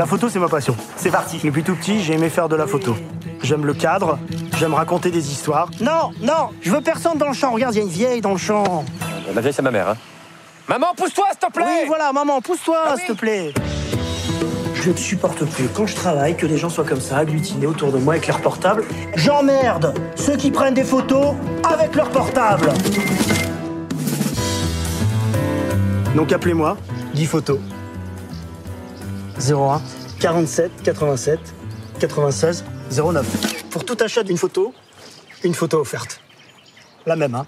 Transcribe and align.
La 0.00 0.06
photo, 0.06 0.30
c'est 0.30 0.38
ma 0.38 0.48
passion. 0.48 0.74
C'est 0.96 1.10
parti. 1.10 1.40
Depuis 1.44 1.62
tout 1.62 1.74
petit, 1.74 2.00
j'ai 2.00 2.14
aimé 2.14 2.30
faire 2.30 2.48
de 2.48 2.56
la 2.56 2.66
photo. 2.66 2.96
J'aime 3.42 3.66
le 3.66 3.74
cadre, 3.74 4.18
j'aime 4.56 4.72
raconter 4.72 5.10
des 5.10 5.30
histoires. 5.30 5.68
Non, 5.78 6.10
non, 6.22 6.48
je 6.62 6.70
veux 6.70 6.80
personne 6.80 7.18
dans 7.18 7.28
le 7.28 7.34
champ. 7.34 7.52
Regarde, 7.52 7.74
il 7.74 7.76
y 7.76 7.80
a 7.82 7.84
une 7.84 7.90
vieille 7.90 8.20
dans 8.22 8.30
le 8.30 8.38
champ. 8.38 8.86
La 9.34 9.42
vieille, 9.42 9.52
c'est 9.52 9.60
ma 9.60 9.70
mère. 9.70 9.90
Hein. 9.90 9.96
Maman, 10.70 10.94
pousse-toi, 10.96 11.26
s'il 11.32 11.46
te 11.46 11.52
plaît 11.52 11.66
Oui, 11.66 11.86
voilà, 11.86 12.14
maman, 12.14 12.40
pousse-toi, 12.40 12.78
Ah 12.86 12.96
s'il 12.96 13.08
te 13.08 13.12
plaît. 13.12 13.52
Je 14.72 14.90
ne 14.90 14.96
supporte 14.96 15.44
plus 15.44 15.68
quand 15.68 15.86
je 15.86 15.96
travaille 15.96 16.34
que 16.34 16.46
les 16.46 16.56
gens 16.56 16.70
soient 16.70 16.86
comme 16.86 17.02
ça, 17.02 17.18
agglutinés 17.18 17.66
autour 17.66 17.92
de 17.92 17.98
moi 17.98 18.14
avec 18.14 18.26
leur 18.26 18.40
portable. 18.40 18.84
J'emmerde 19.16 19.92
ceux 20.14 20.36
qui 20.36 20.50
prennent 20.50 20.72
des 20.72 20.84
photos 20.84 21.34
avec 21.62 21.94
leur 21.94 22.08
portable. 22.08 22.72
Donc 26.16 26.32
appelez-moi, 26.32 26.78
10 27.12 27.26
photos. 27.26 27.58
01 29.40 29.80
47 30.20 30.82
87 30.82 31.40
96 31.98 32.64
09. 32.90 33.26
Pour 33.70 33.84
tout 33.84 33.96
achat 34.00 34.22
d'une 34.22 34.36
photo, 34.36 34.74
une 35.44 35.54
photo 35.54 35.80
offerte. 35.80 36.20
La 37.06 37.16
même, 37.16 37.34
hein 37.34 37.46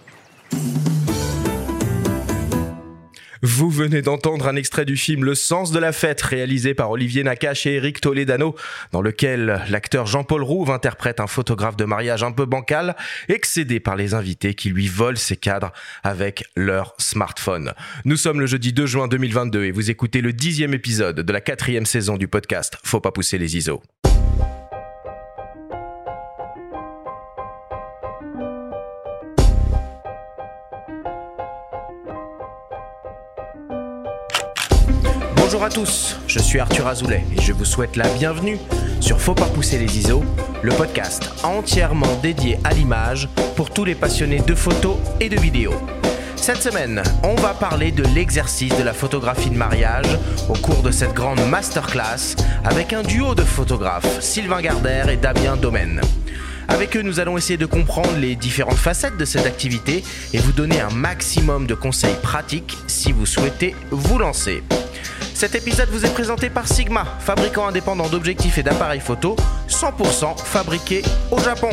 Vous 3.45 3.70
venez 3.70 4.02
d'entendre 4.02 4.46
un 4.46 4.55
extrait 4.55 4.84
du 4.84 4.96
film 4.96 5.24
Le 5.24 5.34
sens 5.34 5.73
de 5.73 5.80
la 5.80 5.91
fête, 5.91 6.23
réalisé 6.23 6.74
par 6.74 6.92
Olivier 6.92 7.24
Nakache 7.24 7.66
et 7.66 7.74
Eric 7.74 8.00
Toledano, 8.00 8.55
dans 8.92 9.02
lequel 9.02 9.64
l'acteur 9.69 10.06
Jean-Paul 10.06 10.45
Rouve 10.45 10.70
interprète 10.70 11.19
un 11.19 11.27
photographe 11.27 11.77
de 11.77 11.84
mariage 11.84 12.23
un 12.23 12.30
peu 12.30 12.45
bancal, 12.45 12.95
excédé 13.28 13.80
par 13.80 13.97
les 13.97 14.14
invités 14.14 14.55
qui 14.55 14.70
lui 14.70 14.86
volent 14.86 15.16
ses 15.16 15.36
cadres 15.36 15.73
avec 16.05 16.45
leur 16.55 16.95
smartphone. 16.98 17.73
Nous 18.05 18.16
sommes 18.16 18.38
le 18.38 18.47
jeudi 18.47 18.73
2 18.73 18.86
juin 18.86 19.09
2022 19.09 19.64
et 19.64 19.72
vous 19.72 19.91
écoutez 19.91 20.20
le 20.20 20.33
dixième 20.33 20.72
épisode 20.72 21.22
de 21.22 21.33
la 21.33 21.41
quatrième 21.41 21.84
saison 21.84 22.16
du 22.16 22.28
podcast 22.28 22.78
Faut 22.84 23.00
pas 23.00 23.11
pousser 23.11 23.38
les 23.38 23.56
ISO. 23.56 23.83
Bonjour 35.53 35.67
à 35.67 35.69
tous, 35.69 36.17
je 36.28 36.39
suis 36.39 36.58
Arthur 36.61 36.86
Azoulay 36.86 37.27
et 37.36 37.42
je 37.42 37.53
vous 37.53 37.67
souhaite 37.67 37.97
la 37.97 38.08
bienvenue 38.08 38.56
sur 39.00 39.20
Faut 39.20 39.34
pas 39.34 39.45
pousser 39.45 39.78
les 39.78 39.98
ISO, 39.98 40.25
le 40.62 40.72
podcast 40.72 41.28
entièrement 41.42 42.17
dédié 42.22 42.58
à 42.64 42.72
l'image 42.72 43.28
pour 43.55 43.69
tous 43.69 43.84
les 43.84 43.95
passionnés 43.95 44.41
de 44.41 44.55
photos 44.55 44.97
et 45.20 45.28
de 45.28 45.39
vidéos. 45.39 45.75
Cette 46.36 46.62
semaine, 46.62 47.03
on 47.23 47.34
va 47.34 47.53
parler 47.53 47.92
de 47.92 48.03
l'exercice 48.14 48.75
de 48.78 48.83
la 48.83 48.95
photographie 48.95 49.50
de 49.50 49.58
mariage 49.58 50.19
au 50.48 50.55
cours 50.55 50.83
de 50.83 50.91
cette 50.91 51.12
grande 51.12 51.47
masterclass 51.47 52.34
avec 52.64 52.95
un 52.95 53.03
duo 53.03 53.34
de 53.34 53.42
photographes, 53.42 54.23
Sylvain 54.23 54.62
Gardère 54.62 55.11
et 55.11 55.19
Damien 55.19 55.58
Domaine. 55.58 56.00
Avec 56.69 56.97
eux, 56.97 57.03
nous 57.03 57.20
allons 57.20 57.36
essayer 57.36 57.58
de 57.58 57.67
comprendre 57.67 58.17
les 58.17 58.36
différentes 58.36 58.78
facettes 58.78 59.19
de 59.19 59.27
cette 59.27 59.45
activité 59.45 60.03
et 60.33 60.39
vous 60.39 60.53
donner 60.53 60.80
un 60.80 60.89
maximum 60.89 61.67
de 61.67 61.75
conseils 61.75 62.17
pratiques 62.23 62.78
si 62.86 63.12
vous 63.12 63.27
souhaitez 63.27 63.77
vous 63.91 64.17
lancer. 64.17 64.62
Cet 65.34 65.55
épisode 65.55 65.88
vous 65.91 66.05
est 66.05 66.12
présenté 66.12 66.50
par 66.50 66.69
Sigma, 66.69 67.05
fabricant 67.20 67.66
indépendant 67.66 68.08
d'objectifs 68.08 68.58
et 68.58 68.62
d'appareils 68.62 69.00
photo, 69.00 69.36
100% 69.69 70.39
fabriqués 70.39 71.02
au 71.30 71.39
Japon. 71.39 71.70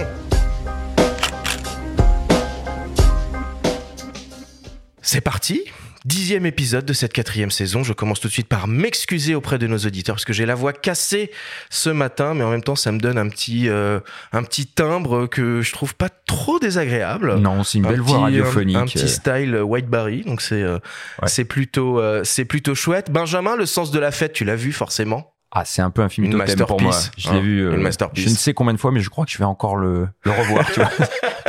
C'est 5.02 5.22
parti 5.22 5.64
Dixième 6.06 6.46
épisode 6.46 6.86
de 6.86 6.94
cette 6.94 7.12
quatrième 7.12 7.52
saison. 7.52 7.84
Je 7.84 7.92
commence 7.92 8.22
tout 8.22 8.30
de 8.30 8.34
suite 8.34 8.48
par 8.48 8.68
m'excuser 8.68 9.36
auprès 9.36 9.58
de 9.58 9.68
nos 9.68 9.78
auditeurs 9.80 10.16
parce 10.16 10.24
que 10.24 10.32
j'ai 10.32 10.46
la 10.46 10.56
voix 10.56 10.72
cassée 10.72 11.30
ce 11.70 11.90
matin, 11.90 12.34
mais 12.34 12.44
en 12.44 12.50
même 12.52 12.64
temps, 12.64 12.78
ça 12.78 12.92
me 12.94 13.00
donne 13.00 13.18
un 13.18 13.28
petit, 13.28 13.68
euh, 13.68 14.00
un 14.32 14.44
petit 14.44 14.66
timbre 14.66 15.28
que 15.28 15.62
je 15.62 15.72
trouve 15.74 15.96
pas 15.96 16.08
trop 16.10 16.58
désagréable. 16.58 17.36
Non, 17.40 17.64
c'est 17.66 17.80
une 17.80 17.86
Un 17.86 17.90
belle 17.90 18.00
petit, 18.00 18.08
voix 18.08 18.18
euh, 18.20 18.24
radiophonique. 18.24 18.78
Un, 18.78 18.86
petit 18.86 19.10
style 19.10 19.56
euh, 19.56 19.62
White 19.62 19.88
Barry, 19.88 20.24
donc 20.24 20.42
c'est 20.42 20.62
euh, 20.62 20.80
Ouais. 21.22 21.28
c'est 21.28 21.44
plutôt, 21.44 22.00
euh, 22.00 22.22
c'est 22.24 22.46
plutôt 22.46 22.76
chouette. 22.76 23.12
Benjamin, 23.12 23.58
le 23.58 23.66
sens 23.66 23.92
de 23.92 24.00
la 24.00 24.12
fête, 24.12 24.32
tu 24.32 24.46
l'as 24.46 24.56
vu 24.56 24.72
forcément? 24.72 25.34
Ah, 25.52 25.64
c'est 25.66 25.82
un 25.82 25.90
peu 25.90 26.02
un 26.04 26.10
film 26.10 26.28
Une 26.28 26.38
totem 26.38 26.66
pour 26.66 26.80
moi. 26.80 26.92
masterpiece, 26.92 27.12
Je 27.26 27.32
l'ai 27.32 27.38
hein, 27.38 27.42
vu. 27.42 27.60
euh, 27.68 27.76
une. 27.76 27.92
Je 28.14 28.30
ne 28.30 28.36
sais 28.36 28.54
combien 28.54 28.74
de 28.74 28.78
fois, 28.80 28.92
mais 28.92 29.02
je 29.02 29.10
crois 29.10 29.26
que 29.26 29.32
je 29.32 29.38
vais 29.40 29.44
encore 29.46 29.76
le, 29.76 30.08
le 30.24 30.32
revoir. 30.32 30.66
tu 30.72 30.80
vois. 30.80 30.90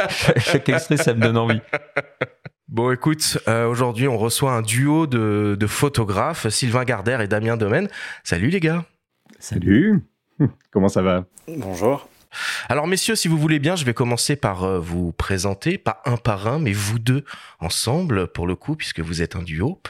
Chaque 0.38 0.68
extrait, 0.70 0.96
ça 0.96 1.12
me 1.14 1.20
donne 1.20 1.36
envie. 1.36 1.60
Bon, 2.70 2.92
écoute, 2.92 3.36
euh, 3.48 3.66
aujourd'hui, 3.66 4.06
on 4.06 4.16
reçoit 4.16 4.52
un 4.52 4.62
duo 4.62 5.08
de, 5.08 5.56
de 5.58 5.66
photographes, 5.66 6.48
Sylvain 6.50 6.84
Gardère 6.84 7.20
et 7.20 7.26
Damien 7.26 7.56
Domaine. 7.56 7.88
Salut 8.22 8.48
les 8.48 8.60
gars. 8.60 8.84
Salut 9.40 10.04
Comment 10.70 10.88
ça 10.88 11.02
va? 11.02 11.24
Bonjour. 11.48 12.08
Alors 12.68 12.86
messieurs, 12.86 13.16
si 13.16 13.28
vous 13.28 13.38
voulez 13.38 13.58
bien, 13.58 13.76
je 13.76 13.84
vais 13.84 13.94
commencer 13.94 14.36
par 14.36 14.64
euh, 14.64 14.78
vous 14.78 15.12
présenter, 15.12 15.78
pas 15.78 16.02
un 16.04 16.16
par 16.16 16.46
un, 16.46 16.58
mais 16.58 16.72
vous 16.72 16.98
deux 16.98 17.24
ensemble, 17.58 18.28
pour 18.28 18.46
le 18.46 18.54
coup, 18.54 18.76
puisque 18.76 19.00
vous 19.00 19.22
êtes 19.22 19.36
un 19.36 19.42
duo. 19.42 19.80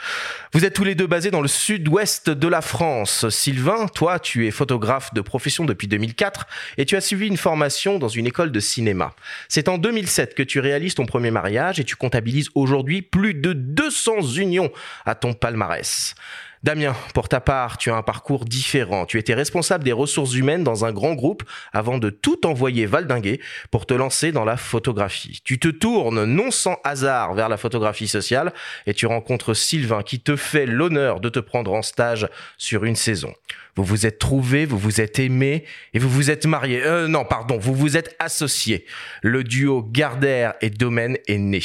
Vous 0.52 0.64
êtes 0.64 0.74
tous 0.74 0.84
les 0.84 0.94
deux 0.94 1.06
basés 1.06 1.30
dans 1.30 1.42
le 1.42 1.48
sud-ouest 1.48 2.30
de 2.30 2.48
la 2.48 2.62
France. 2.62 3.28
Sylvain, 3.28 3.86
toi, 3.88 4.18
tu 4.18 4.46
es 4.46 4.50
photographe 4.50 5.12
de 5.14 5.20
profession 5.20 5.64
depuis 5.64 5.88
2004 5.88 6.46
et 6.78 6.86
tu 6.86 6.96
as 6.96 7.00
suivi 7.00 7.26
une 7.26 7.36
formation 7.36 7.98
dans 7.98 8.08
une 8.08 8.26
école 8.26 8.52
de 8.52 8.60
cinéma. 8.60 9.12
C'est 9.48 9.68
en 9.68 9.78
2007 9.78 10.34
que 10.34 10.42
tu 10.42 10.60
réalises 10.60 10.94
ton 10.94 11.06
premier 11.06 11.30
mariage 11.30 11.80
et 11.80 11.84
tu 11.84 11.96
comptabilises 11.96 12.48
aujourd'hui 12.54 13.02
plus 13.02 13.34
de 13.34 13.52
200 13.52 14.22
unions 14.36 14.72
à 15.04 15.14
ton 15.14 15.34
palmarès. 15.34 16.14
Damien, 16.62 16.94
pour 17.14 17.30
ta 17.30 17.40
part, 17.40 17.78
tu 17.78 17.90
as 17.90 17.96
un 17.96 18.02
parcours 18.02 18.44
différent. 18.44 19.06
Tu 19.06 19.18
étais 19.18 19.32
responsable 19.32 19.82
des 19.82 19.92
ressources 19.92 20.34
humaines 20.34 20.62
dans 20.62 20.84
un 20.84 20.92
grand 20.92 21.14
groupe 21.14 21.42
avant 21.72 21.96
de 21.96 22.10
tout 22.10 22.46
envoyer 22.46 22.84
valdinguer 22.84 23.40
pour 23.70 23.86
te 23.86 23.94
lancer 23.94 24.30
dans 24.30 24.44
la 24.44 24.58
photographie. 24.58 25.40
Tu 25.42 25.58
te 25.58 25.68
tournes 25.68 26.24
non 26.24 26.50
sans 26.50 26.76
hasard 26.84 27.32
vers 27.32 27.48
la 27.48 27.56
photographie 27.56 28.08
sociale 28.08 28.52
et 28.86 28.92
tu 28.92 29.06
rencontres 29.06 29.54
Sylvain 29.54 30.02
qui 30.02 30.20
te 30.20 30.36
fait 30.36 30.66
l'honneur 30.66 31.20
de 31.20 31.30
te 31.30 31.38
prendre 31.38 31.72
en 31.72 31.80
stage 31.80 32.28
sur 32.58 32.84
une 32.84 32.96
saison. 32.96 33.32
Vous 33.76 33.84
vous 33.84 34.04
êtes 34.04 34.18
trouvés, 34.18 34.66
vous 34.66 34.78
vous 34.78 35.00
êtes 35.00 35.18
aimés 35.18 35.64
et 35.94 35.98
vous 35.98 36.10
vous 36.10 36.30
êtes 36.30 36.44
mariés. 36.44 36.82
Euh, 36.84 37.08
non, 37.08 37.24
pardon, 37.24 37.56
vous 37.56 37.74
vous 37.74 37.96
êtes 37.96 38.14
associés. 38.18 38.84
Le 39.22 39.44
duo 39.44 39.82
Gardère 39.82 40.52
et 40.60 40.68
Domaine 40.68 41.16
est 41.26 41.38
né. 41.38 41.62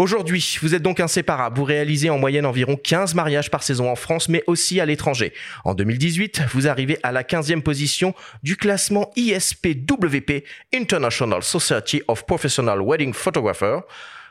Aujourd'hui, 0.00 0.56
vous 0.62 0.74
êtes 0.74 0.80
donc 0.80 0.98
inséparables. 0.98 1.58
Vous 1.58 1.64
réalisez 1.64 2.08
en 2.08 2.16
moyenne 2.16 2.46
environ 2.46 2.74
15 2.74 3.14
mariages 3.14 3.50
par 3.50 3.62
saison 3.62 3.90
en 3.90 3.96
France, 3.96 4.30
mais 4.30 4.42
aussi 4.46 4.80
à 4.80 4.86
l'étranger. 4.86 5.34
En 5.62 5.74
2018, 5.74 6.40
vous 6.54 6.68
arrivez 6.68 6.98
à 7.02 7.12
la 7.12 7.22
15e 7.22 7.60
position 7.60 8.14
du 8.42 8.56
classement 8.56 9.10
ISPWP, 9.16 10.46
International 10.72 11.42
Society 11.42 12.00
of 12.08 12.24
Professional 12.24 12.80
Wedding 12.80 13.12
Photographers. 13.12 13.82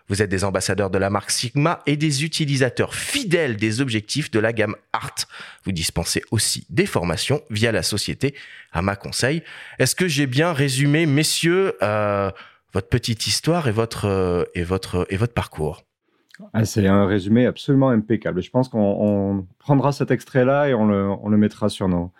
Vous 0.07 0.23
êtes 0.23 0.29
des 0.31 0.43
ambassadeurs 0.43 0.89
de 0.89 0.97
la 0.97 1.11
marque 1.11 1.29
Sigma 1.29 1.83
et 1.85 1.97
des 1.97 2.23
utilisateurs 2.23 2.95
fidèles 2.95 3.55
des 3.55 3.79
objectifs 3.79 4.31
de 4.31 4.39
la 4.39 4.53
gamme 4.53 4.75
Art. 4.91 5.13
Vous 5.65 5.71
dispensez 5.71 6.23
aussi 6.31 6.65
des 6.71 6.87
formations 6.87 7.43
via 7.51 7.71
la 7.71 7.83
société 7.83 8.33
à 8.71 8.81
ma 8.81 8.95
conseil. 8.95 9.43
Est-ce 9.77 9.95
que 9.95 10.07
j'ai 10.07 10.25
bien 10.25 10.51
résumé, 10.51 11.05
messieurs, 11.05 11.75
euh, 11.83 12.31
votre 12.73 12.89
petite 12.89 13.27
histoire 13.27 13.67
et 13.67 13.71
votre, 13.71 14.05
euh, 14.05 14.43
et 14.55 14.63
votre, 14.63 15.05
et 15.09 15.17
votre 15.17 15.33
parcours 15.33 15.83
Ah, 16.53 16.65
C'est 16.65 16.87
un 16.87 17.05
résumé 17.05 17.45
absolument 17.45 17.89
impeccable. 17.89 18.41
Je 18.41 18.49
pense 18.49 18.69
qu'on 18.69 18.79
on 18.79 19.47
prendra 19.57 19.91
cet 19.91 20.11
extrait-là 20.11 20.69
et 20.69 20.73
on 20.73 20.87
le, 20.87 21.09
on 21.09 21.29
le 21.29 21.37
mettra 21.37 21.69
sur 21.69 21.87
nos, 21.87 22.11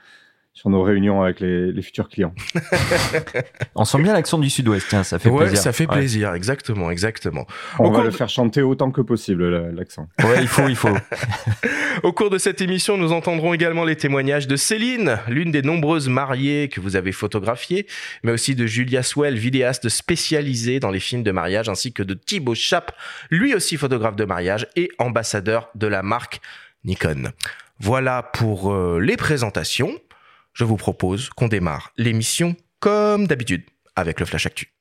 sur 0.59 0.70
nos 0.70 0.84
réunions 0.84 1.22
avec 1.24 1.40
les, 1.40 1.72
les 1.72 1.81
futurs 1.81 2.09
clients. 2.09 2.34
On 3.75 3.86
sent 3.86 4.02
bien 4.02 4.12
l'accent 4.12 4.38
du 4.38 4.50
sud-ouest, 4.50 4.88
tiens, 4.90 5.03
ça 5.03 5.18
fait 5.18 5.30
ouais, 5.30 5.38
plaisir. 5.46 5.58
ça 5.59 5.72
fait 5.72 5.88
Ouais. 5.88 5.96
plaisir, 5.96 6.34
exactement, 6.34 6.92
exactement. 6.92 7.47
On 7.80 7.86
Au 7.86 7.90
va 7.92 7.96
cours 7.96 8.03
le 8.03 8.12
de- 8.12 8.16
faire 8.16 8.28
chanter 8.28 8.62
autant 8.62 8.92
que 8.92 9.00
possible, 9.00 9.48
le- 9.50 9.72
l'accent. 9.72 10.09
Ouais, 10.22 10.42
il 10.42 10.48
faut, 10.50 10.68
il 10.68 10.75
faut. 10.75 10.90
Au 12.03 12.12
cours 12.12 12.30
de 12.30 12.38
cette 12.38 12.59
émission, 12.59 12.98
nous 12.98 13.14
entendrons 13.14 13.53
également 13.53 13.86
les 13.86 13.96
témoignages 13.96 14.48
de 14.48 14.57
Céline, 14.57 15.19
l'une 15.30 15.51
des 15.51 15.62
nombreuses 15.62 16.10
mariées 16.10 16.68
que 16.68 16.81
vous 16.81 16.98
avez 16.98 17.13
photographiées, 17.13 17.88
mais 18.24 18.34
aussi 18.34 18.54
de 18.54 18.66
Julia 18.66 19.01
Swell, 19.01 19.38
vidéaste 19.38 19.88
spécialisée 19.88 20.81
dans 20.81 20.92
les 20.92 21.00
films 21.00 21.24
de 21.24 21.31
mariage, 21.31 21.69
ainsi 21.69 21.94
que 21.94 22.04
de 22.04 22.16
Thibaut 22.16 22.56
Chap, 22.56 22.92
lui 23.30 23.56
aussi 23.56 23.78
photographe 23.78 24.18
de 24.18 24.25
mariage 24.25 24.68
et 24.75 24.89
ambassadeur 25.00 25.69
de 25.75 25.88
la 25.88 26.04
marque 26.04 26.42
Nikon. 26.84 27.31
Voilà 27.80 28.24
pour 28.24 28.74
euh, 28.74 29.00
les 29.00 29.16
présentations. 29.16 29.92
Je 30.60 30.66
vous 30.66 30.76
propose 30.76 31.30
qu'on 31.30 31.48
démarre 31.48 31.94
l'émission 31.96 32.54
comme 32.82 33.28
d'habitude 33.28 33.64
avec 33.96 34.20
le 34.20 34.26
Flash 34.26 34.46
Actu. 34.46 34.74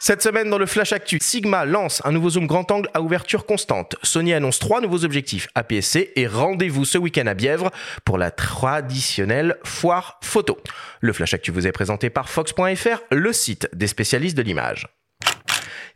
Cette 0.00 0.20
semaine, 0.20 0.50
dans 0.50 0.58
le 0.58 0.66
Flash 0.66 0.92
Actu, 0.92 1.18
Sigma 1.22 1.64
lance 1.64 2.02
un 2.04 2.10
nouveau 2.10 2.30
zoom 2.30 2.48
grand 2.48 2.68
angle 2.72 2.88
à 2.92 3.00
ouverture 3.00 3.46
constante. 3.46 3.94
Sony 4.02 4.32
annonce 4.32 4.58
trois 4.58 4.80
nouveaux 4.80 5.04
objectifs 5.04 5.46
APS-C 5.54 6.10
et 6.16 6.26
rendez-vous 6.26 6.84
ce 6.84 6.98
week-end 6.98 7.26
à 7.28 7.34
Bièvre 7.34 7.70
pour 8.04 8.18
la 8.18 8.32
traditionnelle 8.32 9.58
foire 9.62 10.18
photo. 10.24 10.58
Le 11.00 11.12
Flash 11.12 11.34
Actu 11.34 11.52
vous 11.52 11.68
est 11.68 11.72
présenté 11.72 12.10
par 12.10 12.30
Fox.fr, 12.30 13.02
le 13.12 13.32
site 13.32 13.68
des 13.72 13.86
spécialistes 13.86 14.36
de 14.36 14.42
l'image. 14.42 14.88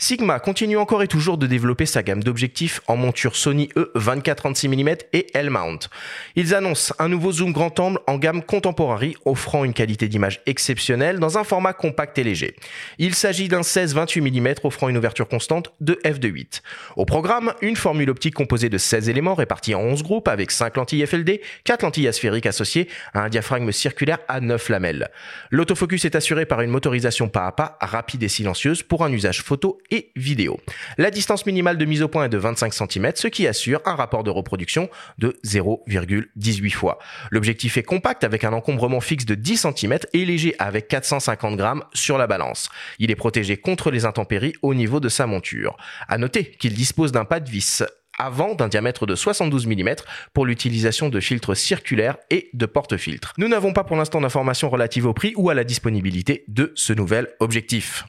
Sigma 0.03 0.41
continue 0.41 0.79
encore 0.79 1.03
et 1.03 1.09
toujours 1.09 1.37
de 1.37 1.47
développer 1.47 1.85
sa 1.85 2.03
gamme 2.03 2.23
d'objectifs 2.23 2.81
en 2.87 2.97
monture 2.97 3.37
Sony 3.37 3.69
E 3.77 3.93
24-36 3.97 4.69
mm 4.69 4.97
et 5.13 5.27
L-mount. 5.35 5.91
Ils 6.37 6.55
annoncent 6.55 6.95
un 6.99 7.11
nouveau 7.11 7.33
zoom 7.33 7.53
grand 7.53 7.79
angle 7.79 7.99
en 8.07 8.17
gamme 8.17 8.43
contemporary 8.43 9.15
offrant 9.27 9.63
une 9.63 9.75
qualité 9.75 10.09
d'image 10.09 10.41
exceptionnelle 10.47 11.19
dans 11.19 11.37
un 11.37 11.45
format 11.45 11.75
compact 11.75 12.17
et 12.17 12.25
léger. 12.25 12.57
Il 12.97 13.15
s'agit 13.15 13.49
d'un 13.49 13.61
16-28 13.61 14.23
mm 14.23 14.55
offrant 14.65 14.89
une 14.89 14.97
ouverture 14.97 15.29
constante 15.29 15.71
de 15.83 16.01
f2.8. 16.03 16.63
Au 16.97 17.05
programme, 17.05 17.53
une 17.61 17.77
formule 17.77 18.09
optique 18.09 18.35
composée 18.35 18.71
de 18.71 18.79
16 18.79 19.11
éléments 19.11 19.35
répartis 19.35 19.75
en 19.75 19.83
11 19.83 20.03
groupes 20.03 20.29
avec 20.29 20.51
5 20.51 20.79
lentilles 20.79 21.07
FLD, 21.07 21.43
4 21.65 21.83
lentilles 21.83 22.09
asphériques 22.09 22.47
associées 22.47 22.89
à 23.13 23.25
un 23.25 23.29
diaphragme 23.29 23.71
circulaire 23.71 24.21
à 24.29 24.41
9 24.41 24.71
lamelles. 24.71 25.11
L'autofocus 25.51 26.07
est 26.07 26.17
assuré 26.17 26.47
par 26.47 26.63
une 26.63 26.71
motorisation 26.71 27.29
pas 27.29 27.47
à 27.47 27.53
pas 27.53 27.77
rapide 27.83 28.23
et 28.23 28.29
silencieuse 28.29 28.83
pour 28.83 29.05
un 29.05 29.13
usage 29.13 29.43
photo 29.43 29.79
et 29.91 30.13
vidéo. 30.17 30.59
La 30.99 31.11
distance 31.11 31.47
minimale 31.47 31.79
de 31.79 31.85
mise 31.85 32.03
au 32.03 32.09
point 32.09 32.25
est 32.25 32.29
de 32.29 32.39
25 32.39 32.73
cm, 32.73 33.13
ce 33.15 33.29
qui 33.29 33.47
assure 33.47 33.81
un 33.85 33.95
rapport 33.95 34.25
de 34.25 34.31
reproduction 34.31 34.89
de 35.19 35.37
0,18 35.45 36.71
fois. 36.71 36.99
L'objectif 37.31 37.77
est 37.77 37.83
compact 37.83 38.25
avec 38.25 38.45
un 38.45 38.53
encombrement 38.53 39.01
fixe 39.01 39.25
de 39.25 39.35
10 39.35 39.67
cm 39.77 39.99
et 40.13 40.25
léger 40.25 40.55
avec 40.59 40.89
450 40.89 41.57
grammes 41.57 41.85
sur 41.95 42.19
la 42.19 42.27
balance. 42.27 42.69
Il 42.99 43.11
est 43.11 43.17
protégé 43.17 43.57
contre 43.57 43.91
les 43.91 44.05
intempéries 44.05 44.55
au 44.63 44.75
niveau 44.75 45.01
de 45.01 45.09
sa 45.09 45.27
monture. 45.27 45.77
À 46.09 46.19
noter 46.19 46.45
qu'il 46.45 46.75
dispose 46.75 47.13
d'un 47.13 47.25
pas 47.25 47.41
de 47.41 47.51
vis 47.51 47.83
avant 48.19 48.55
d'un 48.55 48.69
diamètre 48.69 49.07
de 49.07 49.15
72 49.15 49.67
mm 49.67 49.95
pour 50.35 50.45
l'utilisation 50.45 51.09
de 51.09 51.21
filtres 51.21 51.57
circulaires 51.57 52.19
et 52.29 52.51
de 52.53 52.67
porte-filtres. 52.67 53.33
Nous 53.39 53.49
n'avons 53.49 53.73
pas 53.73 53.85
pour 53.85 53.97
l'instant 53.97 54.21
d'informations 54.21 54.69
relatives 54.69 55.07
au 55.07 55.15
prix 55.15 55.33
ou 55.37 55.49
à 55.49 55.55
la 55.55 55.65
disponibilité 55.65 56.45
de 56.49 56.73
ce 56.75 56.93
nouvel 56.93 57.29
objectif. 57.41 58.05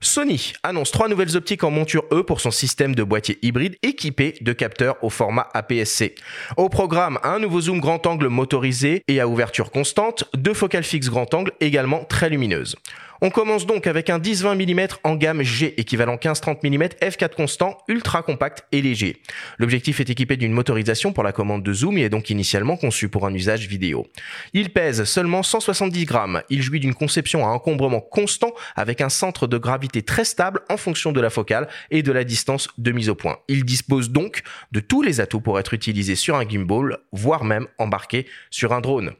Sony 0.00 0.52
annonce 0.62 0.92
trois 0.92 1.08
nouvelles 1.08 1.36
optiques 1.36 1.64
en 1.64 1.70
monture 1.70 2.04
E 2.12 2.22
pour 2.22 2.40
son 2.40 2.52
système 2.52 2.94
de 2.94 3.02
boîtier 3.02 3.38
hybride 3.42 3.76
équipé 3.82 4.34
de 4.40 4.52
capteurs 4.52 4.96
au 5.02 5.10
format 5.10 5.48
APS-C. 5.54 6.14
Au 6.56 6.68
programme, 6.68 7.18
un 7.24 7.40
nouveau 7.40 7.62
zoom 7.62 7.80
grand 7.80 8.06
angle 8.06 8.28
motorisé 8.28 9.02
et 9.08 9.20
à 9.20 9.26
ouverture 9.26 9.72
constante, 9.72 10.24
deux 10.34 10.54
focales 10.54 10.84
fixes 10.84 11.10
grand 11.10 11.32
angle 11.34 11.52
également 11.60 12.04
très 12.04 12.30
lumineuses. 12.30 12.76
On 13.20 13.30
commence 13.30 13.66
donc 13.66 13.88
avec 13.88 14.10
un 14.10 14.20
10-20 14.20 14.54
mm 14.54 14.86
en 15.02 15.16
gamme 15.16 15.42
G 15.42 15.74
équivalent 15.76 16.14
15-30 16.14 16.58
mm 16.64 16.84
f4 17.02 17.34
constant, 17.34 17.76
ultra 17.88 18.22
compact 18.22 18.62
et 18.70 18.80
léger. 18.80 19.20
L'objectif 19.58 19.98
est 19.98 20.08
équipé 20.08 20.36
d'une 20.36 20.52
motorisation 20.52 21.12
pour 21.12 21.24
la 21.24 21.32
commande 21.32 21.64
de 21.64 21.72
zoom 21.72 21.98
et 21.98 22.02
est 22.02 22.10
donc 22.10 22.30
initialement 22.30 22.76
conçu 22.76 23.08
pour 23.08 23.26
un 23.26 23.34
usage 23.34 23.66
vidéo. 23.66 24.06
Il 24.52 24.70
pèse 24.70 25.02
seulement 25.02 25.42
170 25.42 26.04
grammes. 26.04 26.42
Il 26.48 26.62
jouit 26.62 26.78
d'une 26.78 26.94
conception 26.94 27.44
à 27.44 27.48
encombrement 27.48 28.00
constant 28.00 28.52
avec 28.76 29.00
un 29.00 29.08
centre 29.08 29.48
de 29.48 29.58
gravité 29.58 29.87
très 30.06 30.24
stable 30.24 30.60
en 30.68 30.76
fonction 30.76 31.12
de 31.12 31.20
la 31.20 31.30
focale 31.30 31.68
et 31.90 32.02
de 32.02 32.12
la 32.12 32.24
distance 32.24 32.68
de 32.78 32.92
mise 32.92 33.08
au 33.08 33.14
point. 33.14 33.38
Il 33.48 33.64
dispose 33.64 34.10
donc 34.10 34.42
de 34.72 34.80
tous 34.80 35.02
les 35.02 35.20
atouts 35.20 35.40
pour 35.40 35.58
être 35.58 35.74
utilisé 35.74 36.14
sur 36.14 36.36
un 36.36 36.48
gimbal, 36.48 36.98
voire 37.12 37.44
même 37.44 37.66
embarqué 37.78 38.26
sur 38.50 38.72
un 38.72 38.80
drone. 38.80 39.12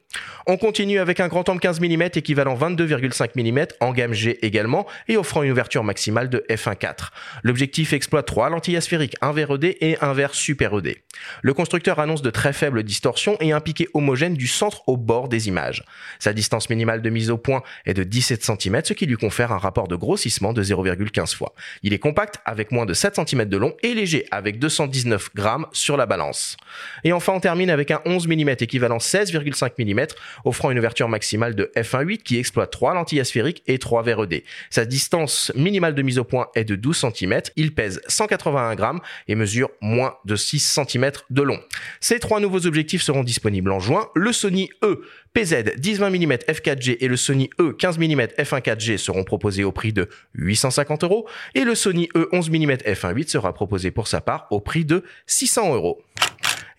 On 0.47 0.57
continue 0.57 0.99
avec 0.99 1.21
un 1.21 1.29
grand 1.29 1.49
angle 1.49 1.61
15 1.61 1.81
mm 1.81 2.03
équivalent 2.15 2.57
22,5 2.57 3.31
mm 3.37 3.67
en 3.81 3.93
gamme 3.93 4.15
G 4.15 4.39
également 4.45 4.87
et 5.07 5.17
offrant 5.17 5.43
une 5.43 5.51
ouverture 5.53 5.85
maximale 5.85 6.31
de 6.31 6.45
f1.4. 6.49 7.11
L'objectif 7.43 7.93
exploite 7.93 8.27
trois 8.27 8.49
lentilles 8.49 8.79
asphériques, 8.79 9.17
un 9.21 9.33
verre 9.33 9.53
ED 9.55 9.77
et 9.81 9.99
un 10.01 10.15
verre 10.15 10.35
super 10.35 10.77
ED. 10.79 10.97
Le 11.43 11.53
constructeur 11.53 11.99
annonce 11.99 12.23
de 12.23 12.31
très 12.31 12.53
faibles 12.55 12.83
distorsions 12.83 13.37
et 13.41 13.53
un 13.53 13.61
piqué 13.61 13.89
homogène 13.93 14.35
du 14.35 14.47
centre 14.47 14.83
au 14.89 14.97
bord 14.97 15.29
des 15.29 15.49
images. 15.49 15.85
Sa 16.19 16.33
distance 16.33 16.71
minimale 16.71 17.03
de 17.03 17.11
mise 17.11 17.31
au 17.31 17.37
point 17.37 17.63
est 17.85 17.95
de 17.95 18.05
17 18.05 18.43
cm, 18.43 18.81
ce 18.85 18.95
qui 18.95 19.07
lui 19.07 19.17
confère 19.17 19.53
un 19.53 19.59
rapport 19.59 19.89
de 19.89 19.97
grossissement 19.97 20.53
de 20.53 20.58
0,15 20.63 21.35
fois. 21.35 21.55
Il 21.83 21.93
est 21.93 21.99
compact 21.99 22.37
avec 22.45 22.73
moins 22.73 22.87
de 22.87 22.95
7 22.95 23.21
cm 23.27 23.45
de 23.47 23.57
long 23.57 23.77
et 23.83 23.95
léger 23.95 24.27
avec 24.31 24.59
219 24.59 25.31
grammes 25.35 25.67
sur 25.73 25.97
la 25.97 26.07
balance. 26.07 26.57
Et 27.05 27.13
enfin, 27.13 27.33
on 27.33 27.41
termine 27.41 27.71
avec 27.71 27.91
un 27.91 28.01
11 28.05 28.29
mm 28.29 28.49
équivalent 28.61 28.99
16,5 28.99 29.73
mm 29.79 30.07
offrant 30.45 30.71
une 30.71 30.79
ouverture 30.79 31.09
maximale 31.09 31.55
de 31.55 31.71
f1.8 31.77 32.19
qui 32.19 32.39
exploite 32.39 32.71
trois 32.71 32.95
lentilles 32.95 33.21
asphériques 33.21 33.63
et 33.67 33.79
3 33.79 34.03
verres 34.03 34.25
ED. 34.25 34.43
Sa 34.71 34.85
distance 34.85 35.53
minimale 35.55 35.95
de 35.95 36.03
mise 36.03 36.19
au 36.19 36.25
point 36.25 36.49
est 36.55 36.65
de 36.65 36.77
12 36.77 37.07
cm. 37.15 37.41
Il 37.57 37.75
pèse 37.75 38.01
181 38.09 38.75
grammes 38.75 39.01
et 39.27 39.35
mesure 39.35 39.71
moins 39.81 40.15
de 40.25 40.37
6 40.37 40.81
cm 40.89 41.11
de 41.31 41.43
long. 41.43 41.61
Ces 42.01 42.19
trois 42.19 42.41
nouveaux 42.41 42.67
objectifs 42.67 43.03
seront 43.03 43.25
disponibles 43.25 43.71
en 43.71 43.81
juin. 43.81 44.09
Le 44.15 44.33
Sony 44.33 44.71
E 44.83 45.03
PZ 45.35 45.77
10-20 45.79 46.11
mm 46.11 46.33
f4G 46.49 46.97
et 47.01 47.09
le 47.09 47.17
Sony 47.17 47.51
E 47.61 47.73
15 47.73 47.99
mm 47.99 48.23
f1.4G 48.39 48.97
seront 48.97 49.25
proposés 49.25 49.65
au 49.65 49.73
prix 49.73 49.93
de 49.93 50.09
850 50.49 51.05
euros 51.05 51.27
et 51.55 51.65
le 51.65 51.75
Sony 51.75 52.09
E 52.17 52.29
11 52.33 52.51
mm 52.51 52.73
f1.8 52.73 53.29
sera 53.29 53.53
proposé 53.53 53.91
pour 53.91 54.09
sa 54.09 54.21
part 54.21 54.47
au 54.51 54.61
prix 54.61 54.85
de 54.85 55.05
600 55.27 55.75
euros. 55.75 56.03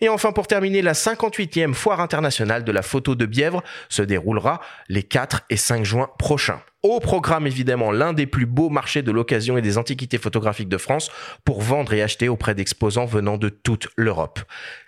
Et 0.02 0.08
enfin, 0.08 0.32
pour 0.32 0.46
terminer, 0.46 0.80
la 0.80 0.94
58e 0.94 1.74
foire 1.74 2.00
internationale 2.00 2.64
de 2.64 2.72
la 2.72 2.82
photo 2.82 3.14
de 3.14 3.26
Bièvre 3.26 3.62
se 3.90 4.00
déroulera 4.02 4.60
les 4.88 5.02
4 5.02 5.42
et 5.50 5.56
5 5.56 5.84
juin 5.84 6.08
prochains. 6.18 6.60
Au 6.82 6.98
programme, 6.98 7.46
évidemment, 7.46 7.92
l'un 7.92 8.14
des 8.14 8.26
plus 8.26 8.46
beaux 8.46 8.70
marchés 8.70 9.02
de 9.02 9.12
l'occasion 9.12 9.58
et 9.58 9.62
des 9.62 9.76
antiquités 9.76 10.16
photographiques 10.16 10.70
de 10.70 10.78
France 10.78 11.10
pour 11.44 11.60
vendre 11.60 11.92
et 11.92 12.00
acheter 12.00 12.30
auprès 12.30 12.54
d'exposants 12.54 13.04
venant 13.04 13.36
de 13.36 13.50
toute 13.50 13.88
l'Europe. 13.96 14.40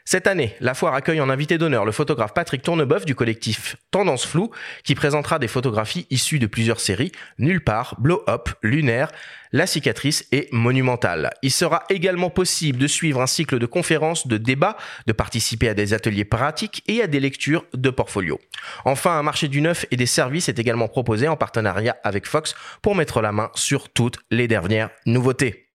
Cette 0.04 0.26
année, 0.26 0.56
la 0.60 0.74
foire 0.74 0.94
accueille 0.94 1.20
en 1.20 1.30
invité 1.30 1.58
d'honneur 1.58 1.84
le 1.84 1.92
photographe 1.92 2.34
Patrick 2.34 2.62
Tourneboeuf 2.62 3.04
du 3.04 3.14
collectif 3.14 3.76
Tendance 3.92 4.26
Flou, 4.26 4.50
qui 4.82 4.94
présentera 4.94 5.38
des 5.38 5.48
photographies 5.48 6.06
issues 6.10 6.40
de 6.40 6.46
plusieurs 6.46 6.80
séries, 6.80 7.12
Nulle 7.38 7.62
part, 7.62 7.94
Blow 7.98 8.22
Up, 8.28 8.48
Lunaire, 8.62 9.12
La 9.52 9.66
cicatrice 9.66 10.26
et 10.32 10.48
Monumentale. 10.50 11.30
Il 11.42 11.52
sera 11.52 11.84
également 11.88 12.30
possible 12.30 12.78
de 12.78 12.86
suivre 12.88 13.22
un 13.22 13.26
cycle 13.28 13.60
de 13.60 13.66
conférences, 13.66 14.26
de 14.26 14.38
débats, 14.38 14.76
de 15.06 15.12
participer 15.12 15.68
à 15.68 15.74
des 15.74 15.94
ateliers 15.94 16.24
pratiques 16.24 16.82
et 16.88 17.00
à 17.00 17.06
des 17.06 17.20
lectures 17.20 17.64
de 17.72 17.90
portfolio. 17.90 18.40
Enfin, 18.84 19.18
un 19.18 19.22
marché 19.22 19.46
du 19.46 19.60
neuf 19.60 19.86
et 19.92 19.96
des 19.96 20.06
services 20.06 20.48
est 20.48 20.58
également 20.58 20.88
proposé 20.88 21.28
en 21.28 21.36
partenariat 21.36 21.96
avec 22.02 22.26
Fox 22.26 22.54
pour 22.82 22.96
mettre 22.96 23.20
la 23.20 23.30
main 23.30 23.50
sur 23.54 23.88
toutes 23.88 24.18
les 24.30 24.48
dernières 24.48 24.90
nouveautés. 25.06 25.68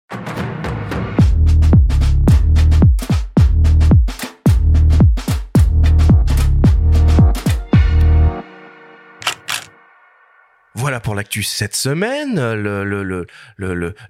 Voilà 10.77 10.99
pour 10.99 11.15
l'actu 11.15 11.41
cette 11.41 11.75
semaine. 11.75 12.39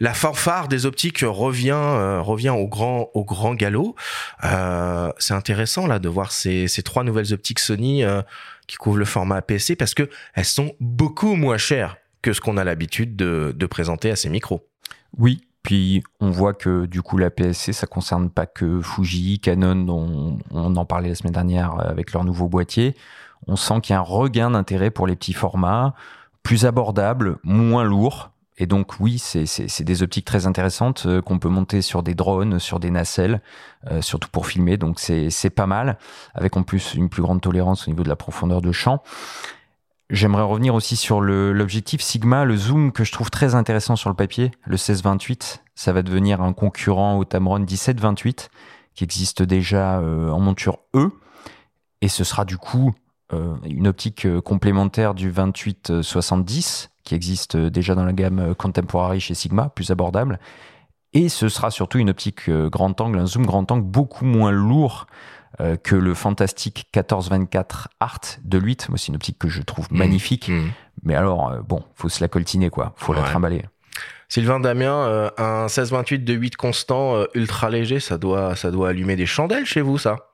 La 0.02 0.14
fanfare 0.14 0.68
des 0.68 0.86
optiques 0.86 1.24
revient 1.26 1.72
euh, 1.72 2.20
revient 2.20 2.50
au 2.50 2.68
grand 2.68 3.10
au 3.14 3.24
grand 3.24 3.56
galop. 3.56 3.96
Euh, 4.44 5.10
c'est 5.18 5.34
intéressant 5.34 5.88
là 5.88 6.00
de 6.00 6.10
voir 6.10 6.34
ces, 6.34 6.68
ces 6.68 6.84
trois 6.84 7.06
nouvelles 7.06 7.34
optiques 7.34 7.60
Sony 7.60 8.04
euh, 8.04 8.22
qui 8.68 8.76
couvrent 8.76 8.98
le 8.98 9.06
format 9.06 9.38
APC 9.38 9.78
parce 9.80 9.94
que 9.94 10.10
elles 10.34 10.44
sont 10.44 10.74
beaucoup 10.82 11.36
moins 11.36 11.58
chères 11.58 11.96
que 12.22 12.34
ce 12.34 12.42
qu'on 12.42 12.58
a 12.58 12.66
l'habitude 12.66 13.16
de, 13.16 13.56
de 13.56 13.66
présenter 13.66 14.12
à 14.12 14.18
ces 14.18 14.28
micros. 14.28 14.68
Oui, 15.18 15.48
puis 15.64 16.04
on 16.20 16.32
voit 16.32 16.54
que 16.54 16.86
du 16.86 17.02
coup 17.02 17.18
la 17.18 17.30
PSC, 17.30 17.72
ça 17.72 17.88
concerne 17.88 18.30
pas 18.30 18.46
que 18.46 18.82
Fuji, 18.82 19.40
Canon, 19.40 20.38
on 20.52 20.76
en 20.76 20.86
parlait 20.86 21.08
la 21.08 21.16
semaine 21.16 21.32
dernière 21.32 21.80
avec 21.80 22.12
leur 22.12 22.26
nouveau 22.26 22.50
boîtier. 22.50 22.94
On 23.48 23.56
sent 23.56 23.80
qu'il 23.82 23.94
y 23.94 23.96
a 23.96 24.00
un 24.00 24.04
regain 24.04 24.52
d'intérêt 24.52 24.92
pour 24.92 25.08
les 25.08 25.16
petits 25.16 25.32
formats 25.32 25.94
plus 26.48 26.66
abordable, 26.66 27.40
moins 27.44 27.84
lourd. 27.84 28.32
Et 28.58 28.68
donc 28.68 29.02
oui, 29.02 29.20
c'est 29.20 29.84
des 29.84 30.02
optiques 30.02 30.24
très 30.24 30.48
intéressantes 30.48 31.04
euh, 31.06 31.22
qu'on 31.22 31.40
peut 31.40 31.50
monter 31.50 31.82
sur 31.82 32.04
des 32.04 32.16
drones, 32.16 32.58
sur 32.58 32.80
des 32.80 32.90
nacelles, 32.90 33.42
euh, 33.92 34.02
surtout 34.02 34.30
pour 34.30 34.48
filmer. 34.48 34.78
Donc 34.78 34.98
c'est 35.02 35.50
pas 35.50 35.68
mal, 35.68 35.98
avec 36.34 36.56
en 36.56 36.64
plus 36.64 36.94
une 36.94 37.10
plus 37.10 37.22
grande 37.22 37.42
tolérance 37.42 37.86
au 37.86 37.92
niveau 37.92 38.04
de 38.04 38.08
la 38.08 38.16
profondeur 38.16 38.62
de 38.62 38.72
champ. 38.72 39.04
J'aimerais 40.10 40.44
revenir 40.44 40.74
aussi 40.74 40.96
sur 40.96 41.20
l'objectif 41.20 42.00
Sigma, 42.00 42.46
le 42.46 42.56
zoom 42.56 42.94
que 42.94 43.04
je 43.04 43.12
trouve 43.12 43.30
très 43.30 43.54
intéressant 43.54 43.98
sur 43.98 44.10
le 44.10 44.16
papier, 44.16 44.52
le 44.64 44.76
1628. 44.76 45.66
Ça 45.76 45.92
va 45.92 46.02
devenir 46.02 46.42
un 46.42 46.54
concurrent 46.54 47.18
au 47.18 47.26
Tamron 47.26 47.60
1728 47.60 48.50
qui 48.96 49.04
existe 49.04 49.44
déjà 49.44 50.00
euh, 50.00 50.30
en 50.30 50.40
monture 50.40 50.80
E. 50.96 51.12
Et 52.00 52.08
ce 52.08 52.24
sera 52.24 52.46
du 52.46 52.58
coup 52.58 52.96
une 53.32 53.88
optique 53.88 54.26
euh, 54.26 54.42
complémentaire 54.42 55.14
du 55.14 55.32
28-70 55.32 56.90
qui 57.04 57.16
existe 57.16 57.56
euh, 57.56 57.70
déjà 57.70 57.96
dans 57.96 58.06
la 58.06 58.14
gamme 58.14 58.56
Contemporary 58.56 59.20
chez 59.20 59.34
Sigma, 59.34 59.70
plus 59.70 59.92
abordable. 59.92 60.40
Et 61.14 61.30
ce 61.30 61.50
sera 61.50 61.72
surtout 61.72 62.00
une 62.00 62.10
optique 62.10 62.50
grand 62.50 63.00
angle, 63.02 63.18
un 63.18 63.26
zoom 63.26 63.46
grand 63.46 63.72
angle 63.72 63.84
beaucoup 63.84 64.26
moins 64.26 64.52
lourd 64.52 65.08
que 65.84 65.96
le 65.96 66.14
fantastique 66.14 66.86
14-24 66.94 67.86
Art 68.00 68.20
de 68.44 68.60
8. 68.60 68.90
Moi, 68.90 68.98
c'est 69.00 69.08
une 69.08 69.16
optique 69.16 69.40
que 69.40 69.48
je 69.48 69.62
trouve 69.64 69.88
mmh. 69.90 69.98
magnifique. 69.98 70.50
Mmh. 70.50 70.66
Mais 71.04 71.16
alors, 71.16 71.64
bon, 71.64 71.82
faut 71.96 72.10
se 72.10 72.22
la 72.22 72.28
coltiner, 72.28 72.70
quoi. 72.70 72.94
Faut 72.98 73.14
la 73.14 73.24
trimballer. 73.24 73.64
Sylvain 74.28 74.60
Damien, 74.60 75.32
un 75.38 75.66
16-28 75.68 76.26
de 76.26 76.34
8 76.34 76.58
constant 76.58 77.24
ultra 77.34 77.70
léger, 77.72 78.00
ça 78.02 78.18
doit, 78.20 78.56
ça 78.56 78.70
doit 78.70 78.90
allumer 78.90 79.16
des 79.16 79.26
chandelles 79.26 79.66
chez 79.66 79.82
vous, 79.82 79.98
ça? 79.98 80.27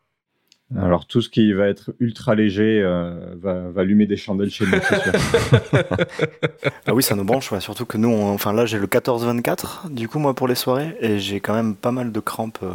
Alors 0.75 1.05
tout 1.05 1.21
ce 1.21 1.29
qui 1.29 1.53
va 1.53 1.67
être 1.67 1.93
ultra 1.99 2.33
léger 2.33 2.81
euh, 2.81 3.35
va, 3.39 3.69
va, 3.69 3.81
allumer 3.81 4.07
des 4.07 4.17
chandelles 4.17 4.49
chez 4.49 4.65
nous, 4.65 4.79
c'est 4.81 5.01
sûr. 5.01 5.11
ah 6.87 6.93
oui, 6.93 7.03
ça 7.03 7.15
nous 7.15 7.23
branche, 7.23 7.53
surtout 7.59 7.85
que 7.85 7.97
nous, 7.97 8.11
enfin 8.11 8.53
là 8.53 8.65
j'ai 8.65 8.79
le 8.79 8.87
14-24 8.87 9.91
du 9.91 10.07
coup 10.07 10.17
moi 10.17 10.33
pour 10.33 10.47
les 10.47 10.55
soirées 10.55 10.95
et 10.99 11.19
j'ai 11.19 11.39
quand 11.41 11.53
même 11.53 11.75
pas 11.75 11.91
mal 11.91 12.11
de 12.11 12.19
crampes 12.19 12.59
euh, 12.63 12.71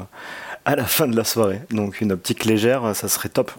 à 0.65 0.77
la 0.77 0.85
fin 0.85 1.09
de 1.09 1.17
la 1.17 1.25
soirée. 1.25 1.61
Donc 1.71 2.01
une 2.01 2.13
optique 2.13 2.45
légère, 2.45 2.95
ça 2.95 3.09
serait 3.09 3.31
top. 3.31 3.51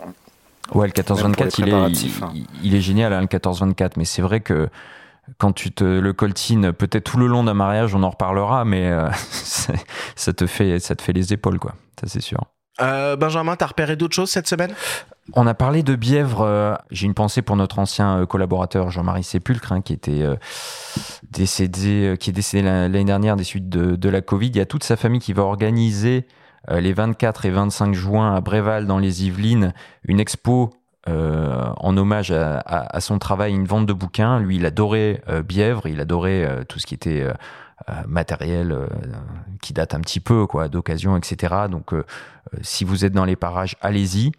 Ouais, 0.73 0.87
le 0.87 0.93
14-24, 0.93 1.55
il, 1.57 1.69
est, 1.69 1.73
hein. 1.73 2.33
il, 2.63 2.75
est 2.75 2.81
génial, 2.81 3.11
hein, 3.11 3.21
le 3.21 3.27
14-24, 3.27 3.93
mais 3.97 4.05
c'est 4.05 4.21
vrai 4.21 4.39
que 4.39 4.69
quand 5.37 5.51
tu 5.51 5.71
te 5.71 5.83
le 5.83 6.13
coltines, 6.13 6.73
peut-être 6.73 7.11
tout 7.11 7.17
le 7.17 7.27
long 7.27 7.43
d'un 7.43 7.53
mariage, 7.53 7.95
on 7.95 8.03
en 8.03 8.09
reparlera, 8.09 8.65
mais 8.65 8.87
euh, 8.87 9.09
ça, 10.15 10.33
te 10.33 10.45
fait, 10.45 10.79
ça 10.79 10.95
te 10.95 11.01
fait 11.01 11.13
les 11.13 11.33
épaules, 11.33 11.59
quoi. 11.59 11.75
Ça, 11.99 12.07
c'est 12.07 12.21
sûr. 12.21 12.39
Euh, 12.81 13.15
Benjamin, 13.15 13.55
t'as 13.55 13.67
repéré 13.67 13.95
d'autres 13.95 14.15
choses 14.15 14.29
cette 14.29 14.47
semaine? 14.47 14.71
On 15.33 15.45
a 15.47 15.53
parlé 15.53 15.83
de 15.83 15.95
Bièvre. 15.95 16.41
Euh, 16.41 16.75
j'ai 16.91 17.05
une 17.05 17.13
pensée 17.13 17.41
pour 17.41 17.55
notre 17.55 17.79
ancien 17.79 18.25
collaborateur 18.25 18.89
Jean-Marie 18.89 19.23
Sépulcre, 19.23 19.71
hein, 19.71 19.81
qui 19.81 19.93
était 19.93 20.25
décédé, 21.31 22.15
qui 22.19 22.29
est 22.29 22.33
décédé 22.33 22.63
l'année 22.63 23.03
dernière 23.03 23.35
des 23.35 23.43
suites 23.43 23.69
de, 23.69 24.09
la 24.09 24.21
Covid. 24.21 24.47
Il 24.47 24.57
y 24.57 24.61
a 24.61 24.65
toute 24.65 24.83
sa 24.83 24.95
famille 24.95 25.19
qui 25.19 25.33
va 25.33 25.43
organiser 25.43 26.25
les 26.69 26.93
24 26.93 27.45
et 27.45 27.51
25 27.51 27.93
juin 27.93 28.35
à 28.35 28.41
Bréval, 28.41 28.85
dans 28.85 28.97
les 28.97 29.25
Yvelines, 29.25 29.73
une 30.03 30.19
expo 30.19 30.71
euh, 31.07 31.71
en 31.77 31.95
hommage 31.97 32.31
à, 32.31 32.99
son 32.99 33.19
travail, 33.19 33.53
une 33.53 33.65
vente 33.65 33.85
de 33.85 33.93
bouquins. 33.93 34.39
Lui, 34.39 34.57
il 34.57 34.65
adorait 34.65 35.21
euh, 35.29 35.41
Bièvre, 35.41 35.87
il 35.87 35.99
adorait 36.01 36.43
euh, 36.43 36.63
tout 36.67 36.77
ce 36.77 36.85
qui 36.85 36.93
était 36.93 37.25
matériel 38.07 38.77
qui 39.61 39.73
date 39.73 39.95
un 39.95 40.01
petit 40.01 40.19
peu, 40.19 40.45
quoi, 40.45 40.67
d'occasion, 40.67 41.17
etc. 41.17 41.55
Donc, 41.69 41.93
si 42.61 42.83
vous 42.83 43.05
êtes 43.05 43.13
dans 43.13 43.25
les 43.25 43.35
parages, 43.35 43.75
allez-y. 43.81 44.31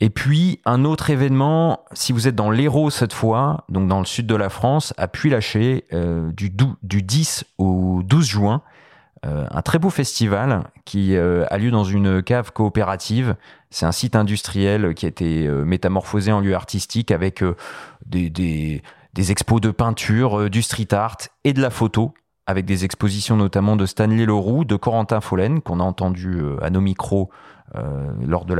Et 0.00 0.10
puis, 0.10 0.60
un 0.64 0.84
autre 0.84 1.10
événement, 1.10 1.84
si 1.92 2.12
vous 2.12 2.28
êtes 2.28 2.34
dans 2.34 2.50
l'Hérault 2.50 2.90
cette 2.90 3.12
fois, 3.12 3.64
donc 3.68 3.88
dans 3.88 4.00
le 4.00 4.04
sud 4.04 4.26
de 4.26 4.34
la 4.34 4.48
France, 4.48 4.92
à 4.96 5.08
Puy-Laché, 5.08 5.84
du, 6.32 6.50
du 6.82 7.02
10 7.02 7.44
au 7.58 8.02
12 8.04 8.26
juin, 8.26 8.62
euh, 9.24 9.46
un 9.50 9.62
très 9.62 9.78
beau 9.78 9.90
festival 9.90 10.64
qui 10.84 11.16
euh, 11.16 11.46
a 11.48 11.56
lieu 11.56 11.70
dans 11.70 11.84
une 11.84 12.22
cave 12.22 12.52
coopérative. 12.52 13.36
C'est 13.70 13.86
un 13.86 13.92
site 13.92 14.16
industriel 14.16 14.94
qui 14.94 15.06
a 15.06 15.08
été 15.08 15.46
euh, 15.46 15.64
métamorphosé 15.64 16.30
en 16.30 16.40
lieu 16.40 16.54
artistique 16.54 17.10
avec 17.10 17.42
des, 18.04 18.28
des, 18.28 19.30
expos 19.30 19.60
de 19.60 19.70
peinture, 19.70 20.50
du 20.50 20.62
street 20.62 20.92
art 20.92 21.16
et 21.44 21.52
de 21.52 21.62
la 21.62 21.70
photo, 21.70 22.12
avec 22.46 22.64
des 22.64 22.84
expositions 22.84 23.36
notamment 23.36 23.76
de 23.76 23.86
Stanley 23.86 24.26
Leroux, 24.26 24.64
de 24.64 24.76
Corentin 24.76 25.20
Follen, 25.20 25.60
qu'on 25.60 25.80
a 25.80 25.84
entendu 25.84 26.40
à 26.60 26.70
nos 26.70 26.80
micros 26.80 27.30
lors 28.20 28.44
de 28.44 28.54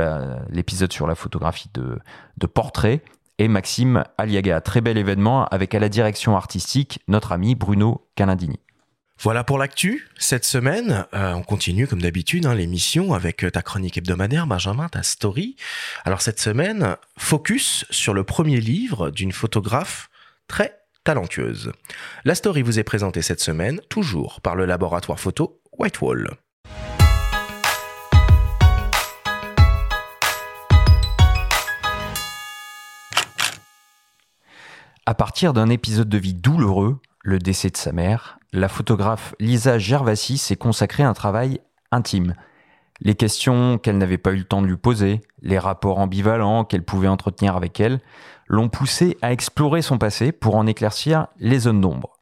l'épisode 0.49 0.91
sur 0.91 1.07
la 1.07 1.15
photographie 1.15 1.69
de, 1.73 2.47
portrait, 2.47 3.01
et 3.37 3.47
Maxime 3.47 4.03
Aliaga. 4.17 4.61
Très 4.61 4.81
bel 4.81 4.97
événement 4.97 5.45
avec 5.45 5.75
à 5.75 5.79
la 5.79 5.89
direction 5.89 6.35
artistique 6.35 6.99
notre 7.07 7.31
ami 7.31 7.55
Bruno 7.55 8.07
Canadini. 8.15 8.59
Voilà 9.19 9.45
pour 9.45 9.57
l'actu. 9.57 10.09
Cette 10.17 10.43
semaine, 10.43 11.05
euh, 11.13 11.33
on 11.33 11.41
continue 11.41 11.87
comme 11.87 12.01
d'habitude 12.01 12.45
hein, 12.45 12.53
l'émission 12.53 13.13
avec 13.13 13.45
euh, 13.45 13.51
ta 13.51 13.61
chronique 13.61 13.97
hebdomadaire, 13.97 14.45
Benjamin, 14.45 14.89
ta 14.89 15.03
story. 15.03 15.55
Alors 16.03 16.21
cette 16.21 16.39
semaine, 16.39 16.97
focus 17.17 17.85
sur 17.89 18.13
le 18.13 18.25
premier 18.25 18.59
livre 18.59 19.11
d'une 19.11 19.31
photographe 19.31 20.09
très 20.47 20.79
La 22.23 22.33
story 22.33 22.63
vous 22.63 22.79
est 22.79 22.83
présentée 22.83 23.21
cette 23.21 23.39
semaine, 23.39 23.79
toujours 23.89 24.41
par 24.41 24.55
le 24.55 24.65
laboratoire 24.65 25.19
photo 25.19 25.61
Whitewall. 25.77 26.31
À 35.05 35.13
partir 35.13 35.53
d'un 35.53 35.69
épisode 35.69 36.09
de 36.09 36.17
vie 36.17 36.33
douloureux, 36.33 36.97
le 37.21 37.37
décès 37.37 37.69
de 37.69 37.77
sa 37.77 37.91
mère, 37.91 38.39
la 38.51 38.67
photographe 38.67 39.35
Lisa 39.39 39.77
Gervasi 39.77 40.39
s'est 40.39 40.55
consacrée 40.55 41.03
à 41.03 41.09
un 41.09 41.13
travail 41.13 41.59
intime. 41.91 42.33
Les 43.01 43.15
questions 43.15 43.77
qu'elle 43.77 43.97
n'avait 43.97 44.17
pas 44.17 44.31
eu 44.31 44.37
le 44.37 44.43
temps 44.45 44.61
de 44.61 44.67
lui 44.67 44.77
poser, 44.77 45.21
les 45.41 45.59
rapports 45.59 45.99
ambivalents 45.99 46.63
qu'elle 46.63 46.83
pouvait 46.83 47.07
entretenir 47.07 47.55
avec 47.55 47.79
elle, 47.79 47.99
l'ont 48.47 48.69
poussée 48.69 49.17
à 49.21 49.31
explorer 49.31 49.81
son 49.81 49.97
passé 49.97 50.31
pour 50.31 50.55
en 50.55 50.65
éclaircir 50.65 51.27
les 51.39 51.59
zones 51.59 51.81
d'ombre. 51.81 52.13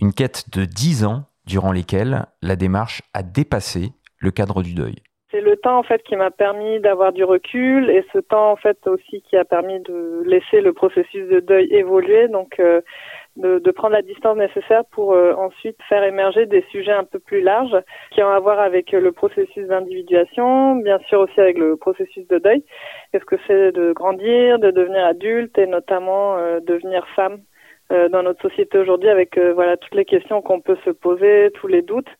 Une 0.00 0.12
quête 0.12 0.50
de 0.50 0.64
dix 0.64 1.04
ans 1.04 1.24
durant 1.46 1.72
lesquelles 1.72 2.26
la 2.42 2.56
démarche 2.56 3.02
a 3.14 3.22
dépassé 3.22 3.92
le 4.18 4.30
cadre 4.30 4.62
du 4.62 4.74
deuil. 4.74 4.96
C'est 5.30 5.40
le 5.40 5.56
temps 5.56 5.78
en 5.78 5.82
fait 5.84 6.02
qui 6.02 6.16
m'a 6.16 6.32
permis 6.32 6.80
d'avoir 6.80 7.12
du 7.12 7.22
recul 7.22 7.88
et 7.88 8.04
ce 8.12 8.18
temps 8.18 8.50
en 8.50 8.56
fait 8.56 8.84
aussi 8.88 9.22
qui 9.22 9.36
a 9.36 9.44
permis 9.44 9.78
de 9.80 10.22
laisser 10.26 10.60
le 10.60 10.72
processus 10.72 11.28
de 11.28 11.38
deuil 11.38 11.72
évoluer. 11.72 12.28
Euh, 12.58 12.80
de, 13.36 13.58
de, 13.58 13.70
prendre 13.70 13.94
la 13.94 14.02
distance 14.02 14.36
nécessaire 14.36 14.84
pour 14.90 15.12
euh, 15.12 15.34
ensuite 15.34 15.76
faire 15.88 16.02
émerger 16.02 16.46
des 16.46 16.64
sujets 16.70 16.92
un 16.92 17.04
peu 17.04 17.18
plus 17.18 17.40
larges 17.40 17.76
qui 18.10 18.22
ont 18.22 18.28
à 18.28 18.38
voir 18.40 18.58
avec 18.60 18.92
le 18.92 19.12
processus 19.12 19.66
d'individuation, 19.66 20.76
bien 20.76 20.98
sûr 21.08 21.20
aussi 21.20 21.40
avec 21.40 21.58
le 21.58 21.76
processus 21.76 22.26
de 22.28 22.38
deuil. 22.38 22.64
Qu'est-ce 23.12 23.24
que 23.24 23.36
c'est 23.46 23.72
de 23.72 23.92
grandir, 23.92 24.58
de 24.58 24.70
devenir 24.70 25.04
adulte 25.04 25.56
et 25.58 25.66
notamment 25.66 26.36
euh, 26.36 26.60
devenir 26.60 27.06
femme 27.14 27.38
euh, 27.92 28.08
dans 28.08 28.22
notre 28.22 28.42
société 28.42 28.78
aujourd'hui 28.78 29.08
avec 29.08 29.38
voilà 29.38 29.76
toutes 29.76 29.94
les 29.94 30.04
questions 30.04 30.42
qu'on 30.42 30.60
peut 30.60 30.78
se 30.84 30.90
poser, 30.90 31.50
tous 31.54 31.66
les 31.66 31.82
doutes. 31.82 32.10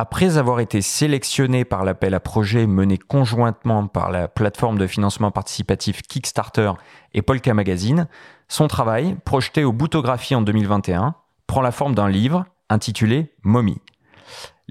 Après 0.00 0.38
avoir 0.38 0.60
été 0.60 0.80
sélectionné 0.80 1.64
par 1.64 1.84
l'appel 1.84 2.14
à 2.14 2.20
projet 2.20 2.68
mené 2.68 2.98
conjointement 2.98 3.88
par 3.88 4.12
la 4.12 4.28
plateforme 4.28 4.78
de 4.78 4.86
financement 4.86 5.32
participatif 5.32 6.02
Kickstarter 6.02 6.70
et 7.14 7.22
Polka 7.22 7.52
Magazine, 7.52 8.06
son 8.46 8.68
travail, 8.68 9.16
projeté 9.24 9.64
au 9.64 9.72
Boutographie 9.72 10.36
en 10.36 10.40
2021, 10.40 11.16
prend 11.48 11.62
la 11.62 11.72
forme 11.72 11.96
d'un 11.96 12.08
livre 12.08 12.44
intitulé 12.70 13.32
Mommy. 13.42 13.78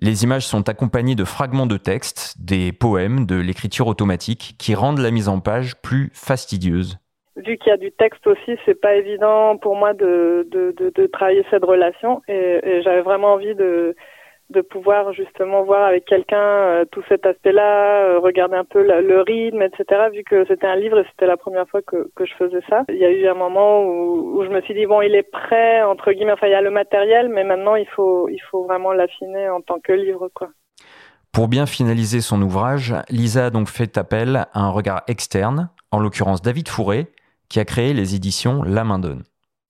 Les 0.02 0.24
images 0.24 0.48
sont 0.48 0.70
accompagnées 0.70 1.16
de 1.16 1.26
fragments 1.26 1.66
de 1.66 1.76
texte, 1.76 2.38
des 2.40 2.72
poèmes, 2.72 3.26
de 3.26 3.36
l'écriture 3.36 3.88
automatique 3.88 4.56
qui 4.58 4.76
rendent 4.76 5.00
la 5.00 5.12
mise 5.12 5.28
en 5.28 5.42
page 5.42 5.76
plus 5.82 6.10
fastidieuse. 6.14 7.00
Vu 7.36 7.58
qu'il 7.58 7.70
y 7.70 7.74
a 7.74 7.78
du 7.78 7.92
texte 7.92 8.26
aussi, 8.28 8.58
c'est 8.66 8.80
pas 8.80 8.96
évident 8.96 9.58
pour 9.58 9.76
moi 9.76 9.94
de, 9.94 10.48
de, 10.50 11.06
travailler 11.08 11.46
cette 11.50 11.66
relation 11.66 12.22
et 12.30 12.82
j'avais 12.82 13.02
vraiment 13.02 13.34
envie 13.34 13.56
de, 13.56 13.94
de 14.50 14.62
pouvoir 14.62 15.13
justement 15.13 15.63
voir 15.63 15.86
avec 15.86 16.06
quelqu'un 16.06 16.38
euh, 16.38 16.86
tout 16.92 17.04
cet 17.10 17.25
aspect-là, 17.25 18.06
euh, 18.06 18.20
regarder 18.20 18.56
un 18.56 18.63
peu 18.63 18.82
le 18.82 19.22
rythme, 19.22 19.62
etc. 19.62 20.10
Vu 20.13 20.24
que 20.24 20.46
c'était 20.48 20.68
un 20.68 20.75
livre 20.75 21.00
et 21.00 21.06
c'était 21.12 21.27
la 21.27 21.38
première 21.38 21.68
fois 21.68 21.82
que, 21.82 22.10
je 22.20 22.34
faisais 22.36 22.62
ça. 22.70 22.86
Il 22.89 22.98
y 22.98 23.06
a 23.06 23.12
eu 23.12 23.27
un 23.27 23.34
moment 23.34 23.84
où, 23.84 24.39
où 24.39 24.44
je 24.44 24.50
me 24.50 24.62
suis 24.62 24.74
dit 24.74 24.86
bon, 24.86 25.01
il 25.01 25.16
est 25.16 25.30
prêt 25.30 25.84
entre 25.84 26.12
guillemets. 26.12 26.32
Enfin, 26.32 26.48
il 26.48 26.51
y 26.51 26.56
a 26.56 26.62
le 26.62 26.72
matériel, 26.72 27.30
mais 27.30 27.44
maintenant 27.44 27.75
il 27.75 27.88
faut 27.88 28.30
il 28.30 28.42
faut 28.50 28.63
vraiment 28.63 28.94
l'affiner 28.94 29.50
en 29.50 29.62
tant 29.62 29.80
que 29.80 29.94
livre, 29.94 30.30
quoi. 30.34 30.50
Pour 31.34 31.48
bien 31.48 31.66
finaliser 31.66 32.22
son 32.22 32.42
ouvrage, 32.42 32.96
Lisa 33.10 33.48
a 33.48 33.50
donc 33.50 33.68
fait 33.68 33.98
appel 33.98 34.48
à 34.54 34.62
un 34.62 34.70
regard 34.70 35.04
externe, 35.08 35.70
en 35.92 36.00
l'occurrence 36.00 36.42
David 36.42 36.68
Fourré, 36.68 37.08
qui 37.50 37.60
a 37.60 37.66
créé 37.66 37.94
les 37.94 38.16
éditions 38.16 38.63
La 38.63 38.84
Main 38.84 39.00
Donne 39.00 39.24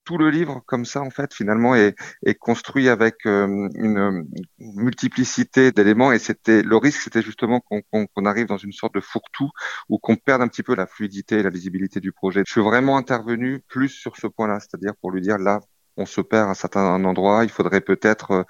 tout 0.08 0.18
le 0.18 0.30
livre, 0.30 0.64
comme 0.66 0.86
ça, 0.86 1.02
en 1.02 1.10
fait, 1.10 1.34
finalement, 1.34 1.76
est, 1.76 1.94
est 2.26 2.36
construit 2.36 2.88
avec 2.88 3.26
euh, 3.26 3.68
une 3.76 4.26
multiplicité 4.58 5.74
d'éléments. 5.74 6.14
Et 6.14 6.20
c'était 6.20 6.64
le 6.64 6.78
risque, 6.78 7.02
c'était 7.02 7.22
justement 7.22 7.60
qu'on 7.60 8.26
arrive 8.26 8.48
dans 8.48 8.58
une 8.58 8.72
sorte 8.72 8.96
de 8.96 9.02
fourre-tout 9.02 9.50
ou 9.90 10.00
qu'on 10.00 10.16
perde 10.16 10.42
un 10.42 10.48
petit 10.48 10.64
peu 10.64 10.76
la 10.76 10.88
fluidité 10.88 11.40
et 11.40 11.44
la 11.44 11.50
visibilité 11.50 12.00
du 12.00 12.14
projet. 12.14 12.44
Je 12.48 12.52
suis 12.54 12.62
vraiment 12.62 12.96
intervenu 12.96 13.60
plus 13.68 13.90
sur 13.90 14.16
ce 14.16 14.28
point-là, 14.28 14.62
c'est-à-dire 14.62 14.94
pour 15.02 15.12
lui 15.12 15.20
dire 15.22 15.38
là, 15.38 15.60
on 15.98 16.06
se 16.06 16.22
perd 16.22 16.48
à 16.48 16.52
un 16.52 16.54
certain 16.54 17.04
endroit, 17.04 17.44
il 17.44 17.50
faudrait 17.50 17.82
peut-être 17.82 18.32
euh, 18.32 18.44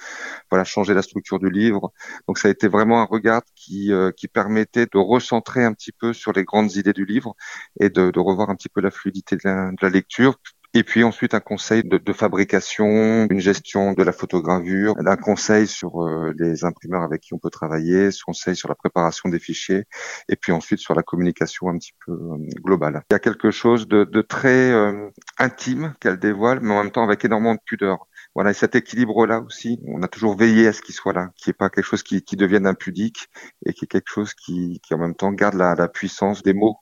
voilà 0.52 0.64
changer 0.64 0.94
la 0.94 1.02
structure 1.02 1.40
du 1.40 1.50
livre. 1.50 1.92
Donc 2.28 2.38
ça 2.38 2.50
a 2.50 2.52
été 2.52 2.68
vraiment 2.68 3.02
un 3.02 3.06
regard 3.06 3.42
qui 3.56 3.92
euh, 3.94 4.12
qui 4.12 4.28
permettait 4.28 4.86
de 4.86 4.98
recentrer 4.98 5.64
un 5.64 5.74
petit 5.74 5.92
peu 5.94 6.14
sur 6.14 6.34
les 6.34 6.44
grandes 6.44 6.76
idées 6.76 6.94
du 6.94 7.06
livre 7.06 7.36
et 7.80 7.90
de, 7.90 8.12
de 8.12 8.20
revoir 8.20 8.50
un 8.50 8.56
petit 8.56 8.70
peu 8.70 8.82
la 8.82 8.92
fluidité 8.92 9.38
de 9.38 9.42
la, 9.46 9.72
de 9.72 9.78
la 9.82 9.90
lecture, 9.90 10.40
et 10.78 10.84
puis 10.84 11.04
ensuite 11.04 11.34
un 11.34 11.40
conseil 11.40 11.82
de, 11.84 11.98
de, 11.98 12.14
fabrication, 12.14 12.86
une 13.32 13.40
gestion 13.40 13.94
de 13.94 14.04
la 14.04 14.12
photogravure, 14.12 14.94
un 15.04 15.16
conseil 15.16 15.66
sur 15.66 16.04
euh, 16.04 16.34
les 16.38 16.66
imprimeurs 16.66 17.02
avec 17.02 17.22
qui 17.22 17.34
on 17.34 17.40
peut 17.40 17.50
travailler, 17.50 18.08
un 18.08 18.24
conseil 18.24 18.56
sur 18.56 18.70
la 18.70 18.76
préparation 18.76 19.28
des 19.30 19.40
fichiers, 19.40 19.86
et 20.30 20.36
puis 20.36 20.52
ensuite 20.52 20.80
sur 20.80 20.94
la 20.94 21.02
communication 21.02 21.70
un 21.70 21.80
petit 21.80 21.94
peu 22.06 22.12
euh, 22.12 22.38
globale. 22.64 23.02
Il 23.10 23.14
y 23.14 23.16
a 23.16 23.20
quelque 23.20 23.50
chose 23.50 23.88
de, 23.88 24.04
de 24.04 24.22
très 24.22 24.72
euh, 24.72 25.10
intime 25.40 25.96
qu'elle 26.00 26.20
dévoile, 26.20 26.60
mais 26.62 26.76
en 26.76 26.84
même 26.84 26.92
temps 26.92 27.04
avec 27.04 27.26
énormément 27.26 27.56
de 27.56 27.62
pudeur. 27.66 28.08
Voilà, 28.36 28.52
et 28.52 28.54
cet 28.54 28.76
équilibre-là 28.76 29.40
aussi, 29.40 29.80
on 29.88 30.04
a 30.04 30.08
toujours 30.08 30.38
veillé 30.38 30.68
à 30.68 30.74
ce 30.74 30.84
qu'il 30.84 30.94
soit 30.94 31.14
là, 31.14 31.32
qui 31.38 31.50
est 31.50 31.54
pas 31.54 31.72
quelque 31.72 31.86
chose 31.86 32.04
qui, 32.04 32.22
qui 32.22 32.36
devienne 32.36 32.68
impudique, 32.68 33.30
et 33.66 33.74
qui 33.74 33.86
est 33.86 33.88
quelque 33.88 34.12
chose 34.12 34.36
qui, 34.36 34.80
qui 34.84 34.94
en 34.94 35.00
même 35.00 35.16
temps 35.16 35.32
garde 35.32 35.56
la, 35.56 35.74
la 35.74 35.88
puissance 35.88 36.44
des 36.44 36.54
mots 36.54 36.78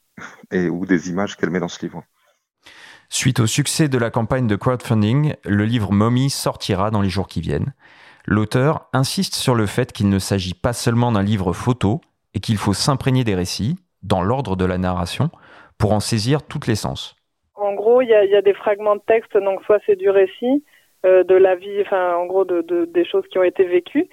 et 0.51 0.67
ou 0.67 0.85
des 0.85 1.09
images 1.09 1.37
qu'elle 1.37 1.49
met 1.49 1.59
dans 1.59 1.69
ce 1.69 1.85
livre. 1.85 2.03
Suite 3.09 3.39
au 3.39 3.47
succès 3.47 3.87
de 3.87 3.97
la 3.97 4.09
campagne 4.09 4.47
de 4.47 4.55
crowdfunding, 4.55 5.35
le 5.45 5.65
livre 5.65 5.91
Mommy 5.91 6.29
sortira 6.29 6.91
dans 6.91 7.01
les 7.01 7.09
jours 7.09 7.27
qui 7.27 7.41
viennent. 7.41 7.73
L'auteur 8.25 8.89
insiste 8.93 9.35
sur 9.35 9.53
le 9.53 9.67
fait 9.67 9.91
qu'il 9.91 10.09
ne 10.09 10.19
s'agit 10.19 10.55
pas 10.55 10.73
seulement 10.73 11.11
d'un 11.11 11.21
livre 11.21 11.53
photo 11.53 12.01
et 12.33 12.39
qu'il 12.39 12.57
faut 12.57 12.73
s'imprégner 12.73 13.23
des 13.23 13.35
récits, 13.35 13.75
dans 14.05 14.21
l'ordre 14.21 14.55
de 14.55 14.65
la 14.65 14.77
narration 14.77 15.29
pour 15.77 15.93
en 15.93 15.99
saisir 15.99 16.43
toutes 16.43 16.67
les 16.67 16.75
sens 16.75 17.15
En 17.55 17.73
gros, 17.73 18.01
il 18.01 18.09
y 18.09 18.13
a, 18.13 18.41
des 18.41 18.53
fragments 18.53 18.95
de 18.95 19.01
texte, 19.05 19.37
donc 19.37 19.63
soit 19.65 19.79
c'est 19.85 19.95
du 19.95 20.09
récit, 20.09 20.63
euh, 21.05 21.23
de 21.23 21.35
la 21.35 21.55
vie, 21.55 21.81
enfin 21.81 22.15
en 22.15 22.25
gros 22.25 22.45
de, 22.45 22.85
des 22.85 23.05
choses 23.05 23.25
qui 23.31 23.37
ont 23.37 23.43
été 23.43 23.65
vécues, 23.65 24.07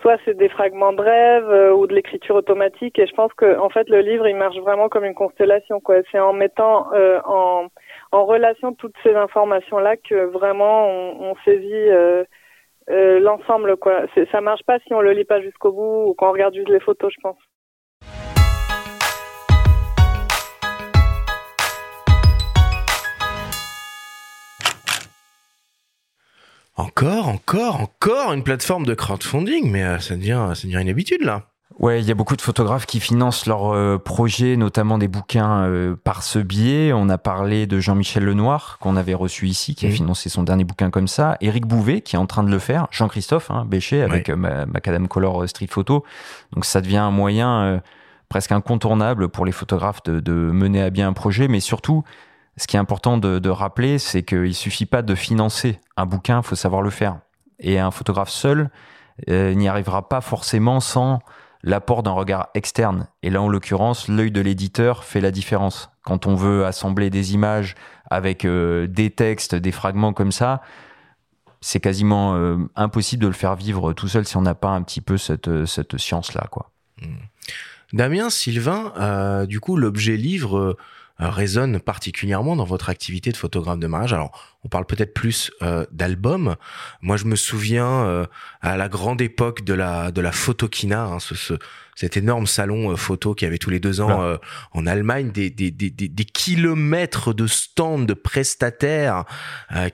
soit 0.00 0.18
c'est 0.24 0.36
des 0.36 0.48
fragments 0.48 0.92
de 0.92 1.00
rêve 1.00 1.48
euh, 1.48 1.72
ou 1.72 1.86
de 1.86 1.94
l'écriture 1.94 2.34
automatique. 2.34 2.98
Et 2.98 3.06
je 3.06 3.14
pense 3.14 3.32
que 3.34 3.58
en 3.58 3.70
fait 3.70 3.88
le 3.88 4.00
livre 4.00 4.26
il 4.28 4.36
marche 4.36 4.58
vraiment 4.58 4.88
comme 4.88 5.04
une 5.04 5.14
constellation. 5.14 5.80
C'est 6.10 6.20
en 6.20 6.32
mettant 6.32 6.92
euh, 6.92 7.20
en, 7.24 7.66
en 8.12 8.24
relation 8.24 8.74
toutes 8.74 8.96
ces 9.02 9.14
informations 9.14 9.78
là 9.78 9.96
que 9.96 10.26
vraiment 10.26 10.88
on, 10.88 11.34
saisit 11.44 11.90
l'ensemble. 12.88 13.76
quoi. 13.76 14.06
Ça 14.32 14.40
marche 14.40 14.62
pas 14.64 14.78
si 14.80 14.94
on 14.94 15.00
le 15.00 15.12
lit 15.12 15.24
pas 15.24 15.40
jusqu'au 15.40 15.72
bout 15.72 16.10
ou 16.10 16.14
qu'on 16.14 16.32
regarde 16.32 16.54
juste 16.54 16.68
les 16.68 16.80
photos, 16.80 17.12
je 17.12 17.20
pense. 17.20 17.38
Encore, 26.78 27.28
encore, 27.28 27.80
encore 27.80 28.34
une 28.34 28.44
plateforme 28.44 28.84
de 28.84 28.92
crowdfunding, 28.92 29.70
mais 29.70 29.82
euh, 29.82 29.98
ça 29.98 30.14
devient, 30.14 30.52
ça 30.54 30.66
devient 30.66 30.82
une 30.82 30.90
habitude 30.90 31.22
là. 31.22 31.55
Ouais, 31.78 32.00
il 32.00 32.08
y 32.08 32.10
a 32.10 32.14
beaucoup 32.14 32.36
de 32.36 32.42
photographes 32.42 32.86
qui 32.86 33.00
financent 33.00 33.44
leurs 33.44 33.74
euh, 33.74 33.98
projets, 33.98 34.56
notamment 34.56 34.96
des 34.96 35.08
bouquins 35.08 35.64
euh, 35.64 35.94
par 35.94 36.22
ce 36.22 36.38
biais. 36.38 36.92
On 36.94 37.10
a 37.10 37.18
parlé 37.18 37.66
de 37.66 37.80
Jean-Michel 37.80 38.24
Lenoir, 38.24 38.78
qu'on 38.80 38.96
avait 38.96 39.12
reçu 39.12 39.46
ici, 39.46 39.74
qui 39.74 39.86
a 39.86 39.90
financé 39.90 40.30
son 40.30 40.42
dernier 40.42 40.64
bouquin 40.64 40.90
comme 40.90 41.06
ça. 41.06 41.36
Éric 41.42 41.66
Bouvet, 41.66 42.00
qui 42.00 42.16
est 42.16 42.18
en 42.18 42.26
train 42.26 42.44
de 42.44 42.50
le 42.50 42.58
faire. 42.58 42.88
Jean-Christophe 42.90 43.50
hein, 43.50 43.66
Béchet, 43.66 44.00
avec 44.00 44.30
Macadam 44.30 45.06
Color 45.06 45.48
Street 45.48 45.68
Photo. 45.68 46.02
Donc 46.54 46.64
ça 46.64 46.80
devient 46.80 46.96
un 46.96 47.10
moyen 47.10 47.82
presque 48.30 48.52
incontournable 48.52 49.28
pour 49.28 49.44
les 49.44 49.52
photographes 49.52 50.02
de, 50.04 50.20
de, 50.20 50.32
mener 50.32 50.82
à 50.82 50.90
bien 50.90 51.08
un 51.08 51.12
projet, 51.12 51.46
mais 51.46 51.60
surtout, 51.60 52.04
ce 52.56 52.66
qui 52.66 52.76
est 52.76 52.80
important 52.80 53.18
de, 53.18 53.48
rappeler, 53.50 53.98
c'est 53.98 54.22
qu'il 54.22 54.54
suffit 54.54 54.86
pas 54.86 55.02
de 55.02 55.14
financer 55.14 55.78
un 55.96 56.06
bouquin, 56.06 56.38
il 56.38 56.42
faut 56.42 56.56
savoir 56.56 56.82
le 56.82 56.90
faire. 56.90 57.18
Et 57.58 57.78
un 57.78 57.90
photographe 57.90 58.30
seul 58.30 58.70
euh, 59.28 59.54
n'y 59.54 59.68
arrivera 59.68 60.08
pas 60.08 60.20
forcément 60.20 60.80
sans 60.80 61.20
l'apport 61.62 62.02
d'un 62.02 62.12
regard 62.12 62.48
externe. 62.54 63.08
Et 63.22 63.30
là, 63.30 63.42
en 63.42 63.48
l'occurrence, 63.48 64.08
l'œil 64.08 64.30
de 64.30 64.40
l'éditeur 64.40 65.04
fait 65.04 65.20
la 65.20 65.30
différence. 65.30 65.90
Quand 66.04 66.26
on 66.26 66.34
veut 66.34 66.64
assembler 66.64 67.10
des 67.10 67.34
images 67.34 67.74
avec 68.10 68.44
euh, 68.44 68.86
des 68.86 69.10
textes, 69.10 69.54
des 69.54 69.72
fragments 69.72 70.12
comme 70.12 70.32
ça, 70.32 70.62
c'est 71.60 71.80
quasiment 71.80 72.36
euh, 72.36 72.58
impossible 72.76 73.22
de 73.22 73.28
le 73.28 73.32
faire 73.32 73.56
vivre 73.56 73.92
tout 73.92 74.08
seul 74.08 74.26
si 74.26 74.36
on 74.36 74.42
n'a 74.42 74.54
pas 74.54 74.70
un 74.70 74.82
petit 74.82 75.00
peu 75.00 75.16
cette, 75.16 75.64
cette 75.66 75.96
science-là. 75.96 76.46
quoi. 76.50 76.70
Mmh. 77.00 77.06
Damien, 77.92 78.30
Sylvain, 78.30 79.46
du 79.46 79.60
coup, 79.60 79.76
l'objet 79.76 80.16
livre 80.16 80.58
euh, 80.58 80.76
résonne 81.18 81.80
particulièrement 81.80 82.56
dans 82.56 82.64
votre 82.64 82.90
activité 82.90 83.32
de 83.32 83.36
photographe 83.36 83.78
de 83.78 83.86
mariage. 83.86 84.12
Alors, 84.12 84.56
on 84.64 84.68
parle 84.68 84.86
peut-être 84.86 85.14
plus 85.14 85.50
euh, 85.62 85.86
d'albums. 85.90 86.56
Moi, 87.00 87.16
je 87.16 87.24
me 87.24 87.36
souviens 87.36 88.04
euh, 88.04 88.26
à 88.60 88.76
la 88.76 88.88
grande 88.88 89.20
époque 89.20 89.64
de 89.64 89.74
la 89.74 90.10
de 90.10 90.20
la 90.20 90.32
photokina, 90.32 91.04
hein, 91.04 91.18
ce, 91.18 91.34
ce, 91.34 91.54
cet 91.96 92.16
énorme 92.16 92.46
salon 92.46 92.96
photo 92.96 93.34
qui 93.34 93.44
avait 93.44 93.58
tous 93.58 93.70
les 93.70 93.80
deux 93.80 94.00
ans 94.00 94.38
en 94.72 94.86
Allemagne, 94.86 95.30
des, 95.32 95.50
des, 95.50 95.70
des, 95.70 95.90
des, 95.90 96.24
kilomètres 96.24 97.32
de 97.32 97.46
stands 97.46 97.98
de 97.98 98.14
prestataires 98.14 99.24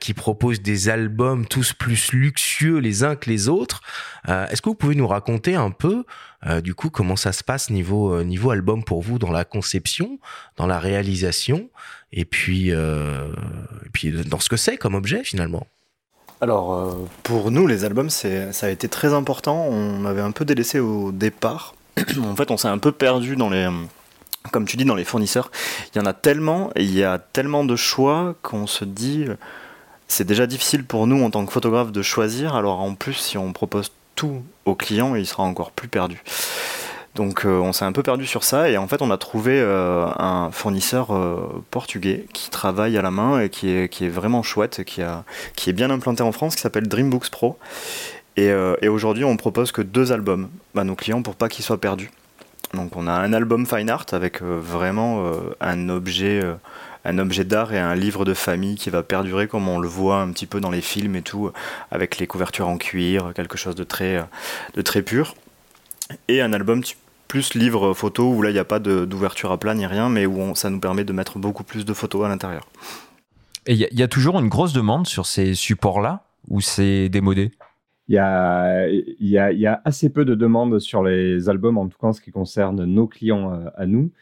qui 0.00 0.12
proposent 0.12 0.61
des 0.61 0.88
albums 0.88 1.47
tous 1.47 1.73
plus 1.73 2.12
luxueux 2.12 2.78
les 2.78 3.04
uns 3.04 3.16
que 3.16 3.30
les 3.30 3.49
autres. 3.49 3.82
Est-ce 4.26 4.61
que 4.61 4.68
vous 4.68 4.75
pouvez 4.75 4.97
nous 4.97 5.06
raconter 5.06 5.54
un 5.54 5.71
peu 5.71 6.04
euh, 6.47 6.61
du 6.61 6.75
coup, 6.75 6.90
comment 6.90 7.16
ça 7.16 7.32
se 7.32 7.44
passe 7.44 7.71
niveau 7.71 8.12
euh, 8.12 8.25
niveau 8.25 8.50
album 8.50 8.82
pour 8.82 9.00
vous 9.00 9.18
dans 9.18 9.30
la 9.30 9.44
conception, 9.44 10.18
dans 10.56 10.66
la 10.66 10.78
réalisation, 10.78 11.71
et 12.12 12.25
puis 12.25 12.73
euh, 12.73 13.32
et 13.87 13.88
puis 13.92 14.11
dans 14.11 14.40
ce 14.40 14.49
que 14.49 14.56
c'est 14.56 14.76
comme 14.76 14.94
objet 14.94 15.23
finalement? 15.23 15.66
Alors 16.40 16.99
pour 17.23 17.52
nous, 17.52 17.68
les 17.68 17.85
albums, 17.85 18.11
c'est 18.11 18.52
ça 18.52 18.66
a 18.66 18.71
été 18.71 18.88
très 18.88 19.14
important. 19.14 19.66
On 19.68 20.04
avait 20.04 20.21
un 20.21 20.32
peu 20.32 20.44
délaissé 20.44 20.80
au 20.80 21.12
départ. 21.12 21.75
en 22.25 22.37
fait, 22.37 22.50
on 22.50 22.57
s'est 22.57 22.69
un 22.69 22.78
peu 22.78 22.93
perdu 22.93 23.37
dans 23.37 23.50
les 23.50 23.69
comme 24.50 24.67
tu 24.67 24.76
dis, 24.76 24.85
dans 24.85 24.97
les 24.97 25.05
fournisseurs, 25.05 25.52
il 25.95 25.99
y 25.99 26.00
en 26.00 26.07
a 26.07 26.13
tellement, 26.13 26.71
et 26.75 26.83
il 26.83 26.93
y 26.93 27.05
a 27.05 27.19
tellement 27.19 27.65
de 27.65 27.76
choix 27.76 28.35
qu'on 28.43 28.67
se 28.67 28.85
dit, 28.85 29.26
c'est 30.09 30.26
déjà 30.26 30.47
difficile 30.47 30.85
pour 30.85 31.07
nous 31.07 31.23
en 31.23 31.31
tant 31.31 31.47
que 31.47 31.52
photographe 31.52 31.93
de 31.93 32.02
choisir. 32.02 32.57
Alors 32.57 32.81
en 32.81 32.95
plus, 32.95 33.15
si 33.15 33.39
on 33.39 33.52
propose 33.52 33.93
tout 34.15 34.43
au 34.65 34.75
client, 34.75 35.15
il 35.15 35.26
sera 35.26 35.43
encore 35.45 35.71
plus 35.71 35.89
perdu. 35.89 36.23
Donc 37.15 37.45
euh, 37.45 37.59
on 37.59 37.73
s'est 37.73 37.85
un 37.85 37.93
peu 37.93 38.02
perdu 38.02 38.26
sur 38.26 38.43
ça 38.43 38.71
et 38.71 38.78
en 38.78 38.89
fait 38.89 39.02
on 39.02 39.11
a 39.11 39.19
trouvé 39.19 39.61
euh, 39.61 40.07
un 40.19 40.50
fournisseur 40.50 41.15
euh, 41.15 41.63
portugais 41.71 42.25
qui 42.33 42.49
travaille 42.49 42.97
à 42.97 43.02
la 43.02 43.11
main 43.11 43.41
et 43.41 43.50
qui 43.50 43.69
est, 43.69 43.91
qui 43.91 44.07
est 44.07 44.09
vraiment 44.09 44.43
chouette, 44.43 44.83
qui, 44.85 45.02
a, 45.02 45.25
qui 45.55 45.69
est 45.69 45.75
bien 45.75 45.91
implanté 45.91 46.23
en 46.23 46.33
France, 46.33 46.57
qui 46.57 46.63
s'appelle 46.63 46.89
Dreambooks 46.89 47.28
Pro. 47.28 47.59
Et, 48.36 48.50
et 48.80 48.88
aujourd'hui 48.88 49.25
on 49.25 49.36
propose 49.36 49.73
que 49.73 49.82
deux 49.82 50.12
albums 50.12 50.49
à 50.76 50.84
nos 50.84 50.95
clients 50.95 51.23
pour 51.23 51.36
pas 51.36 51.49
qu'ils 51.49 51.64
soient 51.64 51.80
perdus. 51.80 52.10
Donc 52.73 52.97
on 52.97 53.06
a 53.06 53.12
un 53.12 53.32
album 53.34 53.66
fine 53.66 53.90
art 53.90 54.06
avec 54.12 54.40
vraiment 54.40 55.30
un 55.60 55.88
objet 55.90 56.42
un 57.04 57.18
objet 57.18 57.45
d'art 57.45 57.73
et 57.73 57.78
un 57.78 57.95
livre 57.95 58.25
de 58.25 58.34
famille 58.34 58.76
qui 58.76 58.90
va 58.90 59.02
perdurer 59.02 59.49
comme 59.49 59.68
on 59.68 59.78
le 59.78 59.88
voit 59.88 60.21
un 60.21 60.30
petit 60.30 60.47
peu 60.47 60.60
dans 60.60 60.71
les 60.71 60.80
films 60.80 61.16
et 61.16 61.23
tout, 61.23 61.50
avec 61.90 62.18
les 62.18 62.26
couvertures 62.26 62.68
en 62.68 62.78
cuir, 62.78 63.32
quelque 63.34 63.58
chose 63.58 63.75
de 63.75 63.84
très, 63.84 64.25
de 64.75 64.82
très 64.82 65.02
pur. 65.02 65.34
Et 66.28 66.40
un 66.40 66.52
album 66.52 66.82
plus 67.28 67.54
livre 67.54 67.95
photo 67.95 68.30
où 68.30 68.42
là 68.42 68.50
il 68.50 68.52
n'y 68.52 68.58
a 68.58 68.64
pas 68.64 68.78
d'ouverture 68.78 69.52
à 69.52 69.58
plat 69.58 69.75
ni 69.75 69.86
rien, 69.86 70.08
mais 70.08 70.26
où 70.26 70.54
ça 70.54 70.71
nous 70.71 70.80
permet 70.80 71.04
de 71.04 71.12
mettre 71.12 71.38
beaucoup 71.38 71.64
plus 71.64 71.84
de 71.84 71.95
photos 71.95 72.25
à 72.26 72.28
l'intérieur. 72.28 72.68
Et 73.66 73.75
il 73.75 73.99
y, 73.99 74.02
a 74.02 74.08
toujours 74.08 74.40
une 74.40 74.49
grosse 74.49 74.73
demande 74.73 75.06
sur 75.06 75.25
ces 75.25 75.54
supports-là 75.54 76.25
ou 76.49 76.60
c'est 76.60 77.08
démodé? 77.08 77.52
Il 78.12 79.28
y, 79.28 79.66
a, 79.66 79.82
assez 79.84 80.10
peu 80.10 80.25
de 80.25 80.34
demandes 80.34 80.78
sur 80.78 81.02
les 81.02 81.48
albums, 81.48 81.78
en 81.78 81.88
tout 81.88 81.98
cas 81.98 82.08
en 82.08 82.12
ce 82.12 82.20
qui 82.20 82.30
concerne 82.30 82.84
nos 82.84 83.06
clients 83.06 83.52
euh, 83.54 83.70
à 83.75 83.86
nous. 83.86 84.12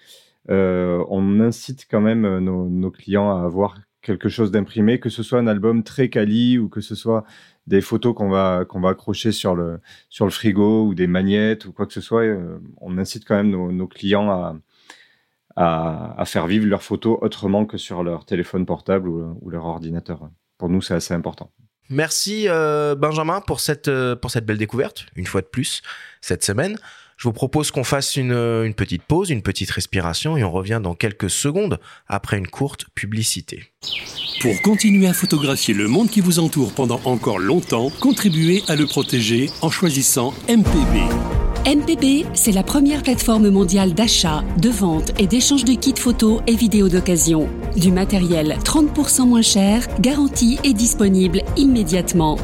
Euh, 0.50 1.04
on 1.08 1.40
incite 1.40 1.86
quand 1.90 2.00
même 2.00 2.24
euh, 2.24 2.40
nos, 2.40 2.90
clients 2.90 3.36
à 3.36 3.44
avoir 3.44 3.78
quelque 4.02 4.28
chose 4.28 4.50
d'imprimé, 4.50 5.00
que 5.00 5.10
ce 5.10 5.22
soit 5.22 5.38
un 5.38 5.46
album 5.46 5.82
très 5.82 6.08
quali 6.08 6.58
ou 6.58 6.68
que 6.68 6.80
ce 6.80 6.94
soit 6.94 7.24
des 7.66 7.80
photos 7.80 8.14
qu'on 8.14 8.30
va 8.30 8.64
qu'on 8.66 8.80
va 8.80 8.90
accrocher 8.90 9.32
sur 9.32 9.54
le 9.54 9.80
sur 10.08 10.24
le 10.24 10.30
frigo 10.30 10.86
ou 10.86 10.94
des 10.94 11.06
magnettes 11.06 11.66
ou 11.66 11.72
quoi 11.72 11.86
que 11.86 11.92
ce 11.92 12.00
soit. 12.00 12.24
On 12.78 12.98
incite 12.98 13.24
quand 13.26 13.36
même 13.36 13.50
nos, 13.50 13.86
clients 13.88 14.30
à, 14.30 14.56
à, 15.56 16.24
faire 16.24 16.46
vivre 16.46 16.66
leurs 16.66 16.82
photos 16.82 17.18
autrement 17.20 17.66
que 17.66 17.76
sur 17.76 18.02
leur 18.02 18.24
téléphone 18.24 18.66
portable 18.66 19.08
ou, 19.08 19.50
leur 19.50 19.66
ordinateur. 19.66 20.30
Pour 20.58 20.68
nous, 20.70 20.80
c'est 20.80 20.94
assez 20.94 21.14
important. 21.14 21.52
Merci 21.90 22.46
Benjamin 22.46 23.40
pour 23.40 23.60
cette 23.60 23.90
pour 24.22 24.30
cette 24.30 24.46
belle 24.46 24.58
découverte 24.58 25.06
une 25.16 25.26
fois 25.26 25.40
de 25.40 25.46
plus 25.46 25.82
cette 26.20 26.44
semaine. 26.44 26.78
Je 27.20 27.28
vous 27.28 27.34
propose 27.34 27.70
qu'on 27.70 27.84
fasse 27.84 28.16
euh, 28.16 28.64
une, 28.64 28.72
petite 28.72 29.02
pause, 29.02 29.28
une 29.28 29.42
petite 29.42 29.70
respiration 29.70 30.38
et 30.38 30.42
on 30.42 30.50
revient 30.50 30.80
dans 30.82 30.94
quelques 30.94 31.28
secondes 31.28 31.78
après 32.08 32.38
une 32.38 32.46
courte 32.46 32.86
publicité. 32.94 33.62
Pour 34.40 34.54
continuer 34.62 35.06
à 35.06 35.12
photographier 35.12 35.74
le 35.74 35.86
monde 35.86 36.08
qui 36.08 36.22
vous 36.22 36.38
entoure 36.38 36.72
pendant 36.72 36.98
encore 37.04 37.38
longtemps, 37.38 37.90
contribuez 38.00 38.62
à 38.68 38.74
le 38.74 38.86
protéger 38.86 39.50
en 39.60 39.68
choisissant 39.68 40.32
MPB. 40.48 41.49
MPB, 41.66 42.24
c'est 42.32 42.52
la 42.52 42.62
première 42.62 43.02
plateforme 43.02 43.50
mondiale 43.50 43.92
d'achat, 43.92 44.42
de 44.56 44.70
vente 44.70 45.12
et 45.18 45.26
d'échange 45.26 45.64
de 45.64 45.74
kits 45.74 45.92
photos 45.94 46.40
et 46.46 46.54
vidéos 46.56 46.88
d'occasion. 46.88 47.48
Du 47.76 47.92
matériel 47.92 48.56
30% 48.64 49.28
moins 49.28 49.42
cher, 49.42 49.86
garanti 50.00 50.58
et 50.64 50.72
disponible 50.72 51.42
immédiatement 51.56 52.38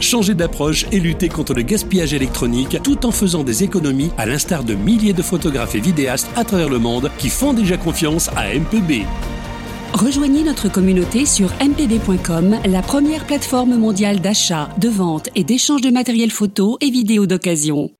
changer 0.00 0.34
d'approche 0.34 0.84
et 0.90 0.98
lutter 0.98 1.28
contre 1.28 1.54
le 1.54 1.62
gaspillage 1.62 2.12
électronique 2.12 2.82
tout 2.82 3.06
en 3.06 3.12
faisant 3.12 3.44
des 3.44 3.62
économies 3.62 4.10
à 4.18 4.26
l'instar 4.26 4.64
de 4.64 4.74
milliers 4.74 5.12
de 5.12 5.22
photographes 5.22 5.76
et 5.76 5.80
vidéastes 5.80 6.28
à 6.34 6.42
travers 6.42 6.68
le 6.68 6.80
monde 6.80 7.08
qui 7.18 7.28
font 7.28 7.52
déjà 7.52 7.76
confiance 7.76 8.28
à 8.34 8.52
MPB. 8.52 9.06
Rejoignez 9.92 10.42
notre 10.42 10.68
communauté 10.68 11.24
sur 11.24 11.50
mpb.com, 11.60 12.58
la 12.64 12.82
première 12.82 13.26
plateforme 13.26 13.76
mondiale 13.76 14.20
d'achat, 14.20 14.70
de 14.78 14.88
vente 14.88 15.28
et 15.36 15.44
d'échange 15.44 15.82
de 15.82 15.90
matériel 15.90 16.32
photo 16.32 16.78
et 16.80 16.90
vidéo 16.90 17.26
d'occasion. 17.26 17.90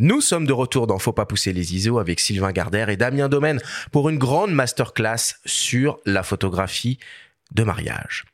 Nous 0.00 0.20
sommes 0.20 0.46
de 0.46 0.52
retour 0.52 0.86
dans 0.86 1.00
Faut 1.00 1.12
pas 1.12 1.26
pousser 1.26 1.52
les 1.52 1.74
ISO 1.74 1.98
avec 1.98 2.20
Sylvain 2.20 2.52
Gardère 2.52 2.88
et 2.88 2.96
Damien 2.96 3.28
Domaine 3.28 3.60
pour 3.90 4.08
une 4.08 4.18
grande 4.18 4.52
masterclass 4.52 5.34
sur 5.44 5.98
la 6.06 6.22
photographie 6.22 7.00
de 7.52 7.64
mariage. 7.64 8.24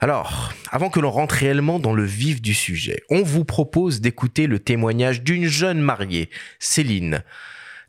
Alors, 0.00 0.52
avant 0.70 0.90
que 0.90 1.00
l'on 1.00 1.10
rentre 1.10 1.34
réellement 1.34 1.78
dans 1.78 1.94
le 1.94 2.04
vif 2.04 2.42
du 2.42 2.52
sujet, 2.52 3.02
on 3.08 3.22
vous 3.22 3.46
propose 3.46 4.02
d'écouter 4.02 4.46
le 4.46 4.58
témoignage 4.58 5.22
d'une 5.22 5.46
jeune 5.46 5.80
mariée, 5.80 6.28
Céline. 6.58 7.22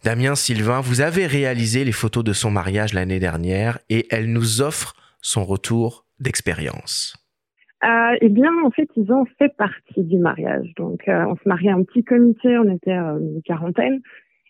Damien 0.06 0.36
Sylvain, 0.36 0.80
vous 0.80 1.02
avez 1.02 1.28
réalisé 1.28 1.84
les 1.84 1.92
photos 1.92 2.24
de 2.24 2.32
son 2.32 2.50
mariage 2.50 2.94
l'année 2.94 3.20
dernière 3.20 3.80
et 3.90 4.08
elle 4.10 4.32
nous 4.32 4.62
offre 4.62 4.96
son 5.22 5.44
retour 5.44 6.06
d'expérience. 6.22 7.21
Euh, 7.84 8.18
eh 8.22 8.30
bien, 8.30 8.52
en 8.64 8.72
fait, 8.72 8.90
ils 8.96 9.12
ont 9.12 9.26
fait 9.40 9.56
partie 9.58 10.04
du 10.04 10.18
mariage. 10.18 10.72
Donc, 10.78 11.08
euh, 11.08 11.26
on 11.28 11.36
se 11.36 11.48
mariait 11.48 11.72
un 11.72 11.84
petit 11.84 12.04
comité, 12.04 12.58
on 12.58 12.74
était 12.74 12.92
euh, 12.92 13.20
une 13.20 13.42
quarantaine. 13.44 14.02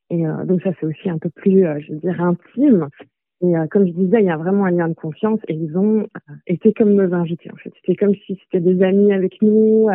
Et 0.09 0.25
donc 0.43 0.61
ça, 0.61 0.71
c'est 0.77 0.85
aussi 0.85 1.09
un 1.09 1.17
peu 1.17 1.29
plus, 1.29 1.63
je 1.79 1.93
veux 1.93 1.99
dire, 1.99 2.21
intime. 2.21 2.89
Et 3.41 3.53
comme 3.71 3.87
je 3.87 3.93
disais, 3.93 4.19
il 4.19 4.25
y 4.25 4.29
a 4.29 4.35
vraiment 4.35 4.65
un 4.65 4.71
lien 4.71 4.89
de 4.89 4.93
confiance 4.93 5.39
et 5.47 5.53
ils 5.53 5.77
ont 5.77 6.05
été 6.47 6.73
comme 6.73 6.93
nos 6.95 7.13
invités 7.13 7.49
en 7.49 7.55
fait. 7.55 7.71
C'était 7.79 7.95
comme 7.95 8.13
si 8.13 8.37
c'était 8.43 8.59
des 8.59 8.83
amis 8.83 9.13
avec 9.13 9.41
nous. 9.41 9.87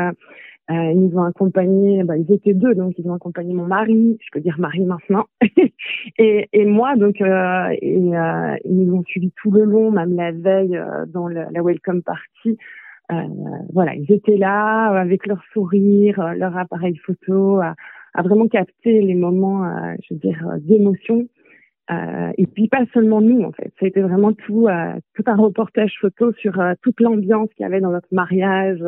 Euh, 0.69 0.75
ils 0.75 1.01
nous 1.01 1.17
ont 1.17 1.23
accompagnés, 1.23 2.03
bah, 2.03 2.17
ils 2.17 2.33
étaient 2.33 2.55
deux, 2.55 2.75
donc 2.75 2.95
ils 2.99 3.09
ont 3.09 3.15
accompagné 3.15 3.55
mon 3.55 3.67
mari, 3.67 4.19
je 4.21 4.27
peux 4.33 4.41
dire 4.41 4.59
mari 4.59 4.85
maintenant, 4.85 5.27
et, 6.19 6.49
et 6.53 6.65
moi, 6.65 6.97
donc 6.97 7.21
euh, 7.21 7.69
et, 7.81 8.17
euh, 8.17 8.57
ils 8.65 8.77
nous 8.77 8.97
ont 8.97 9.05
suivis 9.05 9.33
tout 9.41 9.53
le 9.53 9.63
long, 9.63 9.93
même 9.93 10.17
la 10.17 10.33
veille 10.33 10.77
euh, 10.77 11.07
dans 11.07 11.29
le, 11.29 11.45
la 11.53 11.63
welcome 11.63 12.03
party. 12.03 12.59
Euh, 13.13 13.23
voilà, 13.73 13.95
ils 13.95 14.11
étaient 14.11 14.37
là 14.37 14.89
avec 14.89 15.27
leur 15.27 15.43
sourire, 15.53 16.35
leur 16.35 16.57
appareil 16.57 16.97
photo, 16.97 17.61
à, 17.61 17.75
à 18.15 18.23
vraiment 18.23 18.49
capter 18.49 19.01
les 19.01 19.15
moments, 19.15 19.65
je 20.03 20.15
veux 20.15 20.21
dire, 20.21 20.45
d'émotion. 20.59 21.29
et 21.91 22.47
puis 22.47 22.69
pas 22.69 22.85
seulement 22.93 23.21
nous 23.21 23.43
en 23.43 23.53
fait, 23.53 23.73
ça 23.79 23.87
a 23.87 23.89
été 23.89 24.01
vraiment 24.01 24.33
tout, 24.33 24.69
tout 25.15 25.23
un 25.27 25.37
reportage 25.37 25.95
photo 26.01 26.33
sur 26.33 26.61
toute 26.83 27.01
l'ambiance 27.01 27.49
qu'il 27.55 27.63
y 27.63 27.67
avait 27.67 27.81
dans 27.81 27.93
notre 27.93 28.13
mariage 28.13 28.83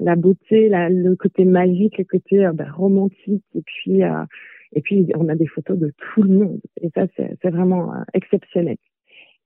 la 0.00 0.16
beauté, 0.16 0.68
le 0.70 1.14
côté 1.14 1.44
magique, 1.44 1.98
le 1.98 2.04
côté 2.04 2.44
euh, 2.44 2.52
bah, 2.52 2.66
romantique, 2.72 3.44
et 3.54 3.62
puis 3.64 4.02
euh, 4.02 4.24
et 4.72 4.80
puis 4.80 5.06
on 5.16 5.28
a 5.28 5.34
des 5.34 5.46
photos 5.46 5.78
de 5.78 5.92
tout 5.98 6.22
le 6.22 6.38
monde, 6.38 6.60
et 6.80 6.90
ça 6.94 7.06
c'est 7.16 7.50
vraiment 7.50 7.92
euh, 7.92 8.02
exceptionnel. 8.12 8.76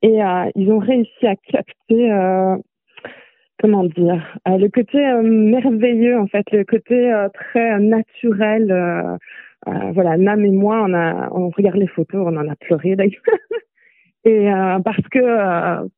Et 0.00 0.20
ils 0.54 0.70
ont 0.70 0.78
réussi 0.78 1.26
à 1.26 1.34
capter 1.34 2.08
comment 3.58 3.84
dire, 3.84 4.38
le 4.46 4.68
côté 4.68 4.98
merveilleux 5.22 6.18
en 6.18 6.26
fait, 6.26 6.50
le 6.52 6.64
côté 6.64 7.12
très 7.34 7.78
naturel. 7.78 9.18
voilà, 9.66 10.16
Nam 10.16 10.44
et 10.44 10.50
moi, 10.50 10.84
on 10.86 10.94
a, 10.94 11.28
on 11.32 11.50
regarde 11.50 11.76
les 11.76 11.88
photos, 11.88 12.26
on 12.26 12.36
en 12.36 12.48
a 12.48 12.56
pleuré 12.56 12.96
d'ailleurs. 12.96 13.22
et 14.24 14.48
parce 14.84 15.08
que 15.10 15.88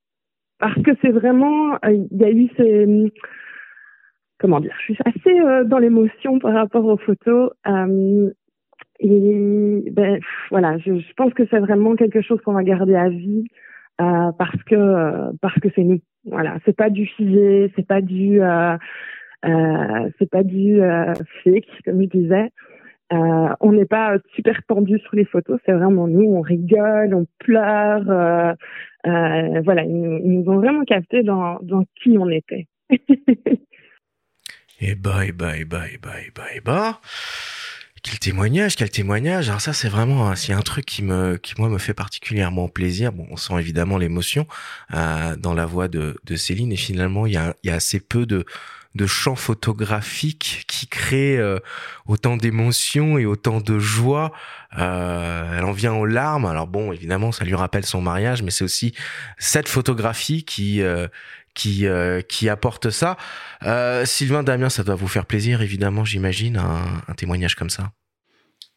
parce 0.59 0.83
que 0.83 0.91
c'est 1.01 1.11
vraiment, 1.11 1.79
il 1.85 2.09
y 2.13 2.25
a 2.25 2.31
eu 2.31 2.49
ces 2.57 3.13
comment 4.41 4.61
dire, 4.61 4.75
je 4.79 4.95
suis 4.95 4.99
assez 5.05 5.41
euh, 5.41 5.65
dans 5.65 5.79
l'émotion 5.79 6.39
par 6.39 6.55
rapport 6.55 6.85
aux 6.85 6.97
photos. 6.97 7.53
Euh, 7.67 8.31
et 8.99 9.85
ben, 9.93 10.19
voilà, 10.51 10.79
je, 10.79 10.99
je, 10.99 11.13
pense 11.15 11.33
que 11.35 11.45
c'est 11.51 11.59
vraiment 11.59 11.95
quelque 11.95 12.23
chose 12.23 12.41
qu'on 12.41 12.55
va 12.55 12.65
garder 12.65 12.95
à 12.95 13.09
vie 13.09 13.45
euh, 14.01 14.33
parce 14.39 14.63
que 14.65 15.37
parce 15.41 15.59
que 15.61 15.69
c'est 15.75 15.83
nous. 15.85 16.01
Voilà, 16.25 16.59
c'est 16.65 16.77
pas 16.77 16.91
du 16.91 17.07
figé, 17.07 17.73
c'est 17.77 17.87
pas 17.87 18.01
du 18.01 18.43
euh, 18.43 18.77
euh, 19.45 20.11
c'est 20.19 20.31
pas 20.31 20.43
du 20.43 20.81
fake 21.45 21.67
comme 21.85 22.03
je 22.03 22.09
disais. 22.09 22.51
on 23.11 23.73
n'est 23.73 23.87
pas 23.87 24.17
super 24.35 24.63
tendu 24.67 24.99
sur 25.01 25.17
les 25.17 25.25
photos, 25.25 25.61
c'est 25.67 25.73
vraiment 25.73 26.07
nous. 26.07 26.25
On 26.25 26.41
rigole, 26.41 27.15
on 27.15 27.27
pleure. 27.39 28.57
voilà, 29.05 29.85
ils 29.85 30.01
nous, 30.01 30.21
ils 30.25 30.41
nous 30.41 30.51
ont 30.51 30.57
vraiment 30.57 30.85
capté 30.85 31.23
dans 31.23 31.59
dans 31.63 31.85
qui 32.03 32.17
on 32.19 32.29
était. 32.29 32.67
Et 34.83 34.95
bah, 34.95 35.27
et 35.27 35.33
bah, 35.33 35.59
et 35.59 35.67
bah, 35.67 35.83
et 35.93 35.99
bah, 35.99 36.21
et 36.27 36.31
bah, 36.35 36.45
et 36.55 36.61
bah. 36.61 37.01
Quel 38.03 38.19
témoignage, 38.19 38.77
quel 38.77 38.91
témoignage. 38.91 39.49
Alors 39.49 39.61
ça, 39.61 39.73
c'est 39.75 39.89
vraiment, 39.89 40.35
c'est 40.35 40.55
un 40.55 40.63
truc 40.63 40.87
qui 40.87 41.03
me, 41.03 41.37
qui 41.37 41.55
moi 41.59 41.69
me 41.69 41.79
fait 41.79 41.93
particulièrement 41.93 42.69
plaisir. 42.69 43.13
Bon, 43.13 43.27
on 43.31 43.37
sent 43.37 43.55
évidemment 43.59 43.99
l'émotion 43.99 44.47
euh, 44.95 45.37
dans 45.37 45.53
la 45.53 45.67
voix 45.67 45.89
de, 45.89 46.19
de 46.25 46.37
Céline 46.37 46.73
et 46.73 46.77
finalement, 46.77 47.27
il 47.27 47.35
y 47.35 47.37
a, 47.37 47.55
il 47.63 47.69
y 47.69 47.71
a 47.71 47.75
assez 47.75 48.01
peu 48.01 48.25
de, 48.25 48.47
de 48.95 49.07
champs 49.07 49.37
photographiques 49.37 50.65
qui 50.67 50.89
créent 50.89 51.39
euh, 51.39 51.59
autant 52.07 52.37
d'émotions 52.37 53.19
et 53.19 53.27
autant 53.27 53.61
de 53.61 53.79
joie. 53.79 54.33
Euh, 54.79 55.59
elle 55.59 55.65
en 55.65 55.73
vient 55.73 55.95
aux 55.95 56.07
larmes. 56.07 56.47
Alors 56.47 56.67
bon, 56.67 56.93
évidemment, 56.93 57.33
ça 57.33 57.45
lui 57.45 57.55
rappelle 57.55 57.85
son 57.85 58.01
mariage, 58.01 58.43
mais 58.43 58.51
c'est 58.51 58.65
aussi 58.65 58.95
cette 59.39 59.69
photographie 59.69 60.45
qui 60.45 60.83
euh, 60.83 61.07
qui, 61.55 61.87
euh, 61.87 62.21
qui 62.21 62.49
apporte 62.49 62.91
ça. 62.91 63.17
Euh, 63.65 64.05
Sylvain 64.05 64.43
Damien, 64.43 64.69
ça 64.69 64.85
doit 64.85 64.95
vous 64.95 65.09
faire 65.09 65.27
plaisir, 65.27 65.63
évidemment, 65.63 66.05
j'imagine, 66.05 66.57
un, 66.57 67.15
témoignage 67.15 67.55
comme 67.55 67.71
ça. 67.71 67.93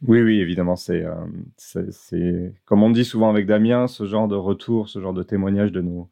Oui, 0.05 0.21
oui, 0.21 0.39
évidemment, 0.39 0.75
c'est, 0.75 1.03
euh, 1.03 1.15
c'est, 1.57 2.53
comme 2.65 2.83
on 2.83 2.89
dit 2.89 3.05
souvent 3.05 3.29
avec 3.29 3.45
Damien, 3.45 3.87
ce 3.87 4.05
genre 4.05 4.27
de 4.27 4.35
retour, 4.35 4.89
ce 4.89 4.99
genre 4.99 5.13
de 5.13 5.23
témoignage 5.23 5.71
de 5.71 5.81
nos, 5.81 6.09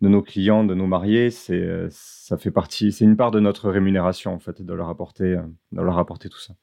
de 0.00 0.08
nos 0.08 0.22
clients, 0.22 0.64
de 0.64 0.74
nos 0.74 0.86
mariés, 0.86 1.30
c'est, 1.30 1.88
ça 1.90 2.38
fait 2.38 2.50
partie, 2.50 2.90
c'est 2.90 3.04
une 3.04 3.16
part 3.16 3.30
de 3.30 3.40
notre 3.40 3.68
rémunération, 3.68 4.32
en 4.32 4.38
fait, 4.38 4.62
de 4.62 4.72
leur 4.72 4.88
apporter, 4.88 5.36
de 5.72 5.82
leur 5.82 5.98
apporter 5.98 6.30
tout 6.30 6.40
ça. 6.40 6.54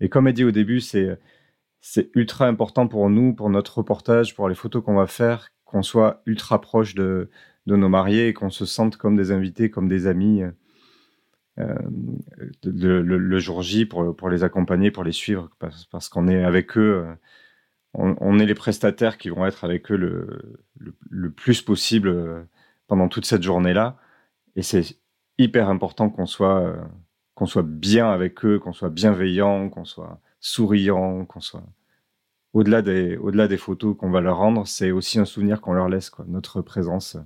Et 0.00 0.08
comme 0.08 0.26
elle 0.28 0.34
dit 0.34 0.44
au 0.44 0.50
début, 0.50 0.80
c'est, 0.80 1.18
c'est 1.80 2.10
ultra 2.14 2.46
important 2.46 2.88
pour 2.88 3.08
nous, 3.08 3.34
pour 3.34 3.48
notre 3.48 3.78
reportage, 3.78 4.34
pour 4.34 4.48
les 4.48 4.54
photos 4.54 4.84
qu'on 4.84 4.96
va 4.96 5.06
faire, 5.06 5.48
qu'on 5.64 5.82
soit 5.82 6.22
ultra 6.26 6.60
proche 6.60 6.94
de, 6.94 7.30
de 7.66 7.76
nos 7.76 7.88
mariés 7.88 8.28
et 8.28 8.34
qu'on 8.34 8.50
se 8.50 8.64
sente 8.64 8.96
comme 8.96 9.16
des 9.16 9.30
invités, 9.32 9.70
comme 9.70 9.88
des 9.88 10.06
amis 10.06 10.42
euh, 11.58 11.74
le, 12.64 13.38
jour 13.38 13.62
J 13.62 13.86
pour, 13.86 14.16
pour 14.16 14.28
les 14.30 14.42
accompagner, 14.44 14.90
pour 14.90 15.04
les 15.04 15.12
suivre, 15.12 15.50
parce, 15.58 16.08
qu'on 16.08 16.28
est 16.28 16.44
avec 16.44 16.76
eux, 16.78 17.04
euh, 17.06 17.14
on, 17.94 18.38
est 18.38 18.46
les 18.46 18.54
prestataires 18.54 19.18
qui 19.18 19.28
vont 19.28 19.44
être 19.46 19.64
avec 19.64 19.90
eux 19.92 19.96
le, 19.96 20.58
le, 21.10 21.30
plus 21.30 21.60
possible 21.62 22.08
euh, 22.08 22.42
pendant 22.86 23.08
toute 23.08 23.26
cette 23.26 23.42
journée-là. 23.42 23.98
Et 24.56 24.62
c'est 24.62 24.98
hyper 25.38 25.68
important 25.68 26.10
qu'on 26.10 26.26
soit, 26.26 26.74
soit 27.46 27.62
bien 27.64 28.10
avec 28.10 28.44
eux, 28.44 28.58
qu'on 28.58 28.72
soit 28.72 28.90
bienveillant, 28.90 29.68
qu'on 29.68 29.84
soit 29.84 30.20
souriant, 30.40 31.24
qu'on 31.26 31.40
soit 31.40 31.64
au-delà 32.52 32.82
des, 32.82 33.16
au-delà 33.16 33.48
des 33.48 33.56
photos 33.56 33.96
qu'on 33.96 34.10
va 34.10 34.20
leur 34.20 34.36
rendre, 34.36 34.66
c'est 34.66 34.90
aussi 34.90 35.18
un 35.18 35.24
souvenir 35.24 35.60
qu'on 35.60 35.72
leur 35.72 35.88
laisse, 35.88 36.10
quoi, 36.10 36.24
notre 36.28 36.60
présence 36.60 37.16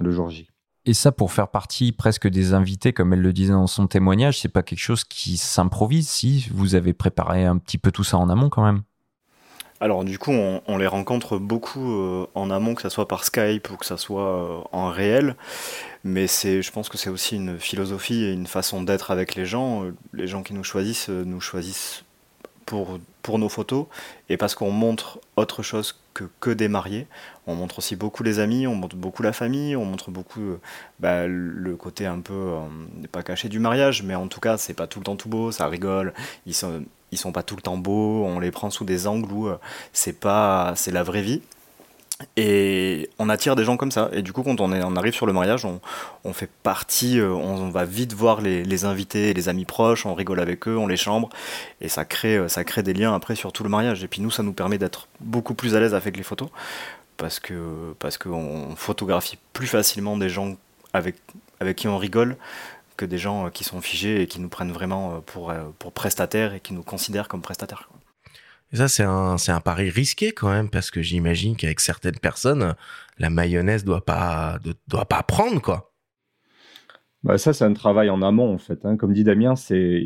le 0.00 0.10
jour 0.10 0.30
J. 0.30 0.48
Et 0.84 0.94
ça, 0.94 1.12
pour 1.12 1.32
faire 1.32 1.48
partie 1.48 1.92
presque 1.92 2.28
des 2.28 2.54
invités, 2.54 2.92
comme 2.92 3.12
elle 3.12 3.20
le 3.20 3.32
disait 3.32 3.52
dans 3.52 3.66
son 3.66 3.86
témoignage, 3.86 4.40
c'est 4.40 4.48
pas 4.48 4.62
quelque 4.62 4.78
chose 4.78 5.04
qui 5.04 5.36
s'improvise. 5.36 6.08
Si 6.08 6.48
vous 6.50 6.74
avez 6.74 6.94
préparé 6.94 7.44
un 7.44 7.58
petit 7.58 7.76
peu 7.76 7.92
tout 7.92 8.04
ça 8.04 8.16
en 8.16 8.30
amont, 8.30 8.48
quand 8.48 8.64
même. 8.64 8.82
Alors 9.80 10.02
du 10.02 10.18
coup, 10.18 10.32
on, 10.32 10.76
les 10.76 10.86
rencontre 10.88 11.38
beaucoup 11.38 11.92
euh, 11.92 12.26
en 12.34 12.50
amont, 12.50 12.74
que 12.74 12.82
ce 12.82 12.88
soit 12.88 13.06
par 13.06 13.22
Skype 13.22 13.70
ou 13.70 13.76
que 13.76 13.86
ce 13.86 13.96
soit 13.96 14.26
euh, 14.26 14.60
en 14.72 14.88
réel. 14.88 15.36
Mais 16.02 16.26
c'est, 16.26 16.62
je 16.62 16.72
pense 16.72 16.88
que 16.88 16.98
c'est 16.98 17.10
aussi 17.10 17.36
une 17.36 17.58
philosophie 17.58 18.24
et 18.24 18.32
une 18.32 18.46
façon 18.46 18.82
d'être 18.82 19.12
avec 19.12 19.36
les 19.36 19.46
gens. 19.46 19.84
Euh, 19.84 19.94
les 20.12 20.26
gens 20.26 20.42
qui 20.42 20.52
nous 20.52 20.64
choisissent 20.64 21.10
nous 21.10 21.40
choisissent 21.40 22.04
pour, 22.68 22.98
pour 23.22 23.38
nos 23.38 23.48
photos 23.48 23.86
et 24.28 24.36
parce 24.36 24.54
qu'on 24.54 24.70
montre 24.70 25.20
autre 25.36 25.62
chose 25.62 25.98
que, 26.12 26.24
que 26.38 26.50
des 26.50 26.68
mariés. 26.68 27.06
On 27.46 27.54
montre 27.54 27.78
aussi 27.78 27.96
beaucoup 27.96 28.22
les 28.22 28.40
amis, 28.40 28.66
on 28.66 28.74
montre 28.74 28.94
beaucoup 28.94 29.22
la 29.22 29.32
famille, 29.32 29.74
on 29.74 29.86
montre 29.86 30.10
beaucoup 30.10 30.42
euh, 30.42 30.60
bah, 31.00 31.26
le 31.26 31.76
côté 31.76 32.04
un 32.04 32.20
peu, 32.20 32.34
euh, 32.34 32.60
pas 33.10 33.22
caché 33.22 33.48
du 33.48 33.58
mariage, 33.58 34.02
mais 34.02 34.14
en 34.14 34.28
tout 34.28 34.40
cas, 34.40 34.58
c'est 34.58 34.74
pas 34.74 34.86
tout 34.86 34.98
le 34.98 35.06
temps 35.06 35.16
tout 35.16 35.30
beau, 35.30 35.50
ça 35.50 35.66
rigole, 35.66 36.12
ils 36.44 36.52
sont, 36.52 36.84
ils 37.10 37.16
sont 37.16 37.32
pas 37.32 37.42
tout 37.42 37.56
le 37.56 37.62
temps 37.62 37.78
beaux, 37.78 38.26
on 38.26 38.38
les 38.38 38.50
prend 38.50 38.68
sous 38.68 38.84
des 38.84 39.06
angles 39.06 39.32
où 39.32 39.48
euh, 39.48 39.58
c'est 39.94 40.20
pas, 40.20 40.74
c'est 40.76 40.92
la 40.92 41.02
vraie 41.02 41.22
vie. 41.22 41.40
Et 42.36 43.10
on 43.20 43.28
attire 43.28 43.54
des 43.54 43.62
gens 43.62 43.76
comme 43.76 43.92
ça. 43.92 44.10
Et 44.12 44.22
du 44.22 44.32
coup, 44.32 44.42
quand 44.42 44.60
on, 44.60 44.96
arrive 44.96 45.14
sur 45.14 45.26
le 45.26 45.32
mariage, 45.32 45.64
on, 45.64 46.32
fait 46.32 46.50
partie, 46.64 47.20
euh, 47.20 47.30
on, 47.30 47.70
va 47.70 47.84
vite 47.84 48.12
voir 48.12 48.40
les, 48.40 48.84
invités, 48.84 49.32
les 49.34 49.48
amis 49.48 49.64
proches, 49.64 50.04
on 50.04 50.14
rigole 50.14 50.40
avec 50.40 50.66
eux, 50.66 50.76
on 50.76 50.88
les 50.88 50.96
chambre. 50.96 51.28
Et 51.80 51.88
ça 51.88 52.04
crée, 52.04 52.36
euh, 52.36 52.48
ça 52.48 52.64
crée 52.64 52.82
des 52.82 52.92
liens 52.92 53.14
après 53.14 53.36
sur 53.36 53.52
tout 53.52 53.62
le 53.62 53.68
mariage. 53.68 54.02
Et 54.02 54.08
puis 54.08 54.20
nous, 54.20 54.32
ça 54.32 54.42
nous 54.42 54.52
permet 54.52 54.78
d'être 54.78 55.06
beaucoup 55.20 55.54
plus 55.54 55.76
à 55.76 55.80
l'aise 55.80 55.94
avec 55.94 56.16
les 56.16 56.24
photos. 56.24 56.48
Parce 57.16 57.38
que 57.38 57.94
parce 57.98 58.18
qu'on 58.18 58.74
photographie 58.76 59.38
plus 59.52 59.66
facilement 59.66 60.16
des 60.16 60.28
gens 60.28 60.56
avec, 60.92 61.16
qui 61.76 61.88
on 61.88 61.98
rigole 61.98 62.36
que 62.96 63.04
des 63.04 63.18
gens 63.18 63.46
euh, 63.46 63.50
qui 63.50 63.62
sont 63.62 63.80
figés 63.80 64.22
et 64.22 64.26
qui 64.26 64.40
nous 64.40 64.48
prennent 64.48 64.72
vraiment 64.72 65.22
pour 65.26 65.52
prestataires 65.92 66.54
et 66.54 66.60
qui 66.60 66.72
nous 66.74 66.82
considèrent 66.82 67.28
comme 67.28 67.42
prestataires. 67.42 67.88
Et 68.72 68.76
ça, 68.76 68.88
c'est 68.88 69.04
un, 69.04 69.38
c'est 69.38 69.52
un 69.52 69.60
pari 69.60 69.90
risqué 69.90 70.32
quand 70.32 70.50
même, 70.50 70.68
parce 70.68 70.90
que 70.90 71.00
j'imagine 71.02 71.56
qu'avec 71.56 71.80
certaines 71.80 72.18
personnes, 72.18 72.74
la 73.18 73.30
mayonnaise 73.30 73.84
doit 73.84 74.04
pas, 74.04 74.58
doit 74.86 75.06
pas 75.06 75.22
prendre, 75.22 75.60
quoi. 75.60 75.92
Bah 77.24 77.36
ça, 77.36 77.52
c'est 77.52 77.64
un 77.64 77.72
travail 77.72 78.10
en 78.10 78.22
amont, 78.22 78.54
en 78.54 78.58
fait. 78.58 78.84
Hein. 78.84 78.96
Comme 78.96 79.12
dit 79.12 79.24
Damien, 79.24 79.56
c'est, 79.56 80.04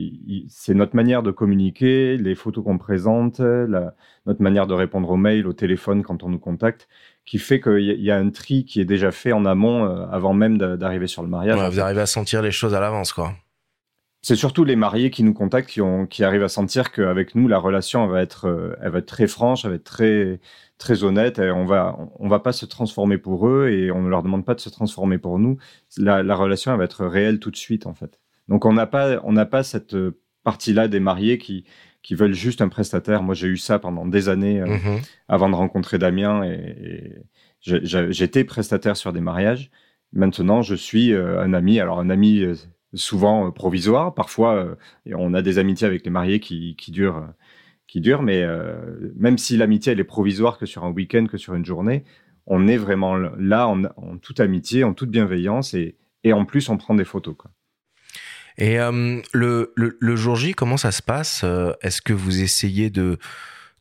c'est 0.48 0.72
notre 0.72 0.96
manière 0.96 1.22
de 1.22 1.30
communiquer, 1.30 2.16
les 2.16 2.34
photos 2.34 2.64
qu'on 2.64 2.78
présente, 2.78 3.38
la, 3.38 3.94
notre 4.24 4.40
manière 4.40 4.66
de 4.66 4.72
répondre 4.72 5.10
aux 5.10 5.16
mails, 5.16 5.46
au 5.46 5.52
téléphone 5.52 6.02
quand 6.02 6.22
on 6.22 6.30
nous 6.30 6.38
contacte, 6.38 6.88
qui 7.26 7.38
fait 7.38 7.60
qu'il 7.60 8.00
y, 8.00 8.10
a 8.10 8.16
un 8.16 8.30
tri 8.30 8.64
qui 8.64 8.80
est 8.80 8.86
déjà 8.86 9.10
fait 9.10 9.32
en 9.32 9.44
amont 9.44 9.84
euh, 9.84 10.06
avant 10.10 10.32
même 10.32 10.56
d'arriver 10.56 11.06
sur 11.06 11.22
le 11.22 11.28
mariage. 11.28 11.58
vous 11.70 11.80
arrivez 11.80 12.00
à 12.00 12.06
sentir 12.06 12.40
les 12.40 12.50
choses 12.50 12.74
à 12.74 12.80
l'avance, 12.80 13.12
quoi 13.12 13.34
c'est 14.22 14.36
surtout 14.36 14.64
les 14.64 14.76
mariés 14.76 15.10
qui 15.10 15.22
nous 15.24 15.34
contactent, 15.34 15.68
qui, 15.68 15.80
ont, 15.80 16.06
qui 16.06 16.24
arrivent 16.24 16.44
à 16.44 16.48
sentir 16.48 16.92
qu'avec 16.92 17.34
nous, 17.34 17.48
la 17.48 17.58
relation 17.58 18.04
elle 18.04 18.10
va 18.10 18.22
être, 18.22 18.46
euh, 18.46 18.76
elle 18.80 18.90
va 18.90 18.98
être 18.98 19.06
très 19.06 19.26
franche, 19.26 19.64
elle 19.64 19.70
va 19.70 19.76
être 19.76 19.84
très, 19.84 20.40
très 20.78 21.04
honnête. 21.04 21.38
Et 21.38 21.50
on 21.50 21.64
va, 21.64 21.98
on 22.18 22.28
va 22.28 22.38
pas 22.38 22.52
se 22.52 22.64
transformer 22.64 23.18
pour 23.18 23.48
eux 23.48 23.68
et 23.68 23.90
on 23.90 24.02
ne 24.02 24.08
leur 24.08 24.22
demande 24.22 24.44
pas 24.44 24.54
de 24.54 24.60
se 24.60 24.70
transformer 24.70 25.18
pour 25.18 25.38
nous. 25.38 25.58
La, 25.98 26.22
la 26.22 26.34
relation 26.34 26.72
elle 26.72 26.78
va 26.78 26.84
être 26.84 27.04
réelle 27.04 27.40
tout 27.40 27.50
de 27.50 27.56
suite 27.56 27.86
en 27.86 27.94
fait. 27.94 28.20
Donc 28.48 28.64
on 28.64 28.72
n'a 28.72 28.86
pas, 28.86 29.20
on 29.24 29.32
n'a 29.32 29.46
pas 29.46 29.62
cette 29.62 29.96
partie-là 30.44 30.88
des 30.88 31.00
mariés 31.00 31.38
qui, 31.38 31.64
qui 32.02 32.14
veulent 32.14 32.34
juste 32.34 32.60
un 32.60 32.68
prestataire. 32.68 33.22
Moi, 33.22 33.34
j'ai 33.34 33.48
eu 33.48 33.56
ça 33.56 33.78
pendant 33.78 34.06
des 34.06 34.28
années 34.28 34.60
euh, 34.60 34.66
Mhm. 34.66 35.00
avant 35.28 35.48
de 35.48 35.54
rencontrer 35.54 35.98
Damien 35.98 36.44
et, 36.44 37.22
j'étais 37.60 38.42
prestataire 38.42 38.96
sur 38.96 39.12
des 39.12 39.20
mariages. 39.20 39.70
Maintenant, 40.12 40.62
je 40.62 40.74
suis 40.74 41.12
euh, 41.12 41.40
un 41.40 41.54
ami. 41.54 41.78
Alors, 41.78 42.00
un 42.00 42.10
ami 42.10 42.40
euh, 42.40 42.56
souvent 42.94 43.46
euh, 43.46 43.50
provisoire. 43.50 44.14
Parfois, 44.14 44.54
euh, 44.54 44.74
on 45.14 45.34
a 45.34 45.42
des 45.42 45.58
amitiés 45.58 45.86
avec 45.86 46.04
les 46.04 46.10
mariés 46.10 46.40
qui, 46.40 46.76
qui 46.76 46.90
durent, 46.90 47.18
euh, 47.18 47.32
qui 47.86 48.00
durent. 48.00 48.22
Mais 48.22 48.44
même 49.16 49.38
si 49.38 49.56
l'amitié 49.56 49.92
elle 49.92 50.00
est 50.00 50.04
provisoire 50.04 50.58
que 50.58 50.66
sur 50.66 50.84
un 50.84 50.90
week-end, 50.90 51.26
que 51.26 51.36
sur 51.36 51.54
une 51.54 51.64
journée, 51.64 52.04
on 52.46 52.66
est 52.66 52.76
vraiment 52.76 53.16
là 53.16 53.68
en, 53.68 54.18
toute 54.18 54.40
amitié, 54.40 54.82
en 54.84 54.94
toute 54.94 55.10
bienveillance 55.10 55.74
et, 55.74 55.96
et 56.24 56.32
en 56.32 56.44
plus, 56.44 56.68
on 56.68 56.76
prend 56.76 56.94
des 56.94 57.04
photos. 57.04 57.34
Quoi. 57.36 57.50
Et 58.58 58.76
le, 59.32 59.72
le, 59.74 60.16
jour 60.16 60.36
J, 60.36 60.52
comment 60.54 60.76
ça 60.76 60.90
se 60.90 61.02
passe 61.02 61.44
Est-ce 61.82 62.02
que 62.02 62.12
vous 62.12 62.42
essayez 62.42 62.90
de, 62.90 63.18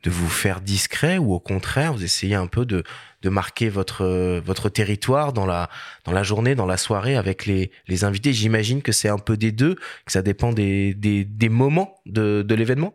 de 0.04 0.10
vous 0.10 0.30
faire 0.30 0.62
discret 0.62 1.18
ou 1.18 1.34
au 1.34 1.40
contraire, 1.40 1.94
vous 1.94 2.04
essayez 2.04 2.36
un 2.36 2.48
peu 2.48 2.66
de, 2.66 2.84
de 3.22 3.30
marquer 3.30 3.70
votre, 3.70 4.40
votre 4.40 4.70
territoire 4.70 5.34
dans 5.34 5.46
la, 5.46 5.70
dans 6.06 6.12
la 6.12 6.24
journée, 6.24 6.56
dans 6.56 6.66
la 6.66 6.78
soirée 6.78 7.16
avec 7.16 7.46
les, 7.46 7.72
les 7.88 8.04
invités? 8.04 8.34
J'imagine 8.34 8.82
que 8.82 8.92
c'est 8.92 9.10
un 9.10 9.20
peu 9.20 9.38
des 9.38 9.52
deux, 9.52 9.76
que 9.76 10.12
ça 10.12 10.22
dépend 10.22 10.54
des, 10.54 10.94
des, 10.94 11.50
moments 11.50 11.96
de, 12.06 12.42
de 12.42 12.56
l'événement? 12.56 12.94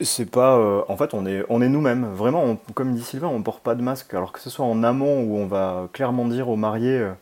C'est 0.00 0.30
pas. 0.30 0.56
euh, 0.56 0.82
en 0.88 0.96
fait, 0.96 1.12
on 1.12 1.26
est, 1.26 1.44
on 1.48 1.60
est 1.60 1.68
nous-mêmes. 1.68 2.06
Vraiment, 2.14 2.56
comme 2.74 2.94
dit 2.94 3.02
Sylvain, 3.02 3.28
on 3.28 3.42
porte 3.42 3.62
pas 3.62 3.74
de 3.74 3.82
masque. 3.82 4.14
Alors 4.14 4.32
que 4.32 4.40
ce 4.40 4.48
soit 4.48 4.64
en 4.64 4.82
amont 4.82 5.22
où 5.22 5.36
on 5.36 5.46
va 5.46 5.88
clairement 5.92 6.26
dire 6.26 6.48
aux 6.48 6.56
mariés. 6.56 6.98
euh, 6.98 7.12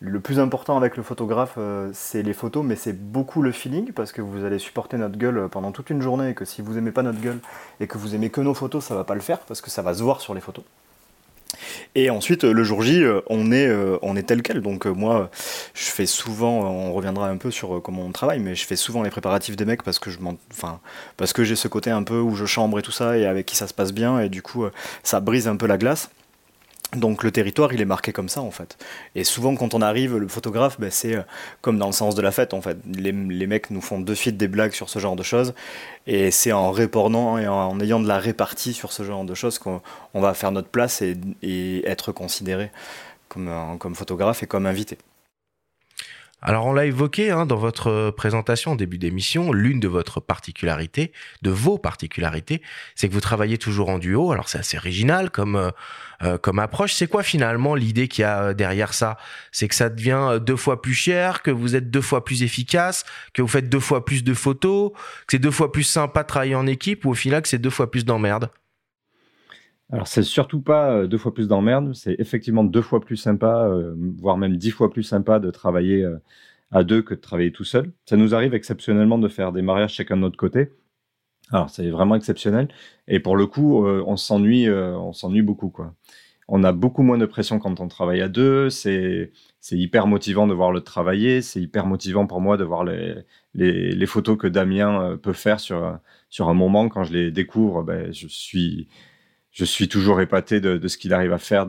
le 0.00 0.18
plus 0.18 0.40
important 0.40 0.78
avec 0.78 0.96
le 0.96 1.02
photographe, 1.02 1.54
euh, 1.58 1.90
c'est 1.92 2.22
les 2.22 2.32
photos, 2.32 2.64
mais 2.64 2.74
c'est 2.74 2.94
beaucoup 2.94 3.42
le 3.42 3.52
feeling 3.52 3.92
parce 3.92 4.12
que 4.12 4.22
vous 4.22 4.44
allez 4.46 4.58
supporter 4.58 4.96
notre 4.96 5.18
gueule 5.18 5.36
euh, 5.36 5.48
pendant 5.48 5.72
toute 5.72 5.90
une 5.90 6.00
journée 6.00 6.30
et 6.30 6.34
que 6.34 6.46
si 6.46 6.62
vous 6.62 6.78
aimez 6.78 6.90
pas 6.90 7.02
notre 7.02 7.20
gueule 7.20 7.38
et 7.80 7.86
que 7.86 7.98
vous 7.98 8.14
aimez 8.14 8.30
que 8.30 8.40
nos 8.40 8.54
photos, 8.54 8.82
ça 8.82 8.94
va 8.94 9.04
pas 9.04 9.14
le 9.14 9.20
faire 9.20 9.40
parce 9.40 9.60
que 9.60 9.68
ça 9.68 9.82
va 9.82 9.92
se 9.92 10.02
voir 10.02 10.22
sur 10.22 10.32
les 10.32 10.40
photos. 10.40 10.64
Et 11.94 12.08
ensuite, 12.08 12.44
euh, 12.44 12.52
le 12.52 12.64
jour 12.64 12.80
J, 12.80 13.04
on 13.28 13.52
est, 13.52 13.70
on 14.00 14.16
est 14.16 14.22
tel 14.22 14.40
quel. 14.40 14.62
Donc 14.62 14.86
moi, 14.86 15.28
je 15.74 15.90
fais 15.90 16.06
souvent, 16.06 16.60
on 16.60 16.94
reviendra 16.94 17.28
un 17.28 17.36
peu 17.36 17.50
sur 17.50 17.82
comment 17.82 18.06
on 18.06 18.12
travaille, 18.12 18.40
mais 18.40 18.54
je 18.54 18.64
fais 18.64 18.76
souvent 18.76 19.02
les 19.02 19.10
préparatifs 19.10 19.56
des 19.56 19.66
mecs 19.66 19.82
parce 19.82 19.98
que 19.98 20.10
je 20.10 20.18
enfin, 20.50 20.80
parce 21.18 21.34
que 21.34 21.44
j'ai 21.44 21.56
ce 21.56 21.68
côté 21.68 21.90
un 21.90 22.04
peu 22.04 22.20
où 22.20 22.34
je 22.36 22.46
chambre 22.46 22.78
et 22.78 22.82
tout 22.82 22.92
ça 22.92 23.18
et 23.18 23.26
avec 23.26 23.44
qui 23.44 23.56
ça 23.56 23.66
se 23.66 23.74
passe 23.74 23.92
bien 23.92 24.18
et 24.20 24.30
du 24.30 24.40
coup, 24.40 24.64
ça 25.02 25.20
brise 25.20 25.46
un 25.46 25.56
peu 25.56 25.66
la 25.66 25.76
glace. 25.76 26.08
Donc 26.96 27.22
le 27.22 27.30
territoire, 27.30 27.72
il 27.72 27.80
est 27.80 27.86
marqué 27.86 28.12
comme 28.12 28.28
ça 28.28 28.40
en 28.40 28.50
fait. 28.50 28.76
Et 29.14 29.22
souvent 29.22 29.54
quand 29.54 29.74
on 29.74 29.82
arrive, 29.82 30.16
le 30.16 30.26
photographe, 30.26 30.80
ben, 30.80 30.90
c'est 30.90 31.14
euh, 31.14 31.22
comme 31.60 31.78
dans 31.78 31.86
le 31.86 31.92
sens 31.92 32.16
de 32.16 32.22
la 32.22 32.32
fête 32.32 32.52
en 32.52 32.60
fait. 32.60 32.78
Les, 32.92 33.12
les 33.12 33.46
mecs 33.46 33.70
nous 33.70 33.80
font 33.80 34.00
de 34.00 34.14
suite 34.14 34.36
des 34.36 34.48
blagues 34.48 34.72
sur 34.72 34.88
ce 34.88 34.98
genre 34.98 35.14
de 35.14 35.22
choses. 35.22 35.54
Et 36.06 36.30
c'est 36.32 36.52
en 36.52 36.72
répondant 36.72 37.38
et 37.38 37.46
en, 37.46 37.78
ayant 37.80 38.00
de 38.00 38.08
la 38.08 38.18
répartie 38.18 38.72
sur 38.74 38.92
ce 38.92 39.04
genre 39.04 39.24
de 39.24 39.34
choses 39.34 39.58
qu'on 39.58 39.80
on 40.14 40.20
va 40.20 40.34
faire 40.34 40.50
notre 40.50 40.68
place 40.68 41.02
et, 41.02 41.16
être 41.84 42.12
considéré 42.12 42.70
comme, 43.28 43.78
comme 43.78 43.94
photographe 43.94 44.42
et 44.42 44.46
comme 44.46 44.66
invité. 44.66 44.98
Alors 46.42 46.66
on 46.66 46.72
l'a 46.72 46.86
évoqué 46.86 47.30
hein, 47.30 47.44
dans 47.44 47.56
votre 47.56 48.10
présentation 48.10 48.72
en 48.72 48.76
début 48.76 48.98
d'émission, 48.98 49.52
l'une 49.52 49.78
de 49.78 49.88
votre 49.88 50.20
particularités, 50.20 51.12
de 51.42 51.50
vos 51.50 51.78
particularités, 51.78 52.62
c'est 52.94 53.08
que 53.08 53.12
vous 53.12 53.20
travaillez 53.20 53.58
toujours 53.58 53.90
en 53.90 53.98
duo. 53.98 54.32
Alors 54.32 54.48
c'est 54.48 54.58
assez 54.58 54.78
original 54.78 55.30
comme 55.30 55.56
euh, 55.56 55.70
euh, 56.22 56.36
comme 56.36 56.58
approche. 56.58 56.92
C'est 56.92 57.06
quoi 57.06 57.22
finalement 57.22 57.74
l'idée 57.74 58.06
qu'il 58.06 58.22
y 58.22 58.24
a 58.24 58.42
euh, 58.42 58.54
derrière 58.54 58.92
ça? 58.92 59.16
C'est 59.52 59.68
que 59.68 59.74
ça 59.74 59.88
devient 59.88 60.26
euh, 60.30 60.38
deux 60.38 60.56
fois 60.56 60.82
plus 60.82 60.94
cher, 60.94 61.42
que 61.42 61.50
vous 61.50 61.76
êtes 61.76 61.90
deux 61.90 62.02
fois 62.02 62.24
plus 62.24 62.42
efficace, 62.42 63.04
que 63.32 63.40
vous 63.42 63.48
faites 63.48 63.70
deux 63.70 63.80
fois 63.80 64.04
plus 64.04 64.22
de 64.22 64.34
photos, 64.34 64.92
que 64.92 65.30
c'est 65.30 65.38
deux 65.38 65.50
fois 65.50 65.72
plus 65.72 65.84
sympa 65.84 66.22
de 66.22 66.28
travailler 66.28 66.54
en 66.54 66.66
équipe, 66.66 67.04
ou 67.06 67.10
au 67.10 67.14
final 67.14 67.40
que 67.40 67.48
c'est 67.48 67.58
deux 67.58 67.70
fois 67.70 67.90
plus 67.90 68.04
d'emmerde? 68.04 68.50
Alors, 69.92 70.06
c'est 70.06 70.22
surtout 70.22 70.60
pas 70.60 70.92
euh, 70.92 71.06
deux 71.06 71.18
fois 71.18 71.34
plus 71.34 71.48
d'emmerde, 71.48 71.94
c'est 71.94 72.14
effectivement 72.20 72.62
deux 72.62 72.82
fois 72.82 73.00
plus 73.00 73.16
sympa, 73.16 73.66
euh, 73.68 73.94
voire 74.18 74.36
même 74.36 74.56
dix 74.56 74.70
fois 74.70 74.90
plus 74.90 75.02
sympa 75.02 75.40
de 75.40 75.50
travailler 75.50 76.04
euh, 76.04 76.16
à 76.70 76.84
deux 76.84 77.02
que 77.02 77.14
de 77.14 77.20
travailler 77.20 77.50
tout 77.50 77.64
seul. 77.64 77.92
Ça 78.06 78.16
nous 78.16 78.34
arrive 78.34 78.54
exceptionnellement 78.54 79.18
de 79.18 79.28
faire 79.28 79.52
des 79.52 79.62
mariages 79.62 79.94
chacun 79.94 80.16
de 80.16 80.22
notre 80.22 80.36
côté. 80.36 80.70
Alors, 81.50 81.70
c'est 81.70 81.90
vraiment 81.90 82.14
exceptionnel. 82.14 82.68
Et 83.08 83.18
pour 83.18 83.36
le 83.36 83.46
coup, 83.46 83.84
on 83.84 84.16
s'ennuie, 84.16 84.70
on 84.70 85.12
s'ennuie 85.12 85.42
beaucoup, 85.42 85.68
quoi. 85.70 85.94
On 86.46 86.62
a 86.62 86.70
beaucoup 86.72 87.02
moins 87.02 87.18
de 87.18 87.26
pression 87.26 87.58
quand 87.58 87.80
on 87.80 87.88
travaille 87.88 88.20
à 88.20 88.28
deux. 88.28 88.70
C'est, 88.70 89.32
c'est 89.60 89.76
hyper 89.76 90.06
motivant 90.06 90.46
de 90.46 90.54
voir 90.54 90.70
le 90.70 90.80
travailler. 90.82 91.42
C'est 91.42 91.60
hyper 91.60 91.86
motivant 91.86 92.28
pour 92.28 92.40
moi 92.40 92.56
de 92.56 92.62
voir 92.62 92.84
les, 92.84 93.16
les, 93.54 93.90
les 93.90 94.06
photos 94.06 94.38
que 94.38 94.46
Damien 94.46 95.18
peut 95.20 95.32
faire 95.32 95.58
sur, 95.58 95.98
sur 96.28 96.48
un 96.48 96.54
moment. 96.54 96.88
Quand 96.88 97.02
je 97.02 97.12
les 97.12 97.32
découvre, 97.32 97.82
ben, 97.82 98.12
je 98.12 98.28
suis, 98.28 98.88
je 99.50 99.64
suis 99.64 99.88
toujours 99.88 100.20
épaté 100.20 100.60
de, 100.60 100.86
ce 100.86 100.96
qu'il 100.96 101.12
arrive 101.12 101.32
à 101.32 101.38
faire 101.38 101.66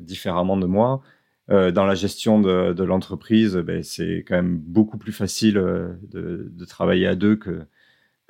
différemment 0.00 0.56
de 0.56 0.66
moi. 0.66 1.02
Euh, 1.48 1.70
dans 1.70 1.84
la 1.84 1.94
gestion 1.94 2.40
de, 2.40 2.82
l'entreprise, 2.82 3.56
ben, 3.56 3.82
c'est 3.82 4.24
quand 4.26 4.34
même 4.34 4.58
beaucoup 4.58 4.98
plus 4.98 5.12
facile 5.12 5.58
euh, 5.58 5.92
de, 6.02 6.64
travailler 6.64 7.06
à 7.06 7.14
deux 7.14 7.36
que, 7.36 7.66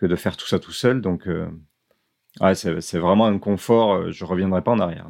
de 0.03 0.17
faire 0.17 0.37
tout 0.37 0.47
ça 0.47 0.59
tout 0.59 0.73
seul. 0.73 1.01
Donc, 1.01 1.27
euh, 1.27 1.47
ouais, 2.41 2.55
c'est 2.55 2.99
vraiment 2.99 3.27
un 3.27 3.39
confort. 3.39 4.11
Je 4.11 4.25
reviendrai 4.25 4.63
pas 4.63 4.73
en 4.73 4.81
arrière. 4.81 5.09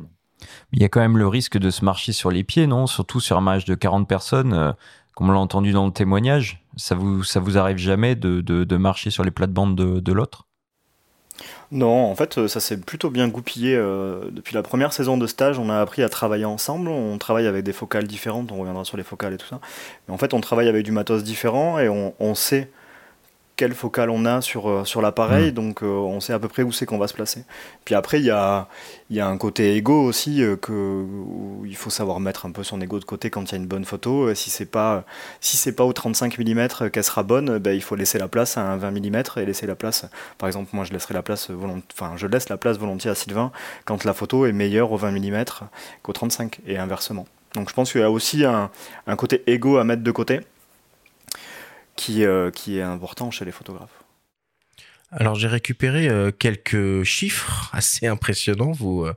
Il 0.72 0.80
y 0.80 0.84
a 0.84 0.88
quand 0.88 1.00
même 1.00 1.18
le 1.18 1.26
risque 1.26 1.58
de 1.58 1.70
se 1.70 1.84
marcher 1.84 2.12
sur 2.12 2.30
les 2.30 2.44
pieds, 2.44 2.66
non? 2.66 2.86
Surtout 2.86 3.20
sur 3.20 3.36
un 3.36 3.40
mariage 3.40 3.64
de 3.64 3.74
40 3.74 4.08
personnes, 4.08 4.74
comme 5.14 5.30
on 5.30 5.32
l'a 5.32 5.38
entendu 5.38 5.72
dans 5.72 5.86
le 5.86 5.92
témoignage. 5.92 6.64
Ça 6.76 6.94
vous, 6.94 7.24
arrive 7.56 7.78
jamais 7.78 8.14
de, 8.14 8.40
de, 8.40 8.76
marcher 8.76 9.10
sur 9.10 9.24
les 9.24 9.30
plates-bandes 9.30 9.76
de, 9.76 9.98
de 9.98 10.12
l'autre? 10.12 10.45
Non, 11.72 12.06
en 12.10 12.14
fait, 12.14 12.38
euh, 12.38 12.48
ça 12.48 12.60
s'est 12.60 12.76
plutôt 12.76 13.10
bien 13.10 13.28
goupillé. 13.28 13.74
euh, 13.74 14.30
depuis 14.30 14.54
la 14.54 14.62
première 14.62 14.92
saison 14.92 15.16
de 15.16 15.26
stage, 15.26 15.58
on 15.58 15.68
a 15.70 15.80
appris 15.80 16.02
à 16.02 16.08
travailler 16.08 16.44
ensemble. 16.44 16.88
On 16.88 17.18
travaille 17.18 17.46
avec 17.46 17.64
des 17.64 17.72
focales 17.72 18.06
différentes, 18.06 18.52
on 18.52 18.58
reviendra 18.58 18.84
sur 18.84 18.96
les 18.96 19.02
focales 19.02 19.34
et 19.34 19.36
tout 19.36 19.46
ça. 19.46 19.60
Mais 20.06 20.14
en 20.14 20.18
fait, 20.18 20.34
on 20.34 20.40
travaille 20.40 20.68
avec 20.68 20.84
du 20.84 20.92
matos 20.92 21.24
différent 21.24 21.78
et 21.78 21.88
on, 21.88 22.14
on 22.20 22.34
sait 22.34 22.70
quelle 23.56 23.74
focale 23.74 24.10
on 24.10 24.26
a 24.26 24.42
sur, 24.42 24.68
euh, 24.68 24.84
sur 24.84 25.00
l'appareil, 25.00 25.50
donc 25.50 25.82
euh, 25.82 25.86
on 25.86 26.20
sait 26.20 26.34
à 26.34 26.38
peu 26.38 26.46
près 26.48 26.62
où 26.62 26.72
c'est 26.72 26.84
qu'on 26.84 26.98
va 26.98 27.08
se 27.08 27.14
placer. 27.14 27.44
Puis 27.86 27.94
après, 27.94 28.20
il 28.20 28.26
y 28.26 28.30
a, 28.30 28.68
y 29.08 29.18
a 29.18 29.26
un 29.26 29.38
côté 29.38 29.76
égo 29.76 30.02
aussi, 30.02 30.42
euh, 30.42 30.56
que, 30.56 30.72
où 30.72 31.64
il 31.64 31.74
faut 31.74 31.88
savoir 31.88 32.20
mettre 32.20 32.44
un 32.44 32.52
peu 32.52 32.62
son 32.62 32.80
ego 32.82 32.98
de 32.98 33.06
côté 33.06 33.30
quand 33.30 33.50
il 33.50 33.52
y 33.52 33.54
a 33.54 33.58
une 33.58 33.66
bonne 33.66 33.86
photo. 33.86 34.34
Si 34.34 34.50
c'est 34.50 34.66
pas, 34.66 35.04
si 35.40 35.56
c'est 35.56 35.72
pas 35.72 35.84
au 35.84 35.94
35 35.94 36.38
mm 36.38 36.90
qu'elle 36.92 37.04
sera 37.04 37.22
bonne, 37.22 37.56
ben, 37.58 37.74
il 37.74 37.82
faut 37.82 37.96
laisser 37.96 38.18
la 38.18 38.28
place 38.28 38.58
à 38.58 38.60
un 38.60 38.76
20 38.76 38.90
mm 38.90 39.22
et 39.38 39.46
laisser 39.46 39.66
la 39.66 39.74
place. 39.74 40.04
Par 40.36 40.48
exemple, 40.48 40.70
moi 40.74 40.84
je 40.84 40.92
laisserai 40.92 41.14
la 41.14 41.22
place 41.22 41.50
enfin 41.92 42.12
je 42.16 42.26
laisse 42.26 42.48
la 42.50 42.58
place 42.58 42.78
volontiers 42.78 43.10
à 43.10 43.14
Sylvain 43.14 43.52
quand 43.86 44.04
la 44.04 44.12
photo 44.12 44.44
est 44.44 44.52
meilleure 44.52 44.92
au 44.92 44.96
20 44.96 45.12
mm 45.12 45.44
qu'au 46.02 46.12
35 46.12 46.60
et 46.66 46.76
inversement. 46.76 47.26
Donc 47.54 47.70
je 47.70 47.74
pense 47.74 47.92
qu'il 47.92 48.02
y 48.02 48.04
a 48.04 48.10
aussi 48.10 48.44
un, 48.44 48.70
un 49.06 49.16
côté 49.16 49.42
égo 49.46 49.78
à 49.78 49.84
mettre 49.84 50.02
de 50.02 50.10
côté 50.10 50.40
qui, 51.96 52.24
euh, 52.24 52.50
qui 52.50 52.78
est 52.78 52.82
important 52.82 53.30
chez 53.30 53.44
les 53.44 53.52
photographes. 53.52 54.04
Alors 55.10 55.34
j'ai 55.36 55.48
récupéré 55.48 56.08
euh, 56.08 56.30
quelques 56.30 57.02
chiffres 57.04 57.70
assez 57.72 58.06
impressionnants 58.06 58.72
vous, 58.72 59.04
euh, 59.04 59.14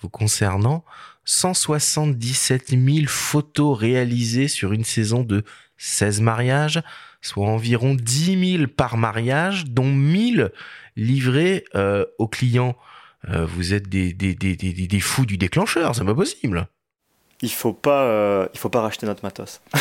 vous 0.00 0.08
concernant. 0.08 0.84
177 1.24 2.70
000 2.70 3.06
photos 3.06 3.78
réalisées 3.78 4.48
sur 4.48 4.72
une 4.72 4.84
saison 4.84 5.22
de 5.22 5.44
16 5.76 6.20
mariages, 6.20 6.82
soit 7.22 7.46
environ 7.46 7.94
10 7.94 8.56
000 8.58 8.66
par 8.68 8.96
mariage, 8.96 9.66
dont 9.66 9.90
1000 9.92 10.50
livrés 10.96 11.64
euh, 11.74 12.04
aux 12.18 12.28
clients. 12.28 12.76
Euh, 13.28 13.44
vous 13.46 13.74
êtes 13.74 13.88
des, 13.88 14.12
des, 14.12 14.34
des, 14.34 14.56
des- 14.56 14.72
des 14.72 15.00
fous 15.00 15.26
du 15.26 15.36
déclencheur, 15.38 15.94
c'est 15.94 16.04
pas 16.04 16.14
possible. 16.14 16.66
Il 17.42 17.50
faut 17.50 17.72
pas, 17.72 18.02
euh, 18.02 18.46
il 18.52 18.58
faut 18.58 18.68
pas 18.68 18.82
racheter 18.82 19.06
notre 19.06 19.24
matos. 19.24 19.62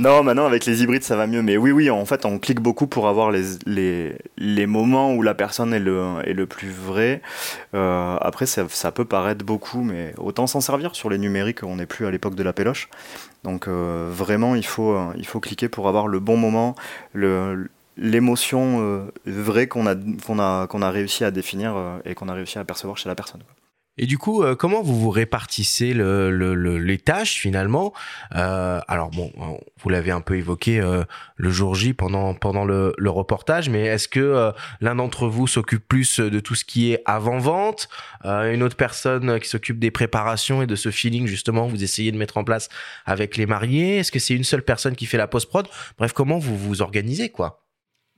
non, 0.00 0.22
maintenant 0.22 0.46
avec 0.46 0.64
les 0.64 0.82
hybrides 0.82 1.02
ça 1.02 1.16
va 1.16 1.26
mieux, 1.26 1.42
mais 1.42 1.58
oui, 1.58 1.70
oui, 1.70 1.90
en 1.90 2.04
fait 2.06 2.24
on 2.24 2.38
clique 2.38 2.60
beaucoup 2.60 2.86
pour 2.86 3.08
avoir 3.08 3.30
les, 3.30 3.42
les, 3.66 4.16
les 4.38 4.66
moments 4.66 5.12
où 5.12 5.20
la 5.20 5.34
personne 5.34 5.74
est 5.74 5.80
le, 5.80 6.16
est 6.24 6.32
le 6.32 6.46
plus 6.46 6.70
vrai. 6.70 7.20
Euh, 7.74 8.16
après 8.20 8.46
ça, 8.46 8.64
ça 8.70 8.90
peut 8.90 9.04
paraître 9.04 9.44
beaucoup, 9.44 9.82
mais 9.82 10.14
autant 10.16 10.46
s'en 10.46 10.62
servir 10.62 10.94
sur 10.94 11.10
les 11.10 11.18
numériques, 11.18 11.62
on 11.62 11.76
n'est 11.76 11.86
plus 11.86 12.06
à 12.06 12.10
l'époque 12.10 12.34
de 12.34 12.42
la 12.42 12.54
péloche. 12.54 12.88
Donc 13.42 13.68
euh, 13.68 14.08
vraiment 14.10 14.54
il 14.54 14.64
faut, 14.64 14.92
euh, 14.92 15.12
il 15.16 15.26
faut 15.26 15.40
cliquer 15.40 15.68
pour 15.68 15.88
avoir 15.88 16.08
le 16.08 16.20
bon 16.20 16.38
moment, 16.38 16.74
le 17.12 17.68
l'émotion 17.96 18.80
euh, 18.80 19.04
vraie 19.26 19.66
qu'on 19.68 19.86
a, 19.86 19.94
qu'on 19.94 20.38
a, 20.38 20.66
qu'on 20.66 20.82
a 20.82 20.90
réussi 20.90 21.24
à 21.24 21.30
définir 21.30 21.76
euh, 21.76 21.98
et 22.04 22.14
qu'on 22.14 22.28
a 22.28 22.34
réussi 22.34 22.58
à 22.58 22.64
percevoir 22.64 22.96
chez 22.96 23.08
la 23.08 23.14
personne. 23.14 23.42
Et 23.96 24.06
du 24.06 24.18
coup, 24.18 24.42
euh, 24.42 24.56
comment 24.56 24.82
vous 24.82 24.98
vous 24.98 25.10
répartissez 25.10 25.94
le, 25.94 26.30
le- 26.30 26.54
le- 26.54 26.78
les 26.78 26.98
tâches 26.98 27.38
finalement? 27.38 27.92
Euh, 28.34 28.80
Alors 28.88 29.10
bon, 29.10 29.30
vous 29.80 29.88
l'avez 29.88 30.10
un 30.10 30.20
peu 30.20 30.36
évoqué 30.36 30.80
euh, 30.80 31.04
le 31.36 31.50
jour 31.50 31.76
J 31.76 31.94
pendant 31.94 32.34
pendant 32.34 32.64
le, 32.64 32.92
reportage, 32.98 33.68
mais 33.70 33.84
est-ce 33.84 34.08
que 34.08 34.18
euh, 34.18 34.50
l'un 34.80 34.96
d'entre 34.96 35.28
vous 35.28 35.46
s'occupe 35.46 35.86
plus 35.86 36.18
de 36.18 36.40
tout 36.40 36.56
ce 36.56 36.64
qui 36.64 36.92
est 36.92 37.02
avant 37.04 37.38
vente, 37.38 37.88
une 38.24 38.62
autre 38.64 38.76
personne 38.76 39.38
qui 39.38 39.48
s'occupe 39.48 39.78
des 39.78 39.92
préparations 39.92 40.62
et 40.62 40.66
de 40.66 40.74
ce 40.74 40.90
feeling 40.90 41.26
justement 41.28 41.66
que 41.66 41.70
vous 41.70 41.84
essayez 41.84 42.10
de 42.10 42.18
mettre 42.18 42.36
en 42.36 42.44
place 42.44 42.68
avec 43.06 43.36
les 43.36 43.46
mariés? 43.46 43.98
Est-ce 43.98 44.10
que 44.10 44.18
c'est 44.18 44.34
une 44.34 44.44
seule 44.44 44.62
personne 44.64 44.96
qui 44.96 45.06
fait 45.06 45.18
la 45.18 45.28
post 45.28 45.48
prod 45.48 45.68
Bref, 45.98 46.12
comment 46.12 46.38
vous 46.38 46.56
vous 46.58 46.82
organisez 46.82 47.28
quoi? 47.28 47.63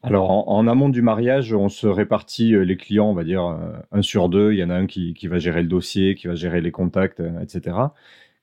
Alors, 0.03 0.49
en, 0.49 0.69
amont 0.69 0.89
du 0.89 1.03
mariage, 1.03 1.53
on 1.53 1.69
se 1.69 1.87
répartit 1.87 2.53
les 2.53 2.77
clients, 2.77 3.11
on 3.11 3.15
va 3.15 3.25
dire 3.25 3.43
un 3.91 4.03
sur 4.03 4.29
deux. 4.29 4.53
Il 4.53 4.59
y 4.59 4.63
en 4.63 4.71
a 4.71 4.75
un 4.75 4.87
qui, 4.87 5.15
va 5.27 5.39
gérer 5.39 5.63
le 5.63 5.69
dossier, 5.69 6.15
qui 6.15 6.29
va 6.29 6.37
gérer 6.37 6.61
les 6.61 6.71
contacts, 6.71 7.21
etc. 7.43 7.77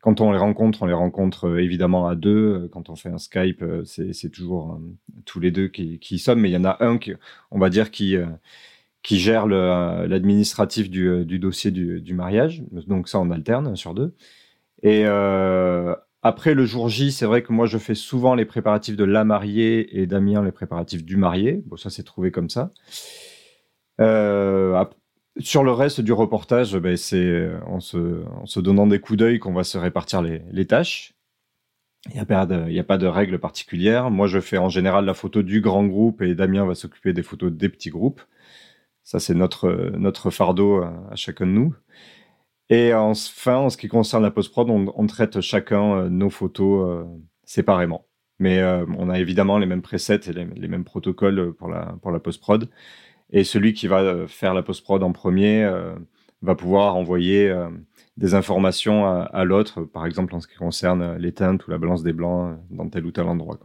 Quand 0.02 0.20
on 0.20 0.34
les 0.34 0.38
rencontre, 0.38 0.82
on 0.82 0.86
les 0.88 0.94
rencontre 0.94 1.58
évidemment 1.60 2.08
à 2.08 2.16
deux. 2.16 2.68
Quand 2.74 2.90
on 2.90 2.96
fait 2.98 3.10
un 3.10 3.18
Skype, 3.18 3.64
c'est 3.86 4.30
toujours 4.30 4.82
tous 5.26 5.40
les 5.40 5.52
deux 5.52 5.70
qui, 5.70 6.00
qui, 6.00 6.20
sommes. 6.20 6.42
Mais 6.42 6.50
il 6.50 6.54
y 6.54 6.58
en 6.58 6.66
a 6.66 6.84
un 6.84 6.98
qui, 6.98 7.14
on 7.50 7.60
va 7.60 7.70
dire, 7.70 7.92
qui, 7.92 8.18
qui 9.04 9.20
gère 9.20 9.46
l'administratif 9.48 10.90
du, 10.90 11.24
du, 11.26 11.40
dossier 11.40 11.72
du, 11.72 12.02
du, 12.02 12.14
mariage. 12.14 12.64
Donc 12.88 13.08
ça, 13.08 13.20
on 13.20 13.32
alterne 13.32 13.68
un 13.68 13.76
sur 13.76 13.94
deux. 13.94 14.14
Et 14.84 15.04
euh, 15.06 15.96
après 16.24 16.54
le 16.54 16.66
jour 16.66 16.88
J, 16.88 17.12
c'est 17.12 17.26
vrai 17.26 17.44
que 17.44 17.52
moi, 17.52 17.66
je 17.66 17.78
fais 17.78 17.96
souvent 17.96 18.34
les 18.34 18.46
préparatifs 18.46 18.96
de 18.96 19.04
la 19.04 19.26
mariée 19.26 20.00
et 20.00 20.08
Damien 20.08 20.44
les 20.44 20.54
préparatifs 20.54 21.04
du 21.04 21.18
marié. 21.18 21.62
Bon, 21.66 21.76
ça, 21.76 21.90
c'est 21.90 22.04
trouvé 22.04 22.32
comme 22.32 22.50
ça. 22.50 22.72
Euh, 24.00 24.84
sur 25.40 25.64
le 25.64 25.72
reste 25.72 26.00
du 26.02 26.14
reportage, 26.14 26.78
ben, 26.78 26.96
c'est 26.96 27.50
en 27.66 27.82
se, 27.82 28.60
donnant 28.60 28.88
des 28.88 29.00
coups 29.00 29.18
d'œil 29.18 29.40
qu'on 29.40 29.54
va 29.54 29.66
se 29.66 29.78
répartir 29.78 30.22
les, 30.22 30.66
tâches. 30.66 31.14
Il 32.10 32.14
n'y 32.14 32.20
a, 32.20 32.26
pas 32.26 32.46
de, 32.98 33.08
règles 33.08 33.40
particulières. 33.40 34.10
Moi, 34.10 34.28
je 34.28 34.40
fais 34.40 34.58
en 34.58 34.70
général 34.70 35.06
la 35.06 35.14
photo 35.14 35.42
du 35.42 35.60
grand 35.60 35.86
groupe 35.86 36.22
et 36.22 36.36
Damien 36.36 36.66
va 36.66 36.76
s'occuper 36.76 37.12
des 37.14 37.24
photos 37.24 37.52
des 37.52 37.70
petits 37.70 37.90
groupes. 37.90 38.22
Ça, 39.04 39.20
c'est 39.20 39.34
notre 39.34 40.30
fardeau 40.30 40.84
à, 40.84 41.16
chacun 41.16 41.48
de 41.48 41.52
nous. 41.52 41.76
Et 42.70 42.94
enfin, 42.94 43.56
en 43.58 43.70
ce 43.70 43.78
qui 43.78 43.88
concerne 43.88 44.24
la 44.24 44.32
post-prod, 44.32 44.70
on, 44.70 45.08
traite 45.08 45.42
chacun 45.42 45.98
euh, 45.98 46.10
nos 46.10 46.30
photos 46.30 46.90
euh, 46.90 47.04
séparément. 47.44 48.06
Mais 48.40 48.60
euh, 48.60 48.86
on 48.98 49.10
a 49.10 49.20
évidemment 49.20 49.58
les 49.58 49.66
mêmes 49.66 49.82
presets 49.82 50.22
et 50.28 50.34
les, 50.34 50.68
mêmes 50.68 50.84
protocoles 50.84 51.54
pour 51.54 51.68
la, 51.68 51.96
pour 52.02 52.12
la 52.12 52.20
post-prod. 52.20 52.70
Et 53.32 53.44
celui 53.44 53.74
qui 53.74 53.88
va 53.88 54.28
faire 54.28 54.54
la 54.54 54.64
post-prod 54.64 55.02
en 55.04 55.12
premier 55.12 55.68
va 56.42 56.56
pouvoir 56.56 56.96
envoyer 56.96 57.52
des 58.18 58.36
informations 58.36 59.08
à, 59.08 59.44
l'autre, 59.44 59.82
par 59.82 60.06
exemple 60.06 60.36
en 60.36 60.40
ce 60.40 60.48
qui 60.48 60.56
concerne 60.56 61.16
les 61.18 61.32
teintes 61.32 61.66
ou 61.66 61.72
la 61.72 61.80
balance 61.80 62.04
des 62.04 62.14
blancs 62.14 62.60
dans 62.70 62.88
tel 62.90 63.06
ou 63.08 63.12
tel 63.12 63.26
endroit. 63.26 63.58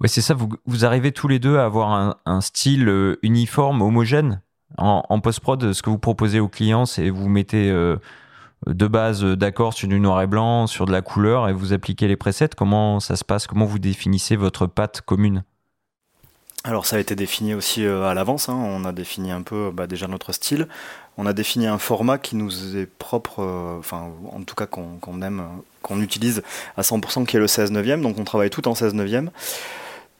Oui, 0.00 0.08
c'est 0.08 0.20
ça. 0.20 0.34
Vous, 0.34 0.50
vous, 0.66 0.84
arrivez 0.84 1.10
tous 1.10 1.26
les 1.26 1.40
deux 1.40 1.56
à 1.56 1.64
avoir 1.64 2.16
un, 2.24 2.40
style 2.40 3.16
uniforme, 3.22 3.82
homogène 3.82 4.40
en, 4.76 5.20
post-prod, 5.20 5.72
ce 5.72 5.82
que 5.82 5.90
vous 5.90 5.98
proposez 5.98 6.38
aux 6.38 6.48
clients, 6.48 6.86
c'est 6.86 7.10
vous 7.10 7.28
mettez 7.28 7.72
de 8.66 8.86
base 8.86 9.22
d'accord 9.24 9.72
sur 9.74 9.88
du 9.88 10.00
noir 10.00 10.20
et 10.22 10.26
blanc, 10.26 10.66
sur 10.66 10.86
de 10.86 10.92
la 10.92 11.02
couleur, 11.02 11.48
et 11.48 11.52
vous 11.52 11.72
appliquez 11.72 12.08
les 12.08 12.16
presets. 12.16 12.50
Comment 12.56 13.00
ça 13.00 13.16
se 13.16 13.24
passe? 13.24 13.46
Comment 13.46 13.66
vous 13.66 13.78
définissez 13.78 14.36
votre 14.36 14.66
patte 14.66 15.00
commune? 15.00 15.44
Alors 16.64 16.86
ça 16.86 16.96
a 16.96 16.98
été 16.98 17.14
défini 17.14 17.54
aussi 17.54 17.84
euh, 17.84 18.04
à 18.04 18.14
l'avance, 18.14 18.48
hein. 18.48 18.54
on 18.54 18.84
a 18.84 18.92
défini 18.92 19.30
un 19.30 19.42
peu 19.42 19.70
bah, 19.72 19.86
déjà 19.86 20.08
notre 20.08 20.32
style, 20.32 20.66
on 21.16 21.24
a 21.24 21.32
défini 21.32 21.68
un 21.68 21.78
format 21.78 22.18
qui 22.18 22.34
nous 22.34 22.76
est 22.76 22.86
propre, 22.86 23.42
euh, 23.42 23.78
enfin 23.78 24.08
en 24.32 24.42
tout 24.42 24.56
cas 24.56 24.66
qu'on 24.66 25.22
aime, 25.22 25.44
qu'on 25.82 26.02
utilise 26.02 26.42
à 26.76 26.82
100% 26.82 27.26
qui 27.26 27.36
est 27.36 27.40
le 27.40 27.46
16 27.46 27.70
neuvième, 27.70 28.02
donc 28.02 28.18
on 28.18 28.24
travaille 28.24 28.50
tout 28.50 28.66
en 28.66 28.74
16 28.74 28.94
neuvième. 28.94 29.30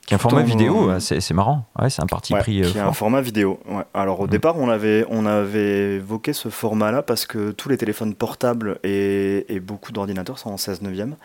Qui 0.08 0.14
est 0.14 0.16
un 0.16 0.18
format 0.18 0.42
vidéo, 0.42 0.98
c'est 1.00 1.34
marrant. 1.34 1.66
Ouais, 1.78 1.90
c'est 1.90 2.02
un 2.02 2.06
parti 2.06 2.32
pris. 2.32 2.62
Euh, 2.62 2.70
qui 2.70 2.78
est 2.78 2.80
un 2.80 2.94
format 2.94 3.20
vidéo. 3.20 3.60
Alors 3.92 4.20
au 4.20 4.26
mm. 4.26 4.30
départ, 4.30 4.56
on 4.56 4.70
avait, 4.70 5.04
on 5.10 5.26
avait 5.26 5.96
évoqué 5.96 6.32
ce 6.32 6.48
format-là 6.48 7.02
parce 7.02 7.26
que 7.26 7.50
tous 7.50 7.68
les 7.68 7.76
téléphones 7.76 8.14
portables 8.14 8.78
et, 8.84 9.60
beaucoup 9.60 9.92
d'ordinateurs 9.92 10.38
sont 10.38 10.48
en 10.48 10.56
16 10.56 10.80
neuvième. 10.80 11.16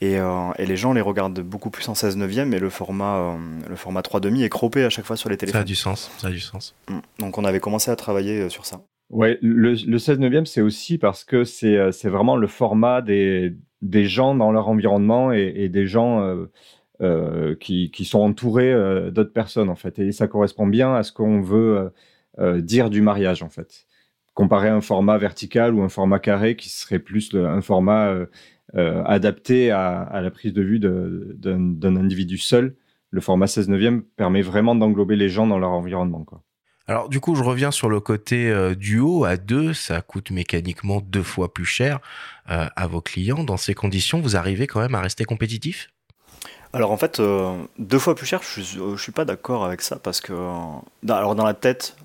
Et, 0.00 0.18
euh, 0.18 0.50
et, 0.58 0.66
les 0.66 0.76
gens 0.76 0.92
les 0.92 1.00
regardent 1.00 1.38
beaucoup 1.38 1.70
plus 1.70 1.88
en 1.88 1.94
16 1.94 2.16
neuvième 2.16 2.52
et 2.52 2.58
le 2.58 2.68
format, 2.68 3.18
euh, 3.18 3.36
le 3.68 3.76
format 3.76 4.00
3,5 4.00 4.42
est 4.42 4.48
croppé 4.48 4.82
à 4.82 4.90
chaque 4.90 5.04
fois 5.04 5.16
sur 5.16 5.28
les 5.28 5.36
téléphones. 5.36 5.60
Ça 5.60 5.62
a 5.62 5.64
du 5.64 5.76
sens, 5.76 6.10
ça 6.18 6.26
a 6.26 6.30
du 6.30 6.40
sens. 6.40 6.74
Mm. 6.88 6.98
Donc 7.20 7.38
on 7.38 7.44
avait 7.44 7.60
commencé 7.60 7.92
à 7.92 7.96
travailler 7.96 8.48
sur 8.48 8.66
ça. 8.66 8.80
Ouais, 9.10 9.38
le, 9.40 9.74
le 9.74 9.98
16 10.00 10.18
neuvième, 10.18 10.46
c'est 10.46 10.62
aussi 10.62 10.98
parce 10.98 11.22
que 11.22 11.44
c'est 11.44 12.08
vraiment 12.08 12.36
le 12.36 12.48
format 12.48 13.02
des, 13.02 13.54
des 13.82 14.06
gens 14.06 14.34
dans 14.34 14.50
leur 14.50 14.68
environnement 14.68 15.32
et, 15.32 15.52
et 15.54 15.68
des 15.68 15.86
gens 15.86 16.22
euh, 16.22 16.50
qui, 17.58 17.90
qui, 17.90 18.04
sont 18.04 18.20
entourés 18.20 18.72
euh, 18.72 19.10
d'autres 19.10 19.32
personnes 19.32 19.70
en 19.70 19.74
fait. 19.74 19.98
Et 19.98 20.12
ça 20.12 20.28
correspond 20.28 20.66
bien 20.66 20.94
à 20.94 21.02
ce 21.02 21.12
qu'on 21.12 21.40
veut 21.40 21.90
euh, 22.38 22.60
dire 22.60 22.90
du 22.90 23.00
mariage 23.00 23.42
en 23.42 23.48
fait. 23.48 23.86
Comparé 24.34 24.68
à 24.68 24.74
un 24.74 24.80
format 24.80 25.16
vertical 25.16 25.74
ou 25.74 25.82
un 25.82 25.88
format 25.88 26.18
carré 26.18 26.56
qui 26.56 26.68
serait 26.68 26.98
plus 26.98 27.34
un 27.34 27.60
format 27.62 28.14
adapté 28.74 29.70
à, 29.72 30.20
la 30.22 30.30
prise 30.30 30.52
de 30.52 30.62
vue 30.62 30.78
d'un 30.78 31.96
individu 31.96 32.38
seul, 32.38 32.76
le 33.10 33.20
format 33.20 33.48
16 33.48 33.68
neuvième 33.68 34.02
permet 34.02 34.40
vraiment 34.40 34.76
d'englober 34.76 35.16
les 35.16 35.28
gens 35.28 35.46
dans 35.46 35.58
leur 35.58 35.70
environnement. 35.70 36.24
Alors 36.86 37.08
du 37.08 37.18
coup, 37.18 37.34
je 37.34 37.42
reviens 37.42 37.72
sur 37.72 37.88
le 37.88 37.98
côté 37.98 38.54
duo 38.76 39.24
à 39.24 39.36
deux, 39.36 39.74
ça 39.74 40.00
coûte 40.00 40.30
mécaniquement 40.30 41.00
deux 41.00 41.24
fois 41.24 41.52
plus 41.52 41.66
cher 41.66 41.98
à 42.46 42.86
vos 42.86 43.00
clients. 43.00 43.42
Dans 43.42 43.56
ces 43.56 43.74
conditions, 43.74 44.20
vous 44.20 44.36
arrivez 44.36 44.68
quand 44.68 44.80
même 44.80 44.94
à 44.94 45.00
rester 45.00 45.24
compétitif? 45.24 45.90
Alors 46.72 46.92
en 46.92 46.96
fait, 46.96 47.18
euh, 47.18 47.56
deux 47.78 47.98
fois 47.98 48.14
plus 48.14 48.26
cher, 48.26 48.42
je, 48.42 48.80
ne 48.80 48.96
suis 48.96 49.12
pas 49.12 49.24
d'accord 49.24 49.64
avec 49.64 49.82
ça 49.82 49.96
parce 49.96 50.20
que, 50.20 50.32
dans, 51.02 51.16
alors 51.16 51.34
dans 51.34 51.44
la 51.44 51.54
tête 51.54 51.96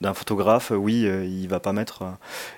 d'un 0.00 0.14
photographe, 0.14 0.72
oui, 0.74 1.06
euh, 1.06 1.26
il 1.26 1.46
va 1.48 1.60
pas 1.60 1.72
mettre, 1.74 2.02
euh, 2.02 2.10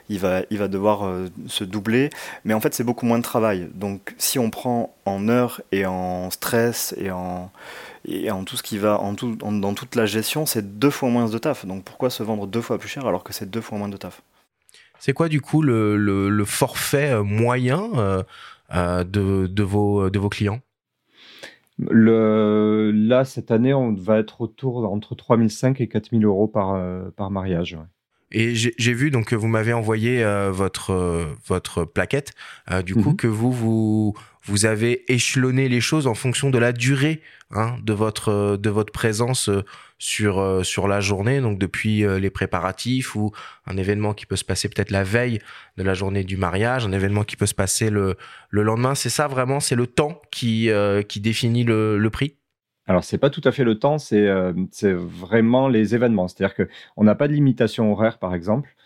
il 0.08 0.20
va, 0.20 0.42
il 0.50 0.58
va 0.58 0.68
devoir 0.68 1.10
se 1.48 1.64
doubler, 1.64 2.10
mais 2.44 2.54
en 2.54 2.60
fait 2.60 2.72
c'est 2.72 2.84
beaucoup 2.84 3.04
moins 3.04 3.18
de 3.18 3.24
travail. 3.24 3.68
Donc 3.74 4.14
si 4.16 4.38
on 4.38 4.50
prend 4.50 4.94
en 5.06 5.28
heures 5.28 5.60
et 5.72 5.86
en 5.86 6.30
stress 6.30 6.94
et 6.98 7.10
en 7.10 7.50
et 8.08 8.30
en 8.30 8.44
tout 8.44 8.56
ce 8.56 8.62
qui 8.62 8.78
va, 8.78 9.00
en 9.00 9.16
tout, 9.16 9.34
dans 9.34 9.74
toute 9.74 9.96
la 9.96 10.06
gestion, 10.06 10.46
c'est 10.46 10.78
deux 10.78 10.90
fois 10.90 11.08
moins 11.08 11.28
de 11.28 11.38
taf. 11.38 11.66
Donc 11.66 11.82
pourquoi 11.82 12.10
se 12.10 12.22
vendre 12.22 12.46
deux 12.46 12.60
fois 12.60 12.78
plus 12.78 12.88
cher 12.88 13.04
alors 13.06 13.24
que 13.24 13.32
c'est 13.32 13.50
deux 13.50 13.60
fois 13.60 13.78
moins 13.78 13.88
de 13.88 13.96
taf? 13.96 14.22
C'est 15.00 15.12
quoi 15.12 15.28
du 15.28 15.40
coup 15.40 15.62
le, 15.62 15.96
le, 15.96 16.44
forfait 16.44 17.20
moyen 17.22 18.24
de, 18.72 19.46
de, 19.48 19.62
vos, 19.64 20.08
de 20.08 20.18
vos 20.20 20.28
clients? 20.28 20.60
Le, 21.78 22.90
là, 22.92 23.24
cette 23.24 23.50
année, 23.50 23.74
on 23.74 23.92
va 23.92 24.18
être 24.18 24.40
autour 24.40 24.90
entre 24.90 25.14
3005 25.14 25.80
et 25.80 25.88
4000 25.88 26.24
euros 26.24 26.48
par, 26.48 26.74
euh, 26.74 27.10
par 27.16 27.30
mariage. 27.30 27.78
Et 28.32 28.54
j'ai 28.54 28.92
vu 28.92 29.12
donc 29.12 29.26
que 29.26 29.36
vous 29.36 29.46
m'avez 29.46 29.72
envoyé 29.72 30.24
euh, 30.24 30.50
votre 30.50 30.90
euh, 30.90 31.26
votre 31.46 31.84
plaquette, 31.84 32.32
du 32.84 32.94
coup 32.94 33.10
mhm. 33.10 33.16
que 33.16 33.28
vous 33.28 33.52
vous 33.52 34.14
vous 34.44 34.66
avez 34.66 35.10
échelonné 35.12 35.68
les 35.68 35.80
choses 35.80 36.08
en 36.08 36.14
fonction 36.14 36.50
de 36.50 36.58
la 36.58 36.72
durée 36.72 37.22
hein, 37.52 37.76
de 37.84 37.92
votre 37.92 38.56
de 38.56 38.68
votre 38.68 38.92
présence 38.92 39.48
sur 39.98 40.38
euh, 40.38 40.62
sur 40.62 40.88
la 40.88 41.00
journée, 41.00 41.40
donc 41.40 41.58
depuis 41.58 42.04
euh, 42.04 42.18
les 42.18 42.30
préparatifs 42.30 43.14
ou 43.14 43.32
un 43.66 43.76
événement 43.76 44.12
qui 44.14 44.26
peut 44.26 44.36
se 44.36 44.44
passer 44.44 44.68
peut-être 44.68 44.90
la 44.90 45.04
veille 45.04 45.40
de 45.76 45.82
la 45.82 45.94
journée 45.94 46.24
du 46.24 46.36
mariage, 46.36 46.84
un 46.84 46.92
événement 46.92 47.24
qui 47.24 47.36
peut 47.36 47.46
se 47.46 47.54
passer 47.54 47.90
le 47.90 48.16
le 48.50 48.62
lendemain. 48.62 48.94
C'est 48.94 49.10
ça 49.10 49.26
vraiment, 49.26 49.60
c'est 49.60 49.76
le 49.76 49.86
temps 49.86 50.20
qui 50.30 50.70
euh, 50.70 51.02
qui 51.02 51.20
définit 51.20 51.64
le, 51.64 51.98
le 51.98 52.10
prix? 52.10 52.36
Alors 52.86 53.04
c'est 53.04 53.18
pas 53.18 53.30
tout 53.30 53.40
à 53.44 53.52
fait 53.52 53.64
le 53.64 53.78
temps, 53.78 53.98
c'est 53.98 54.28
c'est 54.70 54.92
vraiment 54.92 55.68
les 55.68 55.94
événements. 55.94 56.28
C'est-à-dire 56.28 56.54
que 56.54 56.68
on 56.96 57.04
n'a 57.04 57.14
pas 57.16 57.26
de 57.26 57.32
limitation 57.32 57.90
horaire, 57.90 58.18
par 58.18 58.34
exemple. 58.34 58.76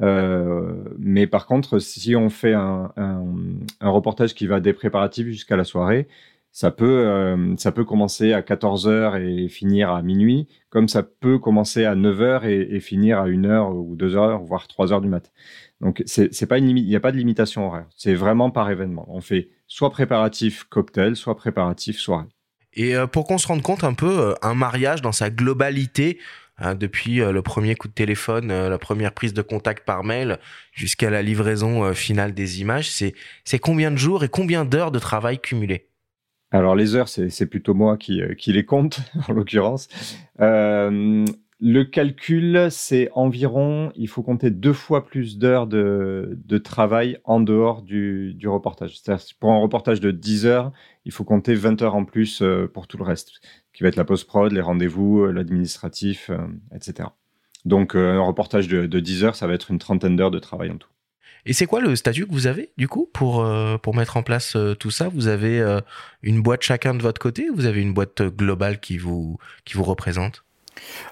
Euh, 0.00 0.72
mais 0.98 1.26
par 1.26 1.46
contre, 1.46 1.78
si 1.78 2.16
on 2.16 2.30
fait 2.30 2.54
un, 2.54 2.92
un, 2.96 3.90
reportage 3.90 4.34
qui 4.34 4.46
va 4.46 4.60
des 4.60 4.72
préparatifs 4.72 5.26
jusqu'à 5.26 5.56
la 5.56 5.64
soirée, 5.64 6.08
ça 6.52 6.70
peut, 6.70 7.06
euh, 7.06 7.56
ça 7.56 7.72
peut 7.72 7.84
commencer 7.84 8.34
à 8.34 8.42
14h 8.42 9.18
et 9.22 9.48
finir 9.48 9.90
à 9.90 10.02
minuit, 10.02 10.48
comme 10.68 10.86
ça 10.86 11.02
peut 11.02 11.38
commencer 11.38 11.86
à 11.86 11.96
9h 11.96 12.44
et, 12.46 12.78
finir 12.78 13.18
à 13.20 13.26
1h 13.26 13.72
ou 13.72 13.96
2h, 13.96 14.44
voire 14.44 14.66
3h 14.66 15.00
du 15.00 15.08
mat. 15.08 15.32
Donc, 15.80 16.02
c'est 16.04 16.46
pas 16.46 16.58
il 16.58 16.74
n'y 16.74 16.94
a 16.94 17.00
pas 17.00 17.10
de 17.10 17.16
limitation 17.16 17.66
horaire. 17.66 17.86
C'est 17.96 18.14
vraiment 18.14 18.50
par 18.50 18.70
événement. 18.70 19.06
On 19.08 19.22
fait 19.22 19.48
soit 19.66 19.90
préparatif 19.90 20.64
cocktail, 20.64 21.16
soit 21.16 21.36
préparatif 21.36 21.98
soirée. 21.98 22.28
Et 22.74 22.94
euh, 22.94 23.06
pour 23.06 23.26
qu'on 23.26 23.38
se 23.38 23.46
rende 23.46 23.62
compte 23.62 23.82
un 23.82 23.94
peu, 23.94 24.20
euh, 24.20 24.34
un 24.42 24.54
mariage 24.54 25.00
dans 25.00 25.12
sa 25.12 25.30
globalité, 25.30 26.18
hein, 26.58 26.74
depuis 26.74 27.16
le 27.16 27.40
premier 27.40 27.76
coup 27.76 27.88
de 27.88 27.94
téléphone, 27.94 28.48
la 28.48 28.78
première 28.78 29.12
prise 29.12 29.32
de 29.32 29.42
contact 29.42 29.86
par 29.86 30.04
mail, 30.04 30.38
jusqu'à 30.72 31.08
la 31.08 31.22
livraison 31.22 31.94
finale 31.94 32.34
des 32.34 32.60
images, 32.60 32.90
c'est 32.90 33.58
combien 33.58 33.90
de 33.90 33.96
jours 33.96 34.22
et 34.22 34.28
combien 34.28 34.66
d'heures 34.66 34.92
de 34.92 34.98
travail 34.98 35.38
cumulés 35.40 35.88
alors 36.52 36.76
les 36.76 36.94
heures, 36.94 37.08
c'est 37.08 37.46
plutôt 37.46 37.74
moi 37.74 37.96
qui, 37.96 38.20
euh, 38.20 38.34
les 38.46 38.64
compte, 38.64 39.00
en 39.28 39.32
l'occurrence. 39.32 39.88
Euh, 40.40 41.24
le 41.64 41.84
calcul, 41.84 42.68
c'est 42.70 43.08
environ, 43.14 43.92
il 43.94 44.08
faut 44.08 44.22
compter 44.22 44.50
deux 44.50 44.72
fois 44.72 45.06
plus 45.06 45.38
d'heures 45.38 45.66
de, 45.66 46.36
travail 46.62 47.18
en 47.24 47.40
dehors 47.40 47.82
du, 47.82 48.34
du 48.34 48.48
reportage. 48.48 48.98
C'est-à-dire 48.98 49.24
pour 49.40 49.52
un 49.52 49.60
reportage 49.60 50.00
de 50.00 50.10
10 50.10 50.46
heures, 50.46 50.72
il 51.04 51.12
faut 51.12 51.24
compter 51.24 51.54
20 51.54 51.80
heures 51.82 51.94
en 51.94 52.04
plus 52.04 52.42
euh, 52.42 52.68
pour 52.72 52.86
tout 52.86 52.98
le 52.98 53.04
reste, 53.04 53.40
qui 53.72 53.82
va 53.82 53.88
être 53.88 53.96
la 53.96 54.04
post-prod, 54.04 54.52
les 54.52 54.60
rendez-vous, 54.60 55.26
l'administratif, 55.26 56.30
etc. 56.74 57.08
Donc 57.64 57.94
un 57.94 58.20
reportage 58.20 58.68
de, 58.68 58.86
de 58.86 59.00
10 59.00 59.24
heures, 59.24 59.36
ça 59.36 59.46
va 59.46 59.54
être 59.54 59.70
une 59.70 59.78
trentaine 59.78 60.16
d'heures 60.16 60.32
de 60.32 60.40
travail 60.40 60.70
en 60.70 60.76
tout. 60.76 60.91
Et 61.44 61.52
c'est 61.52 61.66
quoi 61.66 61.80
le 61.80 61.96
statut 61.96 62.26
que 62.26 62.32
vous 62.32 62.46
avez 62.46 62.70
du 62.76 62.86
coup 62.88 63.08
pour, 63.12 63.44
euh, 63.44 63.76
pour 63.76 63.94
mettre 63.96 64.16
en 64.16 64.22
place 64.22 64.54
euh, 64.54 64.74
tout 64.74 64.90
ça? 64.90 65.08
Vous 65.08 65.26
avez 65.26 65.60
euh, 65.60 65.80
une 66.22 66.40
boîte 66.40 66.62
chacun 66.62 66.94
de 66.94 67.02
votre 67.02 67.20
côté 67.20 67.50
ou 67.50 67.56
vous 67.56 67.66
avez 67.66 67.82
une 67.82 67.92
boîte 67.92 68.22
globale 68.22 68.78
qui 68.80 68.98
vous, 68.98 69.38
qui 69.64 69.74
vous 69.74 69.82
représente? 69.82 70.44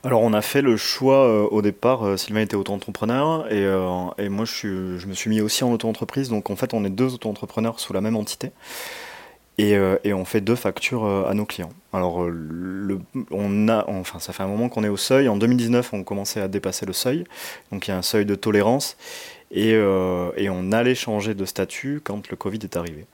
Alors 0.05 0.23
on 0.23 0.33
a 0.33 0.41
fait 0.41 0.63
le 0.63 0.77
choix 0.77 1.53
au 1.53 1.61
départ, 1.63 2.19
Sylvain 2.19 2.41
était 2.41 2.57
auto-entrepreneur 2.57 3.51
et, 3.53 3.63
et 4.19 4.29
moi 4.31 4.47
je, 4.47 4.53
suis- 4.53 4.99
je 4.99 5.07
me 5.07 5.13
suis 5.13 5.29
mis 5.29 5.43
aussi 5.43 5.65
en 5.65 5.71
auto-entreprise, 5.71 6.31
donc 6.31 6.49
en 6.49 6.57
fait 6.57 6.73
on 6.73 6.83
est 6.85 6.91
deux 6.91 7.13
auto-entrepreneurs 7.13 7.79
sous 7.79 7.93
la 7.93 8.01
même 8.01 8.17
entité 8.17 8.53
et, 9.59 9.77
et 10.05 10.15
on 10.15 10.25
fait 10.25 10.41
deux 10.41 10.57
factures 10.57 11.05
à 11.07 11.35
nos 11.35 11.45
clients. 11.45 11.73
Alors 11.93 12.27
on 13.31 13.69
a, 13.69 13.85
enfin 13.89 14.19
ça 14.19 14.33
fait 14.33 14.43
un 14.43 14.49
moment 14.49 14.71
qu'on 14.71 14.83
est 14.83 14.89
au 14.89 14.97
seuil, 14.97 15.29
en 15.29 15.37
2019 15.37 15.93
on 15.93 16.05
commençait 16.05 16.41
à 16.41 16.49
dépasser 16.49 16.87
le 16.87 16.95
seuil, 16.95 17.25
donc 17.71 17.87
il 17.87 17.91
y 17.91 17.95
a 17.95 17.99
un 17.99 18.03
seuil 18.03 18.25
de 18.25 18.35
tolérance 18.35 18.97
et, 19.51 19.75
euh, 19.75 20.31
et 20.37 20.49
on 20.51 20.73
allait 20.73 20.95
changer 20.95 21.35
de 21.35 21.45
statut 21.45 22.01
quand 22.03 22.29
le 22.31 22.37
Covid 22.37 22.61
est 22.63 22.77
arrivé. 22.77 23.07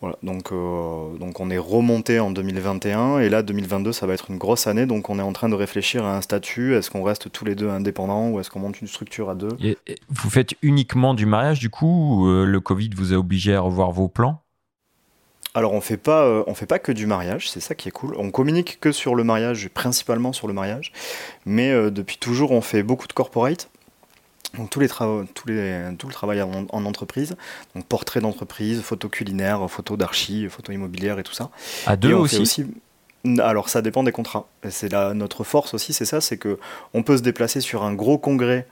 Voilà, 0.00 0.16
donc, 0.22 0.52
euh, 0.52 1.16
donc 1.18 1.40
on 1.40 1.50
est 1.50 1.58
remonté 1.58 2.20
en 2.20 2.30
2021 2.30 3.18
et 3.18 3.28
là 3.28 3.42
2022 3.42 3.90
ça 3.92 4.06
va 4.06 4.14
être 4.14 4.30
une 4.30 4.38
grosse 4.38 4.68
année 4.68 4.86
donc 4.86 5.10
on 5.10 5.18
est 5.18 5.22
en 5.22 5.32
train 5.32 5.48
de 5.48 5.56
réfléchir 5.56 6.04
à 6.04 6.16
un 6.16 6.20
statut, 6.20 6.76
est-ce 6.76 6.88
qu'on 6.88 7.02
reste 7.02 7.32
tous 7.32 7.44
les 7.44 7.56
deux 7.56 7.68
indépendants 7.68 8.28
ou 8.30 8.38
est-ce 8.38 8.48
qu'on 8.48 8.60
monte 8.60 8.80
une 8.80 8.86
structure 8.86 9.28
à 9.28 9.34
deux? 9.34 9.48
Et- 9.60 9.76
vous 10.08 10.30
faites 10.30 10.54
uniquement 10.62 11.14
du 11.14 11.26
mariage, 11.26 11.58
du 11.58 11.68
coup 11.68 11.86
ou, 12.22 12.28
euh, 12.28 12.44
Le 12.44 12.60
Covid 12.60 12.90
vous 12.94 13.12
a 13.12 13.16
obligé 13.16 13.56
à 13.56 13.60
revoir 13.60 13.90
vos 13.90 14.06
plans? 14.06 14.40
Alors 15.54 15.72
on 15.72 15.80
fait 15.80 15.96
pas 15.96 16.22
euh, 16.22 16.44
on 16.46 16.54
fait 16.54 16.66
pas 16.66 16.78
que 16.78 16.92
du 16.92 17.06
mariage, 17.06 17.50
c'est 17.50 17.58
ça 17.58 17.74
qui 17.74 17.88
est 17.88 17.92
cool. 17.92 18.14
On 18.18 18.30
communique 18.30 18.78
que 18.80 18.92
sur 18.92 19.16
le 19.16 19.24
mariage, 19.24 19.68
principalement 19.70 20.32
sur 20.32 20.46
le 20.46 20.52
mariage, 20.54 20.92
mais 21.44 21.72
euh, 21.72 21.90
depuis 21.90 22.18
toujours 22.18 22.52
on 22.52 22.60
fait 22.60 22.84
beaucoup 22.84 23.08
de 23.08 23.12
corporate. 23.12 23.68
Donc 24.56 24.70
tous 24.70 24.80
les 24.80 24.88
travaux, 24.88 25.24
tous 25.34 25.46
les, 25.48 25.82
tout 25.98 26.06
le 26.08 26.12
travail 26.12 26.40
en, 26.42 26.66
en 26.70 26.84
entreprise, 26.86 27.36
donc 27.74 27.84
portrait 27.86 28.20
d'entreprise, 28.20 28.80
photos 28.80 29.10
culinaires, 29.10 29.68
photos 29.70 29.98
d'archi, 29.98 30.48
photos 30.48 30.74
immobilières 30.74 31.18
et 31.18 31.22
tout 31.22 31.34
ça. 31.34 31.50
À 31.86 31.96
deux 31.96 32.08
aussi 32.40 32.66
Alors 33.40 33.68
ça 33.68 33.82
dépend 33.82 34.02
des 34.04 34.12
contrats. 34.12 34.46
C'est 34.70 34.92
notre 35.14 35.44
force 35.44 35.74
aussi, 35.74 35.92
c'est 35.92 36.06
ça, 36.06 36.20
c'est 36.20 36.38
que 36.38 36.58
on 36.94 37.02
peut 37.02 37.16
se 37.18 37.22
déplacer 37.22 37.60
sur 37.60 37.82
un 37.82 37.92
gros 37.92 38.16
congrès 38.16 38.66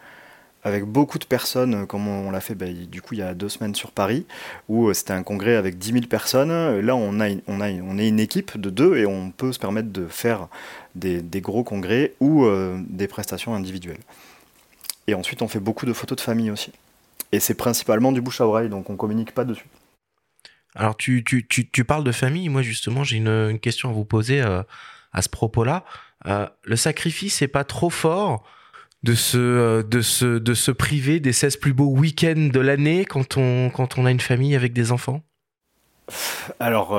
avec 0.65 0.85
beaucoup 0.85 1.19
de 1.21 1.25
personnes, 1.27 1.87
comme 1.87 2.09
on 2.09 2.31
l'a 2.31 2.41
fait 2.41 2.55
bah, 2.57 2.67
du 2.67 3.01
coup 3.03 3.15
il 3.15 3.21
y 3.21 3.23
a 3.23 3.35
deux 3.35 3.49
semaines 3.49 3.75
sur 3.75 3.93
Paris, 3.93 4.27
où 4.69 4.89
euh, 4.89 4.95
c'était 4.95 5.13
un 5.13 5.23
congrès 5.23 5.55
avec 5.57 5.79
10 5.79 5.93
000 5.93 6.07
personnes. 6.07 6.81
Là, 6.81 6.97
on, 6.97 7.21
a, 7.21 7.29
une- 7.29 7.43
on, 7.47 7.61
a, 7.61 7.69
une- 7.71 7.83
on 7.89 7.99
est 7.99 8.09
une 8.09 8.19
équipe 8.19 8.59
de 8.59 8.71
deux 8.71 8.97
et 8.97 9.07
on 9.07 9.31
peut 9.31 9.53
se 9.53 9.59
permettre 9.61 9.91
de 9.93 10.07
faire 10.07 10.49
des, 10.97 11.23
des 11.23 11.41
gros 11.41 11.63
congrès 11.63 12.15
ou 12.19 12.47
euh, 12.47 12.81
des 12.89 13.07
prestations 13.07 13.55
individuelles. 13.55 14.01
Et 15.07 15.15
ensuite, 15.15 15.43
on 15.43 15.49
fait 15.49 15.61
beaucoup 15.61 15.87
de 15.87 15.93
photos 15.93 16.17
de 16.17 16.23
famille 16.23 16.51
aussi. 16.51 16.73
Et 17.33 17.41
c'est 17.41 17.55
principalement 17.55 18.13
du 18.13 18.21
bouche 18.21 18.41
à 18.41 18.47
oreille, 18.47 18.69
donc 18.69 18.91
on 18.91 18.97
communique 18.97 19.33
pas 19.33 19.45
dessus. 19.45 19.67
Alors, 20.75 20.97
tu, 20.97 21.25
tu, 21.25 21.47
tu, 21.47 21.69
tu 21.69 21.85
parles 21.85 22.05
de 22.05 22.13
famille. 22.13 22.49
Moi, 22.49 22.63
justement, 22.63 23.03
j'ai 23.03 23.17
une, 23.17 23.29
une 23.29 23.59
question 23.59 23.89
à 23.89 23.93
vous 23.93 24.05
poser 24.05 24.43
euh, 24.43 24.63
à 25.13 25.23
ce 25.23 25.29
propos-là. 25.29 25.85
Euh, 26.27 26.47
le 26.65 26.77
sacrifice 26.77 27.41
n'est 27.41 27.49
pas 27.49 27.65
trop 27.65 27.91
fort 27.91 28.45
de 29.03 29.15
se, 29.15 29.39
euh, 29.39 29.83
de, 29.83 30.03
se, 30.03 30.39
de 30.39 30.55
se 30.55 30.71
priver 30.71 31.19
des 31.19 31.33
16 31.33 31.57
plus 31.57 31.73
beaux 31.73 31.89
week-ends 31.89 32.51
de 32.53 32.61
l'année 32.61 33.05
quand 33.05 33.37
on, 33.39 33.71
quand 33.71 33.99
on 33.99 34.05
a 34.05 34.11
une 34.11 34.21
famille 34.21 34.55
avec 34.55 34.73
des 34.73 34.93
enfants? 34.93 35.23
Alors 36.61 36.93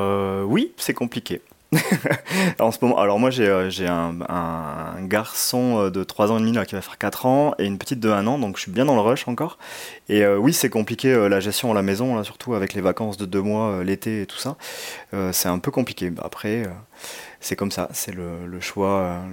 oui, 0.45 0.73
c'est 0.75 0.93
compliqué. 0.93 1.41
en 2.59 2.71
ce 2.71 2.77
moment, 2.81 2.97
alors 2.97 3.19
moi 3.19 3.29
j'ai 3.29 3.47
euh, 3.47 3.69
un, 4.29 5.01
garçon 5.01 5.79
euh, 5.79 5.89
de 5.89 6.03
3 6.03 6.31
ans 6.31 6.37
et 6.37 6.41
demi 6.41 6.51
qui 6.65 6.75
va 6.75 6.81
faire 6.81 6.97
4 6.97 7.25
ans 7.25 7.55
et 7.59 7.65
une 7.65 7.77
petite 7.77 7.99
de 7.99 8.09
1 8.09 8.25
an, 8.25 8.39
donc 8.39 8.55
je 8.55 8.61
suis 8.63 8.71
bien 8.71 8.85
dans 8.85 8.95
le 8.95 9.01
rush 9.01 9.27
encore. 9.27 9.57
Et 10.07 10.23
euh, 10.23 10.37
oui, 10.37 10.53
c'est 10.53 10.69
compliqué 10.69 11.27
la 11.27 11.39
gestion 11.39 11.71
à 11.71 11.73
la 11.73 11.81
maison, 11.81 12.15
là, 12.15 12.23
surtout 12.23 12.53
avec 12.53 12.73
les 12.73 12.81
vacances 12.81 13.17
de 13.17 13.25
2 13.25 13.41
mois, 13.41 13.83
l'été 13.83 14.21
et 14.21 14.25
tout 14.25 14.37
ça. 14.37 14.55
C'est 15.31 15.49
un 15.49 15.59
peu 15.59 15.71
compliqué. 15.71 16.11
Après, 16.23 16.63
c'est 17.47 17.55
comme 17.55 17.71
ça, 17.71 17.87
c'est 17.93 18.13
le, 18.13 18.59
choix, 18.59 19.23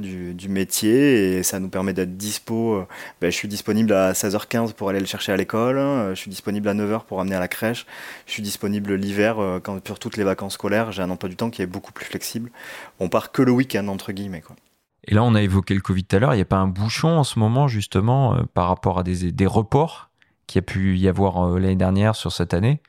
du, 0.00 0.48
métier 0.48 1.36
et 1.36 1.42
ça 1.42 1.60
nous 1.60 1.68
permet 1.68 1.92
d'être 1.92 2.16
dispo. 2.16 2.76
euh, 2.76 2.86
ben, 3.20 3.30
je 3.30 3.36
suis 3.36 3.48
disponible 3.48 3.92
à 3.92 4.12
16h15 4.12 4.72
pour 4.72 4.88
aller 4.88 4.98
le 4.98 5.04
chercher 5.04 5.32
à 5.32 5.36
l'école, 5.36 5.76
euh, 5.76 6.14
je 6.14 6.20
suis 6.20 6.30
disponible 6.30 6.68
à 6.68 6.74
9h 6.74 7.04
pour 7.04 7.20
amener 7.20 7.36
à 7.36 7.40
la 7.40 7.48
crèche, 7.48 7.84
je 8.24 8.32
suis 8.32 8.42
disponible 8.42 8.94
l'hiver 8.94 9.40
euh, 9.40 9.60
quand 9.60 9.78
pour 9.80 9.98
toutes 9.98 10.16
les 10.16 10.24
vacances 10.24 10.54
scolaires, 10.54 10.90
j'ai 10.90 11.02
un 11.02 11.10
emploi 11.10 11.28
du 11.28 11.36
temps 11.36 11.50
qui 11.50 11.60
est 11.60 11.66
beaucoup 11.66 11.92
plus 11.92 12.06
flexible. 12.06 12.50
On 12.98 13.10
part 13.10 13.30
que 13.30 13.42
le 13.42 13.52
week-end 13.52 13.88
entre 13.88 14.12
guillemets 14.12 14.40
quoi. 14.40 14.56
Et 15.04 15.14
là, 15.14 15.22
on 15.22 15.34
a 15.34 15.42
évoqué 15.42 15.74
le 15.74 15.80
Covid 15.80 16.04
tout 16.04 16.16
à 16.16 16.18
l'heure. 16.18 16.32
Il 16.32 16.36
n'y 16.36 16.42
a 16.42 16.46
pas 16.46 16.56
un 16.56 16.66
bouchon 16.66 17.08
en 17.08 17.24
ce 17.24 17.38
moment, 17.38 17.68
justement, 17.68 18.34
euh, 18.34 18.42
par 18.54 18.68
rapport 18.68 18.98
à 18.98 19.02
des, 19.02 19.32
des 19.32 19.46
reports 19.46 20.08
qu'il 20.46 20.58
y 20.58 20.60
a 20.60 20.62
pu 20.62 20.96
y 20.96 21.08
avoir 21.08 21.58
l'année 21.58 21.76
dernière 21.76 22.16
sur 22.16 22.32
cette 22.32 22.54
année? 22.54 22.80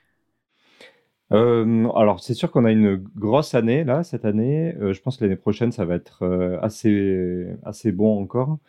Euh, 1.31 1.89
alors, 1.95 2.21
c'est 2.21 2.33
sûr 2.33 2.51
qu'on 2.51 2.65
a 2.65 2.71
une 2.71 2.95
grosse 3.15 3.53
année 3.53 3.83
là 3.83 4.03
cette 4.03 4.25
année. 4.25 4.75
Euh, 4.81 4.93
je 4.93 5.01
pense 5.01 5.17
que 5.17 5.23
l'année 5.23 5.35
prochaine, 5.35 5.71
ça 5.71 5.85
va 5.85 5.95
être 5.95 6.23
euh, 6.23 6.59
assez, 6.61 7.47
assez 7.63 7.91
bon 7.91 8.21
encore. 8.21 8.59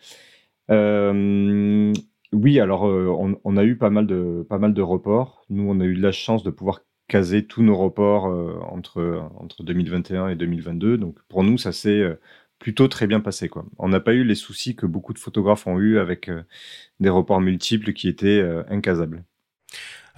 Oui, 2.32 2.60
alors 2.60 2.84
on, 2.84 3.56
a 3.56 3.64
eu 3.64 3.76
pas 3.76 3.90
mal 3.90 4.06
de, 4.06 4.46
pas 4.48 4.58
mal 4.58 4.72
de 4.72 4.82
reports. 4.82 5.44
Nous, 5.50 5.68
on 5.68 5.80
a 5.80 5.84
eu 5.84 5.94
de 5.96 6.02
la 6.02 6.12
chance 6.12 6.44
de 6.44 6.50
pouvoir 6.50 6.80
caser 7.08 7.44
tous 7.46 7.62
nos 7.62 7.76
reports 7.76 8.24
entre, 8.72 9.28
entre 9.36 9.64
2021 9.64 10.28
et 10.28 10.36
2022. 10.36 10.96
Donc, 10.96 11.18
pour 11.28 11.42
nous, 11.42 11.58
ça 11.58 11.72
s'est 11.72 12.02
plutôt 12.60 12.86
très 12.86 13.08
bien 13.08 13.20
passé. 13.20 13.48
Quoi. 13.48 13.64
On 13.78 13.88
n'a 13.88 13.98
pas 14.00 14.14
eu 14.14 14.22
les 14.22 14.36
soucis 14.36 14.76
que 14.76 14.86
beaucoup 14.86 15.12
de 15.12 15.18
photographes 15.18 15.66
ont 15.66 15.80
eu 15.80 15.98
avec 15.98 16.30
des 17.00 17.08
reports 17.08 17.40
multiples 17.40 17.92
qui 17.92 18.08
étaient 18.08 18.42
incasables. 18.68 19.24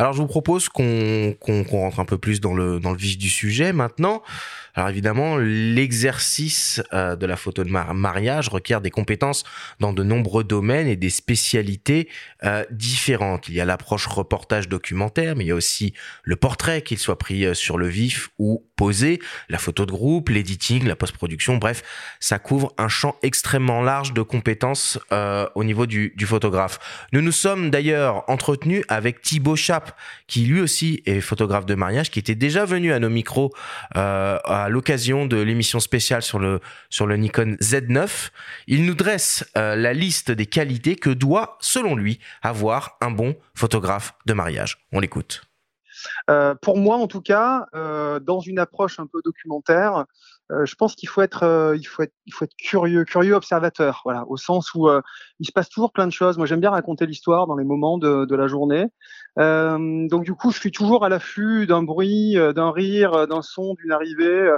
Alors, 0.03 0.15
je 0.15 0.21
vous 0.21 0.27
propose 0.27 0.69
qu'on 0.69 1.37
rentre 1.71 2.01
un 2.01 2.05
peu 2.05 2.19
plus 2.19 2.41
dans 2.41 2.55
le, 2.55 2.81
dans 2.81 2.93
vif 2.93 3.17
du 3.17 3.29
sujet 3.29 3.73
maintenant. 3.73 4.21
Alors, 4.75 4.89
évidemment, 4.89 5.37
l'exercice 5.37 6.83
euh, 6.93 7.15
de 7.15 7.25
la 7.25 7.37
photo 7.37 7.63
de 7.63 7.71
mar- 7.71 7.95
mariage 7.95 8.49
requiert 8.49 8.81
des 8.81 8.91
compétences 8.91 9.45
dans 9.79 9.93
de 9.93 10.03
nombreux 10.03 10.43
domaines 10.43 10.89
et 10.89 10.97
des 10.97 11.09
spécialités 11.09 12.09
euh, 12.43 12.65
différentes. 12.73 13.49
Il 13.49 13.55
y 13.55 13.61
a 13.61 13.65
l'approche 13.65 14.09
reportage 14.09 14.69
documentaire, 14.69 15.37
mais 15.37 15.45
il 15.45 15.49
y 15.49 15.53
a 15.53 15.55
aussi 15.55 15.95
le 16.25 16.35
portrait, 16.35 16.83
qu'il 16.83 16.99
soit 16.99 17.19
pris 17.19 17.47
euh, 17.47 17.55
sur 17.55 17.79
le 17.79 17.87
vif 17.87 18.31
ou 18.41 18.67
la 19.49 19.59
photo 19.59 19.87
de 19.87 19.93
groupe, 19.93 20.29
l'editing, 20.29 20.87
la 20.87 20.97
post-production, 20.97 21.57
bref, 21.57 21.83
ça 22.21 22.39
couvre 22.39 22.73
un 22.79 22.89
champ 22.89 23.17
extrêmement 23.23 23.83
large 23.83 24.13
de 24.13 24.23
compétences 24.23 24.99
euh, 25.13 25.47
au 25.55 25.65
niveau 25.65 25.87
du, 25.87 26.13
photographe. 26.25 26.79
Nous 27.13 27.21
nous 27.21 27.33
sommes 27.33 27.71
d'ailleurs 27.71 28.29
entretenus 28.31 28.85
avec 28.89 29.21
Thibaut 29.23 29.57
Chap, 29.57 29.97
qui 30.27 30.47
lui 30.47 30.61
aussi 30.61 31.03
est 31.05 31.21
photographe 31.21 31.67
de 31.67 31.75
mariage, 31.75 32.11
qui 32.11 32.19
était 32.19 32.35
déjà 32.35 32.65
venu 32.65 32.93
à 32.93 32.99
nos 32.99 33.11
micros 33.11 33.53
euh, 33.97 34.39
à 34.45 34.69
l'occasion 34.69 35.27
de 35.27 35.37
l'émission 35.37 35.81
spéciale 35.81 36.23
sur 36.23 36.39
le 36.39 36.61
sur 36.89 37.07
le 37.07 37.17
Nikon 37.17 37.57
Z9. 37.61 38.31
Il 38.67 38.87
nous 38.87 38.95
dresse 38.95 39.45
euh, 39.57 39.77
la 39.77 39.93
liste 39.93 40.31
des 40.31 40.47
qualités 40.47 40.97
que 40.97 41.11
doit, 41.11 41.59
selon 41.61 41.97
lui, 41.97 42.19
avoir 42.41 42.97
un 43.01 43.11
bon 43.11 43.37
photographe 43.55 44.15
de 44.27 44.33
mariage. 44.33 44.79
On 44.93 45.01
l'écoute. 45.01 45.52
Euh, 46.31 46.55
pour 46.55 46.77
moi, 46.79 46.97
en 46.97 47.07
tout 47.07 47.21
cas, 47.21 47.67
euh, 47.75 48.21
dans 48.21 48.41
une 48.41 48.59
approche 48.59 48.99
un 48.99 49.07
peu 49.07 49.21
documentaire, 49.25 50.05
euh, 50.51 50.65
je 50.65 50.75
pense 50.75 50.95
qu'il 50.95 51.09
faut 51.09 51.23
être, 51.23 51.75
curieux, 52.59 53.05
curieux 53.05 53.35
observateur, 53.35 54.03
voilà, 54.05 54.25
au 54.29 54.37
sens 54.37 54.75
où 54.75 54.89
il 55.41 55.47
se 55.47 55.53
passe 55.53 55.69
toujours 55.69 55.93
plein 55.93 56.07
de 56.07 56.13
choses. 56.13 56.37
Moi, 56.37 56.47
j'aime 56.47 56.61
bien 56.61 56.71
raconter 56.71 57.07
l'histoire 57.07 57.47
dans 57.47 57.57
les 57.57 57.65
moments 57.65 57.99
de, 57.99 58.35
la 58.35 58.47
journée. 58.47 58.87
Donc, 59.37 60.25
du 60.25 60.35
coup, 60.35 60.51
je 60.51 60.59
suis 60.59 60.73
toujours 60.73 61.05
à 61.05 61.09
l'affût 61.09 61.67
d'un 61.67 61.83
bruit, 61.83 62.37
d'un 62.55 62.71
rire, 62.71 63.27
d'un 63.27 63.43
son, 63.43 63.75
d'une 63.75 63.93
arrivée. 63.93 64.51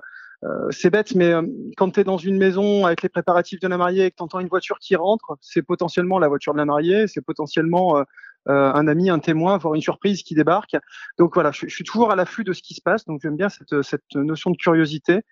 C'est 0.71 0.91
bête, 0.91 1.15
mais 1.15 1.33
quand 1.77 1.93
tu 1.93 2.01
es 2.01 2.05
dans 2.05 2.19
une 2.19 2.37
maison 2.37 2.85
avec 2.85 3.03
les 3.03 3.09
préparatifs 3.09 3.61
de 3.61 3.69
la 3.69 3.79
mariée 3.79 4.07
et 4.07 4.11
que 4.11 4.17
tu 4.17 4.23
entends 4.23 4.41
une 4.41 4.49
voiture 4.49 4.79
qui 4.79 4.97
rentre, 4.97 5.37
c'est 5.41 5.63
potentiellement 5.63 6.19
la 6.19 6.29
voiture 6.29 6.53
de 6.53 6.59
la 6.59 6.67
mariée, 6.67 7.07
c'est 7.07 7.23
potentiellement 7.23 8.05
un 8.47 8.87
ami, 8.89 9.11
un 9.11 9.19
témoin, 9.19 9.57
voire 9.59 9.75
une 9.75 9.83
surprise 9.83 10.23
qui 10.23 10.35
débarque. 10.35 10.77
Donc 11.19 11.35
voilà, 11.35 11.51
je, 11.51 11.67
je 11.67 11.75
suis 11.75 11.85
toujours 11.85 12.11
à 12.11 12.17
l'affût 12.17 12.45
de 12.45 12.53
ce 12.53 12.63
qui 12.63 12.75
se 12.75 12.83
passe, 12.83 13.05
donc 13.05 13.21
j'aime 13.23 13.37
bien 13.37 13.49
cette, 13.49 13.83
cette 13.83 14.15
notion 14.15 14.51
de 14.51 14.57
curiosité. 14.57 15.23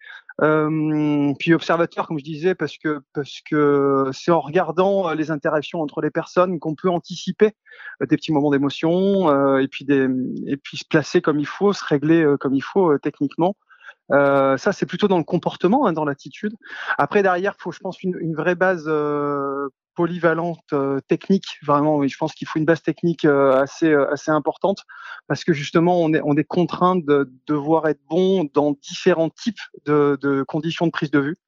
Euh, 0.40 1.32
puis 1.38 1.52
observateur, 1.52 2.06
comme 2.06 2.18
je 2.18 2.24
disais, 2.24 2.54
parce 2.54 2.78
que 2.78 3.00
parce 3.12 3.40
que 3.48 4.10
c'est 4.12 4.30
en 4.30 4.40
regardant 4.40 5.08
euh, 5.08 5.14
les 5.14 5.30
interactions 5.30 5.80
entre 5.80 6.00
les 6.00 6.10
personnes 6.10 6.58
qu'on 6.58 6.74
peut 6.74 6.88
anticiper 6.88 7.52
euh, 8.00 8.06
des 8.06 8.16
petits 8.16 8.32
moments 8.32 8.50
d'émotion 8.50 9.28
euh, 9.28 9.58
et 9.58 9.68
puis 9.68 9.84
des 9.84 10.08
et 10.46 10.56
puis 10.56 10.78
se 10.78 10.84
placer 10.88 11.20
comme 11.20 11.38
il 11.38 11.46
faut, 11.46 11.72
se 11.74 11.84
régler 11.84 12.22
euh, 12.22 12.36
comme 12.38 12.54
il 12.54 12.62
faut 12.62 12.92
euh, 12.92 12.98
techniquement. 12.98 13.56
Euh, 14.10 14.56
ça, 14.56 14.72
c'est 14.72 14.84
plutôt 14.86 15.08
dans 15.08 15.18
le 15.18 15.24
comportement, 15.24 15.86
hein, 15.86 15.92
dans 15.92 16.04
l'attitude. 16.04 16.54
Après, 16.98 17.22
derrière, 17.22 17.54
faut, 17.58 17.72
je 17.72 17.78
pense, 17.78 18.02
une, 18.02 18.16
une 18.20 18.34
vraie 18.34 18.56
base 18.56 18.84
euh, 18.88 19.68
polyvalente 19.94 20.72
euh, 20.72 21.00
technique. 21.08 21.58
Vraiment, 21.62 22.06
je 22.06 22.16
pense 22.16 22.32
qu'il 22.34 22.48
faut 22.48 22.58
une 22.58 22.64
base 22.64 22.82
technique 22.82 23.24
euh, 23.24 23.60
assez 23.60 23.90
euh, 23.90 24.10
assez 24.12 24.30
importante 24.30 24.84
parce 25.28 25.44
que 25.44 25.52
justement, 25.52 26.00
on 26.00 26.12
est 26.14 26.20
on 26.24 26.36
est 26.36 26.44
contraint 26.44 26.96
de 26.96 27.30
devoir 27.46 27.88
être 27.88 28.00
bon 28.08 28.48
dans 28.54 28.72
différents 28.72 29.30
types 29.30 29.60
de, 29.86 30.18
de 30.20 30.42
conditions 30.42 30.86
de 30.86 30.92
prise 30.92 31.10
de 31.10 31.20
vue. 31.20 31.38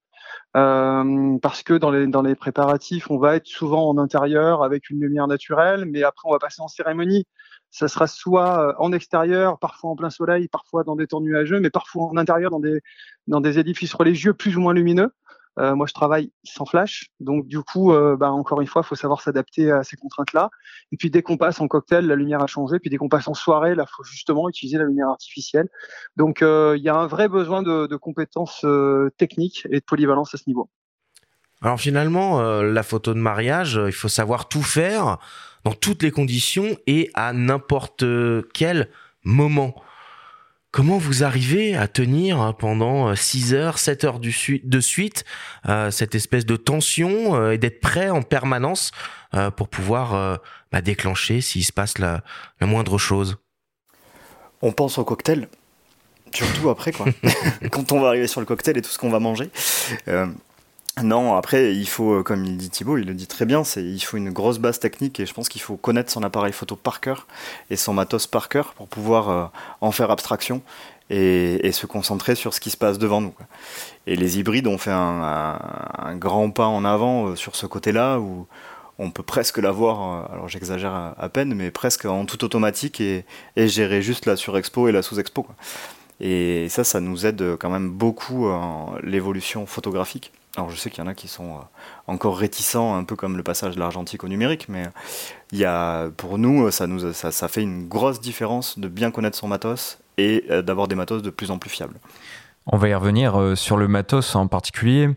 Parce 0.53 1.63
que 1.65 1.75
dans 1.75 1.91
les 1.91 2.07
dans 2.07 2.23
les 2.23 2.35
préparatifs, 2.35 3.11
on 3.11 3.19
va 3.19 3.37
être 3.37 3.47
souvent 3.47 3.89
en 3.89 3.99
intérieur 3.99 4.63
avec 4.63 4.89
une 4.91 5.01
lumière 5.01 5.27
naturelle, 5.27 5.85
mais 5.85 6.03
après 6.05 6.29
on 6.29 6.33
va 6.33 6.39
passer 6.39 6.63
en 6.63 6.69
cérémonie. 6.69 7.27
Ça 7.71 7.89
sera 7.89 8.07
soit 8.07 8.81
en 8.81 8.93
extérieur, 8.93 9.59
parfois 9.59 9.91
en 9.91 9.97
plein 9.97 10.11
soleil, 10.11 10.47
parfois 10.47 10.85
dans 10.85 10.95
des 10.95 11.09
temps 11.09 11.21
nuageux, 11.21 11.59
mais 11.59 11.71
parfois 11.71 12.05
en 12.05 12.17
intérieur 12.17 12.51
dans 12.51 12.61
des 12.61 12.81
dans 13.27 13.41
des 13.41 13.59
édifices 13.59 13.95
religieux 13.95 14.33
plus 14.33 14.57
ou 14.57 14.61
moins 14.61 14.75
lumineux. 14.75 15.11
Euh, 15.59 15.75
moi, 15.75 15.87
je 15.87 15.95
travaille 15.95 16.33
sans 16.43 16.67
flash, 16.67 17.11
donc 17.21 17.47
du 17.47 17.61
coup, 17.61 17.93
euh, 17.93 18.17
bah, 18.17 18.31
encore 18.33 18.61
une 18.61 18.67
fois, 18.67 18.83
il 18.85 18.89
faut 18.89 18.97
savoir 18.97 19.21
s'adapter 19.21 19.71
à 19.71 19.85
ces 19.85 19.97
contraintes-là. 19.97 20.51
Et 20.93 20.97
puis 20.97 21.11
dès 21.11 21.23
qu'on 21.23 21.37
passe 21.37 21.61
en 21.61 21.69
cocktail, 21.69 22.07
la 22.07 22.17
lumière 22.17 22.43
a 22.43 22.47
changé. 22.47 22.79
Puis 22.79 22.91
dès 22.91 22.97
qu'on 22.97 23.09
passe 23.09 23.29
en 23.29 23.35
soirée, 23.35 23.75
là, 23.75 23.87
faut 23.87 24.05
justement 24.05 24.49
utiliser 24.49 24.79
la 24.79 24.85
lumière 24.85 25.09
artificielle. 25.09 25.69
Donc 26.17 26.41
il 26.41 26.81
y 26.83 26.89
a 26.89 26.97
un 26.97 27.07
vrai 27.07 27.29
besoin 27.29 27.63
de 27.63 27.97
compétences 27.97 28.67
techniques 29.17 29.67
et 29.71 29.81
de 29.81 29.85
polyvalence 29.85 30.35
à 30.35 30.39
ce 30.39 30.45
niveau. 30.47 30.69
Alors 31.63 31.81
finalement, 31.81 32.43
la 32.61 32.83
photo 32.83 33.15
de 33.15 33.19
mariage, 33.19 33.81
il 33.87 33.93
faut 33.93 34.09
savoir 34.09 34.49
tout 34.49 34.63
faire 34.63 35.19
dans 35.65 35.73
toutes 35.73 36.03
les 36.03 36.11
conditions 36.11 36.77
et 36.87 37.11
à 37.15 37.33
n'importe 37.33 38.05
quel 38.53 38.91
moment. 39.25 39.75
Comment 40.75 40.99
vous 40.99 41.23
arrivez 41.23 41.77
à 41.77 41.87
tenir 41.87 42.41
hein, 42.41 42.53
pendant 42.53 43.15
6 43.15 43.55
heures, 43.55 43.79
7 43.79 44.03
heures 44.03 44.19
de 44.19 44.81
suite 44.81 45.25
euh, 45.69 45.93
cette 45.93 46.17
espèce 46.17 46.45
de 46.47 46.57
tension 46.57 47.37
euh, 47.37 47.53
et 47.53 47.59
d'être 47.59 47.79
prêt 47.79 48.11
en 48.11 48.23
permanence 48.23 48.91
euh, 49.35 49.53
pour 49.53 49.69
pouvoir 49.69 50.41
bah, 50.73 50.81
déclencher 50.81 51.41
s'il 51.43 51.65
se 51.65 51.73
passe 51.73 51.99
la, 51.99 52.25
moindre 52.61 52.99
chose? 52.99 53.37
On 54.63 54.73
pense 54.73 54.99
au 54.99 55.05
cocktail, 55.05 55.47
surtout 56.33 56.69
après, 56.69 56.91
quoi. 56.91 57.07
quand 57.71 57.93
on 57.93 58.01
va 58.01 58.09
arriver 58.09 58.27
sur 58.27 58.41
le 58.41 58.47
cocktail 58.47 58.77
et 58.77 58.83
tout 58.83 58.91
ce 58.91 58.99
qu'on 58.99 59.11
va 59.11 59.21
manger. 59.21 59.53
Non, 61.03 61.35
après, 61.35 61.75
il 61.75 61.89
faut, 61.89 62.23
comme 62.23 62.45
il 62.45 62.57
dit 62.57 62.71
Thibaut, 62.71 62.99
il 62.99 63.07
le 63.07 63.15
dit 63.15 63.27
très 63.27 63.47
bien, 63.47 63.65
c'est 63.65 63.83
il 63.83 63.99
faut 63.99 64.17
une 64.17 64.31
grosse 64.31 64.59
base 64.59 64.79
technique 64.79 65.19
et 65.19 65.27
je 65.27 65.35
pense 65.35 65.49
qu'il 65.49 65.61
faut 65.61 65.77
connaître 65.77 66.13
son 66.13 66.23
appareil 66.23 66.53
photo 66.53 66.77
par 66.77 67.01
cœur 67.01 67.27
et 67.69 67.77
son 67.77 67.93
matos 67.95 68.29
par 68.29 68.49
cœur 68.49 68.75
pour 68.75 68.87
pouvoir 68.87 69.29
euh, 69.29 69.45
en 69.81 69.91
faire 69.91 70.13
abstraction 70.13 70.63
et, 71.11 71.73
se 71.73 71.87
concentrer 71.87 72.37
sur 72.37 72.55
ce 72.55 72.61
qui 72.61 72.71
se 72.71 72.77
passe 72.77 72.99
devant 72.99 73.21
nous. 73.21 73.35
Et 74.07 74.15
les 74.15 74.39
hybrides 74.39 74.69
ont 74.69 74.79
fait 74.79 74.93
un, 74.93 75.59
grand 76.15 76.51
pas 76.51 76.67
en 76.67 76.85
avant 76.85 77.27
euh, 77.27 77.37
sur 77.37 77.57
ce 77.57 77.67
côté-là 77.67 78.21
où 78.21 78.47
on 78.99 79.11
peut 79.11 79.25
presque 79.25 79.59
l'avoir, 79.59 80.29
euh, 80.31 80.33
alors 80.33 80.49
j'exagère 80.49 81.15
à, 81.19 81.29
peine, 81.29 81.55
mais 81.55 81.73
presque 81.73 82.05
en 82.05 82.25
tout 82.25 82.45
automatique 82.45 83.01
et, 83.01 83.25
gérer 83.57 84.01
juste 84.01 84.27
la 84.27 84.37
surexpo 84.37 84.87
et 84.87 84.93
la 84.93 85.03
sous-expo. 85.03 85.45
Et 86.21 86.69
ça, 86.69 86.85
ça 86.85 87.01
nous 87.01 87.27
aide 87.27 87.57
quand 87.59 87.71
même 87.71 87.91
beaucoup 87.91 88.47
en 88.47 88.95
l'évolution 89.03 89.67
photographique. 89.67 90.31
Alors 90.57 90.71
je 90.71 90.77
sais 90.77 90.89
qu'il 90.89 91.03
y 91.03 91.07
en 91.07 91.11
a 91.11 91.15
qui 91.15 91.27
sont 91.27 91.57
euh, 91.57 91.63
encore 92.07 92.39
réticents, 92.39 92.95
un 92.95 93.05
peu 93.05 93.17
comme 93.17 93.37
le 93.37 93.43
passage 93.43 93.75
de 93.75 93.81
l'argentique 93.81 94.23
au 94.23 94.29
numérique, 94.29 94.69
mais 94.69 94.85
il 95.51 95.59
y 95.59 95.65
a, 95.65 96.11
pour 96.11 96.39
nous, 96.39 96.71
ça, 96.71 96.87
nous 96.87 97.13
ça, 97.13 97.33
ça, 97.33 97.49
fait 97.49 97.63
une 97.63 97.89
grosse 97.89 98.21
différence 98.21 98.79
de 98.79 98.87
bien 98.87 99.11
connaître 99.11 99.37
son 99.37 99.49
matos 99.49 99.99
et 100.17 100.45
euh, 100.51 100.63
d'avoir 100.63 100.87
des 100.87 100.95
matos 100.95 101.23
de 101.23 101.31
plus 101.31 101.51
en 101.51 101.59
plus 101.59 101.71
fiables. 101.71 101.99
On 102.67 102.77
va 102.77 102.89
y 102.89 102.95
revenir 102.95 103.39
euh, 103.39 103.57
sur 103.57 103.77
le 103.77 103.89
matos 103.89 104.37
en 104.37 104.47
particulier, 104.47 105.11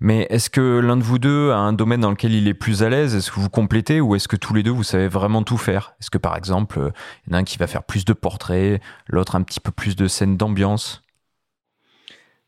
mais 0.00 0.26
est-ce 0.28 0.50
que 0.50 0.80
l'un 0.80 0.96
de 0.96 1.04
vous 1.04 1.20
deux 1.20 1.52
a 1.52 1.56
un 1.56 1.72
domaine 1.72 2.00
dans 2.00 2.10
lequel 2.10 2.34
il 2.34 2.48
est 2.48 2.54
plus 2.54 2.82
à 2.82 2.88
l'aise? 2.88 3.14
Est-ce 3.14 3.30
que 3.30 3.38
vous 3.38 3.48
complétez 3.48 4.00
ou 4.00 4.16
est-ce 4.16 4.26
que 4.26 4.36
tous 4.36 4.54
les 4.54 4.64
deux 4.64 4.72
vous 4.72 4.82
savez 4.82 5.06
vraiment 5.06 5.44
tout 5.44 5.56
faire? 5.58 5.94
Est-ce 6.00 6.10
que 6.10 6.18
par 6.18 6.36
exemple, 6.36 6.90
il 7.26 7.30
y 7.30 7.34
en 7.34 7.38
a 7.38 7.40
un 7.40 7.44
qui 7.44 7.58
va 7.58 7.68
faire 7.68 7.84
plus 7.84 8.04
de 8.04 8.12
portraits, 8.12 8.82
l'autre 9.06 9.36
un 9.36 9.42
petit 9.42 9.60
peu 9.60 9.70
plus 9.70 9.94
de 9.94 10.08
scènes 10.08 10.36
d'ambiance? 10.36 11.04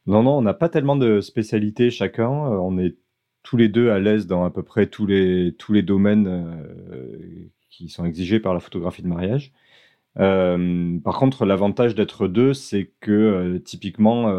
Non, 0.06 0.22
non, 0.22 0.38
on 0.38 0.42
n'a 0.42 0.54
pas 0.54 0.68
tellement 0.68 0.96
de 0.96 1.20
spécialités 1.20 1.90
chacun. 1.90 2.30
Euh, 2.30 2.56
on 2.56 2.78
est 2.78 2.96
tous 3.42 3.56
les 3.56 3.68
deux 3.68 3.90
à 3.90 3.98
l'aise 3.98 4.26
dans 4.26 4.44
à 4.44 4.50
peu 4.50 4.62
près 4.62 4.86
tous 4.86 5.06
les, 5.06 5.54
tous 5.58 5.72
les 5.72 5.82
domaines 5.82 6.26
euh, 6.28 7.48
qui 7.70 7.88
sont 7.88 8.04
exigés 8.04 8.40
par 8.40 8.54
la 8.54 8.60
photographie 8.60 9.02
de 9.02 9.08
mariage. 9.08 9.52
Euh, 10.18 10.98
par 11.00 11.18
contre, 11.18 11.46
l'avantage 11.46 11.94
d'être 11.94 12.28
deux, 12.28 12.52
c'est 12.54 12.92
que 13.00 13.58
typiquement, 13.64 14.30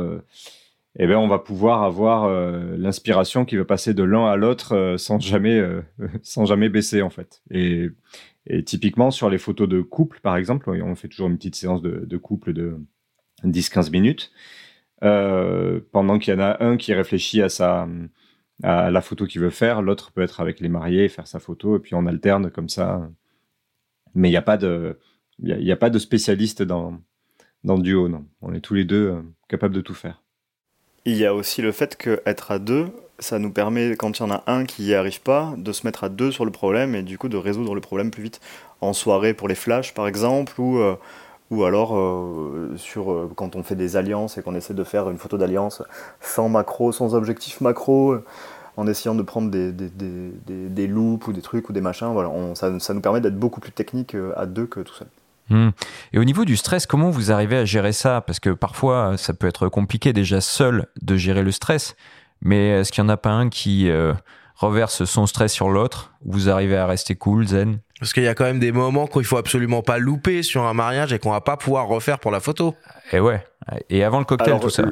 eh 0.99 1.07
ben, 1.07 1.17
on 1.17 1.27
va 1.27 1.39
pouvoir 1.39 1.83
avoir 1.83 2.29
l'inspiration 2.77 3.43
qui 3.45 3.57
va 3.57 3.65
passer 3.65 3.93
de 3.93 4.03
l'un 4.03 4.27
à 4.27 4.35
l'autre 4.35 4.95
sans 4.97 5.19
jamais, 5.19 5.61
sans 6.21 6.45
jamais 6.45 6.69
baisser 6.69 7.01
en 7.01 7.09
fait. 7.09 7.41
Et, 7.49 7.89
typiquement 8.65 9.09
sur 9.09 9.29
les 9.29 9.37
photos 9.37 9.67
de 9.67 9.81
couple, 9.81 10.19
par 10.21 10.37
exemple, 10.37 10.69
on 10.69 10.95
fait 10.95 11.07
toujours 11.07 11.27
une 11.27 11.37
petite 11.37 11.55
séance 11.55 11.81
de 11.81 12.17
couple 12.17 12.53
de 12.53 12.77
10-15 13.43 13.91
minutes. 13.91 14.31
Euh, 15.03 15.81
pendant 15.91 16.17
qu'il 16.17 16.33
y 16.33 16.37
en 16.37 16.39
a 16.39 16.63
un 16.63 16.77
qui 16.77 16.93
réfléchit 16.93 17.41
à 17.41 17.49
sa 17.49 17.87
à 18.61 18.91
la 18.91 19.01
photo 19.01 19.25
qu'il 19.25 19.41
veut 19.41 19.49
faire, 19.49 19.81
l'autre 19.81 20.11
peut 20.11 20.21
être 20.21 20.39
avec 20.39 20.59
les 20.59 20.69
mariés, 20.69 21.09
faire 21.09 21.27
sa 21.27 21.39
photo, 21.39 21.75
et 21.75 21.79
puis 21.79 21.95
on 21.95 22.05
alterne 22.05 22.49
comme 22.51 22.69
ça. 22.69 23.09
Mais 24.15 24.29
il 24.29 24.31
n'y 24.31 24.37
a 24.37 24.41
pas 24.41 24.57
de 24.57 24.99
il 25.39 25.63
y, 25.63 25.71
a 25.71 25.75
pas 25.75 25.89
de 25.89 25.99
spécialiste 25.99 26.61
dans 26.61 26.99
dans 27.63 27.77
duo, 27.77 28.07
non. 28.07 28.25
On 28.41 28.53
est 28.53 28.61
tous 28.61 28.75
les 28.75 28.85
deux 28.85 29.09
euh, 29.09 29.21
capables 29.49 29.73
de 29.73 29.81
tout 29.81 29.95
faire. 29.95 30.21
Il 31.05 31.17
y 31.17 31.25
a 31.25 31.33
aussi 31.33 31.61
le 31.61 31.71
fait 31.71 31.97
qu'être 31.97 32.51
à 32.51 32.59
deux, 32.59 32.87
ça 33.19 33.39
nous 33.39 33.51
permet, 33.51 33.95
quand 33.95 34.19
il 34.19 34.21
y 34.21 34.25
en 34.25 34.31
a 34.31 34.43
un 34.47 34.65
qui 34.65 34.83
n'y 34.83 34.93
arrive 34.93 35.21
pas, 35.21 35.53
de 35.57 35.71
se 35.71 35.85
mettre 35.85 36.03
à 36.03 36.09
deux 36.09 36.31
sur 36.31 36.45
le 36.45 36.51
problème 36.51 36.95
et 36.95 37.03
du 37.03 37.17
coup 37.17 37.29
de 37.29 37.37
résoudre 37.37 37.75
le 37.75 37.81
problème 37.81 38.11
plus 38.11 38.23
vite. 38.23 38.39
En 38.79 38.93
soirée 38.93 39.33
pour 39.33 39.47
les 39.47 39.55
flashs 39.55 39.93
par 39.93 40.07
exemple, 40.07 40.59
ou 40.61 40.77
euh, 40.79 40.95
ou 41.53 41.65
alors 41.65 41.95
euh, 41.95 42.73
sur, 42.77 43.11
euh, 43.11 43.31
quand 43.35 43.55
on 43.55 43.63
fait 43.63 43.75
des 43.75 43.95
alliances 43.95 44.37
et 44.37 44.41
qu'on 44.41 44.55
essaie 44.55 44.73
de 44.73 44.83
faire 44.83 45.09
une 45.09 45.17
photo 45.17 45.37
d'alliance 45.37 45.83
sans 46.19 46.49
macro, 46.49 46.91
sans 46.91 47.13
objectif 47.13 47.61
macro, 47.61 48.13
euh, 48.13 48.25
en 48.75 48.87
essayant 48.87 49.13
de 49.13 49.21
prendre 49.21 49.51
des, 49.51 49.71
des, 49.71 50.91
ou 50.91 51.19
des 51.31 51.41
trucs 51.41 51.69
ou 51.69 51.73
des 51.73 51.81
machins, 51.81 52.07
voilà, 52.07 52.31
ça, 52.55 52.79
ça, 52.79 52.93
nous 52.95 53.01
permet 53.01 53.21
d'être 53.21 53.37
beaucoup 53.37 53.59
plus 53.59 53.71
technique 53.71 54.17
à 54.35 54.47
deux 54.47 54.65
que 54.65 54.79
tout 54.79 54.95
seul. 54.95 55.07
Hmm. 55.49 55.69
Et 56.11 56.17
au 56.17 56.23
niveau 56.23 56.43
du 56.43 56.57
stress, 56.57 56.87
comment 56.87 57.11
vous 57.11 57.31
arrivez 57.31 57.57
à 57.57 57.65
gérer 57.65 57.91
ça? 57.93 58.21
Parce 58.21 58.39
que 58.39 58.49
parfois, 58.49 59.15
ça 59.17 59.35
peut 59.35 59.45
être 59.45 59.67
compliqué 59.67 60.11
déjà 60.11 60.41
seul 60.41 60.87
de 61.03 61.15
gérer 61.17 61.43
le 61.43 61.51
stress, 61.51 61.95
mais 62.41 62.79
est-ce 62.79 62.91
qu'il 62.91 63.03
n'y 63.03 63.11
en 63.11 63.13
a 63.13 63.17
pas 63.17 63.29
un 63.29 63.49
qui 63.49 63.91
reverse 64.63 65.05
son 65.05 65.27
stress 65.27 65.51
sur 65.51 65.69
l'autre 65.69 66.13
Vous 66.25 66.49
arrivez 66.49 66.77
à 66.77 66.85
rester 66.85 67.15
cool, 67.15 67.47
zen 67.47 67.79
parce 68.03 68.11
qu'il 68.11 68.23
y 68.23 68.27
a 68.27 68.35
quand 68.35 68.43
même 68.43 68.59
des 68.59 68.73
moments 68.73 69.07
qu'il 69.07 69.23
faut 69.23 69.37
absolument 69.37 69.81
pas 69.81 69.97
louper 69.97 70.43
sur 70.43 70.63
un 70.63 70.73
mariage 70.73 71.13
et 71.13 71.19
qu'on 71.19 71.31
va 71.31 71.39
pas 71.39 71.55
pouvoir 71.55 71.87
refaire 71.87 72.19
pour 72.19 72.31
la 72.31 72.41
photo. 72.41 72.75
Et 73.13 73.21
ouais. 73.21 73.41
Et 73.89 74.03
avant 74.03 74.19
le 74.19 74.25
cocktail, 74.25 74.59
tout 74.59 74.69
ça. 74.69 74.83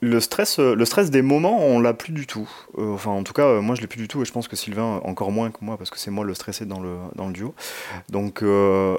Le 0.00 0.20
stress, 0.20 0.60
euh, 0.60 0.76
le 0.76 0.84
stress 0.84 1.10
des 1.10 1.22
moments, 1.22 1.58
on 1.58 1.80
l'a 1.80 1.94
plus 1.94 2.12
du 2.12 2.28
tout. 2.28 2.48
Euh, 2.78 2.94
enfin, 2.94 3.10
en 3.10 3.24
tout 3.24 3.32
cas, 3.32 3.60
moi, 3.60 3.74
je 3.74 3.80
l'ai 3.80 3.88
plus 3.88 4.00
du 4.00 4.06
tout, 4.06 4.22
et 4.22 4.24
je 4.24 4.30
pense 4.30 4.46
que 4.46 4.54
Sylvain 4.54 5.00
encore 5.02 5.32
moins 5.32 5.50
que 5.50 5.58
moi, 5.62 5.76
parce 5.76 5.90
que 5.90 5.98
c'est 5.98 6.12
moi 6.12 6.24
le 6.24 6.34
stressé 6.34 6.64
dans 6.64 6.78
le 6.78 6.94
dans 7.16 7.26
le 7.26 7.32
duo. 7.32 7.56
Donc, 8.08 8.44
euh, 8.44 8.98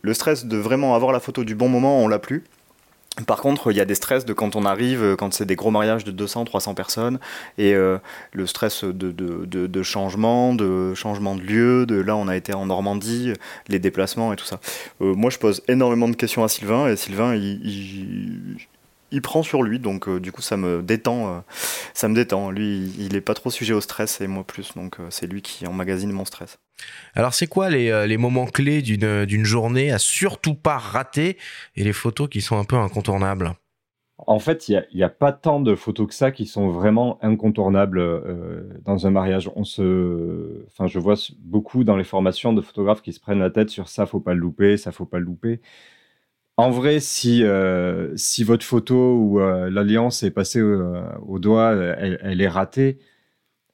le 0.00 0.14
stress 0.14 0.46
de 0.46 0.56
vraiment 0.56 0.94
avoir 0.94 1.10
la 1.10 1.18
photo 1.18 1.42
du 1.42 1.56
bon 1.56 1.68
moment, 1.68 1.98
on 1.98 2.06
l'a 2.06 2.20
plus. 2.20 2.44
Par 3.26 3.40
contre, 3.40 3.72
il 3.72 3.76
y 3.76 3.80
a 3.80 3.84
des 3.84 3.96
stress 3.96 4.24
de 4.24 4.32
quand 4.32 4.56
on 4.56 4.64
arrive, 4.64 5.02
euh, 5.02 5.16
quand 5.16 5.34
c'est 5.34 5.44
des 5.44 5.56
gros 5.56 5.70
mariages 5.70 6.04
de 6.04 6.10
200, 6.12 6.44
300 6.44 6.74
personnes, 6.74 7.18
et 7.58 7.74
euh, 7.74 7.98
le 8.32 8.46
stress 8.46 8.84
de, 8.84 9.82
changement, 9.82 10.54
de 10.54 10.94
changement 10.94 11.34
de 11.34 11.42
lieu, 11.42 11.86
de 11.86 11.96
là 11.96 12.16
on 12.16 12.28
a 12.28 12.36
été 12.36 12.54
en 12.54 12.66
Normandie, 12.66 13.32
les 13.68 13.78
déplacements 13.78 14.32
et 14.32 14.36
tout 14.36 14.44
ça. 14.44 14.60
Euh, 15.00 15.14
moi 15.14 15.30
je 15.30 15.38
pose 15.38 15.62
énormément 15.68 16.08
de 16.08 16.16
questions 16.16 16.44
à 16.44 16.48
Sylvain, 16.48 16.88
et 16.88 16.96
Sylvain 16.96 17.34
il 17.34 18.56
prend 19.18 19.42
sur 19.42 19.62
lui, 19.62 19.78
donc 19.80 20.08
euh, 20.08 20.20
du 20.20 20.30
coup 20.32 20.42
ça 20.42 20.56
me 20.56 20.82
détend, 20.82 21.28
euh, 21.28 21.40
ça 21.94 22.08
me 22.08 22.14
détend. 22.14 22.50
Lui, 22.50 22.92
il 22.98 23.16
est 23.16 23.20
pas 23.20 23.34
trop 23.34 23.50
sujet 23.50 23.74
au 23.74 23.80
stress 23.80 24.20
et 24.20 24.28
moi 24.28 24.44
plus, 24.44 24.74
donc 24.76 25.00
euh, 25.00 25.06
c'est 25.10 25.26
lui 25.26 25.42
qui 25.42 25.66
emmagasine 25.66 26.12
mon 26.12 26.24
stress. 26.24 26.58
Alors 27.14 27.34
c'est 27.34 27.46
quoi 27.46 27.68
les, 27.68 28.06
les, 28.06 28.16
moments 28.16 28.46
clés 28.46 28.80
d'une 28.80 29.26
d'une 29.26 29.44
journée 29.44 29.90
à 29.90 29.98
surtout 29.98 30.54
pas 30.54 30.78
rater 30.78 31.36
et 31.76 31.84
les 31.84 31.92
photos 31.92 32.28
qui 32.28 32.40
sont 32.40 32.56
un 32.56 32.64
peu 32.64 32.76
incontournables? 32.76 33.52
En 34.26 34.38
fait, 34.38 34.68
il 34.68 34.84
n'y 34.94 35.02
a, 35.02 35.06
a, 35.06 35.08
pas 35.10 35.32
tant 35.32 35.60
de 35.60 35.74
photos 35.74 36.06
que 36.08 36.14
ça 36.14 36.30
qui 36.30 36.46
sont 36.46 36.68
vraiment 36.68 37.18
incontournables 37.22 38.02
dans 38.84 39.06
un 39.06 39.10
mariage. 39.10 39.50
On 39.56 39.64
se, 39.64 40.64
enfin, 40.68 40.86
je 40.86 40.98
vois 40.98 41.16
beaucoup 41.38 41.84
dans 41.84 41.96
les 41.96 42.04
formations 42.04 42.52
de 42.52 42.60
photographes 42.60 43.02
qui 43.02 43.12
se 43.12 43.20
prennent 43.20 43.38
la 43.38 43.50
tête 43.50 43.70
sur 43.70 43.88
ça, 43.88 44.06
faut 44.06 44.20
pas 44.20 44.34
le 44.34 44.40
louper, 44.40 44.76
ça 44.76 44.92
faut 44.92 45.06
pas 45.06 45.18
le 45.18 45.24
louper. 45.24 45.60
En 46.60 46.68
vrai, 46.68 47.00
si, 47.00 47.42
euh, 47.42 48.14
si 48.16 48.44
votre 48.44 48.66
photo 48.66 49.16
ou 49.16 49.40
euh, 49.40 49.70
l'alliance 49.70 50.22
est 50.24 50.30
passée 50.30 50.60
euh, 50.60 51.00
au 51.26 51.38
doigt, 51.38 51.72
elle, 51.72 52.42
est 52.42 52.48
ratée. 52.48 52.98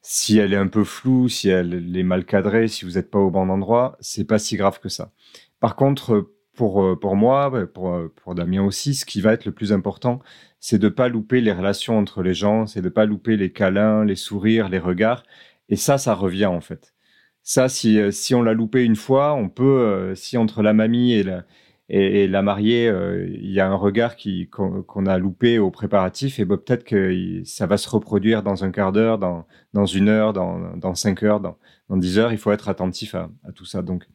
Si 0.02 0.38
elle 0.38 0.52
est 0.52 0.56
un 0.56 0.68
peu 0.68 0.84
floue, 0.84 1.28
si 1.28 1.48
elle 1.48 1.96
est 1.96 2.02
mal 2.04 2.24
cadrée, 2.24 2.68
si 2.68 2.84
vous 2.84 2.92
n'êtes 2.92 3.10
pas 3.10 3.18
au 3.18 3.32
bon 3.32 3.50
endroit, 3.50 3.96
c'est 3.98 4.24
pas 4.24 4.38
si 4.38 4.56
grave 4.56 4.78
que 4.78 4.88
ça. 4.88 5.10
Par 5.58 5.74
contre, 5.74 6.30
pour, 6.54 6.96
pour 7.00 7.16
moi, 7.16 7.66
pour, 7.74 7.98
pour 8.14 8.36
Damien 8.36 8.62
aussi, 8.62 8.94
ce 8.94 9.04
qui 9.04 9.20
va 9.20 9.32
être 9.32 9.46
le 9.46 9.52
plus 9.52 9.72
important, 9.72 10.20
c'est 10.60 10.78
de 10.78 10.88
pas 10.88 11.08
louper 11.08 11.40
les 11.40 11.52
relations 11.52 11.98
entre 11.98 12.22
les 12.22 12.34
gens, 12.34 12.68
c'est 12.68 12.82
de 12.82 12.88
pas 12.88 13.04
louper 13.04 13.36
les 13.36 13.50
câlins, 13.50 14.04
les 14.04 14.14
sourires, 14.14 14.68
les 14.68 14.78
regards. 14.78 15.24
Et 15.68 15.76
ça, 15.76 15.98
ça 15.98 16.14
revient 16.14 16.46
en 16.46 16.60
fait. 16.60 16.94
Ça, 17.42 17.68
si, 17.68 17.98
si 18.12 18.32
on 18.36 18.42
l'a 18.42 18.52
loupé 18.54 18.84
une 18.84 18.96
fois, 18.96 19.34
on 19.34 19.48
peut, 19.48 20.14
si 20.14 20.36
entre 20.36 20.62
la 20.62 20.72
mamie 20.72 21.14
et 21.14 21.24
la, 21.24 21.44
et, 21.88 22.26
la 22.26 22.42
mariée, 22.42 22.88
euh, 22.88 23.28
il 23.28 23.52
y 23.52 23.60
a 23.60 23.68
un 23.68 23.74
regard 23.76 24.16
qu'on 24.50 25.06
a 25.06 25.18
loupé 25.18 25.58
au 25.60 25.70
préparatif, 25.70 26.40
et 26.40 26.44
ben, 26.44 26.56
peut-être 26.56 26.84
que 26.84 27.42
ça 27.44 27.66
va 27.66 27.76
se 27.76 27.88
reproduire 27.88 28.42
dans 28.42 28.64
un 28.64 28.72
quart 28.72 28.90
d'heure, 28.90 29.18
dans, 29.18 29.46
dans 29.72 29.86
une 29.86 30.08
heure, 30.08 30.32
dans, 30.32 30.76
dans 30.76 30.94
cinq 30.96 31.22
heures, 31.22 31.40
dans, 31.40 31.56
dans 31.88 31.96
dix 31.96 32.18
heures. 32.18 32.32
Il 32.32 32.38
faut 32.38 32.50
être 32.50 32.68
attentif 32.68 33.14
à, 33.14 33.30
tout 33.54 33.64
ça. 33.64 33.82
Donc, 33.82 34.08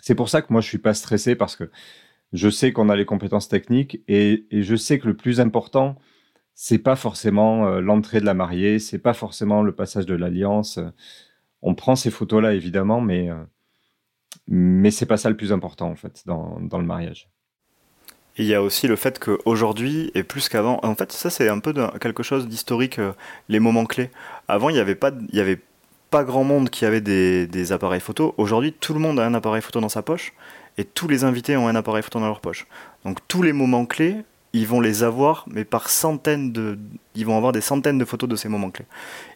c'est 0.00 0.14
pour 0.14 0.30
ça 0.30 0.40
que 0.40 0.50
moi, 0.52 0.62
je 0.62 0.68
suis 0.68 0.78
pas 0.78 0.94
stressé 0.94 1.36
parce 1.36 1.54
que 1.54 1.70
je 2.32 2.48
sais 2.48 2.72
qu'on 2.72 2.88
a 2.88 2.96
les 2.96 3.04
compétences 3.04 3.48
techniques 3.48 4.02
et, 4.08 4.46
et, 4.50 4.62
je 4.62 4.74
sais 4.76 4.98
que 4.98 5.06
le 5.06 5.16
plus 5.16 5.38
important, 5.40 5.98
c'est 6.54 6.78
pas 6.78 6.96
forcément 6.96 7.66
euh, 7.66 7.80
l'entrée 7.80 8.20
de 8.20 8.26
la 8.26 8.34
mariée, 8.34 8.78
c'est 8.78 8.98
pas 8.98 9.14
forcément 9.14 9.62
le 9.62 9.74
passage 9.74 10.06
de 10.06 10.14
l'alliance. 10.14 10.78
On 11.60 11.74
prend 11.74 11.94
ces 11.94 12.10
photos-là 12.10 12.54
évidemment, 12.54 13.02
mais 13.02 13.30
euh, 13.30 13.36
mais 14.48 14.90
c'est 14.90 15.06
pas 15.06 15.16
ça 15.16 15.30
le 15.30 15.36
plus 15.36 15.52
important 15.52 15.88
en 15.88 15.96
fait 15.96 16.22
dans, 16.26 16.58
dans 16.60 16.78
le 16.78 16.84
mariage. 16.84 17.28
Il 18.38 18.46
y 18.46 18.54
a 18.54 18.62
aussi 18.62 18.88
le 18.88 18.96
fait 18.96 19.18
qu'aujourd'hui, 19.18 20.10
et 20.14 20.22
plus 20.22 20.48
qu'avant, 20.48 20.80
en 20.82 20.94
fait, 20.94 21.12
ça 21.12 21.28
c'est 21.28 21.48
un 21.48 21.58
peu 21.58 21.74
quelque 22.00 22.22
chose 22.22 22.48
d'historique, 22.48 22.98
euh, 22.98 23.12
les 23.48 23.60
moments 23.60 23.84
clés. 23.84 24.10
Avant, 24.48 24.70
il 24.70 24.72
n'y 24.72 24.80
avait, 24.80 24.94
pas, 24.94 25.12
avait 25.34 25.60
pas 26.10 26.24
grand 26.24 26.42
monde 26.42 26.70
qui 26.70 26.86
avait 26.86 27.02
des, 27.02 27.46
des 27.46 27.72
appareils 27.72 28.00
photo. 28.00 28.34
Aujourd'hui, 28.38 28.72
tout 28.72 28.94
le 28.94 29.00
monde 29.00 29.20
a 29.20 29.26
un 29.26 29.34
appareil 29.34 29.60
photo 29.60 29.80
dans 29.80 29.90
sa 29.90 30.00
poche, 30.00 30.32
et 30.78 30.84
tous 30.84 31.08
les 31.08 31.24
invités 31.24 31.58
ont 31.58 31.68
un 31.68 31.74
appareil 31.74 32.02
photo 32.02 32.20
dans 32.20 32.26
leur 32.26 32.40
poche. 32.40 32.66
Donc 33.04 33.18
tous 33.28 33.42
les 33.42 33.52
moments 33.52 33.84
clés, 33.84 34.16
ils 34.54 34.66
vont 34.66 34.80
les 34.80 35.02
avoir, 35.02 35.44
mais 35.50 35.66
par 35.66 35.90
centaines 35.90 36.52
de. 36.52 36.78
Ils 37.14 37.26
vont 37.26 37.36
avoir 37.36 37.52
des 37.52 37.60
centaines 37.60 37.98
de 37.98 38.04
photos 38.04 38.28
de 38.28 38.36
ces 38.36 38.48
moments 38.48 38.70
clés. 38.70 38.86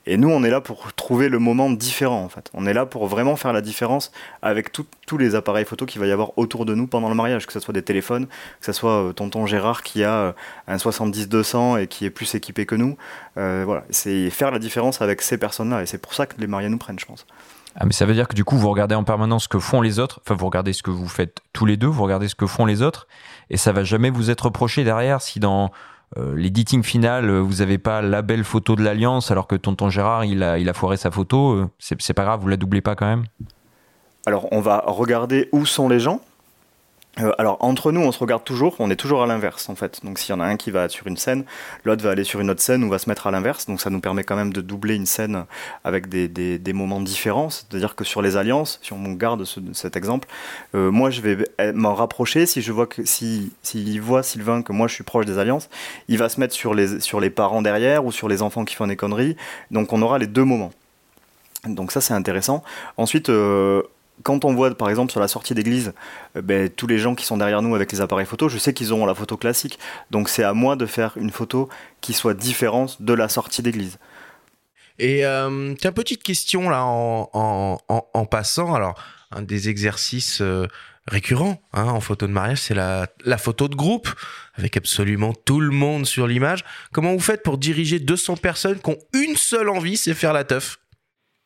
Et 0.06 0.16
nous, 0.16 0.30
on 0.30 0.42
est 0.44 0.50
là 0.50 0.60
pour 0.60 0.92
trouver 0.94 1.28
le 1.28 1.38
moment 1.38 1.70
différent, 1.70 2.22
en 2.22 2.28
fait. 2.28 2.50
On 2.54 2.66
est 2.66 2.72
là 2.72 2.86
pour 2.86 3.06
vraiment 3.06 3.36
faire 3.36 3.52
la 3.52 3.60
différence 3.60 4.12
avec 4.42 4.70
tous 4.72 5.18
les 5.18 5.34
appareils 5.34 5.64
photo 5.64 5.84
qu'il 5.86 6.00
va 6.00 6.06
y 6.06 6.12
avoir 6.12 6.36
autour 6.38 6.64
de 6.64 6.74
nous 6.74 6.86
pendant 6.86 7.08
le 7.08 7.14
mariage, 7.14 7.46
que 7.46 7.52
ce 7.52 7.60
soit 7.60 7.74
des 7.74 7.82
téléphones, 7.82 8.26
que 8.26 8.66
ce 8.66 8.72
soit 8.72 9.08
euh, 9.08 9.12
tonton 9.12 9.46
Gérard 9.46 9.82
qui 9.82 10.04
a 10.04 10.14
euh, 10.14 10.32
un 10.68 10.76
70-200 10.76 11.80
et 11.80 11.86
qui 11.86 12.04
est 12.04 12.10
plus 12.10 12.34
équipé 12.34 12.66
que 12.66 12.74
nous. 12.74 12.96
Euh, 13.36 13.64
voilà, 13.66 13.84
c'est 13.90 14.30
faire 14.30 14.50
la 14.50 14.58
différence 14.58 15.02
avec 15.02 15.22
ces 15.22 15.38
personnes-là. 15.38 15.82
Et 15.82 15.86
c'est 15.86 15.98
pour 15.98 16.14
ça 16.14 16.26
que 16.26 16.34
les 16.38 16.46
mariés 16.46 16.68
nous 16.68 16.78
prennent, 16.78 16.98
je 16.98 17.06
pense. 17.06 17.26
Ah, 17.78 17.84
mais 17.84 17.92
ça 17.92 18.06
veut 18.06 18.14
dire 18.14 18.26
que 18.26 18.34
du 18.34 18.44
coup, 18.44 18.56
vous 18.56 18.70
regardez 18.70 18.94
en 18.94 19.04
permanence 19.04 19.44
ce 19.44 19.48
que 19.48 19.58
font 19.58 19.82
les 19.82 19.98
autres. 19.98 20.20
Enfin, 20.24 20.34
vous 20.34 20.46
regardez 20.46 20.72
ce 20.72 20.82
que 20.82 20.90
vous 20.90 21.08
faites 21.08 21.40
tous 21.52 21.66
les 21.66 21.76
deux, 21.76 21.88
vous 21.88 22.02
regardez 22.02 22.28
ce 22.28 22.34
que 22.34 22.46
font 22.46 22.64
les 22.64 22.80
autres. 22.80 23.06
Et 23.50 23.58
ça 23.58 23.72
va 23.72 23.84
jamais 23.84 24.08
vous 24.08 24.30
être 24.30 24.46
reproché 24.46 24.82
derrière 24.82 25.20
si 25.20 25.40
dans 25.40 25.70
euh, 26.16 26.34
l'editing 26.36 26.82
final, 26.82 27.30
vous 27.30 27.56
n'avez 27.56 27.78
pas 27.78 28.00
la 28.00 28.22
belle 28.22 28.44
photo 28.44 28.76
de 28.76 28.82
l'Alliance 28.82 29.30
alors 29.30 29.46
que 29.46 29.56
tonton 29.56 29.90
Gérard, 29.90 30.24
il 30.24 30.42
a, 30.42 30.58
il 30.58 30.68
a 30.68 30.72
foiré 30.72 30.96
sa 30.96 31.10
photo. 31.10 31.54
Euh, 31.54 31.70
c'est 31.78 32.14
pas 32.14 32.24
grave, 32.24 32.40
vous 32.40 32.48
la 32.48 32.56
doublez 32.56 32.80
pas 32.80 32.94
quand 32.94 33.06
même? 33.06 33.24
Alors, 34.24 34.48
on 34.52 34.60
va 34.60 34.82
regarder 34.86 35.48
où 35.52 35.66
sont 35.66 35.88
les 35.88 36.00
gens. 36.00 36.20
Euh, 37.18 37.32
alors 37.38 37.56
entre 37.60 37.92
nous, 37.92 38.02
on 38.02 38.12
se 38.12 38.18
regarde 38.18 38.44
toujours, 38.44 38.76
on 38.78 38.90
est 38.90 38.96
toujours 38.96 39.22
à 39.22 39.26
l'inverse 39.26 39.70
en 39.70 39.74
fait. 39.74 40.04
Donc 40.04 40.18
s'il 40.18 40.34
y 40.34 40.38
en 40.38 40.40
a 40.40 40.44
un 40.44 40.56
qui 40.56 40.70
va 40.70 40.88
sur 40.88 41.06
une 41.06 41.16
scène, 41.16 41.44
l'autre 41.84 42.02
va 42.02 42.10
aller 42.10 42.24
sur 42.24 42.40
une 42.40 42.50
autre 42.50 42.60
scène 42.60 42.84
ou 42.84 42.90
va 42.90 42.98
se 42.98 43.08
mettre 43.08 43.26
à 43.26 43.30
l'inverse. 43.30 43.66
Donc 43.66 43.80
ça 43.80 43.88
nous 43.88 44.00
permet 44.00 44.22
quand 44.22 44.36
même 44.36 44.52
de 44.52 44.60
doubler 44.60 44.96
une 44.96 45.06
scène 45.06 45.46
avec 45.84 46.08
des, 46.08 46.28
des, 46.28 46.72
moments 46.74 47.00
différents. 47.00 47.48
C'est-à-dire 47.48 47.94
que 47.94 48.04
sur 48.04 48.20
les 48.20 48.36
alliances, 48.36 48.80
si 48.82 48.92
on 48.92 49.02
garde 49.12 49.44
ce, 49.44 49.60
cet 49.72 49.96
exemple, 49.96 50.28
euh, 50.74 50.90
moi 50.90 51.10
je 51.10 51.22
vais 51.22 51.38
m'en 51.72 51.94
rapprocher. 51.94 52.44
Si 52.44 52.60
je 52.60 52.72
vois 52.72 52.86
que 52.86 53.04
si 53.06 53.52
s'il 53.62 54.00
voit 54.00 54.22
Sylvain 54.22 54.62
que 54.62 54.72
moi 54.72 54.86
je 54.86 54.94
suis 54.94 55.04
proche 55.04 55.24
des 55.24 55.38
alliances, 55.38 55.70
il 56.08 56.18
va 56.18 56.28
se 56.28 56.38
mettre 56.38 56.54
sur 56.54 56.74
les 56.74 57.00
sur 57.00 57.20
les 57.20 57.30
parents 57.30 57.62
derrière 57.62 58.04
ou 58.04 58.12
sur 58.12 58.28
les 58.28 58.42
enfants 58.42 58.66
qui 58.66 58.74
font 58.74 58.88
des 58.88 58.96
conneries. 58.96 59.36
Donc 59.70 59.92
on 59.94 60.02
aura 60.02 60.18
les 60.18 60.26
deux 60.26 60.44
moments. 60.44 60.72
Donc 61.64 61.92
ça 61.92 62.00
c'est 62.00 62.14
intéressant. 62.14 62.62
Ensuite, 62.96 63.30
euh, 63.30 63.82
quand 64.26 64.44
on 64.44 64.52
voit 64.54 64.74
par 64.74 64.90
exemple 64.90 65.12
sur 65.12 65.20
la 65.20 65.28
sortie 65.28 65.54
d'église 65.54 65.92
euh, 66.36 66.42
ben, 66.42 66.68
tous 66.68 66.88
les 66.88 66.98
gens 66.98 67.14
qui 67.14 67.24
sont 67.24 67.36
derrière 67.36 67.62
nous 67.62 67.76
avec 67.76 67.92
les 67.92 68.00
appareils 68.00 68.26
photo, 68.26 68.48
je 68.48 68.58
sais 68.58 68.74
qu'ils 68.74 68.92
auront 68.92 69.06
la 69.06 69.14
photo 69.14 69.36
classique. 69.36 69.78
Donc 70.10 70.28
c'est 70.28 70.42
à 70.42 70.52
moi 70.52 70.74
de 70.74 70.84
faire 70.84 71.12
une 71.16 71.30
photo 71.30 71.68
qui 72.00 72.12
soit 72.12 72.34
différente 72.34 73.00
de 73.00 73.12
la 73.12 73.28
sortie 73.28 73.62
d'église. 73.62 73.98
Et 74.98 75.24
euh, 75.24 75.74
tiens, 75.78 75.92
petite 75.92 76.24
question 76.24 76.68
là 76.68 76.82
en, 76.82 78.26
passant. 78.28 78.74
Alors, 78.74 79.00
un 79.30 79.42
des 79.42 79.68
exercices 79.68 80.40
euh, 80.40 80.66
récurrents 81.06 81.62
hein, 81.72 81.84
en 81.84 82.00
photo 82.00 82.26
de 82.26 82.32
mariage, 82.32 82.58
c'est 82.58 82.74
la, 82.74 83.06
la 83.24 83.38
photo 83.38 83.68
de 83.68 83.76
groupe 83.76 84.08
avec 84.54 84.76
absolument 84.76 85.34
tout 85.34 85.60
le 85.60 85.70
monde 85.70 86.04
sur 86.04 86.26
l'image. 86.26 86.64
Comment 86.92 87.12
vous 87.12 87.20
faites 87.20 87.44
pour 87.44 87.58
diriger 87.58 88.00
200 88.00 88.38
personnes 88.38 88.80
qui 88.80 88.90
ont 88.90 88.98
une 89.12 89.36
seule 89.36 89.68
envie, 89.68 89.96
c'est 89.96 90.14
faire 90.14 90.32
la 90.32 90.42
teuf? 90.42 90.78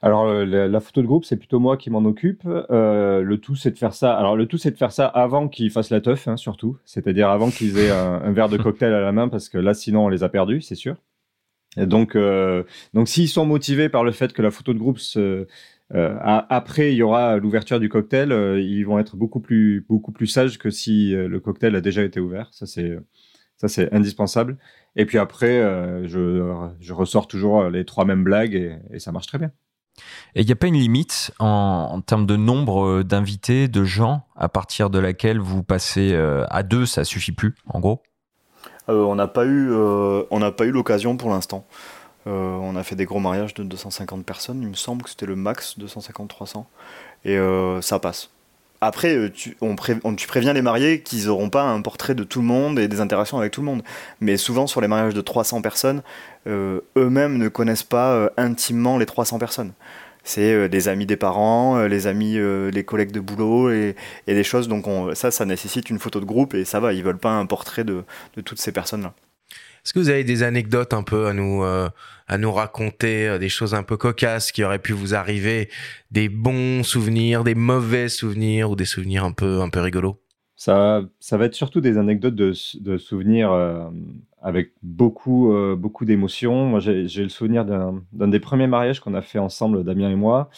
Alors 0.02 0.26
la, 0.26 0.80
photo 0.80 1.02
de 1.02 1.06
groupe, 1.06 1.24
c'est 1.24 1.36
plutôt 1.36 1.58
moi 1.58 1.76
qui 1.76 1.90
m'en 1.90 2.04
occupe. 2.04 2.42
Euh, 2.46 3.22
le 3.22 3.38
tout, 3.38 3.54
c'est 3.54 3.70
de 3.70 3.78
faire 3.78 3.92
ça. 3.92 4.14
Alors 4.14 4.36
le 4.36 4.46
tout, 4.46 4.56
c'est 4.56 4.70
de 4.70 4.76
faire 4.76 4.92
ça 4.92 5.06
avant 5.06 5.48
qu'ils 5.48 5.70
fassent 5.70 5.90
la 5.90 6.00
teuf, 6.00 6.26
hein, 6.26 6.36
surtout. 6.36 6.78
C'est-à-dire 6.84 7.28
avant 7.28 7.50
qu'ils 7.50 7.78
aient 7.78 7.90
un, 7.90 8.32
verre 8.32 8.48
de 8.48 8.56
cocktail 8.56 8.94
à 8.94 9.00
la 9.00 9.12
main, 9.12 9.28
parce 9.28 9.48
que 9.48 9.58
là, 9.58 9.74
sinon, 9.74 10.06
on 10.06 10.08
les 10.08 10.22
a 10.22 10.28
perdus, 10.28 10.62
c'est 10.62 10.74
sûr. 10.74 10.96
Et 11.76 11.86
donc, 11.86 12.16
euh, 12.16 12.64
donc 12.94 13.08
s'ils 13.08 13.28
sont 13.28 13.46
motivés 13.46 13.88
par 13.88 14.02
le 14.02 14.10
fait 14.10 14.32
que 14.32 14.42
la 14.42 14.50
photo 14.50 14.72
de 14.72 14.78
groupe 14.78 14.98
se, 14.98 15.46
euh, 15.94 16.16
après, 16.20 16.92
il 16.92 16.96
y 16.96 17.02
aura 17.02 17.36
l'ouverture 17.38 17.80
du 17.80 17.88
cocktail. 17.88 18.32
Euh, 18.32 18.60
ils 18.60 18.84
vont 18.84 18.98
être 18.98 19.16
beaucoup 19.16 19.40
plus, 19.40 19.84
beaucoup 19.88 20.12
plus 20.12 20.26
sages 20.26 20.58
que 20.58 20.70
si 20.70 21.14
euh, 21.14 21.28
le 21.28 21.40
cocktail 21.40 21.74
a 21.76 21.80
déjà 21.80 22.02
été 22.04 22.20
ouvert. 22.20 22.48
Ça, 22.52 22.66
c'est, 22.66 22.96
ça, 23.56 23.68
c'est 23.68 23.92
indispensable. 23.92 24.58
Et 24.96 25.06
puis 25.06 25.18
après, 25.18 25.60
je, 26.08 26.68
je 26.80 26.92
ressors 26.92 27.28
toujours 27.28 27.68
les 27.68 27.84
trois 27.84 28.04
mêmes 28.04 28.24
blagues 28.24 28.80
et 28.92 28.98
ça 28.98 29.12
marche 29.12 29.28
très 29.28 29.38
bien. 29.38 29.52
Et 30.34 30.42
il 30.42 30.46
n'y 30.46 30.52
a 30.52 30.56
pas 30.56 30.68
une 30.68 30.76
limite 30.76 31.32
en, 31.38 32.00
termes 32.00 32.26
de 32.26 32.36
nombre 32.36 32.86
euh, 32.86 33.04
d'invités, 33.04 33.68
de 33.68 33.84
gens, 33.84 34.26
à 34.36 34.48
partir 34.48 34.90
de 34.90 34.98
laquelle 34.98 35.38
vous 35.38 35.62
passez 35.62 36.12
euh, 36.12 36.44
à 36.50 36.62
deux, 36.62 36.86
ça 36.86 37.04
suffit 37.04 37.32
plus, 37.32 37.54
en 37.66 37.80
gros? 37.80 38.02
Euh, 38.88 39.02
On 39.02 39.14
n'a 39.14 39.26
pas 39.26 39.44
eu, 39.44 39.72
on 39.72 40.38
n'a 40.38 40.52
pas 40.52 40.64
eu 40.64 40.70
l'occasion 40.70 41.16
pour 41.16 41.30
l'instant. 41.30 41.66
on 42.26 42.76
a 42.76 42.82
fait 42.82 42.96
des 42.96 43.04
gros 43.04 43.20
mariages 43.20 43.54
de 43.54 43.62
250 43.64 44.24
personnes, 44.24 44.62
il 44.62 44.68
me 44.68 44.74
semble 44.74 45.02
que 45.02 45.10
c'était 45.10 45.26
le 45.26 45.36
max 45.36 45.76
250-300, 45.78 46.64
et 47.24 47.38
ça 47.80 47.98
passe. 47.98 48.30
Après, 48.82 49.14
euh, 49.14 49.30
tu, 49.30 49.56
on, 49.60 49.76
tu 50.14 50.26
préviens 50.26 50.54
les 50.54 50.62
mariés 50.62 51.02
qu'ils 51.02 51.26
n'auront 51.26 51.50
pas 51.50 51.62
un 51.62 51.82
portrait 51.82 52.14
de 52.14 52.24
tout 52.24 52.40
le 52.40 52.46
monde 52.46 52.78
et 52.78 52.88
des 52.88 53.00
interactions 53.00 53.38
avec 53.38 53.52
tout 53.52 53.60
le 53.60 53.66
monde. 53.66 53.82
Mais 54.20 54.38
souvent, 54.38 54.66
sur 54.66 54.80
les 54.80 54.88
mariages 54.88 55.12
de 55.12 55.20
300 55.20 55.60
personnes, 55.60 56.02
euh, 56.46 56.80
eux-mêmes 56.96 57.36
ne 57.36 57.48
connaissent 57.48 57.82
pas 57.82 58.12
euh, 58.12 58.30
intimement 58.38 58.96
les 58.96 59.06
300 59.06 59.38
personnes. 59.38 59.72
C'est 60.24 60.68
des 60.68 60.88
amis 60.88 61.06
des 61.06 61.16
parents, 61.16 61.86
les 61.86 62.06
amis, 62.06 62.36
les 62.36 62.84
collègues 62.84 63.10
de 63.10 63.20
boulot 63.20 63.70
et, 63.70 63.96
des 64.26 64.44
choses. 64.44 64.68
Donc 64.68 64.84
ça, 65.14 65.30
ça 65.30 65.46
nécessite 65.46 65.88
une 65.88 65.98
photo 65.98 66.20
de 66.20 66.26
groupe 66.26 66.52
et 66.52 66.66
ça 66.66 66.78
va. 66.78 66.92
Ils 66.92 67.02
veulent 67.02 67.18
pas 67.18 67.30
un 67.30 67.46
portrait 67.46 67.84
de 67.84 68.04
toutes 68.44 68.60
ces 68.60 68.70
personnes-là. 68.70 69.14
Est-ce 69.90 69.94
que 69.94 70.04
vous 70.04 70.10
avez 70.10 70.22
des 70.22 70.44
anecdotes 70.44 70.94
un 70.94 71.02
peu 71.02 71.26
à 71.26 71.32
nous 71.32 71.64
euh, 71.64 71.88
à 72.28 72.38
nous 72.38 72.52
raconter, 72.52 73.26
euh, 73.26 73.38
des 73.38 73.48
choses 73.48 73.74
un 73.74 73.82
peu 73.82 73.96
cocasses 73.96 74.52
qui 74.52 74.62
auraient 74.62 74.78
pu 74.78 74.92
vous 74.92 75.16
arriver, 75.16 75.68
des 76.12 76.28
bons 76.28 76.84
souvenirs, 76.84 77.42
des 77.42 77.56
mauvais 77.56 78.08
souvenirs 78.08 78.70
ou 78.70 78.76
des 78.76 78.84
souvenirs 78.84 79.24
un 79.24 79.32
peu 79.32 79.62
un 79.62 79.68
peu 79.68 79.80
rigolos? 79.80 80.22
Ça 80.54 81.02
ça 81.18 81.36
va 81.38 81.46
être 81.46 81.56
surtout 81.56 81.80
des 81.80 81.98
anecdotes 81.98 82.36
de, 82.36 82.52
souvenirs 82.98 83.50
euh, 83.50 83.90
avec 84.40 84.74
beaucoup 84.84 85.52
beaucoup 85.76 86.04
d'émotions. 86.04 86.66
Moi 86.66 86.78
j'ai 86.78 87.24
le 87.24 87.28
souvenir 87.28 87.64
d'un 87.64 88.00
des 88.12 88.38
premiers 88.38 88.68
mariages 88.68 89.00
qu'on 89.00 89.14
a 89.14 89.22
fait 89.22 89.40
ensemble 89.40 89.82
Damien 89.82 90.08
et 90.08 90.14
moi 90.14 90.50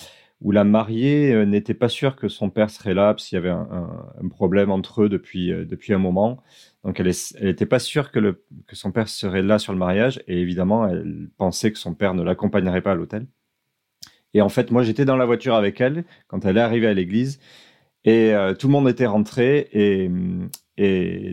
où 0.43 0.51
la 0.51 0.65
mariée 0.65 1.47
n'était 1.47 1.73
pas 1.73 1.89
sûre 1.89 2.17
que 2.17 2.29
son 2.29 2.51
père 2.51 2.69
serait 2.69 2.95
là 2.95 3.15
parce 3.15 3.29
qu'il 3.29 3.37
y 3.37 3.39
avait 3.39 3.49
un, 3.49 3.89
un, 4.21 4.29
problème 4.29 4.73
entre 4.73 5.05
eux 5.05 5.09
depuis 5.09 5.49
depuis 5.49 5.95
un 5.95 5.99
moment. 5.99 6.43
Donc 6.85 6.99
elle 6.99 7.13
n'était 7.41 7.67
pas 7.67 7.79
sûre 7.79 8.11
que, 8.11 8.43
son 8.73 8.91
père 8.91 9.09
serait 9.09 9.43
là 9.43 9.59
sur 9.59 9.73
le 9.73 9.79
mariage 9.79 10.23
et 10.27 10.41
évidemment 10.41 10.89
elle 10.89 11.31
pensait 11.37 11.71
que 11.73 11.79
son 11.79 11.95
père 11.95 12.15
ne 12.15 12.23
l'accompagnerait 12.23 12.83
pas 12.83 12.93
à 12.93 12.95
l'hôtel. 12.95 13.27
Et 14.35 14.41
en 14.43 14.49
fait 14.49 14.71
moi 14.71 14.83
j'étais 14.83 15.05
dans 15.05 15.17
la 15.17 15.27
voiture 15.27 15.55
avec 15.55 15.81
elle 15.81 16.05
quand 16.27 16.45
elle 16.45 16.57
est 16.57 16.61
arrivée 16.61 16.89
à 16.89 16.95
l'église 16.95 17.41
et 18.05 18.35
euh, 18.35 18.55
tout 18.55 18.67
le 18.67 18.73
monde 18.73 18.89
était 18.89 19.07
rentré 19.07 19.69
et, 19.73 20.11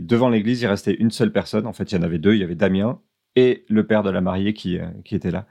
devant 0.02 0.30
l'église 0.30 0.62
il 0.62 0.68
restait 0.68 0.94
une 0.94 1.12
seule 1.12 1.32
personne. 1.32 1.66
En 1.66 1.74
fait 1.74 1.92
il 1.92 1.96
y 1.96 1.98
en 1.98 2.04
avait 2.04 2.20
deux, 2.20 2.36
il 2.36 2.40
y 2.42 2.44
avait 2.44 2.56
Damien 2.56 3.02
et 3.36 3.66
le 3.70 3.88
père 3.88 4.04
de 4.04 4.12
la 4.12 4.22
mariée 4.22 4.54
qui, 4.54 4.78
euh, 4.78 4.88
qui 5.04 5.16
était 5.16 5.32
là. 5.32 5.48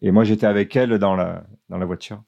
Et 0.00 0.12
moi 0.12 0.24
j'étais 0.24 0.46
avec 0.46 0.74
elle 0.76 0.98
dans 0.98 1.14
la 1.14 1.44
voiture. 1.84 2.22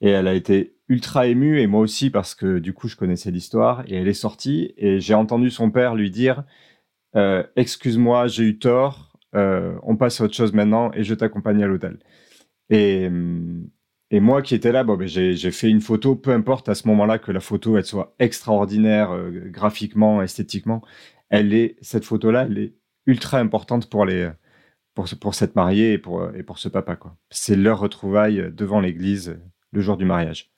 Et 0.00 0.10
elle 0.10 0.28
a 0.28 0.34
été 0.34 0.75
ultra 0.88 1.26
émue, 1.26 1.60
et 1.60 1.66
moi 1.66 1.80
aussi, 1.80 2.10
parce 2.10 2.34
que 2.34 2.58
du 2.58 2.72
coup, 2.72 2.88
je 2.88 2.96
connaissais 2.96 3.30
l'histoire. 3.30 3.84
Et 3.88 3.96
elle 3.96 4.08
est 4.08 4.14
sortie, 4.14 4.72
et 4.76 5.00
j'ai 5.00 5.14
entendu 5.14 5.50
son 5.50 5.70
père 5.70 5.94
lui 5.94 6.10
dire 6.10 6.44
euh, 7.16 7.42
Excuse-moi, 7.56 8.28
j'ai 8.28 8.44
eu 8.44 8.58
tort, 8.58 9.18
euh, 9.34 9.76
on 9.82 9.96
passe 9.96 10.20
à 10.20 10.24
autre 10.24 10.34
chose 10.34 10.52
maintenant, 10.52 10.90
et 10.94 11.04
je 11.04 11.14
t'accompagne 11.14 11.62
à 11.62 11.66
l'hôtel. 11.66 11.98
Et, 12.70 13.08
et 14.10 14.20
moi 14.20 14.42
qui 14.42 14.54
étais 14.54 14.72
là, 14.72 14.84
bon, 14.84 14.96
ben, 14.96 15.08
j'ai 15.08 15.50
fait 15.50 15.70
une 15.70 15.80
photo, 15.80 16.16
peu 16.16 16.32
importe 16.32 16.68
à 16.68 16.74
ce 16.74 16.88
moment-là 16.88 17.18
que 17.18 17.32
la 17.32 17.40
photo 17.40 17.76
elle 17.76 17.84
soit 17.84 18.14
extraordinaire 18.18 19.12
euh, 19.12 19.30
graphiquement, 19.46 20.22
esthétiquement. 20.22 20.82
Elle 21.28 21.54
est, 21.54 21.76
cette 21.80 22.04
photo-là, 22.04 22.46
elle 22.48 22.58
est 22.58 22.74
ultra 23.06 23.38
importante 23.38 23.90
pour 23.90 24.04
les. 24.06 24.30
Pour, 24.94 25.06
pour 25.20 25.34
cette 25.34 25.56
mariée 25.56 25.92
et 25.92 25.98
pour, 25.98 26.34
et 26.34 26.42
pour 26.42 26.58
ce 26.58 26.70
papa. 26.70 26.98
C'est 27.30 27.56
leur 27.56 27.80
retrouvaille 27.80 28.50
devant 28.54 28.80
l'église 28.80 29.38
le 29.72 29.80
jour 29.82 29.98
du 29.98 30.06
mariage. 30.06 30.55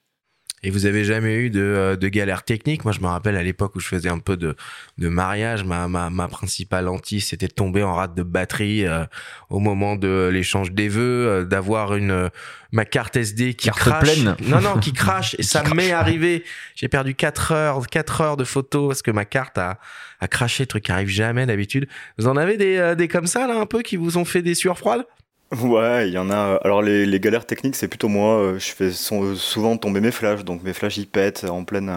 Et 0.62 0.70
vous 0.70 0.86
avez 0.86 1.04
jamais 1.04 1.34
eu 1.36 1.50
de, 1.50 1.60
euh, 1.60 1.96
de 1.96 2.08
galère 2.08 2.42
technique? 2.44 2.84
Moi, 2.84 2.92
je 2.92 3.00
me 3.00 3.06
rappelle 3.06 3.36
à 3.36 3.42
l'époque 3.42 3.76
où 3.76 3.80
je 3.80 3.88
faisais 3.88 4.08
un 4.08 4.18
peu 4.18 4.36
de, 4.36 4.56
de 4.98 5.08
mariage, 5.08 5.64
ma, 5.64 5.86
ma, 5.88 6.10
ma 6.10 6.28
principale 6.28 6.86
lentille, 6.86 7.20
c'était 7.20 7.46
de 7.48 7.52
tomber 7.52 7.82
en 7.82 7.94
rate 7.94 8.14
de 8.14 8.22
batterie 8.22 8.84
euh, 8.86 9.04
au 9.50 9.60
moment 9.60 9.96
de 9.96 10.28
l'échange 10.32 10.72
des 10.72 10.88
vœux, 10.88 11.26
euh, 11.28 11.44
d'avoir 11.44 11.94
une 11.94 12.10
euh, 12.10 12.28
ma 12.72 12.84
carte 12.84 13.16
SD 13.16 13.54
qui 13.54 13.68
Carte 13.68 13.78
crache. 13.78 14.02
pleine. 14.02 14.36
Non, 14.46 14.60
non, 14.60 14.78
qui 14.78 14.92
crache. 14.92 15.34
Et 15.38 15.42
ça 15.42 15.62
m'est 15.74 15.92
arrivé. 15.92 16.44
J'ai 16.74 16.88
perdu 16.88 17.14
4 17.14 17.52
heures, 17.52 17.86
4 17.86 18.20
heures 18.20 18.36
de 18.36 18.44
photos 18.44 18.88
parce 18.88 19.02
que 19.02 19.10
ma 19.10 19.24
carte 19.24 19.58
a, 19.58 19.78
a 20.20 20.28
craché, 20.28 20.66
truc 20.66 20.84
qui 20.84 20.92
arrive 20.92 21.08
jamais 21.08 21.46
d'habitude. 21.46 21.88
Vous 22.18 22.26
en 22.26 22.36
avez 22.36 22.56
des, 22.56 22.76
euh, 22.76 22.94
des 22.94 23.08
comme 23.08 23.26
ça, 23.26 23.46
là, 23.46 23.58
un 23.58 23.66
peu, 23.66 23.82
qui 23.82 23.96
vous 23.96 24.18
ont 24.18 24.24
fait 24.24 24.42
des 24.42 24.54
sueurs 24.54 24.78
froides? 24.78 25.04
Ouais, 25.50 26.08
il 26.08 26.12
y 26.12 26.18
en 26.18 26.30
a. 26.30 26.56
Alors 26.62 26.82
les, 26.82 27.06
les 27.06 27.20
galères 27.20 27.46
techniques, 27.46 27.74
c'est 27.74 27.88
plutôt 27.88 28.08
moi. 28.08 28.34
euh, 28.38 28.58
Je 28.58 28.70
fais 28.70 28.90
son- 28.90 29.34
souvent 29.34 29.78
tomber 29.78 30.00
mes 30.00 30.10
flashs, 30.10 30.44
donc 30.44 30.62
mes 30.62 30.74
flashs 30.74 30.98
ils 30.98 31.06
pètent 31.08 31.44
en 31.44 31.64
pleine 31.64 31.88
euh, 31.88 31.94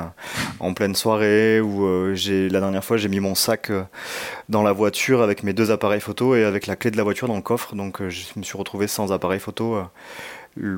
en 0.62 0.74
pleine 0.74 0.96
soirée. 0.96 1.60
Ou 1.60 1.84
euh, 1.86 2.16
j'ai 2.16 2.48
la 2.48 2.62
dernière 2.62 2.84
fois 2.86 2.96
j'ai 2.96 3.10
mis 3.10 3.20
mon 3.20 3.36
sac 3.36 3.70
euh, 3.70 3.84
dans 4.50 4.64
la 4.64 4.72
voiture 4.74 5.22
avec 5.22 5.44
mes 5.44 5.54
deux 5.54 5.72
appareils 5.72 6.02
photo 6.02 6.36
et 6.36 6.46
avec 6.46 6.68
la 6.68 6.78
clé 6.78 6.92
de 6.92 6.98
la 6.98 7.04
voiture 7.04 7.28
dans 7.28 7.36
le 7.38 7.42
coffre. 7.42 7.76
Donc 7.76 8.02
euh, 8.02 8.10
je 8.10 8.24
me 8.38 8.44
suis 8.44 8.58
retrouvé 8.58 8.88
sans 8.88 9.12
appareil 9.14 9.40
photo 9.42 9.76
euh, 9.76 9.84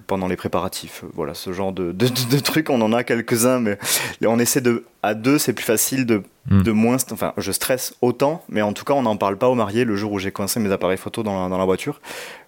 pendant 0.07 0.27
les 0.27 0.35
préparatifs. 0.35 1.03
Voilà, 1.13 1.33
ce 1.33 1.51
genre 1.53 1.71
de, 1.71 1.91
de, 1.91 2.07
de- 2.07 2.35
de 2.35 2.39
trucs, 2.39 2.69
on 2.69 2.79
en 2.81 2.93
a 2.93 3.03
quelques-uns, 3.03 3.59
mais 3.59 3.77
on 4.25 4.37
essaie 4.39 4.61
de 4.61 4.83
à 5.01 5.13
deux, 5.15 5.37
c'est 5.37 5.53
plus 5.53 5.65
facile 5.65 6.05
de 6.05 6.23
Mm. 6.49 6.61
de 6.63 6.71
moins. 6.73 6.97
Enfin, 7.11 7.31
je 7.37 7.53
stresse 7.53 7.95
autant, 8.01 8.43
mais 8.49 8.61
en 8.61 8.73
tout 8.73 8.83
cas, 8.83 8.93
on 8.93 9.03
n'en 9.03 9.15
parle 9.15 9.37
pas 9.37 9.47
aux 9.47 9.55
mariés 9.55 9.85
le 9.85 9.95
jour 9.95 10.11
où 10.11 10.19
j'ai 10.19 10.33
coincé 10.33 10.59
mes 10.59 10.73
appareils 10.73 10.97
photo 10.97 11.23
dans 11.23 11.41
la, 11.43 11.47
dans 11.49 11.57
la 11.57 11.63
voiture. 11.63 12.01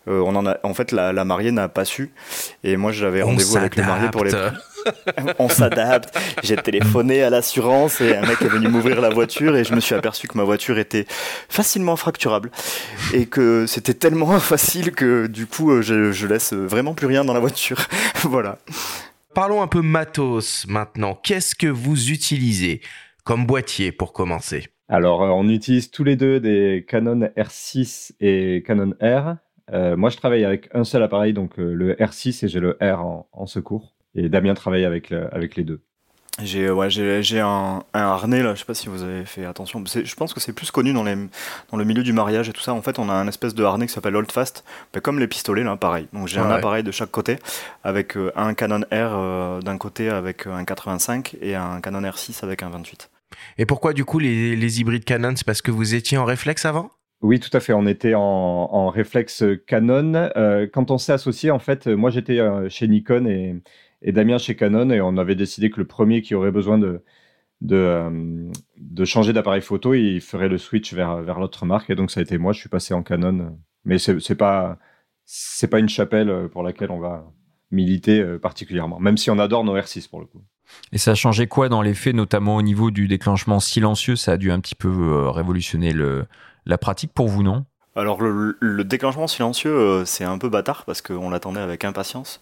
Euh, 0.10 0.20
on 0.20 0.36
en 0.36 0.46
a, 0.46 0.58
en 0.64 0.74
fait, 0.74 0.92
la, 0.92 1.14
la 1.14 1.24
mariée 1.24 1.52
n'a 1.54 1.70
pas 1.70 1.86
su. 1.86 2.12
Et 2.66 2.76
moi, 2.76 2.92
j'avais 2.92 3.22
rendez-vous 3.22 3.56
avec 3.56 3.78
le 3.78 3.84
marié 3.84 4.10
pour 4.10 4.26
les. 4.26 4.32
on 5.40 5.50
s'adapte. 5.50 6.18
J'ai 6.44 6.56
téléphoné 6.56 7.24
à 7.24 7.30
l'assurance 7.30 8.02
et 8.02 8.16
un 8.16 8.22
mec 8.22 8.42
est 8.42 8.48
venu 8.48 8.68
m'ouvrir 8.68 9.02
la 9.02 9.10
voiture 9.10 9.56
et 9.56 9.64
je 9.64 9.74
me 9.74 9.80
suis 9.80 9.96
aperçu 9.96 10.28
que 10.28 10.38
ma 10.38 10.44
voiture 10.44 10.78
était 10.78 11.06
facilement 11.50 11.96
fracturable 11.96 12.52
et 13.14 13.26
que 13.26 13.66
c'était 13.68 13.94
tellement 13.94 14.40
facile 14.40 14.92
que 14.92 15.28
du 15.28 15.48
coup, 15.48 15.72
euh, 15.72 15.82
je, 15.82 16.12
je 16.12 16.28
laisse 16.28 16.54
vraiment 16.54 16.94
plus 16.94 17.08
rien 17.08 17.26
dans 17.26 17.34
la 17.34 17.40
voiture. 17.40 17.80
voilà. 18.24 18.60
Parlons 19.34 19.62
un 19.62 19.68
peu 19.68 19.82
matos 19.82 20.66
maintenant. 20.68 21.20
Qu'est-ce 21.22 21.56
que 21.56 21.68
vous 21.68 22.12
utilisez 22.12 22.82
comme 23.26 23.46
boîtier 23.46 23.92
pour 23.92 24.14
commencer? 24.14 24.70
Alors, 24.88 25.24
euh, 25.24 25.30
on 25.30 25.50
utilise 25.50 25.90
tous 25.90 26.04
les 26.04 26.16
deux 26.16 26.40
des 26.40 26.86
Canon 26.88 27.30
R6 27.36 28.12
et 28.20 28.64
Canon 28.66 28.94
R. 29.02 29.38
Euh, 29.74 29.98
moi, 29.98 30.10
je 30.10 30.18
travaille 30.18 30.46
avec 30.46 30.70
un 30.74 30.84
seul 30.84 31.02
appareil, 31.02 31.34
donc 31.34 31.58
euh, 31.58 31.74
le 31.74 31.96
R6 31.96 32.46
et 32.46 32.48
j'ai 32.48 32.60
le 32.60 32.78
R 32.80 33.04
en, 33.04 33.28
en 33.32 33.46
secours. 33.48 33.95
Et 34.16 34.30
Damien 34.30 34.54
travaille 34.54 34.86
avec, 34.86 35.10
le- 35.10 35.34
avec 35.34 35.56
les 35.56 35.64
deux. 35.64 35.82
J'ai 36.44 36.70
ouais, 36.70 36.90
j'ai 36.90 37.24
j'ai 37.24 37.40
un, 37.40 37.82
un 37.94 38.02
harnais 38.02 38.44
là, 38.44 38.56
je 38.56 38.60
sais 38.60 38.66
pas 38.66 38.74
si 38.74 38.90
vous 38.90 39.04
avez 39.04 39.24
fait 39.24 39.46
attention. 39.46 39.82
Je 39.86 40.16
pense 40.16 40.34
que 40.34 40.42
c'est 40.42 40.52
plus 40.52 40.70
connu 40.70 40.92
dans, 40.92 41.04
les, 41.06 41.16
dans 41.72 41.78
le 41.78 41.86
milieu 41.86 42.04
du 42.04 42.12
mariage 42.12 42.50
et 42.50 42.52
tout 42.52 42.60
ça. 42.62 42.74
En 42.74 42.82
fait, 42.82 43.00
on 43.00 43.08
a 43.08 43.14
un 43.14 43.26
espèce 43.30 43.56
de 43.56 43.64
harnais 43.64 43.88
qui 43.88 43.94
s'appelle 43.94 44.18
Holdfast, 44.18 44.66
bah, 44.94 45.00
comme 45.00 45.18
les 45.18 45.28
pistolets 45.28 45.64
là, 45.64 45.78
pareil. 45.78 46.08
Donc 46.12 46.28
j'ai 46.28 46.42
un 46.42 46.50
Ouais. 46.50 46.56
appareil 46.56 46.84
de 46.84 46.92
chaque 46.92 47.12
côté 47.12 47.38
avec 47.86 48.18
euh, 48.18 48.34
un 48.36 48.54
Canon 48.54 48.82
R 48.82 48.86
euh, 48.92 49.62
d'un 49.62 49.78
côté 49.78 50.10
avec 50.10 50.46
euh, 50.46 50.54
un 50.54 50.66
85 50.66 51.38
et 51.42 51.56
un 51.56 51.80
Canon 51.80 52.02
R6 52.02 52.44
avec 52.44 52.64
un 52.64 52.70
28. 52.70 53.10
Et 53.58 53.66
pourquoi 53.66 53.94
du 53.94 54.04
coup 54.04 54.20
les, 54.20 54.58
les 54.58 54.82
hybrides 54.82 55.06
Canon? 55.06 55.34
C'est 55.38 55.46
parce 55.46 55.62
que 55.62 55.72
vous 55.72 55.96
étiez 55.96 56.18
en 56.18 56.26
réflexe 56.26 56.66
avant? 56.66 56.92
Oui, 57.22 57.40
tout 57.40 57.56
à 57.56 57.60
fait. 57.60 57.74
On 57.74 57.88
était 57.88 58.14
en, 58.14 58.22
en 58.22 58.90
réflexe 58.90 59.44
Canon. 59.68 60.30
Euh, 60.36 60.68
quand 60.72 60.92
on 60.92 60.98
s'est 60.98 61.14
associé, 61.14 61.50
en 61.50 61.60
fait, 61.60 61.88
moi 61.88 62.10
j'étais 62.12 62.40
euh, 62.40 62.70
chez 62.70 62.88
Nikon 62.88 63.26
et, 63.26 63.56
et 64.02 64.12
Damien 64.12 64.38
chez 64.38 64.56
Canon, 64.56 64.90
et 64.90 65.02
on 65.02 65.18
avait 65.18 65.36
décidé 65.36 65.70
que 65.70 65.80
le 65.80 65.88
premier 65.88 66.22
qui 66.22 66.36
aurait 66.36 66.52
besoin 66.52 66.78
de, 66.78 67.04
de, 67.62 67.76
euh, 67.76 68.52
de 68.78 69.06
changer 69.06 69.34
d'appareil 69.34 69.62
photo, 69.62 69.94
il 69.94 70.22
ferait 70.22 70.50
le 70.50 70.58
switch 70.58 70.94
vers, 70.94 71.22
vers 71.22 71.40
l'autre 71.40 71.66
marque. 71.66 71.90
Et 71.90 71.96
donc 71.96 72.12
ça 72.12 72.20
a 72.20 72.24
été 72.24 72.38
moi, 72.38 72.54
je 72.54 72.60
suis 72.60 72.70
passé 72.70 72.94
en 72.94 73.04
Canon. 73.04 73.58
Mais 73.84 74.00
c'est 74.00 74.20
c'est 74.20 74.36
pas 74.36 74.78
c'est 75.26 75.68
pas 75.68 75.80
une 75.80 75.90
chapelle 75.90 76.50
pour 76.52 76.64
laquelle 76.64 76.92
on 76.92 77.00
va 77.00 77.32
militer 77.72 78.22
euh, 78.22 78.40
particulièrement, 78.40 79.00
même 79.00 79.18
si 79.18 79.30
on 79.30 79.40
adore 79.40 79.64
nos 79.64 79.78
R6 79.78 80.10
pour 80.10 80.20
le 80.20 80.26
coup. 80.26 80.44
Et 80.92 80.98
ça 80.98 81.12
a 81.12 81.16
changé 81.16 81.48
quoi 81.48 81.70
dans 81.70 81.82
les 81.82 81.94
faits, 81.94 82.16
notamment 82.16 82.56
au 82.56 82.62
niveau 82.62 82.92
du 82.92 83.08
déclenchement 83.08 83.60
silencieux? 83.60 84.16
Ça 84.16 84.34
a 84.34 84.38
dû 84.38 84.52
un 84.52 84.60
petit 84.60 84.76
peu 84.76 84.90
euh, 84.90 85.30
révolutionner 85.30 85.94
le, 85.94 86.26
la 86.66 86.78
pratique 86.78 87.14
pour 87.14 87.28
vous, 87.28 87.44
non? 87.44 87.66
Alors 87.96 88.22
le, 88.22 88.58
le 88.60 88.84
déclenchement 88.84 89.28
silencieux, 89.28 89.72
euh, 89.72 90.06
c'est 90.06 90.26
un 90.26 90.38
peu 90.38 90.50
bâtard 90.50 90.84
parce 90.86 91.02
qu'on 91.02 91.30
l'attendait 91.30 91.62
avec 91.62 91.86
impatience. 91.86 92.42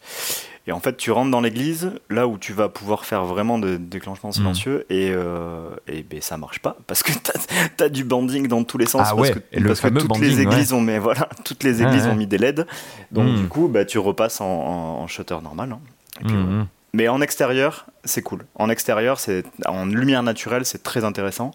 Et 0.66 0.72
en 0.72 0.80
fait, 0.80 0.96
tu 0.96 1.12
rentres 1.12 1.30
dans 1.32 1.42
l'église, 1.42 1.92
là 2.10 2.26
où 2.26 2.38
tu 2.38 2.54
vas 2.54 2.70
pouvoir 2.70 3.04
faire 3.04 3.26
vraiment 3.26 3.60
de 3.60 3.76
déclenchement 3.76 4.30
Hmm. 4.30 4.34
silencieux, 4.34 4.86
et, 4.90 5.12
euh, 5.12 5.70
et 5.88 6.04
ben, 6.04 6.22
ça 6.22 6.38
marche 6.38 6.60
pas 6.60 6.78
parce 6.88 7.04
que 7.04 7.12
t'as 7.78 7.86
as 7.86 7.90
du 7.90 8.06
banding 8.06 8.48
dans 8.48 8.64
tous 8.64 8.78
les 8.78 8.86
sens. 8.86 9.02
Ah 9.04 9.10
parce 9.16 9.20
ouais, 9.30 9.34
que, 9.34 9.40
et 9.52 9.60
le 9.60 9.68
parce 9.68 9.82
que 9.82 9.88
fameux 9.88 10.00
toutes 10.00 10.20
les 10.20 10.40
églises 10.40 10.72
ouais. 10.72 10.78
ont, 10.80 10.82
mais 10.82 11.00
voilà, 11.00 11.28
toutes 11.44 11.64
les 11.64 11.82
Ah 11.82 11.90
églises 11.90 12.06
ouais. 12.06 12.12
ont 12.12 12.16
mis 12.16 12.28
des 12.34 12.38
LED, 12.38 12.66
donc 13.12 13.28
Hmm. 13.28 13.36
du 13.42 13.48
coup, 13.50 13.68
bah, 13.68 13.84
tu 13.84 13.98
repasses 14.00 14.40
en, 14.40 14.46
en- 14.46 15.02
en 15.04 15.08
shutter 15.08 15.38
normal. 15.44 15.74
hein. 15.74 15.80
Et 16.22 16.26
puis, 16.26 16.36
Mhm. 16.36 16.68
Mais 16.96 17.08
en 17.08 17.22
extérieur, 17.22 17.88
c'est 18.04 18.22
cool. 18.22 18.46
En 18.54 18.70
extérieur, 18.70 19.20
c'est 19.20 19.44
en 19.66 19.88
lumière 19.88 20.22
naturelle, 20.22 20.64
c'est 20.64 20.84
très 20.84 21.04
intéressant. 21.04 21.50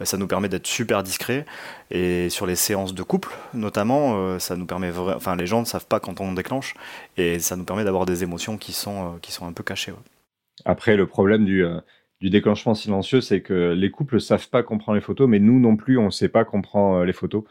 Euh, 0.00 0.04
Ça 0.04 0.16
nous 0.16 0.26
permet 0.26 0.48
d'être 0.48 0.66
super 0.66 1.04
discret. 1.04 1.44
Et 1.92 2.28
sur 2.28 2.44
les 2.44 2.56
séances 2.56 2.92
de 2.92 3.02
couple, 3.04 3.30
notamment, 3.54 4.16
euh, 4.16 4.40
ça 4.40 4.56
nous 4.56 4.66
permet 4.66 4.90
enfin 5.14 5.36
les 5.36 5.46
gens 5.46 5.60
ne 5.60 5.64
savent 5.64 5.86
pas 5.86 6.00
quand 6.00 6.20
on 6.20 6.32
déclenche, 6.32 6.74
et 7.16 7.38
ça 7.38 7.54
nous 7.54 7.64
permet 7.64 7.84
d'avoir 7.84 8.04
des 8.04 8.24
émotions 8.24 8.56
qui 8.58 8.72
sont 8.72 9.14
euh, 9.14 9.18
qui 9.22 9.30
sont 9.30 9.46
un 9.46 9.52
peu 9.52 9.62
cachées. 9.62 9.92
Après, 10.64 10.96
le 10.96 11.06
problème 11.06 11.44
du, 11.44 11.64
du 12.20 12.28
déclenchement 12.28 12.74
silencieux, 12.74 13.20
c'est 13.20 13.42
que 13.42 13.72
les 13.72 13.90
couples 13.92 14.20
savent 14.20 14.48
pas 14.48 14.64
qu'on 14.64 14.78
prend 14.78 14.92
les 14.92 15.00
photos, 15.00 15.28
mais 15.28 15.38
nous 15.38 15.60
non 15.60 15.76
plus, 15.76 15.98
on 15.98 16.06
ne 16.06 16.10
sait 16.10 16.28
pas 16.28 16.44
qu'on 16.44 16.62
prend 16.62 17.02
les 17.04 17.12
photos. 17.12 17.44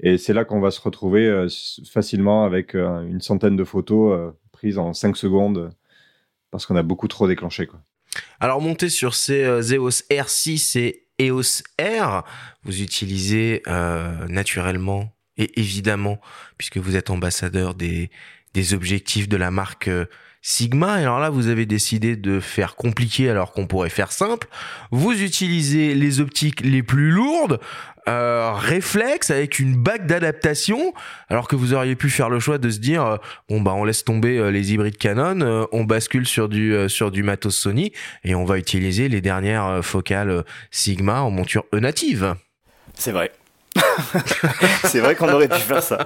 Et 0.00 0.16
c'est 0.16 0.32
là 0.32 0.44
qu'on 0.44 0.60
va 0.60 0.70
se 0.70 0.80
retrouver 0.80 1.46
facilement 1.92 2.44
avec 2.44 2.74
une 2.74 3.20
centaine 3.20 3.56
de 3.56 3.64
photos 3.64 4.32
prises 4.50 4.78
en 4.78 4.94
5 4.94 5.14
secondes 5.16 5.74
parce 6.54 6.66
qu'on 6.66 6.76
a 6.76 6.84
beaucoup 6.84 7.08
trop 7.08 7.26
déclenché. 7.26 7.66
Quoi. 7.66 7.80
Alors 8.38 8.60
montez 8.60 8.88
sur 8.88 9.16
ces 9.16 9.42
euh, 9.42 9.60
EOS 9.60 10.06
R6 10.08 10.78
et 10.78 11.08
EOS 11.18 11.64
R, 11.80 12.22
vous 12.62 12.80
utilisez 12.80 13.60
euh, 13.66 14.28
naturellement 14.28 15.12
et 15.36 15.58
évidemment, 15.58 16.20
puisque 16.56 16.76
vous 16.76 16.94
êtes 16.94 17.10
ambassadeur 17.10 17.74
des, 17.74 18.08
des 18.52 18.72
objectifs 18.72 19.28
de 19.28 19.36
la 19.36 19.50
marque 19.50 19.88
euh, 19.88 20.06
Sigma, 20.46 21.00
et 21.00 21.04
alors 21.04 21.20
là 21.20 21.30
vous 21.30 21.48
avez 21.48 21.64
décidé 21.64 22.16
de 22.16 22.38
faire 22.38 22.76
compliqué 22.76 23.30
alors 23.30 23.52
qu'on 23.52 23.66
pourrait 23.66 23.88
faire 23.88 24.12
simple, 24.12 24.46
vous 24.90 25.22
utilisez 25.22 25.94
les 25.94 26.20
optiques 26.20 26.60
les 26.60 26.82
plus 26.82 27.10
lourdes, 27.10 27.60
euh, 28.08 28.52
avec 29.30 29.58
une 29.58 29.74
bague 29.74 30.04
d'adaptation, 30.04 30.92
alors 31.30 31.48
que 31.48 31.56
vous 31.56 31.72
auriez 31.72 31.96
pu 31.96 32.10
faire 32.10 32.28
le 32.28 32.40
choix 32.40 32.58
de 32.58 32.68
se 32.68 32.78
dire 32.78 33.06
euh, 33.06 33.16
bon 33.48 33.62
bah 33.62 33.72
on 33.74 33.84
laisse 33.84 34.04
tomber 34.04 34.36
euh, 34.36 34.50
les 34.50 34.74
hybrides 34.74 34.98
Canon, 34.98 35.40
euh, 35.40 35.64
on 35.72 35.84
bascule 35.84 36.26
sur 36.26 36.50
du 36.50 36.76
sur 36.90 37.10
du 37.10 37.22
matos 37.22 37.56
Sony 37.56 37.92
et 38.22 38.34
on 38.34 38.44
va 38.44 38.58
utiliser 38.58 39.08
les 39.08 39.22
dernières 39.22 39.82
focales 39.82 40.44
Sigma 40.70 41.22
en 41.22 41.30
monture 41.30 41.64
E 41.72 41.78
native. 41.78 42.34
C'est 42.92 43.12
vrai. 43.12 43.32
c'est 44.84 45.00
vrai 45.00 45.14
qu'on 45.14 45.28
aurait 45.32 45.48
pu 45.48 45.58
faire 45.58 45.82
ça. 45.82 45.98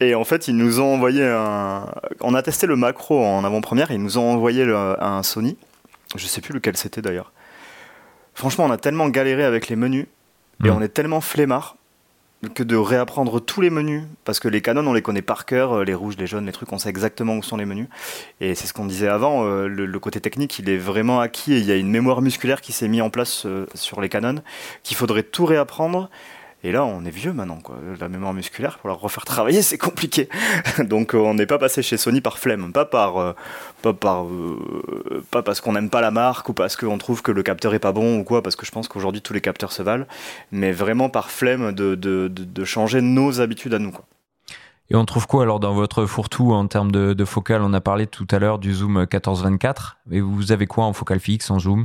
Et 0.00 0.14
en 0.14 0.24
fait, 0.24 0.48
ils 0.48 0.56
nous 0.56 0.80
ont 0.80 0.94
envoyé 0.94 1.24
un. 1.24 1.86
On 2.20 2.34
a 2.34 2.42
testé 2.42 2.66
le 2.66 2.76
macro 2.76 3.24
en 3.24 3.44
avant-première. 3.44 3.90
Ils 3.90 4.02
nous 4.02 4.18
ont 4.18 4.32
envoyé 4.32 4.64
le- 4.64 5.02
un 5.02 5.22
Sony. 5.22 5.56
Je 6.16 6.26
sais 6.26 6.40
plus 6.40 6.54
lequel 6.54 6.76
c'était 6.76 7.02
d'ailleurs. 7.02 7.32
Franchement, 8.34 8.64
on 8.64 8.70
a 8.70 8.76
tellement 8.78 9.08
galéré 9.08 9.44
avec 9.44 9.68
les 9.68 9.76
menus 9.76 10.06
et 10.64 10.68
Mm. 10.68 10.72
on 10.76 10.82
est 10.82 10.88
tellement 10.88 11.20
flemmard 11.20 11.76
que 12.54 12.62
de 12.62 12.76
réapprendre 12.76 13.40
tous 13.40 13.60
les 13.62 13.70
menus 13.70 14.02
parce 14.24 14.38
que 14.38 14.48
les 14.48 14.60
canons 14.60 14.86
on 14.86 14.92
les 14.92 15.00
connaît 15.00 15.22
par 15.22 15.46
cœur 15.46 15.72
euh, 15.78 15.84
les 15.84 15.94
rouges 15.94 16.16
les 16.18 16.26
jaunes 16.26 16.44
les 16.44 16.52
trucs 16.52 16.70
on 16.74 16.78
sait 16.78 16.90
exactement 16.90 17.36
où 17.36 17.42
sont 17.42 17.56
les 17.56 17.64
menus 17.64 17.88
et 18.42 18.54
c'est 18.54 18.66
ce 18.66 18.74
qu'on 18.74 18.84
disait 18.84 19.08
avant 19.08 19.46
euh, 19.46 19.66
le, 19.66 19.86
le 19.86 19.98
côté 19.98 20.20
technique 20.20 20.58
il 20.58 20.68
est 20.68 20.76
vraiment 20.76 21.20
acquis 21.20 21.54
et 21.54 21.58
il 21.58 21.64
y 21.64 21.72
a 21.72 21.76
une 21.76 21.88
mémoire 21.90 22.20
musculaire 22.20 22.60
qui 22.60 22.72
s'est 22.72 22.86
mis 22.86 23.00
en 23.00 23.08
place 23.08 23.46
euh, 23.46 23.66
sur 23.74 24.00
les 24.02 24.10
canons 24.10 24.42
qu'il 24.82 24.94
faudrait 24.96 25.22
tout 25.22 25.46
réapprendre 25.46 26.10
et 26.64 26.72
là, 26.72 26.82
on 26.86 27.04
est 27.04 27.10
vieux 27.10 27.34
maintenant, 27.34 27.58
quoi. 27.62 27.76
La 28.00 28.08
mémoire 28.08 28.32
musculaire, 28.32 28.78
pour 28.78 28.88
la 28.88 28.94
refaire 28.94 29.26
travailler, 29.26 29.60
c'est 29.60 29.76
compliqué. 29.76 30.30
Donc, 30.78 31.14
euh, 31.14 31.18
on 31.18 31.34
n'est 31.34 31.44
pas 31.44 31.58
passé 31.58 31.82
chez 31.82 31.98
Sony 31.98 32.22
par 32.22 32.38
flemme, 32.38 32.72
pas 32.72 32.86
par, 32.86 33.20
euh, 33.20 33.34
euh, 33.84 35.22
pas 35.30 35.42
parce 35.42 35.60
qu'on 35.60 35.74
n'aime 35.74 35.90
pas 35.90 36.00
la 36.00 36.10
marque 36.10 36.48
ou 36.48 36.54
parce 36.54 36.76
qu'on 36.76 36.96
trouve 36.96 37.20
que 37.20 37.32
le 37.32 37.42
capteur 37.42 37.74
est 37.74 37.80
pas 37.80 37.92
bon 37.92 38.18
ou 38.18 38.24
quoi, 38.24 38.42
parce 38.42 38.56
que 38.56 38.64
je 38.64 38.70
pense 38.70 38.88
qu'aujourd'hui 38.88 39.20
tous 39.20 39.34
les 39.34 39.42
capteurs 39.42 39.72
se 39.72 39.82
valent, 39.82 40.06
mais 40.52 40.72
vraiment 40.72 41.10
par 41.10 41.30
flemme 41.30 41.72
de, 41.72 42.64
changer 42.64 43.02
nos 43.02 43.42
habitudes 43.42 43.74
à 43.74 43.78
nous. 43.78 43.94
Et 44.88 44.96
on 44.96 45.04
trouve 45.04 45.26
quoi 45.26 45.42
alors 45.42 45.60
dans 45.60 45.74
votre 45.74 46.06
fourre-tout 46.06 46.52
en 46.52 46.66
termes 46.66 46.92
de, 46.92 47.12
de 47.12 47.24
focale 47.26 47.60
On 47.62 47.74
a 47.74 47.80
parlé 47.82 48.06
tout 48.06 48.26
à 48.30 48.38
l'heure 48.38 48.58
du 48.58 48.72
zoom 48.72 49.02
14-24. 49.04 49.96
Et 50.12 50.22
vous 50.22 50.50
avez 50.50 50.66
quoi 50.66 50.84
en 50.84 50.94
focale 50.94 51.20
fixe, 51.20 51.50
en 51.50 51.58
zoom? 51.58 51.84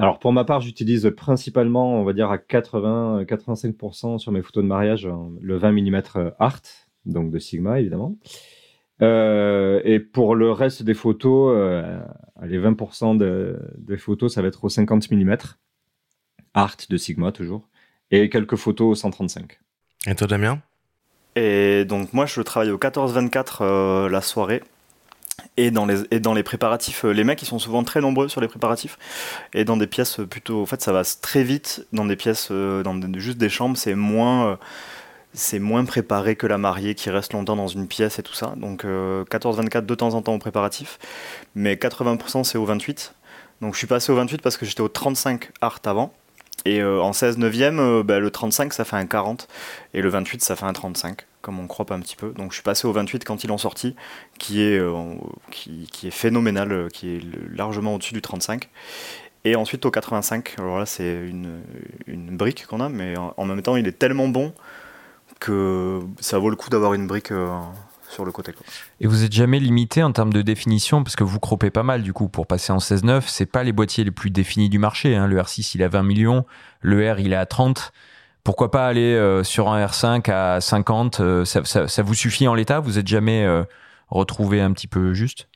Alors 0.00 0.18
pour 0.18 0.32
ma 0.32 0.44
part, 0.44 0.62
j'utilise 0.62 1.12
principalement, 1.14 2.00
on 2.00 2.04
va 2.04 2.14
dire 2.14 2.30
à 2.30 2.38
80-85% 2.38 4.18
sur 4.18 4.32
mes 4.32 4.40
photos 4.40 4.64
de 4.64 4.68
mariage, 4.68 5.04
euh, 5.04 5.14
le 5.42 5.58
20 5.58 5.72
mm 5.72 6.02
Art, 6.38 6.62
donc 7.04 7.30
de 7.30 7.38
Sigma 7.38 7.80
évidemment. 7.80 8.16
Euh, 9.02 9.82
et 9.84 10.00
pour 10.00 10.34
le 10.34 10.52
reste 10.52 10.82
des 10.82 10.94
photos, 10.94 11.54
les 12.42 12.58
20% 12.58 13.18
des 13.18 13.96
photos, 13.98 14.32
ça 14.32 14.40
va 14.40 14.48
être 14.48 14.64
au 14.64 14.70
50 14.70 15.10
mm. 15.10 15.36
Art 16.54 16.76
de 16.88 16.96
Sigma 16.96 17.30
toujours. 17.30 17.68
Et 18.10 18.30
quelques 18.30 18.56
photos 18.56 18.92
au 18.92 18.94
135. 18.94 19.60
Et 20.06 20.14
toi 20.14 20.26
Damien? 20.26 20.62
Et 21.36 21.84
donc 21.84 22.14
moi 22.14 22.24
je 22.24 22.40
travaille 22.40 22.70
au 22.70 22.78
14-24 22.78 24.08
la 24.08 24.20
soirée. 24.22 24.62
Et 25.60 25.70
dans, 25.70 25.84
les, 25.84 26.02
et 26.10 26.20
dans 26.20 26.32
les 26.32 26.42
préparatifs, 26.42 27.04
les 27.04 27.22
mecs 27.22 27.42
ils 27.42 27.46
sont 27.46 27.58
souvent 27.58 27.84
très 27.84 28.00
nombreux 28.00 28.28
sur 28.28 28.40
les 28.40 28.48
préparatifs. 28.48 28.98
Et 29.52 29.64
dans 29.64 29.76
des 29.76 29.86
pièces 29.86 30.20
plutôt. 30.28 30.62
En 30.62 30.66
fait 30.66 30.80
ça 30.80 30.92
va 30.92 31.02
très 31.04 31.42
vite. 31.42 31.86
Dans 31.92 32.06
des 32.06 32.16
pièces, 32.16 32.50
dans 32.50 32.98
juste 33.18 33.38
des 33.38 33.50
chambres, 33.50 33.76
c'est 33.76 33.94
moins 35.58 35.84
préparé 35.84 36.36
que 36.36 36.46
la 36.46 36.58
mariée 36.58 36.94
qui 36.94 37.10
reste 37.10 37.32
longtemps 37.32 37.56
dans 37.56 37.68
une 37.68 37.86
pièce 37.86 38.18
et 38.18 38.22
tout 38.22 38.34
ça. 38.34 38.54
Donc 38.56 38.84
14-24 38.84 38.86
euh, 38.86 39.80
de 39.82 39.94
temps 39.94 40.14
en 40.14 40.22
temps 40.22 40.34
au 40.34 40.38
préparatif, 40.38 40.98
mais 41.54 41.74
80% 41.74 42.44
c'est 42.44 42.58
au 42.58 42.64
28. 42.64 43.14
Donc 43.60 43.74
je 43.74 43.78
suis 43.78 43.86
passé 43.86 44.10
au 44.12 44.16
28 44.16 44.42
parce 44.42 44.56
que 44.56 44.64
j'étais 44.66 44.80
au 44.80 44.88
35 44.88 45.50
art 45.60 45.80
avant. 45.84 46.12
Et 46.66 46.80
euh, 46.80 47.00
en 47.00 47.12
16 47.12 47.38
neuvième, 47.38 47.78
euh, 47.80 48.02
bah, 48.02 48.18
le 48.18 48.30
35 48.30 48.72
ça 48.72 48.84
fait 48.84 48.96
un 48.96 49.06
40 49.06 49.48
et 49.94 50.02
le 50.02 50.08
28 50.08 50.42
ça 50.42 50.56
fait 50.56 50.66
un 50.66 50.72
35, 50.72 51.26
comme 51.42 51.58
on 51.58 51.66
croit 51.66 51.86
pas 51.86 51.94
un 51.94 52.00
petit 52.00 52.16
peu. 52.16 52.32
Donc 52.32 52.50
je 52.50 52.56
suis 52.56 52.62
passé 52.62 52.86
au 52.86 52.92
28 52.92 53.24
quand 53.24 53.44
ils 53.44 53.48
l'ont 53.48 53.58
sorti, 53.58 53.94
qui 54.38 54.62
est, 54.62 54.80
qui, 55.50 55.88
qui, 55.90 56.08
est 56.08 56.12
phénoménal, 56.12 56.88
qui 56.92 57.16
est 57.16 57.20
largement 57.54 57.94
au-dessus 57.94 58.14
du 58.14 58.22
35. 58.22 58.68
Et 59.44 59.56
ensuite 59.56 59.86
au 59.86 59.90
85, 59.90 60.56
alors 60.58 60.78
là 60.78 60.86
c'est 60.86 61.14
une, 61.26 61.62
une 62.06 62.36
brique 62.36 62.66
qu'on 62.66 62.80
a, 62.80 62.90
mais 62.90 63.14
en 63.16 63.44
même 63.46 63.62
temps 63.62 63.76
il 63.76 63.88
est 63.88 63.98
tellement 63.98 64.28
bon 64.28 64.52
que 65.40 66.00
ça 66.20 66.38
vaut 66.38 66.50
le 66.50 66.56
coup 66.56 66.70
d'avoir 66.70 66.94
une 66.94 67.06
brique 67.08 67.32
euh, 67.32 67.48
sur 68.08 68.24
le 68.24 68.30
côté. 68.30 68.52
Et 69.00 69.06
vous 69.06 69.24
êtes 69.24 69.32
jamais 69.32 69.58
limité 69.58 70.02
en 70.02 70.12
termes 70.12 70.32
de 70.32 70.42
définition 70.42 71.02
parce 71.02 71.16
que 71.16 71.24
vous 71.24 71.40
croppez 71.40 71.70
pas 71.70 71.82
mal 71.82 72.02
du 72.02 72.12
coup 72.12 72.28
pour 72.28 72.46
passer 72.46 72.72
en 72.72 72.78
16.9. 72.78 73.22
C'est 73.26 73.46
pas 73.46 73.64
les 73.64 73.72
boîtiers 73.72 74.04
les 74.04 74.10
plus 74.10 74.30
définis 74.30 74.68
du 74.68 74.78
marché. 74.78 75.16
Hein. 75.16 75.26
Le 75.26 75.40
R6 75.40 75.72
il 75.74 75.82
a 75.82 75.88
20 75.88 76.02
millions, 76.02 76.44
le 76.80 77.10
R 77.10 77.18
il 77.18 77.32
est 77.32 77.36
à 77.36 77.46
30. 77.46 77.92
Pourquoi 78.44 78.70
pas 78.70 78.86
aller 78.86 79.14
euh, 79.14 79.44
sur 79.44 79.68
un 79.68 79.84
R5 79.84 80.30
à 80.30 80.60
50 80.60 81.20
euh, 81.20 81.44
ça, 81.44 82.02
vous 82.02 82.14
suffit 82.14 82.48
en 82.48 82.54
l'état? 82.54 82.80
Vous 82.80 82.98
êtes 82.98 83.08
jamais 83.08 83.46
retrouvé 84.08 84.60
un 84.60 84.72
petit 84.72 84.88
peu 84.88 85.12
juste? 85.12 85.48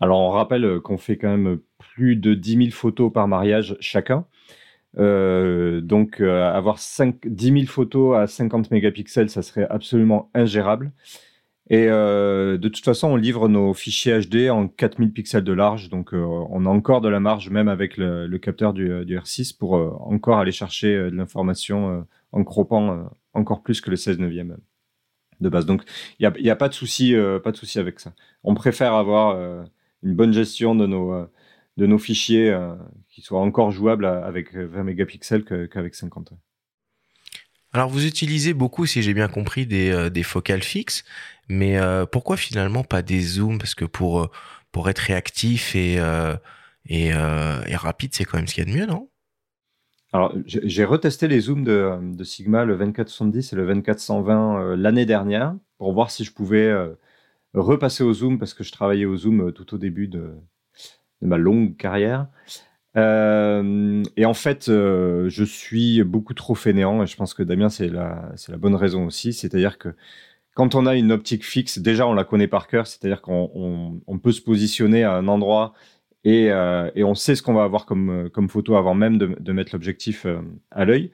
Alors 0.00 0.20
on 0.20 0.30
rappelle 0.30 0.80
qu'on 0.80 0.96
fait 0.98 1.18
quand 1.18 1.28
même 1.28 1.58
plus 1.78 2.16
de 2.16 2.34
10 2.34 2.56
000 2.56 2.70
photos 2.70 3.12
par 3.12 3.28
mariage 3.28 3.76
chacun. 3.80 4.24
Euh, 4.98 5.80
donc, 5.80 6.20
euh, 6.20 6.52
avoir 6.52 6.78
5, 6.78 7.26
10 7.26 7.52
000 7.52 7.66
photos 7.66 8.16
à 8.16 8.26
50 8.26 8.70
mégapixels, 8.70 9.30
ça 9.30 9.42
serait 9.42 9.66
absolument 9.68 10.30
ingérable. 10.34 10.92
Et 11.70 11.86
euh, 11.88 12.58
de 12.58 12.68
toute 12.68 12.84
façon, 12.84 13.08
on 13.08 13.16
livre 13.16 13.48
nos 13.48 13.72
fichiers 13.74 14.20
HD 14.20 14.50
en 14.50 14.66
4000 14.68 15.12
pixels 15.12 15.44
de 15.44 15.52
large, 15.52 15.88
donc 15.88 16.12
on 16.12 16.66
a 16.66 16.68
encore 16.68 17.00
de 17.00 17.08
la 17.08 17.20
marge, 17.20 17.48
même 17.48 17.68
avec 17.68 17.96
le, 17.96 18.36
capteur 18.38 18.72
du, 18.72 18.90
R6, 18.90 19.56
pour 19.56 19.74
encore 19.74 20.38
aller 20.38 20.52
chercher 20.52 20.96
de 20.96 21.16
l'information 21.16 22.06
en 22.32 22.44
croppant 22.44 23.08
encore 23.34 23.62
plus 23.62 23.80
que 23.80 23.88
le 23.88 23.96
16 23.96 24.18
neuvième 24.18 24.58
de 25.40 25.48
base. 25.48 25.64
Donc, 25.64 25.82
il 26.18 26.28
n'y 26.42 26.50
a, 26.50 26.52
a, 26.52 26.56
pas 26.56 26.68
de 26.68 26.74
souci, 26.74 27.14
pas 27.44 27.52
de 27.52 27.56
souci 27.56 27.78
avec 27.78 28.00
ça. 28.00 28.14
On 28.42 28.54
préfère 28.54 28.94
avoir 28.94 29.38
une 30.02 30.14
bonne 30.14 30.32
gestion 30.32 30.74
de 30.74 30.86
nos 30.86 31.28
de 31.80 31.86
nos 31.86 31.98
fichiers 31.98 32.50
euh, 32.50 32.74
qui 33.08 33.22
soient 33.22 33.40
encore 33.40 33.70
jouables 33.70 34.04
avec 34.04 34.54
20 34.54 34.84
mégapixels 34.84 35.44
qu'avec 35.44 35.94
50. 35.94 36.32
Alors 37.72 37.88
vous 37.88 38.04
utilisez 38.04 38.52
beaucoup, 38.52 38.84
si 38.84 39.02
j'ai 39.02 39.14
bien 39.14 39.28
compris, 39.28 39.66
euh, 39.72 40.10
des 40.10 40.22
focales 40.22 40.62
fixes, 40.62 41.04
mais 41.50 41.78
euh, 41.78 42.06
pourquoi 42.06 42.36
finalement 42.36 42.84
pas 42.84 43.02
des 43.02 43.20
zooms? 43.20 43.58
Parce 43.58 43.74
que 43.74 43.84
pour, 43.84 44.30
pour 44.72 44.88
être 44.88 44.98
réactif 44.98 45.74
et, 45.76 45.98
et, 46.86 47.06
et 47.08 47.76
rapide, 47.76 48.14
c'est 48.14 48.24
quand 48.24 48.38
même 48.38 48.46
ce 48.46 48.54
qu'il 48.54 48.66
y 48.66 48.70
a 48.70 48.72
de 48.72 48.78
mieux, 48.78 48.86
non? 48.86 49.08
Alors, 50.12 50.34
j'ai 50.44 50.84
retesté 50.84 51.28
les 51.28 51.40
zooms 51.40 51.62
de, 51.62 51.96
de, 52.00 52.24
Sigma, 52.24 52.64
le 52.64 52.76
2470 52.76 53.52
et 53.52 53.56
le 53.56 53.66
2420 53.66 54.74
l'année 54.76 55.06
dernière, 55.06 55.54
pour 55.78 55.92
voir 55.92 56.10
si 56.10 56.24
je 56.24 56.32
pouvais 56.32 56.72
repasser 57.54 58.02
au 58.02 58.12
zoom, 58.12 58.38
parce 58.38 58.54
que 58.54 58.64
je 58.64 58.72
travaillais 58.72 59.04
au 59.04 59.16
zoom 59.16 59.52
tout 59.52 59.74
au 59.74 59.78
début 59.78 60.08
de, 60.08 60.34
ma 61.22 61.36
longue 61.36 61.76
carrière. 61.76 62.26
Euh, 62.96 64.02
et 64.16 64.24
en 64.24 64.34
fait, 64.34 64.68
euh, 64.68 65.28
je 65.28 65.44
suis 65.44 66.02
beaucoup 66.02 66.34
trop 66.34 66.54
fainéant, 66.54 67.02
et 67.02 67.06
je 67.06 67.16
pense 67.16 67.34
que 67.34 67.42
Damien, 67.42 67.68
c'est 67.68 67.88
la, 67.88 68.32
la 68.48 68.56
bonne 68.56 68.74
raison 68.74 69.06
aussi. 69.06 69.32
C'est-à-dire 69.32 69.78
que 69.78 69.94
quand 70.60 70.74
on 70.74 70.84
a 70.84 70.94
une 70.94 71.10
optique 71.10 71.42
fixe, 71.42 71.78
déjà, 71.78 72.06
on 72.06 72.12
la 72.12 72.24
connaît 72.24 72.46
par 72.46 72.68
cœur, 72.68 72.86
c'est-à-dire 72.86 73.22
qu'on 73.22 74.02
on, 74.06 74.18
peut 74.18 74.30
se 74.30 74.42
positionner 74.42 75.04
à 75.04 75.14
un 75.14 75.26
endroit 75.26 75.72
et, 76.22 76.52
euh, 76.52 76.90
et 76.94 77.02
on 77.02 77.14
sait 77.14 77.34
ce 77.34 77.42
qu'on 77.42 77.54
va 77.54 77.62
avoir 77.62 77.86
comme, 77.86 78.28
comme 78.28 78.50
photo 78.50 78.76
avant 78.76 78.92
même 78.92 79.16
de, 79.16 79.52
mettre 79.54 79.74
l'objectif 79.74 80.26
à 80.70 80.84
l'œil. 80.84 81.12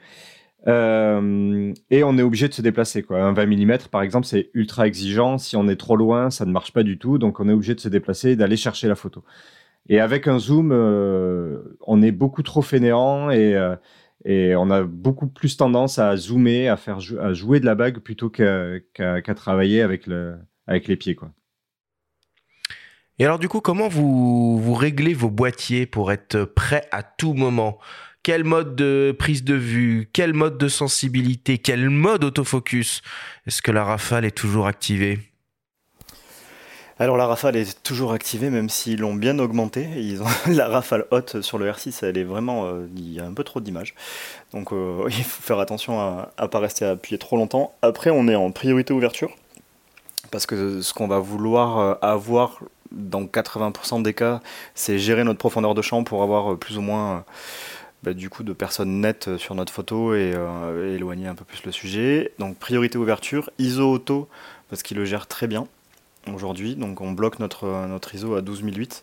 et 0.66 2.02
on 2.02 2.18
est 2.18 2.22
obligé 2.22 2.48
de 2.48 2.54
se 2.54 2.60
déplacer. 2.60 3.06
Un 3.08 3.34
20 3.34 3.46
mm, 3.46 3.78
par 3.92 4.02
exemple, 4.02 4.26
c'est 4.26 4.50
ultra 4.52 4.88
exigeant. 4.88 5.38
Si 5.38 5.54
on 5.54 5.68
est 5.68 5.76
trop 5.76 5.94
loin, 5.94 6.30
ça 6.30 6.44
ne 6.44 6.50
marche 6.50 6.72
pas 6.72 6.82
du 6.82 6.98
tout. 6.98 7.18
Donc, 7.18 7.38
on 7.38 7.48
est 7.48 7.52
obligé 7.52 7.76
de 7.76 7.80
se 7.80 7.88
déplacer 7.88 8.30
et 8.30 8.36
d'aller 8.36 8.56
chercher 8.56 8.88
la 8.88 8.96
photo. 8.96 9.22
Et 9.88 10.00
avec 10.00 10.26
un 10.26 10.40
zoom, 10.40 10.72
euh, 10.72 11.78
on 11.82 12.02
est 12.02 12.10
beaucoup 12.10 12.42
trop 12.42 12.62
fainéant 12.62 13.30
et, 13.30 13.54
euh, 13.54 13.76
et 14.24 14.56
on 14.56 14.70
a 14.70 14.82
beaucoup 14.82 15.28
plus 15.28 15.56
tendance 15.56 15.98
à 15.98 16.16
zoomer, 16.16 16.68
à 16.68 16.76
faire 16.76 17.00
jouer 17.00 17.60
de 17.60 17.66
la 17.66 17.74
bague 17.74 17.98
plutôt 17.98 18.30
qu'à 18.30 19.34
travailler 19.34 19.82
avec, 19.82 20.06
le, 20.06 20.36
avec 20.66 20.88
les 20.88 20.96
pieds. 20.96 21.14
Quoi. 21.14 21.32
Et 23.18 23.24
alors 23.24 23.38
du 23.38 23.48
coup, 23.48 23.60
comment 23.60 23.88
vous, 23.88 24.58
vous 24.58 24.74
réglez 24.74 25.14
vos 25.14 25.30
boîtiers 25.30 25.86
pour 25.86 26.12
être 26.12 26.44
prêt 26.44 26.86
à 26.92 27.02
tout 27.02 27.34
moment? 27.34 27.78
Quel 28.22 28.42
mode 28.42 28.74
de 28.74 29.14
prise 29.16 29.44
de 29.44 29.54
vue? 29.54 30.10
Quel 30.12 30.32
mode 30.32 30.58
de 30.58 30.68
sensibilité? 30.68 31.58
Quel 31.58 31.88
mode 31.90 32.24
autofocus? 32.24 33.02
Est-ce 33.46 33.62
que 33.62 33.70
la 33.70 33.84
rafale 33.84 34.24
est 34.24 34.36
toujours 34.36 34.66
activée? 34.66 35.20
Alors 36.98 37.18
la 37.18 37.26
rafale 37.26 37.56
est 37.56 37.82
toujours 37.82 38.12
activée, 38.12 38.48
même 38.48 38.70
s'ils 38.70 39.00
l'ont 39.00 39.14
bien 39.14 39.38
augmenté. 39.38 39.86
Ils 39.96 40.22
ont 40.22 40.26
la 40.48 40.68
rafale 40.68 41.04
haute 41.10 41.42
sur 41.42 41.58
le 41.58 41.70
R6, 41.70 42.04
elle 42.04 42.16
est 42.16 42.24
vraiment, 42.24 42.64
euh, 42.66 42.86
il 42.96 43.12
y 43.12 43.20
a 43.20 43.26
un 43.26 43.34
peu 43.34 43.44
trop 43.44 43.60
d'images. 43.60 43.94
Donc 44.52 44.72
euh, 44.72 45.04
il 45.08 45.24
faut 45.24 45.42
faire 45.42 45.58
attention 45.58 46.00
à 46.00 46.30
ne 46.40 46.46
pas 46.46 46.58
rester 46.58 46.86
appuyé 46.86 47.18
trop 47.18 47.36
longtemps. 47.36 47.74
Après, 47.82 48.10
on 48.10 48.28
est 48.28 48.34
en 48.34 48.50
priorité 48.50 48.94
ouverture, 48.94 49.30
parce 50.30 50.46
que 50.46 50.80
ce 50.80 50.94
qu'on 50.94 51.06
va 51.06 51.18
vouloir 51.18 51.78
euh, 51.78 51.94
avoir 52.00 52.60
dans 52.92 53.24
80% 53.24 54.02
des 54.02 54.14
cas, 54.14 54.40
c'est 54.74 54.98
gérer 54.98 55.24
notre 55.24 55.38
profondeur 55.38 55.74
de 55.74 55.82
champ 55.82 56.02
pour 56.02 56.22
avoir 56.22 56.56
plus 56.56 56.78
ou 56.78 56.80
moins 56.80 57.24
bah, 58.04 58.14
du 58.14 58.30
coup 58.30 58.42
de 58.42 58.54
personnes 58.54 59.00
nettes 59.02 59.36
sur 59.36 59.54
notre 59.54 59.72
photo 59.72 60.14
et 60.14 60.34
éloigner 60.94 61.26
un 61.26 61.34
peu 61.34 61.44
plus 61.44 61.62
le 61.66 61.72
sujet. 61.72 62.32
Donc 62.38 62.56
priorité 62.56 62.96
ouverture, 62.96 63.50
ISO 63.58 63.92
auto 63.92 64.28
parce 64.70 64.82
qu'il 64.82 64.96
le 64.96 65.04
gère 65.04 65.26
très 65.26 65.46
bien 65.46 65.66
aujourd'hui. 66.34 66.76
Donc 66.76 67.00
on 67.00 67.12
bloque 67.12 67.38
notre, 67.38 67.86
notre 67.86 68.14
ISO 68.14 68.34
à 68.34 68.42
12008 68.42 69.02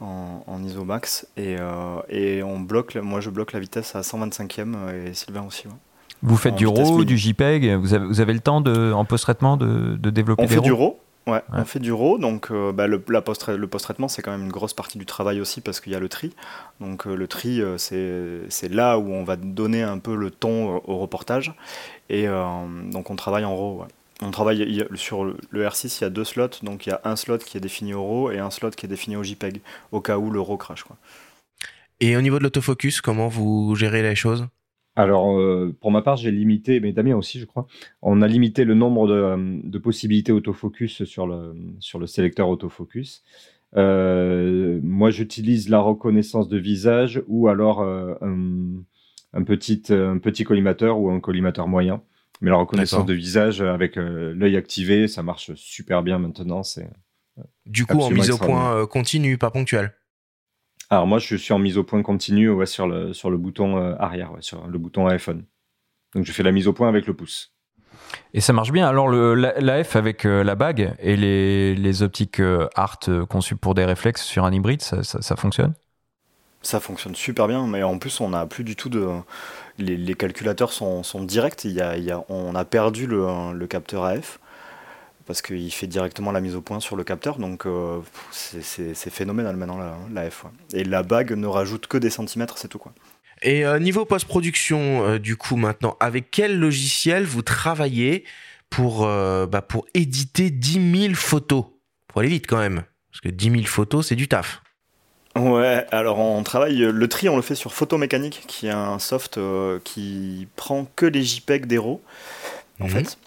en, 0.00 0.42
en 0.46 0.62
ISO 0.62 0.84
max 0.84 1.26
et, 1.36 1.56
euh, 1.58 2.00
et, 2.08 2.42
on 2.42 2.60
bloque, 2.60 2.96
moi 2.96 3.20
je 3.20 3.30
bloque 3.30 3.52
la 3.52 3.60
vitesse 3.60 3.94
à 3.94 4.00
125e 4.00 4.92
et 4.92 5.14
Sylvain 5.14 5.44
aussi. 5.46 5.64
Vous 6.22 6.36
faites 6.36 6.54
du 6.54 6.66
RAW, 6.66 7.04
du 7.04 7.18
JPEG, 7.18 7.74
vous 7.74 7.94
avez, 7.94 8.06
vous 8.06 8.20
avez 8.20 8.32
le 8.32 8.40
temps 8.40 8.60
de, 8.60 8.92
en 8.92 9.04
post-traitement 9.04 9.56
de, 9.56 9.96
de, 9.96 10.10
développer 10.10 10.44
on 10.44 10.48
fait 10.48 10.60
du 10.60 10.72
RAW. 10.72 10.98
Ouais, 11.26 11.42
on 11.52 11.64
fait 11.64 11.80
du 11.80 11.92
RAW, 11.92 12.18
donc 12.18 12.50
euh, 12.50 12.72
bah, 12.72 12.86
le, 12.86 13.02
la 13.08 13.22
post 13.22 13.48
le 13.48 13.66
post-traitement 13.66 14.08
c'est 14.08 14.20
quand 14.20 14.30
même 14.30 14.42
une 14.42 14.52
grosse 14.52 14.74
partie 14.74 14.98
du 14.98 15.06
travail 15.06 15.40
aussi 15.40 15.60
parce 15.62 15.80
qu'il 15.80 15.92
y 15.92 15.96
a 15.96 16.00
le 16.00 16.08
tri. 16.08 16.34
Donc 16.80 17.06
euh, 17.06 17.14
le 17.14 17.28
tri 17.28 17.62
c'est 17.78 18.68
là 18.68 18.98
où 18.98 19.12
on 19.12 19.24
va 19.24 19.36
donner 19.36 19.82
un 19.82 19.98
peu 19.98 20.14
le 20.14 20.30
ton 20.30 20.82
au 20.84 20.98
reportage 20.98 21.54
et 22.10 22.26
donc 22.26 23.10
on 23.10 23.16
travaille 23.16 23.44
en 23.44 23.54
RAW. 23.54 23.80
Ouais. 23.80 23.88
On 24.22 24.30
travaille 24.30 24.86
sur 24.94 25.24
le 25.24 25.66
R6, 25.66 25.98
il 26.00 26.02
y 26.02 26.04
a 26.04 26.10
deux 26.10 26.24
slots, 26.24 26.60
donc 26.62 26.86
il 26.86 26.90
y 26.90 26.92
a 26.92 27.00
un 27.04 27.16
slot 27.16 27.38
qui 27.38 27.56
est 27.56 27.60
défini 27.60 27.94
au 27.94 28.04
RAW 28.04 28.30
et 28.30 28.38
un 28.38 28.50
slot 28.50 28.70
qui 28.70 28.86
est 28.86 28.88
défini 28.88 29.16
au 29.16 29.22
JPEG, 29.22 29.60
au 29.90 30.00
cas 30.00 30.18
où 30.18 30.30
le 30.30 30.40
RAW 30.40 30.56
crash. 30.56 30.84
Quoi. 30.84 30.96
Et 32.00 32.16
au 32.16 32.20
niveau 32.20 32.38
de 32.38 32.44
l'autofocus, 32.44 33.00
comment 33.00 33.28
vous 33.28 33.74
gérez 33.74 34.02
les 34.02 34.14
choses? 34.14 34.46
Alors, 34.96 35.38
euh, 35.38 35.74
pour 35.80 35.90
ma 35.90 36.02
part, 36.02 36.16
j'ai 36.16 36.30
limité, 36.30 36.78
mais 36.78 36.92
Damien 36.92 37.16
aussi, 37.16 37.40
je 37.40 37.46
crois, 37.46 37.66
on 38.00 38.22
a 38.22 38.28
limité 38.28 38.64
le 38.64 38.74
nombre 38.74 39.08
de, 39.08 39.78
possibilités 39.78 40.30
autofocus 40.30 41.04
sur 41.04 41.26
le, 41.26 41.54
sur 41.80 41.98
le 41.98 42.06
sélecteur 42.06 42.48
autofocus. 42.48 43.24
Euh, 43.76 44.78
moi, 44.84 45.10
j'utilise 45.10 45.68
la 45.68 45.80
reconnaissance 45.80 46.48
de 46.48 46.58
visage 46.58 47.22
ou 47.26 47.48
alors 47.48 47.80
euh, 47.80 48.14
un, 49.32 49.42
petit, 49.42 49.82
un 49.90 50.18
petit 50.18 50.44
collimateur 50.44 51.00
ou 51.00 51.10
un 51.10 51.18
collimateur 51.18 51.66
moyen. 51.66 52.00
Mais 52.44 52.50
la 52.50 52.56
reconnaissance 52.56 53.06
de 53.06 53.14
visage 53.14 53.60
avec 53.60 53.96
euh, 53.96 54.32
l'œil 54.36 54.56
activé, 54.56 55.08
ça 55.08 55.22
marche 55.22 55.52
super 55.54 56.02
bien 56.02 56.18
maintenant. 56.18 56.62
C'est 56.62 56.88
euh, 57.38 57.42
du 57.66 57.86
coup 57.86 57.98
en 57.98 58.10
mise 58.10 58.30
au 58.30 58.38
point 58.38 58.76
euh, 58.76 58.86
continue, 58.86 59.38
pas 59.38 59.50
ponctuelle. 59.50 59.94
Alors 60.90 61.06
moi, 61.06 61.18
je 61.18 61.34
suis 61.34 61.52
en 61.52 61.58
mise 61.58 61.78
au 61.78 61.84
point 61.84 62.02
continue 62.02 62.50
ouais, 62.50 62.66
sur 62.66 62.86
le 62.86 63.12
sur 63.12 63.30
le 63.30 63.38
bouton 63.38 63.96
arrière, 63.98 64.30
sur 64.40 64.66
le 64.66 64.78
bouton 64.78 65.08
iPhone. 65.08 65.44
Donc 66.14 66.24
je 66.24 66.32
fais 66.32 66.42
la 66.42 66.52
mise 66.52 66.68
au 66.68 66.72
point 66.72 66.88
avec 66.88 67.06
le 67.06 67.14
pouce. 67.14 67.54
Et 68.32 68.40
ça 68.40 68.52
marche 68.52 68.72
bien. 68.72 68.88
Alors, 68.88 69.08
le, 69.08 69.34
la, 69.34 69.84
F 69.84 69.96
avec 69.96 70.24
euh, 70.24 70.42
la 70.42 70.54
bague 70.54 70.94
et 70.98 71.16
les, 71.16 71.74
les 71.74 72.02
optiques 72.02 72.40
euh, 72.40 72.68
Art 72.74 72.98
euh, 73.08 73.24
conçues 73.26 73.56
pour 73.56 73.74
des 73.74 73.84
réflexes 73.84 74.22
sur 74.22 74.44
un 74.44 74.52
hybride, 74.52 74.82
ça, 74.82 75.02
ça, 75.02 75.36
fonctionne? 75.36 75.74
Ça 76.62 76.80
fonctionne 76.80 77.14
super 77.14 77.46
bien, 77.46 77.66
mais 77.66 77.82
en 77.82 77.98
plus, 77.98 78.20
on 78.20 78.30
n'a 78.30 78.46
plus 78.46 78.64
du 78.64 78.76
tout 78.76 78.88
de. 78.88 79.06
Les, 79.78 80.14
calculateurs 80.14 80.72
sont, 80.72 81.02
sont, 81.02 81.22
directs. 81.22 81.64
Il 81.64 81.72
y 81.72 81.80
a, 81.80 82.24
on 82.28 82.54
a 82.54 82.64
perdu 82.64 83.06
le, 83.06 83.66
capteur 83.66 84.04
AF 84.04 84.38
parce 85.26 85.40
qu'il 85.40 85.72
fait 85.72 85.86
directement 85.86 86.32
la 86.32 86.40
mise 86.40 86.54
au 86.54 86.60
point 86.60 86.80
sur 86.80 86.96
le 86.96 87.04
capteur, 87.04 87.38
donc 87.38 87.66
c'est 88.30 89.10
phénoménal 89.10 89.56
maintenant 89.56 89.78
la, 90.12 90.30
F. 90.30 90.44
Et 90.74 90.84
la 90.84 91.02
bague 91.02 91.32
ne 91.32 91.46
rajoute 91.46 91.86
que 91.86 91.96
des 91.96 92.10
centimètres, 92.10 92.58
c'est 92.58 92.68
tout 92.68 92.78
quoi. 92.78 92.92
Et 93.44 93.64
euh, 93.66 93.78
niveau 93.78 94.06
post-production, 94.06 95.06
euh, 95.06 95.18
du 95.18 95.36
coup, 95.36 95.56
maintenant, 95.56 95.96
avec 96.00 96.30
quel 96.30 96.58
logiciel 96.58 97.24
vous 97.24 97.42
travaillez 97.42 98.24
pour, 98.70 99.04
euh, 99.04 99.46
bah, 99.46 99.60
pour 99.60 99.86
éditer 99.92 100.50
10 100.50 101.02
000 101.08 101.14
photos? 101.14 101.66
Faut 102.12 102.20
aller 102.20 102.30
vite 102.30 102.46
quand 102.46 102.58
même, 102.58 102.84
parce 103.10 103.20
que 103.20 103.28
10 103.28 103.50
000 103.50 103.62
photos, 103.64 104.06
c'est 104.08 104.16
du 104.16 104.28
taf. 104.28 104.62
Ouais, 105.36 105.84
alors 105.90 106.20
on 106.20 106.42
travaille, 106.44 106.78
le 106.78 107.08
tri 107.08 107.28
on 107.28 107.36
le 107.36 107.42
fait 107.42 107.56
sur 107.56 107.74
Photomécanique, 107.74 108.44
qui 108.46 108.68
est 108.68 108.70
un 108.70 108.98
soft 108.98 109.38
qui 109.82 110.46
prend 110.54 110.86
que 110.94 111.06
les 111.06 111.22
JPEG 111.22 111.66
d'Hero, 111.66 112.00
en 112.80 112.84
mhm. 112.84 112.90
fait 112.90 113.18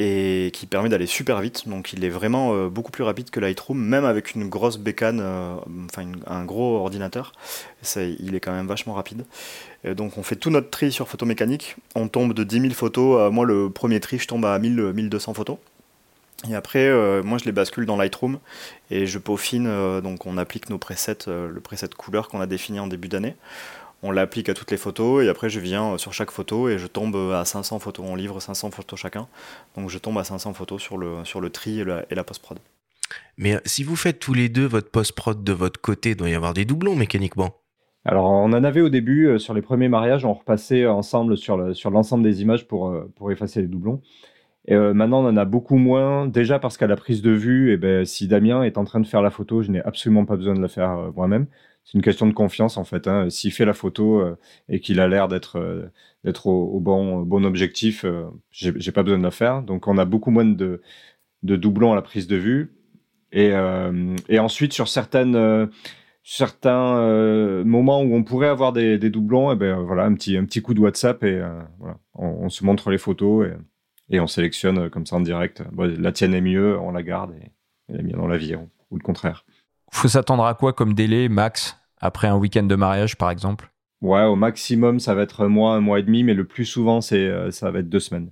et 0.00 0.50
qui 0.54 0.66
permet 0.66 0.88
d'aller 0.88 1.06
super 1.06 1.40
vite. 1.40 1.68
Donc 1.68 1.92
il 1.92 2.04
est 2.04 2.08
vraiment 2.08 2.54
euh, 2.54 2.68
beaucoup 2.68 2.90
plus 2.90 3.04
rapide 3.04 3.28
que 3.28 3.38
Lightroom, 3.38 3.78
même 3.78 4.06
avec 4.06 4.34
une 4.34 4.48
grosse 4.48 4.78
bécane, 4.78 5.20
euh, 5.20 5.56
enfin 5.84 6.06
un 6.26 6.44
gros 6.44 6.78
ordinateur. 6.78 7.32
il 7.96 8.34
est 8.34 8.40
quand 8.40 8.52
même 8.52 8.66
vachement 8.66 8.94
rapide. 8.94 9.26
Et 9.84 9.94
donc 9.94 10.16
on 10.16 10.22
fait 10.22 10.36
tout 10.36 10.50
notre 10.50 10.70
tri 10.70 10.90
sur 10.90 11.06
photomécanique. 11.06 11.76
On 11.94 12.08
tombe 12.08 12.32
de 12.32 12.44
10 12.44 12.60
000 12.62 12.72
photos. 12.72 13.30
moi 13.30 13.44
le 13.44 13.68
premier 13.68 14.00
tri, 14.00 14.18
je 14.18 14.26
tombe 14.26 14.46
à 14.46 14.58
1000, 14.58 14.92
1200 14.94 15.34
photos. 15.34 15.58
Et 16.48 16.54
après, 16.54 16.86
euh, 16.86 17.22
moi 17.22 17.38
je 17.38 17.44
les 17.44 17.52
bascule 17.52 17.84
dans 17.84 17.96
Lightroom 17.96 18.38
et 18.90 19.06
je 19.06 19.18
peaufine. 19.18 20.00
donc 20.00 20.26
on 20.26 20.38
applique 20.38 20.70
nos 20.70 20.78
presets, 20.78 21.26
le 21.26 21.60
preset 21.60 21.88
couleur 21.96 22.28
qu'on 22.28 22.40
a 22.40 22.46
défini 22.46 22.80
en 22.80 22.86
début 22.86 23.08
d'année 23.08 23.36
on 24.02 24.10
l'applique 24.10 24.48
à 24.48 24.54
toutes 24.54 24.70
les 24.70 24.76
photos 24.76 25.24
et 25.24 25.28
après 25.28 25.50
je 25.50 25.60
viens 25.60 25.92
euh, 25.92 25.98
sur 25.98 26.12
chaque 26.12 26.30
photo 26.30 26.68
et 26.68 26.78
je 26.78 26.86
tombe 26.86 27.16
euh, 27.16 27.40
à 27.40 27.44
500 27.44 27.78
photos. 27.78 28.06
On 28.08 28.14
livre 28.14 28.40
500 28.40 28.70
photos 28.70 28.98
chacun. 28.98 29.28
Donc 29.76 29.90
je 29.90 29.98
tombe 29.98 30.18
à 30.18 30.24
500 30.24 30.54
photos 30.54 30.80
sur 30.80 30.98
le, 30.98 31.24
sur 31.24 31.40
le 31.40 31.50
tri 31.50 31.80
et 31.80 31.84
la, 31.84 32.24
post-prod. 32.24 32.58
Mais 33.36 33.56
euh, 33.56 33.60
si 33.64 33.84
vous 33.84 33.96
faites 33.96 34.18
tous 34.18 34.34
les 34.34 34.48
deux 34.48 34.66
votre 34.66 34.90
post-prod 34.90 35.42
de 35.42 35.52
votre 35.52 35.80
côté, 35.80 36.10
il 36.10 36.16
doit 36.16 36.30
y 36.30 36.34
avoir 36.34 36.54
des 36.54 36.64
doublons 36.64 36.96
mécaniquement. 36.96 37.50
Alors 38.06 38.30
on 38.30 38.52
en 38.52 38.64
avait 38.64 38.80
au 38.80 38.88
début, 38.88 39.38
sur 39.38 39.52
les 39.52 39.60
premiers 39.60 39.88
mariages, 39.88 40.24
on 40.24 40.32
repassait 40.32 40.86
ensemble 40.86 41.36
sur 41.36 41.58
l'ensemble 41.58 42.04
sur 42.04 42.18
des 42.18 42.40
images 42.40 42.66
pour, 42.66 42.94
pour 43.14 43.30
effacer 43.30 43.60
les 43.60 43.66
doublons. 43.68 44.00
Et 44.66 44.76
maintenant, 44.76 45.24
on 45.24 45.28
en 45.28 45.36
a 45.36 45.44
beaucoup 45.44 45.76
moins. 45.76 46.26
Déjà 46.26 46.58
parce 46.58 46.76
qu'à 46.76 46.86
la 46.86 46.96
prise 46.96 47.22
de 47.22 47.30
vue, 47.30 47.72
eh 47.72 47.76
ben, 47.76 48.04
si 48.04 48.28
Damien 48.28 48.62
est 48.62 48.78
en 48.78 48.84
train 48.84 49.00
de 49.00 49.06
faire 49.06 49.22
la 49.22 49.30
photo, 49.30 49.62
je 49.62 49.70
n'ai 49.70 49.82
absolument 49.82 50.26
pas 50.26 50.36
besoin 50.36 50.54
de 50.54 50.60
la 50.60 50.68
faire 50.68 51.12
moi-même 51.16 51.46
c'est 51.84 51.94
une 51.94 52.02
question 52.02 52.26
de 52.26 52.32
confiance 52.32 52.76
en 52.76 52.84
fait. 52.84 53.08
Hein. 53.08 53.30
S'il 53.30 53.52
fait 53.52 53.64
la 53.64 53.72
photo 53.74 54.20
euh, 54.20 54.36
et 54.68 54.80
qu'il 54.80 55.00
a 55.00 55.08
l'air 55.08 55.28
d'être 55.28 55.58
euh, 55.58 55.90
d'être 56.24 56.46
au, 56.46 56.80
bon 56.80 57.22
bon 57.22 57.44
objectif, 57.44 58.04
euh, 58.04 58.26
j'ai 58.50 58.92
pas 58.92 59.02
besoin 59.02 59.18
de 59.18 59.24
la 59.24 59.30
faire. 59.30 59.62
Donc 59.62 59.88
on 59.88 59.98
a 59.98 60.04
beaucoup 60.04 60.30
moins 60.30 60.44
de 60.44 60.82
de 61.42 61.56
doublons 61.56 61.92
à 61.92 61.96
la 61.96 62.02
prise 62.02 62.26
de 62.26 62.36
vue. 62.36 62.74
Et, 63.32 63.52
et 64.28 64.38
ensuite 64.40 64.72
sur 64.72 64.88
certaines 64.88 65.70
certains 66.24 67.64
moments 67.64 68.02
où 68.02 68.14
on 68.16 68.24
pourrait 68.24 68.48
avoir 68.48 68.72
des, 68.72 68.98
des 68.98 69.08
doublons, 69.08 69.52
eh 69.52 69.56
ben 69.56 69.76
voilà 69.82 70.04
un 70.04 70.14
petit 70.14 70.36
un 70.36 70.44
petit 70.44 70.62
coup 70.62 70.74
de 70.74 70.80
WhatsApp 70.80 71.22
et 71.22 71.40
voilà, 71.78 71.98
on, 72.14 72.48
se 72.48 72.64
montre 72.64 72.90
les 72.90 72.98
photos 72.98 73.46
et, 73.46 73.52
et 74.10 74.20
on 74.20 74.26
sélectionne 74.26 74.90
comme 74.90 75.06
ça 75.06 75.16
en 75.16 75.20
direct. 75.20 75.62
la 75.76 76.12
tienne 76.12 76.34
est 76.34 76.40
mieux, 76.40 76.78
on 76.78 76.92
la 76.92 77.02
garde 77.02 77.34
et, 77.40 77.50
la 77.92 78.02
mienne 78.02 78.20
on 78.20 78.28
la 78.28 78.36
vire 78.36 78.60
ou 78.90 78.96
le 78.96 79.02
contraire. 79.02 79.44
Faut 79.92 80.08
s'attendre 80.08 80.44
à 80.44 80.54
quoi 80.54 80.72
comme 80.72 80.94
délai 80.94 81.28
max 81.28 81.76
après 82.00 82.28
un 82.28 82.36
week-end 82.36 82.62
de 82.62 82.74
mariage, 82.76 83.16
par 83.16 83.30
exemple? 83.30 83.70
Ouais, 84.00 84.24
au 84.24 84.36
maximum, 84.36 84.98
ça 85.00 85.14
va 85.14 85.22
être 85.22 85.42
un 85.42 85.48
mois, 85.48 85.74
un 85.74 85.80
mois 85.80 85.98
et 85.98 86.02
demi, 86.02 86.24
mais 86.24 86.34
le 86.34 86.46
plus 86.46 86.64
souvent, 86.64 87.00
c'est, 87.00 87.26
euh, 87.26 87.50
ça 87.50 87.70
va 87.70 87.80
être 87.80 87.88
deux 87.88 88.00
semaines. 88.00 88.30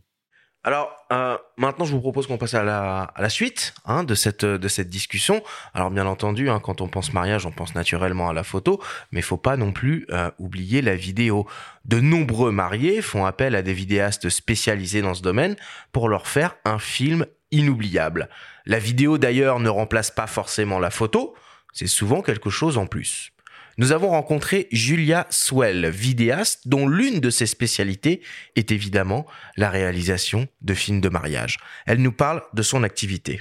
Alors 0.68 0.94
euh, 1.12 1.38
maintenant, 1.56 1.86
je 1.86 1.92
vous 1.92 2.00
propose 2.02 2.26
qu'on 2.26 2.36
passe 2.36 2.52
à 2.52 2.62
la, 2.62 3.28
suite 3.30 3.72
hein, 3.86 4.04
de 4.04 4.14
cette 4.14 4.44
de 4.44 4.68
cette 4.68 4.90
discussion. 4.90 5.42
Alors 5.72 5.90
bien 5.90 6.04
entendu, 6.04 6.50
hein, 6.50 6.60
quand 6.62 6.82
on 6.82 6.88
pense 6.88 7.14
mariage, 7.14 7.46
on 7.46 7.50
pense 7.50 7.74
naturellement 7.74 8.28
à 8.28 8.34
la 8.34 8.42
photo, 8.42 8.78
mais 9.10 9.22
faut 9.22 9.38
pas 9.38 9.56
non 9.56 9.72
plus 9.72 10.06
euh, 10.10 10.30
oublier 10.38 10.82
la 10.82 10.94
vidéo. 10.94 11.46
De 11.86 12.00
nombreux 12.00 12.52
mariés 12.52 13.00
font 13.00 13.24
appel 13.24 13.54
à 13.54 13.62
des 13.62 13.72
vidéastes 13.72 14.28
spécialisés 14.28 15.00
dans 15.00 15.14
ce 15.14 15.22
domaine 15.22 15.56
pour 15.90 16.10
leur 16.10 16.26
faire 16.26 16.56
un 16.66 16.78
film 16.78 17.24
inoubliable. 17.50 18.28
La 18.66 18.78
vidéo 18.78 19.16
d'ailleurs 19.16 19.60
ne 19.60 19.70
remplace 19.70 20.10
pas 20.10 20.26
forcément 20.26 20.78
la 20.78 20.90
photo, 20.90 21.34
c'est 21.72 21.86
souvent 21.86 22.20
quelque 22.20 22.50
chose 22.50 22.76
en 22.76 22.84
plus 22.84 23.32
nous 23.78 23.92
avons 23.92 24.08
rencontré 24.08 24.66
Julia 24.72 25.26
Swell, 25.30 25.88
vidéaste 25.88 26.66
dont 26.66 26.88
l'une 26.88 27.20
de 27.20 27.30
ses 27.30 27.46
spécialités 27.46 28.22
est 28.56 28.72
évidemment 28.72 29.24
la 29.56 29.70
réalisation 29.70 30.48
de 30.60 30.74
films 30.74 31.00
de 31.00 31.08
mariage. 31.08 31.58
Elle 31.86 32.02
nous 32.02 32.12
parle 32.12 32.42
de 32.52 32.62
son 32.62 32.82
activité. 32.82 33.40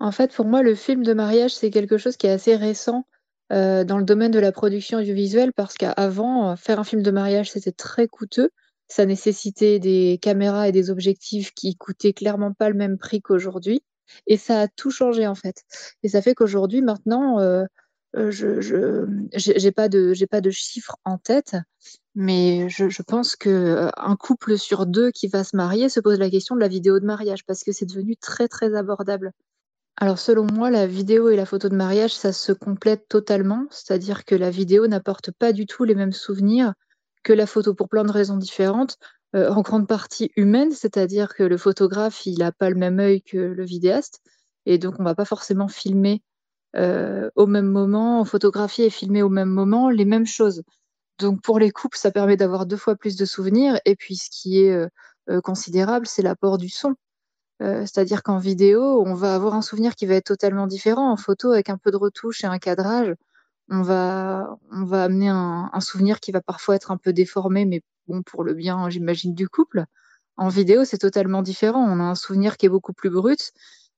En 0.00 0.10
fait, 0.10 0.34
pour 0.34 0.44
moi, 0.44 0.62
le 0.62 0.74
film 0.74 1.04
de 1.04 1.14
mariage, 1.14 1.54
c'est 1.54 1.70
quelque 1.70 1.98
chose 1.98 2.16
qui 2.16 2.26
est 2.26 2.32
assez 2.32 2.56
récent 2.56 3.06
euh, 3.52 3.84
dans 3.84 3.98
le 3.98 4.04
domaine 4.04 4.32
de 4.32 4.40
la 4.40 4.52
production 4.52 4.98
audiovisuelle 4.98 5.52
parce 5.52 5.74
qu'avant, 5.74 6.50
euh, 6.50 6.56
faire 6.56 6.80
un 6.80 6.84
film 6.84 7.02
de 7.02 7.10
mariage, 7.12 7.52
c'était 7.52 7.72
très 7.72 8.08
coûteux. 8.08 8.50
Ça 8.88 9.06
nécessitait 9.06 9.78
des 9.78 10.18
caméras 10.20 10.68
et 10.68 10.72
des 10.72 10.90
objectifs 10.90 11.52
qui 11.54 11.76
coûtaient 11.76 12.12
clairement 12.12 12.52
pas 12.52 12.68
le 12.68 12.74
même 12.74 12.98
prix 12.98 13.22
qu'aujourd'hui. 13.22 13.82
Et 14.26 14.36
ça 14.36 14.62
a 14.62 14.68
tout 14.68 14.90
changé 14.90 15.26
en 15.26 15.34
fait. 15.34 15.62
Et 16.02 16.08
ça 16.08 16.22
fait 16.22 16.34
qu'aujourd'hui, 16.34 16.82
maintenant, 16.82 17.38
euh, 17.40 17.64
je 18.16 19.64
n'ai 19.64 19.72
pas 19.72 19.88
de 19.88 20.14
pas 20.30 20.40
chiffres 20.50 20.96
en 21.04 21.18
tête, 21.18 21.56
mais 22.14 22.68
je, 22.68 22.88
je 22.88 23.02
pense 23.02 23.34
que 23.36 23.50
euh, 23.50 23.90
couple 24.16 24.56
sur 24.56 24.86
deux 24.86 25.10
qui 25.10 25.26
va 25.26 25.42
se 25.44 25.56
marier 25.56 25.88
se 25.88 26.00
pose 26.00 26.18
la 26.18 26.30
question 26.30 26.54
de 26.54 26.60
la 26.60 26.68
vidéo 26.68 27.00
de 27.00 27.04
mariage 27.04 27.44
parce 27.44 27.64
que 27.64 27.72
c'est 27.72 27.86
devenu 27.86 28.16
très 28.16 28.48
très 28.48 28.74
abordable. 28.74 29.32
Alors 29.96 30.18
selon 30.18 30.46
moi, 30.52 30.70
la 30.70 30.86
vidéo 30.86 31.28
et 31.28 31.36
la 31.36 31.46
photo 31.46 31.68
de 31.68 31.76
mariage, 31.76 32.14
ça 32.14 32.32
se 32.32 32.52
complète 32.52 33.06
totalement, 33.08 33.66
c'est-à-dire 33.70 34.24
que 34.24 34.34
la 34.34 34.50
vidéo 34.50 34.86
n'apporte 34.86 35.30
pas 35.32 35.52
du 35.52 35.66
tout 35.66 35.84
les 35.84 35.94
mêmes 35.94 36.12
souvenirs 36.12 36.74
que 37.22 37.32
la 37.32 37.46
photo 37.46 37.74
pour 37.74 37.88
plein 37.88 38.04
de 38.04 38.12
raisons 38.12 38.36
différentes, 38.36 38.98
euh, 39.34 39.50
en 39.50 39.62
grande 39.62 39.88
partie 39.88 40.30
humaines, 40.36 40.72
c'est-à-dire 40.72 41.34
que 41.34 41.42
le 41.42 41.56
photographe, 41.56 42.26
il 42.26 42.38
n'a 42.38 42.52
pas 42.52 42.70
le 42.70 42.76
même 42.76 43.00
œil 43.00 43.22
que 43.22 43.38
le 43.38 43.64
vidéaste, 43.64 44.20
et 44.66 44.78
donc 44.78 44.96
on 44.98 45.04
va 45.04 45.14
pas 45.14 45.24
forcément 45.24 45.68
filmer 45.68 46.22
euh, 46.76 47.30
au 47.36 47.46
même 47.46 47.68
moment, 47.68 48.24
photographier 48.24 48.86
et 48.86 48.90
filmer 48.90 49.22
au 49.22 49.28
même 49.28 49.48
moment 49.48 49.90
les 49.90 50.04
mêmes 50.04 50.26
choses. 50.26 50.62
Donc 51.18 51.42
pour 51.42 51.58
les 51.58 51.70
couples, 51.70 51.96
ça 51.98 52.10
permet 52.10 52.36
d'avoir 52.36 52.66
deux 52.66 52.76
fois 52.76 52.96
plus 52.96 53.16
de 53.16 53.24
souvenirs. 53.24 53.78
Et 53.84 53.96
puis 53.96 54.16
ce 54.16 54.28
qui 54.30 54.60
est 54.60 54.72
euh, 54.72 54.88
euh, 55.30 55.40
considérable, 55.40 56.06
c'est 56.06 56.22
l'apport 56.22 56.58
du 56.58 56.68
son. 56.68 56.94
C'est-à-dire 57.60 58.22
qu'en 58.22 58.36
vidéo, 58.38 59.02
on 59.06 59.14
va 59.14 59.34
avoir 59.34 59.54
un 59.54 59.62
souvenir 59.62 59.94
qui 59.94 60.04
va 60.04 60.16
être 60.16 60.26
totalement 60.26 60.66
différent. 60.66 61.10
En 61.10 61.16
photo, 61.16 61.52
avec 61.52 61.70
un 61.70 61.78
peu 61.78 61.90
de 61.90 61.96
retouche 61.96 62.44
et 62.44 62.46
un 62.46 62.58
cadrage, 62.58 63.14
on 63.70 63.80
va, 63.80 64.58
amener 64.70 65.28
un, 65.30 65.70
un 65.72 65.80
souvenir 65.80 66.20
qui 66.20 66.30
va 66.30 66.42
parfois 66.42 66.76
être 66.76 66.90
un 66.90 66.98
peu 66.98 67.14
déformé, 67.14 67.64
mais 67.64 67.80
bon, 68.06 68.22
pour 68.22 68.44
le 68.44 68.52
bien, 68.52 68.90
j'imagine, 68.90 69.34
du 69.34 69.48
couple. 69.48 69.86
En 70.36 70.48
vidéo, 70.48 70.84
c'est 70.84 70.98
totalement 70.98 71.40
différent. 71.40 71.82
On 71.82 72.00
a 72.00 72.02
un 72.02 72.14
souvenir 72.14 72.58
qui 72.58 72.66
est 72.66 72.68
beaucoup 72.68 72.92
plus 72.92 73.08
brut 73.08 73.52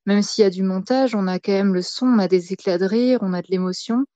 même 0.07 0.23
s'il 0.23 0.43
y 0.43 0.47
a 0.47 0.51
du 0.51 0.63
montage, 0.63 1.15
on 1.15 1.27
a 1.27 1.39
quand 1.39 1.53
même 1.53 1.75
le 1.75 1.83
son, 1.83 2.07
on 2.07 2.19
a 2.19 2.29
des 2.29 2.53
éclats 2.53 2.79
de 2.79 2.85
rire, 2.85 3.19
on 3.23 3.33
a 3.33 3.43
de 3.43 3.49
l'émotion. 3.49 4.07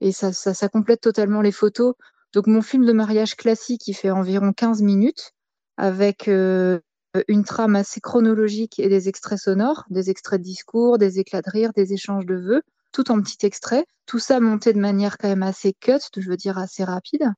Et 0.00 0.12
ça, 0.12 0.32
ça, 0.32 0.68
complète 0.68 1.00
totalement 1.00 1.42
les 1.42 1.52
photos. 1.52 1.94
Donc 2.32 2.46
mon 2.46 2.62
film 2.62 2.84
de 2.84 2.92
mariage 2.92 3.36
classique, 3.36 3.86
il 3.88 3.94
fait 3.94 4.10
environ 4.10 4.52
15 4.52 4.82
minutes, 4.82 5.32
avec 5.76 6.28
euh, 6.28 6.80
une 7.28 7.44
trame 7.44 7.76
assez 7.76 8.00
chronologique 8.00 8.78
et 8.78 8.88
des 8.88 9.08
extraits 9.08 9.38
sonores, 9.38 9.84
des 9.90 10.10
extraits 10.10 10.40
de 10.40 10.44
discours, 10.44 10.98
des 10.98 11.18
éclats 11.18 11.42
de 11.42 11.50
rire, 11.50 11.72
des 11.74 11.92
échanges 11.92 12.26
de 12.26 12.34
vœux, 12.34 12.62
tout 12.92 13.10
en 13.10 13.20
petits 13.20 13.44
extraits. 13.46 13.86
Tout 14.06 14.18
ça 14.18 14.40
monté 14.40 14.72
de 14.72 14.80
manière 14.80 15.18
quand 15.18 15.28
même 15.28 15.42
assez 15.42 15.72
cut, 15.72 16.00
je 16.16 16.28
veux 16.28 16.36
dire 16.36 16.58
assez 16.58 16.84
rapide. 16.84 17.32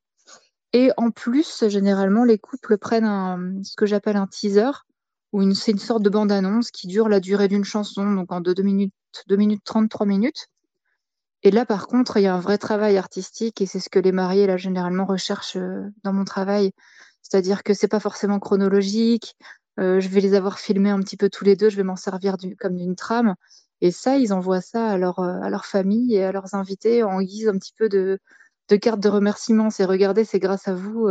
Et 0.73 0.91
en 0.97 1.11
plus, 1.11 1.67
généralement, 1.67 2.23
les 2.23 2.37
couples 2.37 2.77
prennent 2.77 3.63
ce 3.63 3.75
que 3.75 3.85
j'appelle 3.85 4.17
un 4.17 4.27
teaser, 4.27 4.71
c'est 5.53 5.71
une 5.71 5.79
sorte 5.79 6.03
de 6.03 6.09
bande-annonce 6.09 6.71
qui 6.71 6.87
dure 6.87 7.09
la 7.09 7.19
durée 7.19 7.47
d'une 7.47 7.65
chanson, 7.65 8.11
donc 8.13 8.31
en 8.31 8.41
2 8.41 8.53
minutes, 8.63 8.93
2 9.27 9.35
minutes 9.35 9.63
30, 9.63 9.89
3 9.89 10.05
minutes. 10.05 10.47
Et 11.43 11.51
là, 11.51 11.65
par 11.65 11.87
contre, 11.87 12.17
il 12.17 12.23
y 12.23 12.27
a 12.27 12.35
un 12.35 12.39
vrai 12.39 12.57
travail 12.57 12.97
artistique 12.97 13.61
et 13.61 13.65
c'est 13.65 13.79
ce 13.79 13.89
que 13.89 13.99
les 13.99 14.11
mariés, 14.11 14.47
là, 14.47 14.57
généralement 14.57 15.05
recherchent 15.05 15.57
euh, 15.57 15.83
dans 16.03 16.13
mon 16.13 16.25
travail. 16.25 16.71
C'est-à-dire 17.21 17.63
que 17.63 17.73
c'est 17.73 17.87
pas 17.87 17.99
forcément 17.99 18.39
chronologique. 18.39 19.35
Euh, 19.79 19.99
je 19.99 20.09
vais 20.09 20.21
les 20.21 20.33
avoir 20.33 20.59
filmés 20.59 20.89
un 20.89 20.99
petit 20.99 21.17
peu 21.17 21.29
tous 21.29 21.45
les 21.45 21.55
deux. 21.55 21.69
Je 21.69 21.77
vais 21.77 21.83
m'en 21.83 21.95
servir 21.95 22.35
comme 22.59 22.75
d'une 22.75 22.95
trame. 22.95 23.35
Et 23.81 23.91
ça, 23.91 24.17
ils 24.17 24.33
envoient 24.33 24.61
ça 24.61 24.87
à 24.89 24.97
leur, 24.97 25.19
euh, 25.19 25.39
à 25.41 25.49
leur 25.49 25.65
famille 25.65 26.15
et 26.15 26.23
à 26.23 26.31
leurs 26.31 26.55
invités 26.55 27.03
en 27.03 27.21
guise 27.21 27.47
un 27.47 27.57
petit 27.57 27.73
peu 27.77 27.89
de, 27.89 28.19
de 28.69 28.75
carte 28.75 28.99
de 28.99 29.09
remerciement. 29.09 29.69
C'est 29.69 29.85
regardez, 29.85 30.25
c'est 30.25 30.39
grâce 30.39 30.67
à 30.67 30.73
vous 30.73 31.07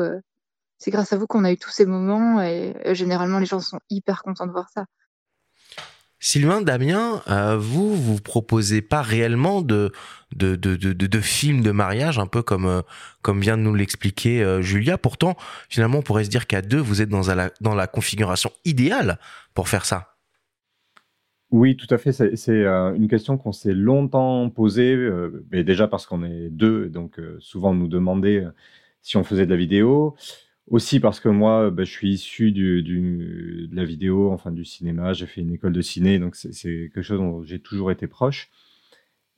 c'est 0.79 0.91
grâce 0.91 1.13
à 1.13 1.17
vous 1.17 1.27
qu'on 1.27 1.45
a 1.45 1.53
eu 1.53 1.57
tous 1.57 1.71
ces 1.71 1.87
moments 1.87 2.43
et, 2.43 2.75
généralement 2.93 3.39
les 3.39 3.47
gens 3.47 3.61
sont 3.61 3.81
hyper 3.91 4.23
contents 4.23 4.47
de 4.47 4.53
voir 4.53 4.69
ça. 4.73 4.87
Sylvain, 6.19 6.63
Damien, 6.63 7.23
euh, 7.29 7.59
vous, 7.59 7.95
vous 7.95 8.21
proposez 8.21 8.81
pas 8.81 9.03
réellement 9.03 9.61
de, 9.61 9.93
de, 10.35 10.57
de, 10.57 10.75
de, 10.77 10.93
de 10.93 11.21
films 11.21 11.61
de 11.61 11.71
mariage, 11.71 12.19
un 12.19 12.27
peu 12.27 12.43
comme, 12.43 12.65
euh, 12.65 12.81
comme 13.21 13.41
vient 13.41 13.59
de 13.59 13.63
nous 13.63 13.75
l'expliquer 13.75 14.43
euh, 14.43 14.63
Julia. 14.63 14.97
Pourtant, 14.97 15.37
finalement, 15.69 15.99
on 15.99 16.03
pourrait 16.03 16.25
se 16.25 16.31
dire 16.31 16.47
qu'à 16.47 16.63
deux, 16.63 16.79
vous 16.79 17.03
êtes 17.03 17.11
dans 17.11 17.33
la, 17.35 17.51
dans 17.61 17.75
la 17.75 17.87
configuration 17.87 18.51
idéale 18.65 19.19
pour 19.53 19.69
faire 19.69 19.85
ça. 19.85 20.17
Oui, 21.51 21.77
tout 21.77 21.87
à 21.95 21.99
fait. 21.99 22.13
C'est 22.13 22.65
une 22.65 23.09
question 23.09 23.37
qu'on 23.37 23.53
s'est 23.53 23.75
longtemps 23.75 24.49
posée, 24.51 24.97
mais 25.53 25.63
déjà 25.63 25.87
parce 25.87 26.05
qu'on 26.07 26.25
est 26.25 26.49
deux, 26.51 26.89
donc 26.89 27.21
souvent 27.39 27.71
on 27.71 27.75
nous 27.75 27.87
demandait 27.87 28.45
si 29.01 29.17
on 29.17 29.23
faisait 29.23 29.47
de 29.47 29.51
la 29.53 29.57
vidéo. 29.57 30.17
Aussi 30.69 30.99
parce 30.99 31.21
que 31.21 31.29
moi, 31.29 31.71
bah, 31.71 31.85
je 31.85 31.91
suis 31.91 32.11
issu 32.11 32.51
de 32.51 33.69
la 33.73 33.85
vidéo, 33.85 34.33
enfin 34.33 34.51
du 34.51 34.65
cinéma. 34.65 35.13
J'ai 35.13 35.27
fait 35.27 35.41
une 35.41 35.53
école 35.53 35.73
de 35.73 35.81
ciné, 35.81 36.19
donc 36.19 36.35
c'est 36.35 36.51
quelque 36.93 37.03
chose 37.03 37.19
dont 37.21 37.45
j'ai 37.45 37.61
toujours 37.61 37.93
été 37.93 38.09
proche. 38.09 38.51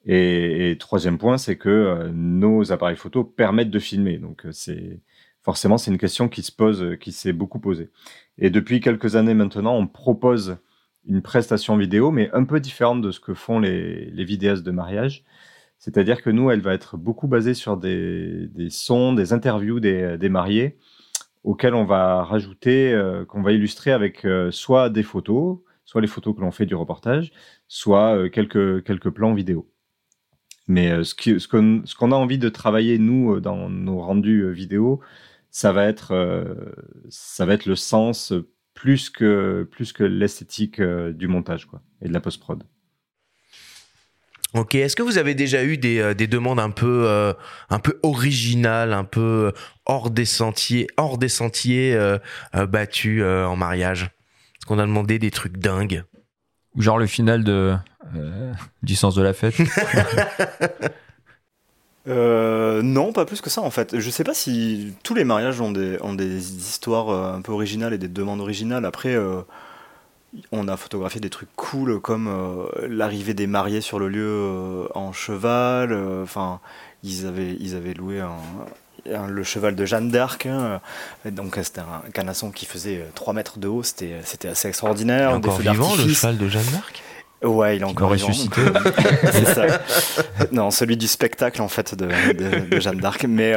Et, 0.07 0.77
troisième 0.81 1.19
point, 1.19 1.37
c'est 1.39 1.57
que 1.57 1.69
euh, 1.69 2.11
nos 2.13 2.73
appareils 2.73 2.97
photo 2.97 3.25
permettent 3.25 3.71
de 3.71 3.79
filmer. 3.79 4.19
Donc 4.19 4.47
euh, 4.47 4.53
c'est 4.53 5.01
forcément 5.43 5.77
c'est 5.79 5.91
une 5.91 5.99
question 5.99 6.29
qui 6.29 6.43
se 6.43 6.53
pose, 6.53 6.97
qui 7.01 7.13
s'est 7.13 7.35
beaucoup 7.35 7.59
posée. 7.61 7.91
Et 8.39 8.49
depuis 8.51 8.81
quelques 8.81 9.17
années 9.17 9.35
maintenant, 9.35 9.77
on 9.77 9.87
propose 9.87 10.59
une 11.07 11.23
prestation 11.23 11.77
vidéo, 11.77 12.11
mais 12.11 12.31
un 12.33 12.45
peu 12.45 12.61
différente 12.61 13.03
de 13.03 13.11
ce 13.11 13.21
que 13.21 13.35
font 13.35 13.59
les, 13.61 14.11
vidéastes 14.25 14.63
de 14.65 14.71
mariage. 14.71 15.25
C'est-à-dire 15.79 16.23
que 16.23 16.31
nous, 16.31 16.51
elle 16.51 16.61
va 16.61 16.75
être 16.75 16.97
beaucoup 16.97 17.29
basée 17.29 17.55
sur 17.55 17.77
des, 17.77 18.49
sons, 18.71 19.13
des 19.13 19.33
interviews 19.33 19.81
des 19.81 20.29
mariés 20.29 20.79
auquel 21.49 21.75
on 21.75 21.87
va 21.87 22.25
rajouter, 22.25 22.93
euh, 22.93 23.25
qu'on 23.25 23.41
va 23.41 23.53
illustrer 23.53 23.91
avec 23.91 24.27
euh, 24.27 24.51
soit 24.51 24.91
des 24.91 25.03
photos, 25.03 25.61
soit 25.87 26.03
les 26.03 26.07
photos 26.07 26.37
que 26.37 26.43
l'on 26.43 26.51
fait 26.51 26.67
du 26.67 26.75
reportage, 26.75 27.33
soit 27.69 28.15
euh, 28.19 28.29
quelques, 28.29 28.85
quelques 28.85 29.09
plans 29.09 29.33
vidéo. 29.33 29.67
Mais 30.67 31.03
ce 31.05 31.15
qu'on 31.49 31.81
ce 31.87 31.95
qu'on 31.95 32.13
a 32.13 32.17
envie 32.17 32.37
de 32.37 32.51
travailler, 32.51 32.99
nous, 32.99 33.41
dans 33.41 33.71
nos 33.71 33.99
rendus 34.01 34.53
vidéo, 34.53 35.01
ça 35.51 35.73
va 35.73 35.87
être, 35.87 36.13
ça 37.09 37.47
va 37.47 37.55
être 37.55 37.65
le 37.65 37.75
sens 37.75 38.35
plus 38.75 39.09
que, 39.09 39.67
plus 39.71 39.95
que 39.95 40.05
l'esthétique 40.05 40.83
du 40.83 41.27
montage 41.27 41.65
quoi, 41.65 41.81
et 42.03 42.09
de 42.09 42.13
la 42.13 42.21
post-prod. 42.21 42.65
Ok, 44.55 44.77
est-ce 44.77 44.97
que 44.97 45.03
vous 45.03 45.19
avez 45.19 45.35
déjà 45.35 45.63
eu 45.63 45.77
des, 45.77 45.99
euh, 45.99 46.15
des 46.15 46.27
demandes 46.27 46.59
un 46.59 46.71
peu, 46.71 47.05
euh, 47.07 47.35
un 47.69 47.79
peu 47.79 48.01
originales, 48.03 48.95
un 48.95 49.05
peu 49.05 49.53
hors 49.85 50.11
des 50.11 50.25
sentiers, 50.25 50.87
hors 50.97 51.19
des 51.19 51.29
sentiers 51.29 51.95
euh, 51.95 52.19
battus 52.55 53.23
en 53.23 53.57
mariage? 53.57 54.05
Est-ce 54.05 54.67
qu'on 54.67 54.79
a 54.79 54.87
demandé 54.87 55.19
des 55.19 55.31
trucs 55.31 55.59
dingues 55.59 56.05
Genre 56.77 56.99
le 56.99 57.07
final 57.07 57.45
de, 57.45 57.77
du 58.83 58.95
sens 58.97 59.15
de 59.15 59.23
la 59.23 59.33
fête? 59.33 59.57
Non, 62.07 63.13
pas 63.13 63.27
plus 63.27 63.43
que 63.43 63.51
ça 63.51 63.61
en 63.61 63.71
fait. 63.71 63.99
Je 63.99 64.09
sais 64.09 64.25
pas 64.25 64.33
si 64.33 64.95
tous 65.03 65.15
les 65.15 65.25
mariages 65.25 65.61
ont 65.61 65.73
des, 65.73 65.99
ont 66.01 66.15
des 66.15 66.55
histoires 66.57 67.11
un 67.11 67.43
peu 67.43 67.53
originales 67.53 67.93
et 67.93 67.99
des 67.99 68.09
demandes 68.09 68.41
originales. 68.41 68.87
Après, 68.87 69.15
on 70.53 70.69
a 70.69 70.77
photographié 70.77 71.21
des 71.21 71.31
trucs 71.31 71.49
cool 71.57 72.01
comme 72.01 72.29
euh, 72.29 72.67
l'arrivée 72.89 73.35
des 73.35 73.47
mariés 73.47 73.81
sur 73.81 73.99
le 73.99 74.09
lieu 74.09 74.29
euh, 74.29 74.87
en 74.95 75.13
cheval. 75.13 75.93
Euh, 75.93 76.23
enfin, 76.23 76.61
ils 77.03 77.27
avaient, 77.27 77.57
ils 77.61 77.75
avaient 77.75 77.95
loué 77.95 78.23
le 79.07 79.43
cheval 79.43 79.75
de 79.75 79.85
Jeanne 79.85 80.11
d'Arc. 80.11 80.47
Hein. 80.47 80.81
donc 81.27 81.59
c'était 81.63 81.81
un 81.81 82.11
canasson 82.13 82.51
qui 82.51 82.67
faisait 82.67 83.07
3 83.15 83.33
mètres 83.33 83.59
de 83.59 83.69
haut. 83.69 83.83
C'était, 83.83 84.17
c'était 84.25 84.49
assez 84.49 84.69
extraordinaire. 84.69 85.31
Il 85.31 85.33
est 85.33 85.37
encore 85.37 85.59
vivant 85.59 85.97
le 85.97 86.09
cheval 86.09 86.37
de 86.37 86.49
Jeanne 86.49 86.71
d'Arc? 86.73 87.03
Ouais, 87.41 87.77
il 87.77 87.83
est 87.83 87.85
encore 87.85 88.11
ressuscité. 88.11 88.61
c'est 89.31 89.45
ça. 89.45 89.67
Non, 90.51 90.73
celui 90.73 90.97
du 90.97 91.07
spectacle 91.07 91.63
en 91.63 91.69
fait 91.69 91.95
de, 91.95 92.09
de 92.69 92.81
Jeanne 92.81 92.99
d'Arc. 92.99 93.25
Mais 93.25 93.55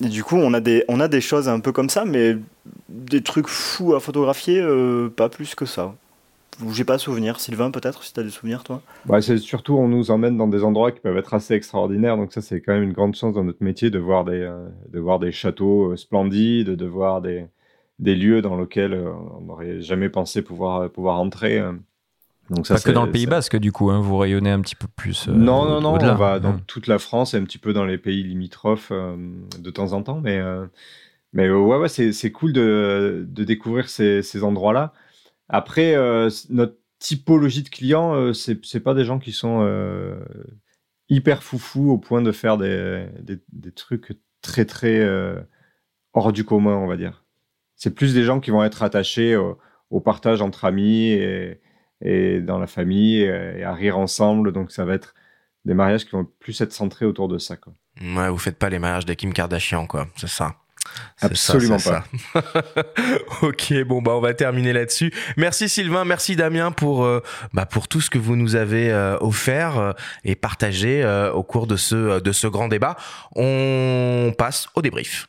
du 0.00 0.24
coup, 0.24 0.36
on 0.36 0.52
a 0.54 0.60
des, 0.60 0.84
on 0.88 0.98
a 0.98 1.08
des 1.08 1.20
choses 1.20 1.48
un 1.48 1.60
peu 1.60 1.70
comme 1.70 1.90
ça, 1.90 2.04
mais 2.06 2.38
des 2.88 3.22
trucs 3.22 3.48
fous 3.48 3.94
à 3.94 4.00
photographier, 4.00 4.66
pas 5.14 5.28
plus 5.28 5.54
que 5.54 5.66
ça 5.66 5.94
j'ai 6.72 6.84
pas 6.84 6.98
souvenir. 6.98 7.40
Sylvain, 7.40 7.70
peut-être, 7.70 8.02
si 8.02 8.12
tu 8.12 8.20
as 8.20 8.22
des 8.22 8.30
souvenirs, 8.30 8.64
toi 8.64 8.82
bah, 9.06 9.20
C'est 9.20 9.38
surtout, 9.38 9.76
on 9.76 9.88
nous 9.88 10.10
emmène 10.10 10.36
dans 10.36 10.48
des 10.48 10.64
endroits 10.64 10.92
qui 10.92 11.00
peuvent 11.00 11.16
être 11.16 11.34
assez 11.34 11.54
extraordinaires. 11.54 12.16
Donc, 12.16 12.32
ça, 12.32 12.40
c'est 12.40 12.60
quand 12.60 12.72
même 12.72 12.82
une 12.82 12.92
grande 12.92 13.14
chance 13.14 13.34
dans 13.34 13.44
notre 13.44 13.62
métier 13.62 13.90
de 13.90 13.98
voir 13.98 14.24
des, 14.24 14.40
euh, 14.40 14.68
de 14.90 14.98
voir 14.98 15.18
des 15.18 15.32
châteaux 15.32 15.92
euh, 15.92 15.96
splendides, 15.96 16.70
de 16.70 16.86
voir 16.86 17.22
des, 17.22 17.46
des 17.98 18.14
lieux 18.14 18.42
dans 18.42 18.58
lesquels 18.58 18.94
euh, 18.94 19.12
on 19.38 19.42
n'aurait 19.42 19.80
jamais 19.80 20.08
pensé 20.08 20.42
pouvoir, 20.42 20.90
pouvoir 20.90 21.20
entrer. 21.20 21.62
Donc 22.50 22.66
ça, 22.66 22.74
pas 22.74 22.80
que 22.80 22.90
dans 22.90 23.04
le 23.04 23.12
Pays 23.12 23.26
Basque, 23.26 23.56
du 23.56 23.72
coup, 23.72 23.90
hein, 23.90 24.00
vous 24.00 24.16
rayonnez 24.16 24.50
un 24.50 24.60
petit 24.60 24.76
peu 24.76 24.88
plus. 24.96 25.28
non, 25.28 25.64
non, 25.64 25.80
non, 25.80 25.98
on 26.00 26.14
va 26.14 26.40
dans 26.40 26.58
toute 26.66 26.86
la 26.86 26.98
France 26.98 27.34
et 27.34 27.36
un 27.36 27.44
petit 27.44 27.58
peu 27.58 27.72
dans 27.72 27.84
les 27.84 27.98
pays 27.98 28.22
limitrophes 28.22 28.90
de 28.90 29.70
temps 29.70 29.92
en 29.92 30.02
temps. 30.02 30.20
Mais, 30.22 30.40
mais 31.34 31.50
ouais, 31.50 31.76
ouais 31.76 31.88
c'est 31.88 32.32
cool 32.32 32.54
de, 32.54 33.26
de 33.28 33.44
découvrir 33.44 33.88
ces, 33.90 34.22
ces 34.22 34.42
endroits-là. 34.42 34.94
Après, 35.48 35.94
euh, 35.94 36.30
notre 36.50 36.76
typologie 36.98 37.62
de 37.62 37.68
clients, 37.68 38.14
euh, 38.14 38.32
c'est 38.32 38.64
c'est 38.64 38.80
pas 38.80 38.94
des 38.94 39.04
gens 39.04 39.18
qui 39.18 39.32
sont 39.32 39.60
euh, 39.62 40.18
hyper 41.08 41.42
foufous 41.42 41.90
au 41.90 41.98
point 41.98 42.22
de 42.22 42.32
faire 42.32 42.58
des, 42.58 43.06
des, 43.20 43.72
trucs 43.72 44.18
très 44.42 44.64
très 44.64 45.06
hors 46.12 46.32
du 46.32 46.44
commun, 46.44 46.76
on 46.76 46.86
va 46.86 46.96
dire. 46.96 47.24
C'est 47.76 47.94
plus 47.94 48.14
des 48.14 48.24
gens 48.24 48.40
qui 48.40 48.50
vont 48.50 48.64
être 48.64 48.82
attachés 48.82 49.36
au, 49.36 50.00
partage 50.00 50.42
entre 50.42 50.64
amis 50.64 51.08
et, 51.10 51.60
et 52.02 52.40
dans 52.40 52.58
la 52.58 52.66
famille 52.66 53.22
et, 53.22 53.62
à 53.62 53.72
rire 53.72 53.98
ensemble. 53.98 54.52
Donc 54.52 54.70
ça 54.70 54.84
va 54.84 54.94
être 54.94 55.14
des 55.64 55.74
mariages 55.74 56.04
qui 56.04 56.12
vont 56.12 56.26
plus 56.40 56.60
être 56.60 56.72
centrés 56.72 57.06
autour 57.06 57.28
de 57.28 57.38
ça. 57.38 57.56
Quoi. 57.56 57.72
Ouais, 58.00 58.28
vous 58.28 58.38
faites 58.38 58.58
pas 58.58 58.68
les 58.68 58.78
mariages 58.78 59.06
de 59.06 59.14
Kim 59.14 59.32
Kardashian, 59.32 59.86
quoi. 59.86 60.08
C'est 60.16 60.28
ça. 60.28 60.56
Absolument 61.20 61.78
pas. 61.78 62.04
ok, 63.42 63.74
bon 63.86 64.02
bah 64.02 64.12
on 64.14 64.20
va 64.20 64.34
terminer 64.34 64.72
là-dessus. 64.72 65.12
Merci 65.36 65.68
Sylvain, 65.68 66.04
merci 66.04 66.36
Damien 66.36 66.70
pour 66.70 67.04
euh, 67.04 67.22
bah, 67.52 67.66
pour 67.66 67.88
tout 67.88 68.00
ce 68.00 68.10
que 68.10 68.18
vous 68.18 68.36
nous 68.36 68.56
avez 68.56 68.90
euh, 68.90 69.16
offert 69.20 69.78
euh, 69.78 69.92
et 70.24 70.36
partagé 70.36 71.04
au 71.34 71.42
cours 71.42 71.66
de 71.66 71.76
ce 71.76 72.20
de 72.20 72.32
ce 72.32 72.46
grand 72.46 72.68
débat. 72.68 72.96
On 73.34 74.32
passe 74.36 74.68
au 74.74 74.82
débrief. 74.82 75.28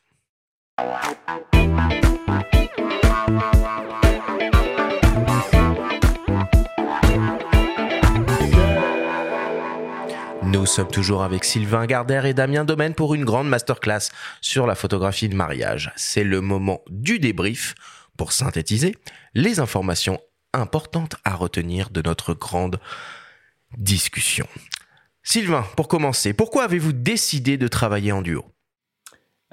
Nous 10.52 10.66
sommes 10.66 10.90
toujours 10.90 11.22
avec 11.22 11.44
Sylvain 11.44 11.86
Gardère 11.86 12.26
et 12.26 12.34
Damien 12.34 12.66
Domaine 12.66 12.96
pour 12.96 13.14
une 13.14 13.24
grande 13.24 13.48
masterclass 13.48 14.10
sur 14.42 14.66
la 14.66 14.74
photographie 14.74 15.30
de 15.30 15.36
mariage. 15.36 15.92
C'est 15.96 16.24
le 16.24 16.42
moment 16.42 16.82
du 16.90 17.20
débrief 17.20 17.76
pour 18.18 18.32
synthétiser 18.32 18.96
les 19.36 19.60
informations 19.60 20.20
importantes 20.54 21.18
à 21.24 21.36
retenir 21.36 21.92
de 21.92 22.02
notre 22.02 22.34
grande 22.34 22.80
discussion. 23.78 24.48
Sylvain, 25.22 25.66
pour 25.78 25.88
commencer, 25.88 26.34
pourquoi 26.34 26.64
avez-vous 26.64 26.94
décidé 26.94 27.58
de 27.58 27.68
travailler 27.68 28.12
en 28.12 28.24
duo? 28.24 28.44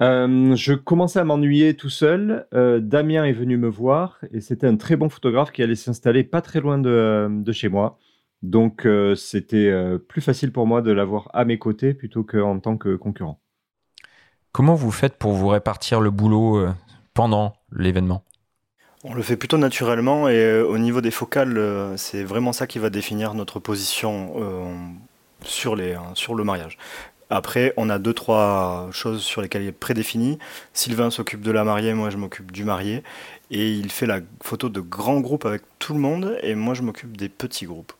Euh, 0.01 0.55
je 0.55 0.73
commençais 0.73 1.19
à 1.19 1.25
m'ennuyer 1.25 1.75
tout 1.75 1.91
seul. 1.91 2.47
Euh, 2.55 2.79
Damien 2.79 3.23
est 3.23 3.33
venu 3.33 3.57
me 3.57 3.69
voir 3.69 4.17
et 4.33 4.41
c'était 4.41 4.65
un 4.65 4.77
très 4.77 4.95
bon 4.95 5.09
photographe 5.09 5.51
qui 5.51 5.61
allait 5.61 5.75
s'installer 5.75 6.23
pas 6.23 6.41
très 6.41 6.59
loin 6.59 6.79
de 6.79 7.51
chez 7.51 7.69
moi. 7.69 7.99
Donc, 8.43 8.85
euh, 8.85 9.15
c'était 9.15 9.67
euh, 9.67 9.97
plus 9.97 10.21
facile 10.21 10.51
pour 10.51 10.67
moi 10.67 10.81
de 10.81 10.91
l'avoir 10.91 11.29
à 11.33 11.45
mes 11.45 11.57
côtés 11.57 11.93
plutôt 11.93 12.23
qu'en 12.23 12.59
tant 12.59 12.77
que 12.77 12.95
concurrent. 12.95 13.39
Comment 14.51 14.75
vous 14.75 14.91
faites 14.91 15.17
pour 15.17 15.33
vous 15.33 15.47
répartir 15.47 16.01
le 16.01 16.11
boulot 16.11 16.57
euh, 16.57 16.71
pendant 17.13 17.53
l'événement? 17.71 18.23
On 19.03 19.13
le 19.13 19.21
fait 19.21 19.37
plutôt 19.37 19.57
naturellement 19.57 20.27
et 20.27 20.59
au 20.59 20.77
niveau 20.77 21.01
des 21.01 21.11
focales, 21.11 21.93
c'est 21.97 22.23
vraiment 22.23 22.51
ça 22.51 22.65
qui 22.65 22.79
va 22.79 22.89
définir 22.89 23.35
notre 23.35 23.59
position 23.59 24.33
sur, 25.43 25.75
les, 25.75 25.95
sur 26.15 26.33
le 26.33 26.43
mariage. 26.43 26.77
Après, 27.29 27.73
on 27.77 27.89
a 27.89 27.99
deux, 27.99 28.13
trois 28.13 28.89
choses 28.91 29.21
sur 29.21 29.41
lesquelles 29.41 29.63
il 29.63 29.67
est 29.67 29.71
prédéfini. 29.71 30.39
Sylvain 30.73 31.09
s'occupe 31.09 31.41
de 31.41 31.51
la 31.51 31.63
mariée, 31.63 31.93
moi 31.93 32.09
je 32.09 32.17
m'occupe 32.17 32.51
du 32.51 32.63
marié. 32.63 33.03
Et 33.51 33.71
il 33.73 33.91
fait 33.91 34.07
la 34.07 34.19
photo 34.41 34.67
de 34.69 34.79
grands 34.81 35.19
groupes 35.19 35.45
avec 35.45 35.61
tout 35.79 35.93
le 35.93 35.99
monde 35.99 36.37
et 36.41 36.55
moi 36.55 36.73
je 36.73 36.81
m'occupe 36.81 37.17
des 37.17 37.29
petits 37.29 37.65
groupes. 37.65 37.93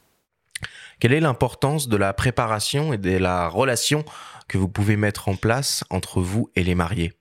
Quelle 0.99 1.14
est 1.14 1.19
l'importance 1.19 1.88
de 1.90 1.95
la 1.95 2.11
préparation 2.11 2.91
et 2.91 2.98
de 2.98 3.18
la 3.18 3.49
relation 3.49 4.03
que 4.48 4.57
vous 4.57 4.68
pouvez 4.68 4.98
mettre 4.98 5.30
en 5.30 5.36
place 5.36 5.84
entre 5.91 6.22
vous 6.22 6.49
et 6.56 6.64
les 6.64 6.74
mariés? 6.74 7.14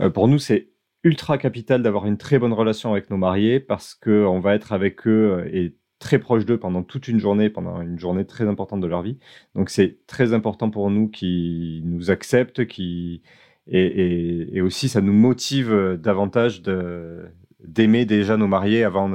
Euh, 0.00 0.08
Pour 0.08 0.28
nous, 0.28 0.38
c'est 0.38 0.70
ultra 1.02 1.36
capital 1.36 1.82
d'avoir 1.82 2.06
une 2.06 2.16
très 2.16 2.38
bonne 2.38 2.54
relation 2.54 2.92
avec 2.92 3.10
nos 3.10 3.18
mariés 3.18 3.60
parce 3.60 3.94
qu'on 3.94 4.40
va 4.40 4.54
être 4.54 4.72
avec 4.72 5.06
eux 5.06 5.44
euh, 5.44 5.50
et 5.52 5.76
très 5.98 6.18
proche 6.18 6.46
d'eux 6.46 6.58
pendant 6.58 6.82
toute 6.82 7.06
une 7.06 7.20
journée, 7.20 7.50
pendant 7.50 7.82
une 7.82 7.98
journée 7.98 8.24
très 8.24 8.48
importante 8.48 8.80
de 8.80 8.86
leur 8.86 9.02
vie. 9.02 9.18
Donc 9.54 9.68
c'est 9.68 9.98
très 10.06 10.32
important 10.32 10.70
pour 10.70 10.90
nous 10.90 11.08
qu'ils 11.08 11.82
nous 11.84 12.10
acceptent, 12.10 12.66
qu'ils 12.66 13.20
et, 13.66 14.60
aussi, 14.62 14.88
ça 14.88 15.00
nous 15.00 15.12
motive 15.12 15.98
davantage 15.98 16.60
d'aimer 17.60 18.04
déjà 18.04 18.36
nos 18.36 18.46
mariés 18.46 18.84
avant, 18.84 19.08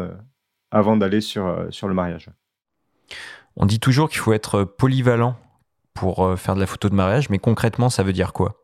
d'aller 0.98 1.22
sur 1.22 1.46
le 1.48 1.94
mariage. 1.94 2.32
On 3.60 3.66
dit 3.66 3.80
toujours 3.80 4.10
qu'il 4.10 4.20
faut 4.20 4.34
être 4.34 4.64
polyvalent 4.64 5.36
pour 5.94 6.40
faire 6.40 6.56
de 6.56 6.62
la 6.62 6.66
photo 6.66 6.90
de 6.90 6.96
mariage, 6.96 7.30
mais 7.30 7.40
concrètement, 7.40 7.90
ça 7.90 8.04
veut 8.04 8.14
dire 8.14 8.34
quoi? 8.34 8.62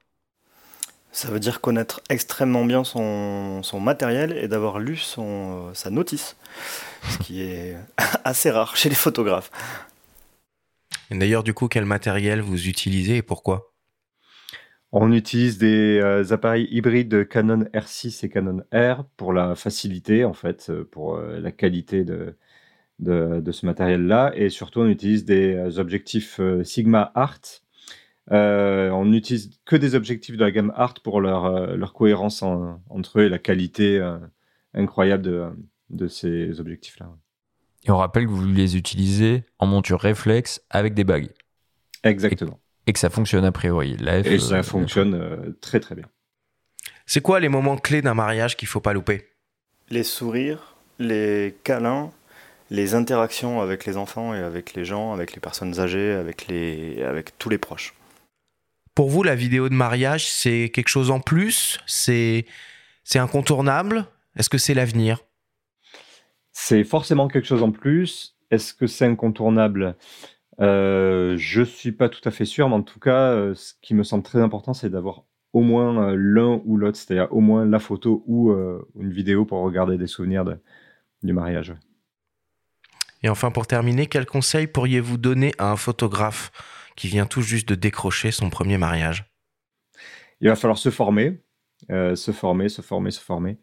Ça 1.11 1.30
veut 1.30 1.39
dire 1.39 1.61
connaître 1.61 2.01
extrêmement 2.09 2.65
bien 2.65 2.84
son, 2.84 3.63
son 3.63 3.80
matériel 3.80 4.38
et 4.38 4.47
d'avoir 4.47 4.80
lu 4.80 4.97
son, 4.97 5.73
sa 5.73 5.89
notice, 5.89 6.35
ce 7.09 7.17
qui 7.19 7.41
est 7.41 7.77
assez 8.23 8.51
rare 8.51 8.76
chez 8.76 8.89
les 8.89 8.95
photographes. 8.95 9.51
D'ailleurs, 11.11 11.43
du 11.43 11.53
coup, 11.53 11.67
quel 11.67 11.85
matériel 11.85 12.41
vous 12.41 12.67
utilisez 12.67 13.17
et 13.17 13.22
pourquoi? 13.22 13.72
On 14.91 15.11
utilise 15.11 15.57
des 15.57 15.99
euh, 16.01 16.31
appareils 16.31 16.67
hybrides 16.72 17.27
Canon 17.27 17.65
R6 17.73 18.26
et 18.26 18.30
Canon 18.30 18.63
R 18.73 19.03
pour 19.17 19.34
la 19.34 19.55
facilité, 19.55 20.26
en 20.26 20.34
fait, 20.34 20.67
euh, 20.69 20.88
pour 20.89 21.15
euh, 21.15 21.39
la 21.39 21.51
qualité 21.51 22.03
de, 22.03 22.35
de, 22.99 23.51
ce 23.51 23.65
matériel-là. 23.65 24.31
Et 24.35 24.49
surtout, 24.49 24.81
on 24.81 24.88
utilise 24.88 25.26
des 25.26 25.80
objectifs 25.80 26.39
Sigma 26.63 27.11
Art. 27.15 27.41
on 28.30 29.05
n'utilise 29.05 29.51
que 29.65 29.76
des 29.76 29.95
objectifs 29.95 30.38
de 30.38 30.43
la 30.43 30.51
gamme 30.51 30.73
Art 30.76 30.95
pour 31.03 31.22
leur, 31.22 31.76
leur 31.76 31.93
cohérence 31.93 32.43
entre 32.43 33.19
eux 33.19 33.26
et 33.26 33.30
la 33.30 33.39
qualité 33.39 34.01
incroyable 34.73 35.23
de, 35.23 35.49
de 35.89 36.07
ces 36.07 36.59
objectifs-là. 36.59 37.09
Et 37.85 37.91
on 37.91 37.97
rappelle 37.97 38.26
que 38.26 38.31
vous 38.31 38.45
les 38.45 38.77
utilisez 38.77 39.43
en 39.59 39.67
monture 39.67 39.99
réflexe 39.99 40.61
avec 40.69 40.93
des 40.93 41.03
bagues. 41.03 41.30
Exactement. 42.03 42.59
Et, 42.88 42.93
que 42.93 42.99
ça 42.99 43.09
fonctionne 43.09 43.45
a 43.45 43.51
priori. 43.51 43.97
et 44.26 44.39
ça 44.39 44.55
euh, 44.55 44.63
fonctionne 44.63 45.15
euh, 45.15 45.51
très 45.61 45.80
très 45.80 45.95
bien. 45.95 46.05
C'est 47.05 47.22
quoi 47.22 47.39
les 47.39 47.49
moments 47.49 47.77
clés 47.77 48.01
d'un 48.01 48.13
mariage 48.13 48.57
qu'il 48.57 48.67
faut 48.67 48.80
pas 48.80 48.93
louper? 48.93 49.27
Les 49.89 50.03
sourires, 50.03 50.76
les 50.97 51.55
câlins, 51.63 52.11
les 52.70 52.96
interactions 52.96 53.62
avec 53.62 53.86
les 53.86 53.98
enfants 53.98 54.34
et 54.34 54.40
avec 54.40 54.74
les 54.74 54.86
gens, 54.86 55.14
avec 55.14 55.34
les 55.34 55.40
personnes 55.40 55.80
âgées, 55.80 56.12
avec, 56.12 56.48
les, 56.48 57.04
avec 57.04 57.38
tous 57.38 57.50
les 57.50 57.58
proches. 57.58 57.94
Pour 58.96 59.10
vous, 59.10 59.24
la 59.24 59.36
vidéo 59.36 59.70
de 59.70 59.74
mariage, 59.74 60.30
c'est 60.30 60.72
quelque 60.74 60.88
chose 60.88 61.12
en 61.12 61.20
plus? 61.20 61.80
C'est 61.86 62.46
incontournable? 63.16 64.06
Est-ce 64.36 64.50
que 64.50 64.58
c'est 64.58 64.74
l'avenir? 64.74 65.20
C'est 66.52 66.84
forcément 66.84 67.28
quelque 67.28 67.46
chose 67.46 67.64
en 67.64 67.72
plus. 67.72 68.38
Est-ce 68.52 68.74
que 68.74 68.88
c'est 68.88 69.06
incontournable? 69.06 69.96
Euh, 70.62 71.36
Je 71.38 71.62
suis 71.62 71.92
pas 71.92 72.08
tout 72.08 72.22
à 72.24 72.32
fait 72.32 72.46
sûr, 72.46 72.70
mais 72.70 72.76
en 72.76 72.84
tout 72.84 73.00
cas, 73.00 73.32
euh, 73.32 73.54
ce 73.54 73.74
qui 73.82 73.94
me 73.94 74.04
semble 74.04 74.24
très 74.24 74.40
important, 74.40 74.74
c'est 74.74 74.90
d'avoir 74.90 75.24
au 75.52 75.62
moins 75.62 76.10
euh, 76.10 76.16
l'un 76.18 76.62
ou 76.66 76.78
l'autre, 76.78 76.98
c'est-à-dire 76.98 77.28
au 77.32 77.42
moins 77.42 77.66
la 77.66 77.80
photo 77.80 78.24
ou 78.28 78.52
euh, 78.52 78.88
une 79.00 79.12
vidéo 79.12 79.46
pour 79.46 79.60
regarder 79.60 79.98
des 79.98 80.08
souvenirs 80.08 80.46
du 81.24 81.34
mariage. 81.34 81.74
Et 83.26 83.30
enfin, 83.30 83.49
pour 83.49 83.65
terminer, 83.65 84.06
quel 84.06 84.27
conseil 84.27 84.68
pourriez-vous 84.68 85.18
donner 85.18 85.52
à 85.57 85.72
un 85.72 85.77
photographe 85.77 86.52
qui 86.95 87.07
vient 87.07 87.26
tout 87.26 87.41
juste 87.41 87.68
de 87.68 87.73
décrocher 87.73 88.30
son 88.30 88.52
premier 88.52 88.77
mariage? 88.77 89.26
Il 90.41 90.47
va 90.47 90.56
falloir 90.56 90.77
se 90.77 90.91
former, 90.91 91.41
se 91.89 92.31
former, 92.31 92.69
se 92.69 92.84
former, 92.84 93.10
se 93.10 93.19
former. 93.19 93.57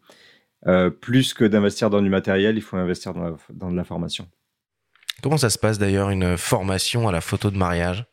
Euh, 0.67 0.89
plus 0.89 1.33
que 1.33 1.45
d'investir 1.45 1.89
dans 1.89 2.01
du 2.01 2.09
matériel, 2.09 2.57
il 2.57 2.61
faut 2.61 2.75
investir 2.75 3.13
dans, 3.13 3.71
de 3.71 3.77
la 3.77 3.85
formation. 3.85 4.27
Comment 5.21 5.37
ça 5.37 5.49
se 5.49 5.57
passe 5.57 5.79
d'ailleurs 5.79 6.09
une 6.09 6.35
formation 6.35 7.07
à 7.07 7.13
la 7.13 7.21
photo 7.21 7.49
de 7.49 7.57
mariage? 7.57 8.05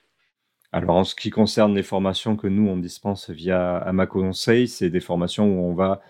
Alors 0.70 0.94
en 0.94 1.05
ce 1.05 1.16
qui 1.16 1.31
concerne 1.31 1.74
les 1.74 1.82
formations 1.82 2.36
que 2.36 2.47
nous 2.47 2.68
on 2.68 2.77
dispense 2.77 3.28
via 3.28 3.77
Amaco 3.78 4.20
Conseil, 4.20 4.68
c'est 4.68 4.89
des 4.89 5.01
formations 5.01 5.47
où 5.47 5.68
on 5.68 5.74
va 5.74 6.01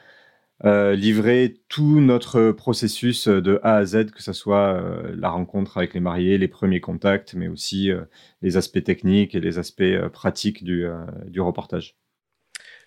euh, 0.64 0.94
livrer 0.94 1.56
tout 1.68 2.00
notre 2.00 2.52
processus 2.52 3.28
de 3.28 3.60
A 3.62 3.76
à 3.76 3.84
Z, 3.84 4.10
que 4.10 4.22
ce 4.22 4.32
soit 4.32 4.74
euh, 4.74 5.14
la 5.16 5.30
rencontre 5.30 5.78
avec 5.78 5.94
les 5.94 6.00
mariés, 6.00 6.38
les 6.38 6.48
premiers 6.48 6.80
contacts, 6.80 7.34
mais 7.34 7.48
aussi 7.48 7.90
les 8.42 8.56
aspects 8.56 8.82
techniques 8.82 9.34
et 9.34 9.40
les 9.40 9.58
aspects 9.58 10.08
pratiques 10.12 10.64
du, 10.64 10.86
du 11.26 11.40
reportage. 11.40 11.96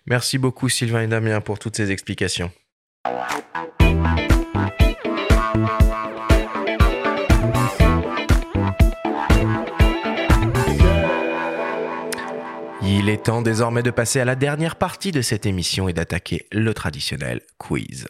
Merci 0.06 0.38
beaucoup 0.38 0.68
Sylvain 0.68 1.02
et 1.02 1.08
Damien 1.08 1.40
pour 1.40 1.58
toutes 1.58 1.76
ces 1.76 1.90
explications. 1.90 2.50
Il 12.96 13.08
est 13.08 13.24
temps 13.24 13.42
désormais 13.42 13.82
de 13.82 13.90
passer 13.90 14.20
à 14.20 14.24
la 14.24 14.36
dernière 14.36 14.76
partie 14.76 15.10
de 15.10 15.20
cette 15.20 15.46
émission 15.46 15.88
et 15.88 15.92
d'attaquer 15.92 16.46
le 16.52 16.72
traditionnel 16.74 17.40
quiz. 17.58 18.06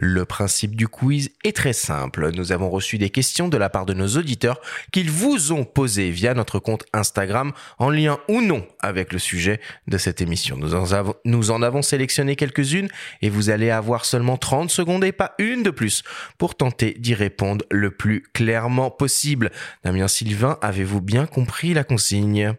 Le 0.00 0.24
principe 0.24 0.76
du 0.76 0.86
quiz 0.86 1.30
est 1.42 1.56
très 1.56 1.72
simple. 1.72 2.30
Nous 2.30 2.52
avons 2.52 2.70
reçu 2.70 2.98
des 2.98 3.10
questions 3.10 3.48
de 3.48 3.56
la 3.56 3.68
part 3.68 3.84
de 3.84 3.94
nos 3.94 4.06
auditeurs 4.16 4.60
qu'ils 4.92 5.10
vous 5.10 5.50
ont 5.50 5.64
posées 5.64 6.12
via 6.12 6.34
notre 6.34 6.60
compte 6.60 6.84
Instagram 6.92 7.52
en 7.78 7.90
lien 7.90 8.20
ou 8.28 8.40
non 8.40 8.64
avec 8.78 9.12
le 9.12 9.18
sujet 9.18 9.60
de 9.88 9.98
cette 9.98 10.20
émission. 10.20 10.56
Nous 10.56 10.76
en 10.76 10.92
avons, 10.92 11.14
nous 11.24 11.50
en 11.50 11.62
avons 11.62 11.82
sélectionné 11.82 12.36
quelques-unes 12.36 12.88
et 13.22 13.28
vous 13.28 13.50
allez 13.50 13.70
avoir 13.70 14.04
seulement 14.04 14.36
30 14.36 14.70
secondes 14.70 15.02
et 15.02 15.10
pas 15.10 15.34
une 15.38 15.64
de 15.64 15.70
plus 15.70 16.04
pour 16.38 16.54
tenter 16.54 16.94
d'y 16.96 17.14
répondre 17.14 17.64
le 17.72 17.90
plus 17.90 18.22
clairement 18.32 18.92
possible. 18.92 19.50
Damien 19.82 20.06
Sylvain, 20.06 20.58
avez-vous 20.62 21.00
bien 21.00 21.26
compris 21.26 21.74
la 21.74 21.82
consigne? 21.82 22.54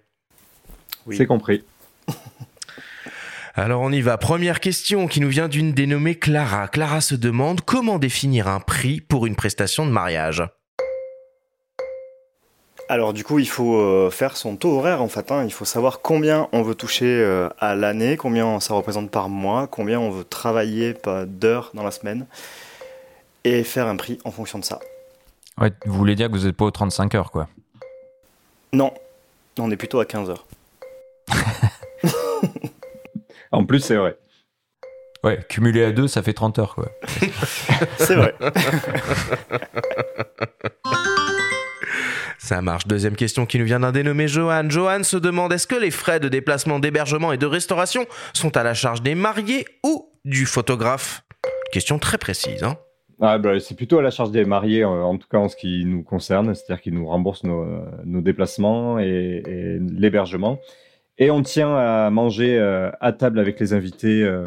Oui. 1.05 1.15
C'est 1.15 1.25
compris. 1.25 1.63
Alors 3.59 3.81
on 3.81 3.91
y 3.91 3.99
va. 3.99 4.17
Première 4.17 4.61
question 4.61 5.05
qui 5.07 5.19
nous 5.19 5.27
vient 5.27 5.49
d'une 5.49 5.73
dénommée 5.73 6.15
Clara. 6.15 6.69
Clara 6.69 7.01
se 7.01 7.13
demande 7.13 7.59
comment 7.59 7.99
définir 7.99 8.47
un 8.47 8.61
prix 8.61 9.01
pour 9.01 9.25
une 9.25 9.35
prestation 9.35 9.85
de 9.85 9.91
mariage. 9.91 10.45
Alors 12.87 13.11
du 13.11 13.25
coup, 13.25 13.37
il 13.37 13.49
faut 13.49 13.75
euh, 13.75 14.09
faire 14.09 14.37
son 14.37 14.55
taux 14.55 14.77
horaire 14.77 15.01
en 15.01 15.09
fait. 15.09 15.29
Hein. 15.29 15.43
Il 15.43 15.51
faut 15.51 15.65
savoir 15.65 15.99
combien 15.99 16.47
on 16.53 16.61
veut 16.61 16.73
toucher 16.73 17.05
euh, 17.05 17.49
à 17.59 17.75
l'année, 17.75 18.15
combien 18.15 18.61
ça 18.61 18.75
représente 18.75 19.11
par 19.11 19.27
mois, 19.27 19.67
combien 19.67 19.99
on 19.99 20.09
veut 20.09 20.23
travailler 20.23 20.95
d'heures 21.27 21.71
dans 21.73 21.83
la 21.83 21.91
semaine, 21.91 22.27
et 23.43 23.65
faire 23.65 23.87
un 23.87 23.97
prix 23.97 24.19
en 24.23 24.31
fonction 24.31 24.59
de 24.59 24.63
ça. 24.63 24.79
Ouais, 25.59 25.73
vous 25.85 25.97
voulez 25.97 26.15
dire 26.15 26.31
que 26.31 26.37
vous 26.37 26.45
n'êtes 26.45 26.55
pas 26.55 26.63
aux 26.63 26.71
35 26.71 27.13
heures, 27.13 27.31
quoi 27.31 27.49
Non, 28.71 28.93
on 29.59 29.69
est 29.69 29.75
plutôt 29.75 29.99
à 29.99 30.05
15 30.05 30.29
heures. 30.29 30.45
En 33.51 33.65
plus, 33.65 33.79
c'est 33.79 33.95
vrai. 33.95 34.17
Ouais, 35.23 35.39
cumulé 35.49 35.83
à 35.83 35.91
deux, 35.91 36.07
ça 36.07 36.21
fait 36.21 36.33
30 36.33 36.59
heures, 36.59 36.75
quoi. 36.75 36.89
c'est 37.97 38.15
vrai. 38.15 38.33
Ça 42.37 42.61
marche. 42.61 42.87
Deuxième 42.87 43.15
question 43.15 43.45
qui 43.45 43.59
nous 43.59 43.65
vient 43.65 43.81
d'un 43.81 43.91
dénommé 43.91 44.27
Johan. 44.27 44.69
Johan 44.69 45.03
se 45.03 45.17
demande 45.17 45.51
est-ce 45.51 45.67
que 45.67 45.75
les 45.75 45.91
frais 45.91 46.19
de 46.19 46.29
déplacement, 46.29 46.79
d'hébergement 46.79 47.33
et 47.33 47.37
de 47.37 47.45
restauration 47.45 48.05
sont 48.33 48.55
à 48.55 48.63
la 48.63 48.73
charge 48.73 49.03
des 49.03 49.13
mariés 49.13 49.65
ou 49.83 50.09
du 50.25 50.45
photographe? 50.45 51.23
Question 51.73 51.99
très 51.99 52.17
précise. 52.17 52.63
Hein 52.63 52.77
ah, 53.19 53.37
bah, 53.37 53.59
c'est 53.59 53.75
plutôt 53.75 53.99
à 53.99 54.01
la 54.01 54.09
charge 54.09 54.31
des 54.31 54.45
mariés, 54.45 54.85
en 54.85 55.17
tout 55.17 55.27
cas 55.29 55.37
en 55.37 55.49
ce 55.49 55.57
qui 55.57 55.83
nous 55.85 56.01
concerne, 56.03 56.55
c'est-à-dire 56.55 56.81
qu'ils 56.81 56.93
nous 56.93 57.05
remboursent 57.05 57.43
nos, 57.43 58.21
déplacements 58.21 58.99
et 58.99 59.43
l'hébergement. 59.91 60.59
Et 61.19 61.29
on 61.31 61.43
tient 61.43 61.75
à 61.75 62.09
manger 62.09 62.57
euh, 62.57 62.89
à 63.01 63.11
table 63.11 63.39
avec 63.39 63.59
les 63.59 63.73
invités. 63.73 64.23
Euh, 64.23 64.45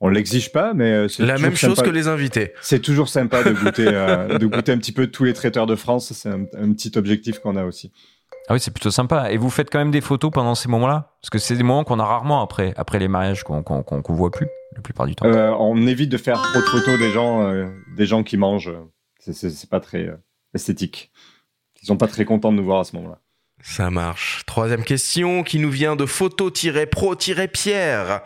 on 0.00 0.08
l'exige 0.10 0.52
pas, 0.52 0.74
mais 0.74 0.92
euh, 0.92 1.08
c'est 1.08 1.24
la 1.24 1.38
même 1.38 1.56
chose 1.56 1.80
que 1.80 1.88
les 1.88 2.08
invités. 2.08 2.52
C'est 2.60 2.80
toujours 2.80 3.08
sympa 3.08 3.42
de 3.42 3.52
goûter, 3.52 3.84
de 4.38 4.46
goûter 4.46 4.72
un 4.72 4.78
petit 4.78 4.92
peu 4.92 5.06
tous 5.06 5.24
les 5.24 5.32
traiteurs 5.32 5.66
de 5.66 5.74
France. 5.74 6.12
C'est 6.12 6.28
un, 6.28 6.44
petit 6.44 6.92
objectif 6.96 7.38
qu'on 7.38 7.56
a 7.56 7.64
aussi. 7.64 7.90
Ah 8.48 8.52
oui, 8.52 8.60
c'est 8.60 8.70
plutôt 8.70 8.90
sympa. 8.90 9.32
Et 9.32 9.38
vous 9.38 9.48
faites 9.48 9.70
quand 9.70 9.78
même 9.78 9.90
des 9.90 10.02
photos 10.02 10.30
pendant 10.30 10.54
ces 10.54 10.68
moments-là? 10.68 11.14
Parce 11.22 11.30
que 11.30 11.38
c'est 11.38 11.56
des 11.56 11.62
moments 11.62 11.84
qu'on 11.84 11.98
a 11.98 12.04
rarement 12.04 12.42
après, 12.42 12.74
après 12.76 12.98
les 12.98 13.08
mariages, 13.08 13.42
qu'on 13.42 13.62
qu'on 13.62 14.14
voit 14.14 14.30
plus 14.30 14.46
la 14.76 14.82
plupart 14.82 15.06
du 15.06 15.14
temps. 15.14 15.26
on 15.26 15.86
évite 15.86 16.10
de 16.10 16.18
faire 16.18 16.42
trop 16.42 16.60
de 16.60 16.64
photos 16.66 16.98
des 16.98 17.10
gens, 17.10 17.66
des 17.96 18.04
gens 18.04 18.22
qui 18.22 18.36
mangent. 18.36 18.74
C'est 19.20 19.70
pas 19.70 19.80
très 19.80 20.14
esthétique. 20.52 21.10
Ils 21.82 21.86
sont 21.86 21.96
pas 21.96 22.08
très 22.08 22.26
contents 22.26 22.52
de 22.52 22.58
nous 22.58 22.64
voir 22.64 22.80
à 22.80 22.84
ce 22.84 22.94
moment-là. 22.96 23.20
Ça 23.64 23.90
marche. 23.90 24.42
Troisième 24.46 24.84
question 24.84 25.42
qui 25.42 25.58
nous 25.58 25.70
vient 25.70 25.96
de 25.96 26.04
photo-pro-pierre. 26.04 28.20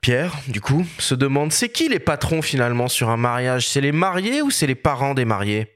Pierre, 0.00 0.34
du 0.48 0.60
coup, 0.60 0.84
se 0.98 1.14
demande 1.14 1.52
c'est 1.52 1.68
qui 1.68 1.88
les 1.88 2.00
patrons 2.00 2.42
finalement 2.42 2.88
sur 2.88 3.08
un 3.08 3.16
mariage? 3.16 3.68
C'est 3.68 3.80
les 3.80 3.92
mariés 3.92 4.42
ou 4.42 4.50
c'est 4.50 4.66
les 4.66 4.74
parents 4.74 5.14
des 5.14 5.24
mariés? 5.24 5.68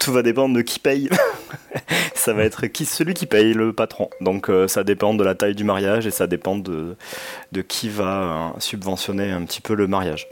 Tout 0.00 0.12
va 0.12 0.22
dépendre 0.22 0.56
de 0.56 0.62
qui 0.62 0.80
paye. 0.80 1.08
ça 2.16 2.32
va 2.32 2.42
être 2.42 2.66
qui 2.66 2.84
celui 2.84 3.14
qui 3.14 3.26
paye 3.26 3.54
le 3.54 3.72
patron. 3.72 4.10
Donc 4.20 4.50
euh, 4.50 4.66
ça 4.66 4.82
dépend 4.82 5.14
de 5.14 5.22
la 5.22 5.36
taille 5.36 5.54
du 5.54 5.62
mariage 5.62 6.06
et 6.06 6.10
ça 6.10 6.26
dépend 6.26 6.56
de, 6.56 6.96
de 7.52 7.62
qui 7.62 7.88
va 7.88 8.54
euh, 8.56 8.58
subventionner 8.58 9.30
un 9.30 9.44
petit 9.44 9.60
peu 9.60 9.74
le 9.74 9.86
mariage. 9.86 10.26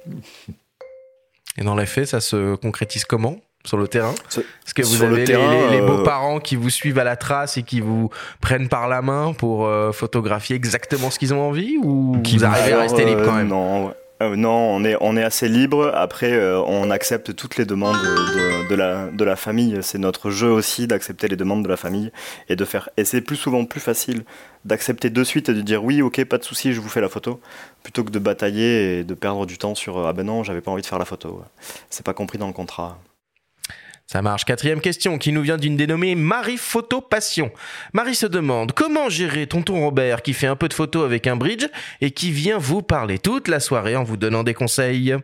Et 1.57 1.63
dans 1.63 1.77
les 1.77 1.87
faits, 1.87 2.09
ça 2.09 2.21
se 2.21 2.57
concrétise 2.57 3.05
comment? 3.05 3.39
Sur 3.69 3.77
le 3.77 3.87
terrain 3.87 4.15
Est-ce 4.31 4.75
que 4.75 4.83
vous 4.83 4.97
sur 4.97 5.07
avez 5.07 5.17
les- 5.19 5.25
terrain, 5.25 5.69
les, 5.71 5.77
les 5.77 5.83
euh, 5.83 5.87
beaux-parents 5.87 6.41
qui 6.41 6.57
vous 6.57 6.71
suivent 6.71 6.99
à 6.99 7.05
la 7.05 7.17
trace 7.17 7.57
et 7.57 7.63
qui 7.63 7.81
vous 7.81 8.11
prennent 8.41 8.69
par 8.69 8.89
la 8.89 9.03
main 9.03 9.35
pour 9.35 9.67
euh, 9.67 9.93
photographier 9.93 10.57
exactement 10.57 11.11
ce 11.11 11.19
qu'ils 11.19 11.35
ont 11.35 11.43
envie 11.47 11.77
ou 11.83 12.17
vous 12.25 12.45
arrivez 12.45 12.73
à 12.73 12.81
rester 12.81 13.05
libre 13.05 13.21
euh, 13.21 13.25
quand 13.27 13.35
même? 13.35 13.49
Non, 13.49 13.87
ouais. 13.87 13.93
Euh, 14.21 14.35
non, 14.35 14.51
on 14.51 14.85
est, 14.85 14.97
on 15.01 15.17
est 15.17 15.23
assez 15.23 15.49
libre. 15.49 15.93
Après, 15.95 16.33
euh, 16.33 16.61
on 16.67 16.91
accepte 16.91 17.37
toutes 17.37 17.57
les 17.57 17.65
demandes 17.65 17.95
de, 18.03 18.69
de 18.69 18.75
la, 18.75 19.07
de 19.13 19.25
la 19.25 19.37
famille. 19.37 19.79
C'est 19.83 19.99
notre 19.99 20.31
jeu 20.33 20.51
aussi 20.51 20.89
d'accepter 20.89 21.29
les 21.29 21.37
demandes 21.37 21.63
de 21.63 21.69
la 21.69 21.77
famille 21.77 22.11
et 22.49 22.57
de 22.57 22.65
faire. 22.65 22.89
Et 22.97 23.05
c'est 23.05 23.21
plus 23.21 23.37
souvent 23.37 23.65
plus 23.65 23.79
facile 23.79 24.25
d'accepter 24.65 25.11
de 25.11 25.23
suite 25.23 25.51
et 25.51 25.55
de 25.55 25.61
dire 25.61 25.85
oui, 25.85 26.03
ok, 26.03 26.25
pas 26.25 26.39
de 26.39 26.43
souci, 26.43 26.73
je 26.73 26.81
vous 26.81 26.89
fais 26.89 27.01
la 27.01 27.09
photo, 27.09 27.41
plutôt 27.85 28.03
que 28.03 28.11
de 28.11 28.19
batailler 28.19 28.99
et 28.99 29.05
de 29.05 29.15
perdre 29.15 29.47
du 29.47 29.57
temps 29.57 29.77
sur 29.77 30.05
ah 30.05 30.13
ben 30.13 30.27
non, 30.27 30.43
j'avais 30.43 30.63
pas 30.63 30.73
envie 30.73 30.83
de 30.83 30.87
faire 30.89 30.99
la 30.99 31.05
photo. 31.05 31.43
C'est 31.89 32.05
pas 32.05 32.13
compris 32.13 32.39
dans 32.39 32.49
le 32.49 32.53
contrat. 32.53 32.99
Ça 34.11 34.23
marche. 34.23 34.47
Quatrième 34.47 34.81
question 34.81 35.19
qui 35.19 35.33
nous 35.33 35.43
vient 35.43 35.59
d'une 35.59 35.77
dénommée 35.77 36.15
Marie 36.15 36.57
Photo 36.57 37.03
Passion. 37.03 37.51
Marie 37.93 38.15
se 38.15 38.25
demande 38.25 38.73
comment 38.73 39.11
gérer 39.11 39.47
tonton 39.47 39.85
Robert 39.85 40.23
qui 40.23 40.33
fait 40.33 40.47
un 40.47 40.57
peu 40.57 40.67
de 40.67 40.73
photos 40.73 41.05
avec 41.05 41.27
un 41.27 41.37
bridge 41.37 41.67
et 42.01 42.11
qui 42.11 42.31
vient 42.31 42.57
vous 42.57 42.81
parler 42.81 43.19
toute 43.19 43.49
la 43.49 43.61
soirée 43.61 43.97
en 43.97 44.05
vous 44.05 44.17
donnant 44.17 44.45
des 44.45 44.55
conseils? 44.55 45.15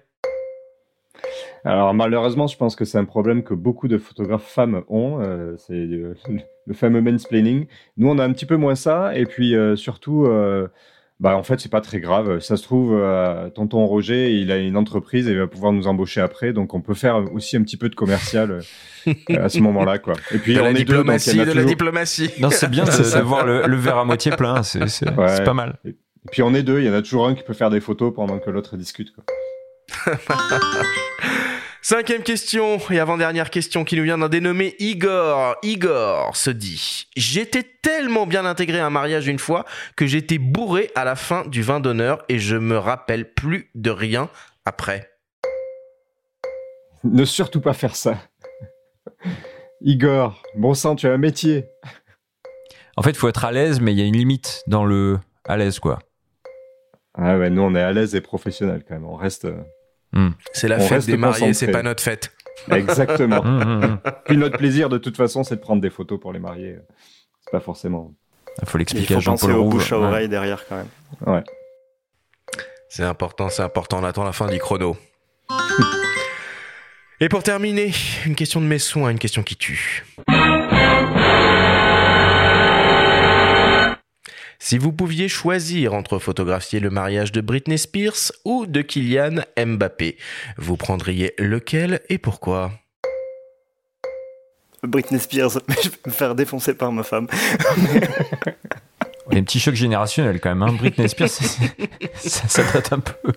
Alors 1.64 1.94
malheureusement, 1.94 2.46
je 2.46 2.58
pense 2.58 2.76
que 2.76 2.84
c'est 2.84 2.98
un 2.98 3.06
problème 3.06 3.42
que 3.42 3.54
beaucoup 3.54 3.88
de 3.88 3.96
photographes 3.96 4.46
femmes 4.46 4.82
ont. 4.88 5.18
euh, 5.22 5.54
c'est 5.56 5.72
euh, 5.72 6.14
le 6.66 6.74
fameux 6.74 7.00
mansplaining. 7.00 7.66
Nous, 7.96 8.10
on 8.10 8.18
a 8.18 8.24
un 8.24 8.34
petit 8.34 8.44
peu 8.44 8.56
moins 8.58 8.74
ça. 8.74 9.16
Et 9.16 9.24
puis 9.24 9.56
euh, 9.56 9.76
surtout, 9.76 10.28
bah, 11.20 11.36
en 11.36 11.42
fait, 11.42 11.60
c'est 11.60 11.70
pas 11.70 11.80
très 11.80 12.00
grave. 12.00 12.40
Ça 12.40 12.56
se 12.56 12.62
trouve, 12.64 12.92
euh, 12.94 13.48
tonton 13.50 13.86
Roger, 13.86 14.32
il 14.32 14.50
a 14.50 14.56
une 14.58 14.76
entreprise 14.76 15.28
et 15.28 15.32
il 15.32 15.38
va 15.38 15.46
pouvoir 15.46 15.72
nous 15.72 15.86
embaucher 15.86 16.20
après. 16.20 16.52
Donc 16.52 16.74
on 16.74 16.80
peut 16.80 16.94
faire 16.94 17.22
aussi 17.32 17.56
un 17.56 17.62
petit 17.62 17.76
peu 17.76 17.88
de 17.88 17.94
commercial 17.94 18.60
euh, 19.06 19.12
à 19.38 19.48
ce 19.48 19.60
moment-là. 19.60 19.98
quoi. 19.98 20.14
Et 20.32 20.38
puis 20.38 20.54
De 20.54 20.60
on 20.60 20.64
la 20.64 20.70
est 20.70 20.84
deux, 20.84 21.04
donc 21.04 21.26
il 21.26 21.36
y 21.36 21.40
en 21.40 21.42
a 21.42 21.46
de 21.46 21.52
la 21.52 21.64
diplomatie. 21.64 22.30
Non, 22.40 22.50
c'est 22.50 22.68
bien 22.70 22.84
de, 22.84 23.20
voir 23.22 23.46
le, 23.46 23.66
le 23.66 23.76
verre 23.76 23.98
à 23.98 24.04
moitié 24.04 24.32
plein. 24.32 24.62
C'est 24.62 24.88
c'est- 24.88 25.08
Ouais. 25.10 25.28
c'est 25.36 25.44
pas 25.44 25.54
mal. 25.54 25.78
Et 25.84 25.94
puis 26.32 26.42
on 26.42 26.52
est 26.54 26.62
deux, 26.62 26.80
il 26.80 26.86
y 26.86 26.90
en 26.90 26.94
a 26.94 27.02
toujours 27.02 27.26
un 27.28 27.34
qui 27.34 27.42
peut 27.44 27.52
faire 27.54 27.70
des 27.70 27.80
photos 27.80 28.12
pendant 28.14 28.38
que 28.38 28.50
l'autre 28.50 28.76
discute. 28.76 29.12
Quoi. 29.14 29.24
Cinquième 31.86 32.22
question 32.22 32.78
et 32.88 32.98
avant-dernière 32.98 33.50
question 33.50 33.84
qui 33.84 33.94
nous 33.96 34.04
vient 34.04 34.16
d'un 34.16 34.30
dénommé 34.30 34.74
Igor. 34.78 35.56
Igor 35.62 36.34
se 36.34 36.48
dit 36.48 37.08
J'étais 37.14 37.62
tellement 37.82 38.26
bien 38.26 38.46
intégré 38.46 38.78
à 38.78 38.86
un 38.86 38.90
mariage 38.90 39.28
une 39.28 39.38
fois 39.38 39.66
que 39.94 40.06
j'étais 40.06 40.38
bourré 40.38 40.90
à 40.94 41.04
la 41.04 41.14
fin 41.14 41.44
du 41.46 41.60
vin 41.60 41.80
d'honneur 41.80 42.24
et 42.30 42.38
je 42.38 42.56
me 42.56 42.78
rappelle 42.78 43.34
plus 43.34 43.70
de 43.74 43.90
rien 43.90 44.30
après. 44.64 45.10
Ne 47.04 47.26
surtout 47.26 47.60
pas 47.60 47.74
faire 47.74 47.96
ça. 47.96 48.16
Igor, 49.82 50.42
bon 50.56 50.72
sang, 50.72 50.96
tu 50.96 51.06
as 51.06 51.12
un 51.12 51.18
métier. 51.18 51.66
En 52.96 53.02
fait, 53.02 53.10
il 53.10 53.16
faut 53.16 53.28
être 53.28 53.44
à 53.44 53.52
l'aise, 53.52 53.80
mais 53.80 53.92
il 53.92 53.98
y 53.98 54.02
a 54.02 54.06
une 54.06 54.16
limite 54.16 54.62
dans 54.66 54.86
le 54.86 55.18
à 55.46 55.58
l'aise, 55.58 55.80
quoi. 55.80 55.98
Ah 57.12 57.36
ouais, 57.36 57.50
nous 57.50 57.60
on 57.60 57.74
est 57.74 57.82
à 57.82 57.92
l'aise 57.92 58.14
et 58.14 58.22
professionnel 58.22 58.84
quand 58.88 58.94
même. 58.94 59.04
On 59.04 59.16
reste. 59.16 59.46
Euh, 60.16 60.30
C'est 60.52 60.68
la 60.68 60.78
on 60.78 60.80
fête 60.86 61.06
des 61.06 61.16
mariés, 61.16 61.54
c'est 61.54 61.70
pas 61.70 61.82
notre 61.82 62.02
fête. 62.02 62.32
Exactement. 62.70 63.40
Hum, 63.40 63.82
hum. 63.82 63.98
Puis 64.26 64.36
notre 64.36 64.56
plaisir 64.58 64.88
de 64.88 64.98
toute 64.98 65.16
façon, 65.16 65.42
c'est 65.44 65.56
de 65.56 65.60
prendre 65.60 65.82
des 65.82 65.90
photos 65.90 66.20
pour 66.20 66.32
les 66.32 66.38
mariés. 66.38 66.76
C'est 67.44 67.50
pas 67.50 67.60
forcément. 67.60 68.12
Il 68.62 68.68
faut 68.68 68.78
l'expliquer 68.78 69.14
à 69.16 69.20
faut 69.20 69.30
penser 69.32 69.46
Jean-Paul 69.46 69.58
aux 69.58 69.62
Rouve. 69.64 69.72
bouches 69.74 69.92
à 69.92 69.98
Ouais. 69.98 70.06
oreille 70.06 70.28
derrière 70.28 70.64
quand 70.68 70.76
même. 70.76 70.88
Ouais. 71.26 71.42
C'est 72.88 73.02
important, 73.02 73.48
c'est 73.48 73.62
important. 73.62 73.98
On 74.00 74.04
attend 74.04 74.22
la 74.24 74.32
fin 74.32 74.46
du 74.46 74.58
chrono. 74.58 74.96
Et 77.20 77.28
pour 77.28 77.42
terminer, 77.42 77.92
une 78.26 78.34
question 78.34 78.60
de 78.60 78.66
mes 78.66 78.78
soins, 78.78 79.10
une 79.10 79.18
question 79.18 79.42
qui 79.42 79.56
tue. 79.56 80.04
Si 84.66 84.78
vous 84.78 84.92
pouviez 84.92 85.28
choisir 85.28 85.92
entre 85.92 86.18
photographier 86.18 86.80
le 86.80 86.88
mariage 86.88 87.32
de 87.32 87.42
Britney 87.42 87.76
Spears 87.76 88.32
ou 88.46 88.64
de 88.64 88.80
Kylian 88.80 89.42
Mbappé, 89.58 90.16
vous 90.56 90.78
prendriez 90.78 91.34
lequel 91.36 92.00
et 92.08 92.16
pourquoi? 92.16 92.72
Britney 94.82 95.20
Spears, 95.20 95.58
mais 95.68 95.74
je 95.84 95.90
vais 95.90 95.96
me 96.06 96.10
faire 96.10 96.34
défoncer 96.34 96.72
par 96.72 96.92
ma 96.92 97.02
femme. 97.02 97.26
Il 97.76 99.34
y 99.34 99.36
a 99.36 99.40
un 99.40 99.44
petit 99.44 99.60
choc 99.60 99.74
générationnel 99.74 100.40
quand 100.40 100.54
même. 100.54 100.62
Hein. 100.62 100.72
Britney 100.72 101.10
Spears, 101.10 101.28
ça 102.14 102.62
date 102.72 102.90
un 102.90 103.00
peu. 103.00 103.32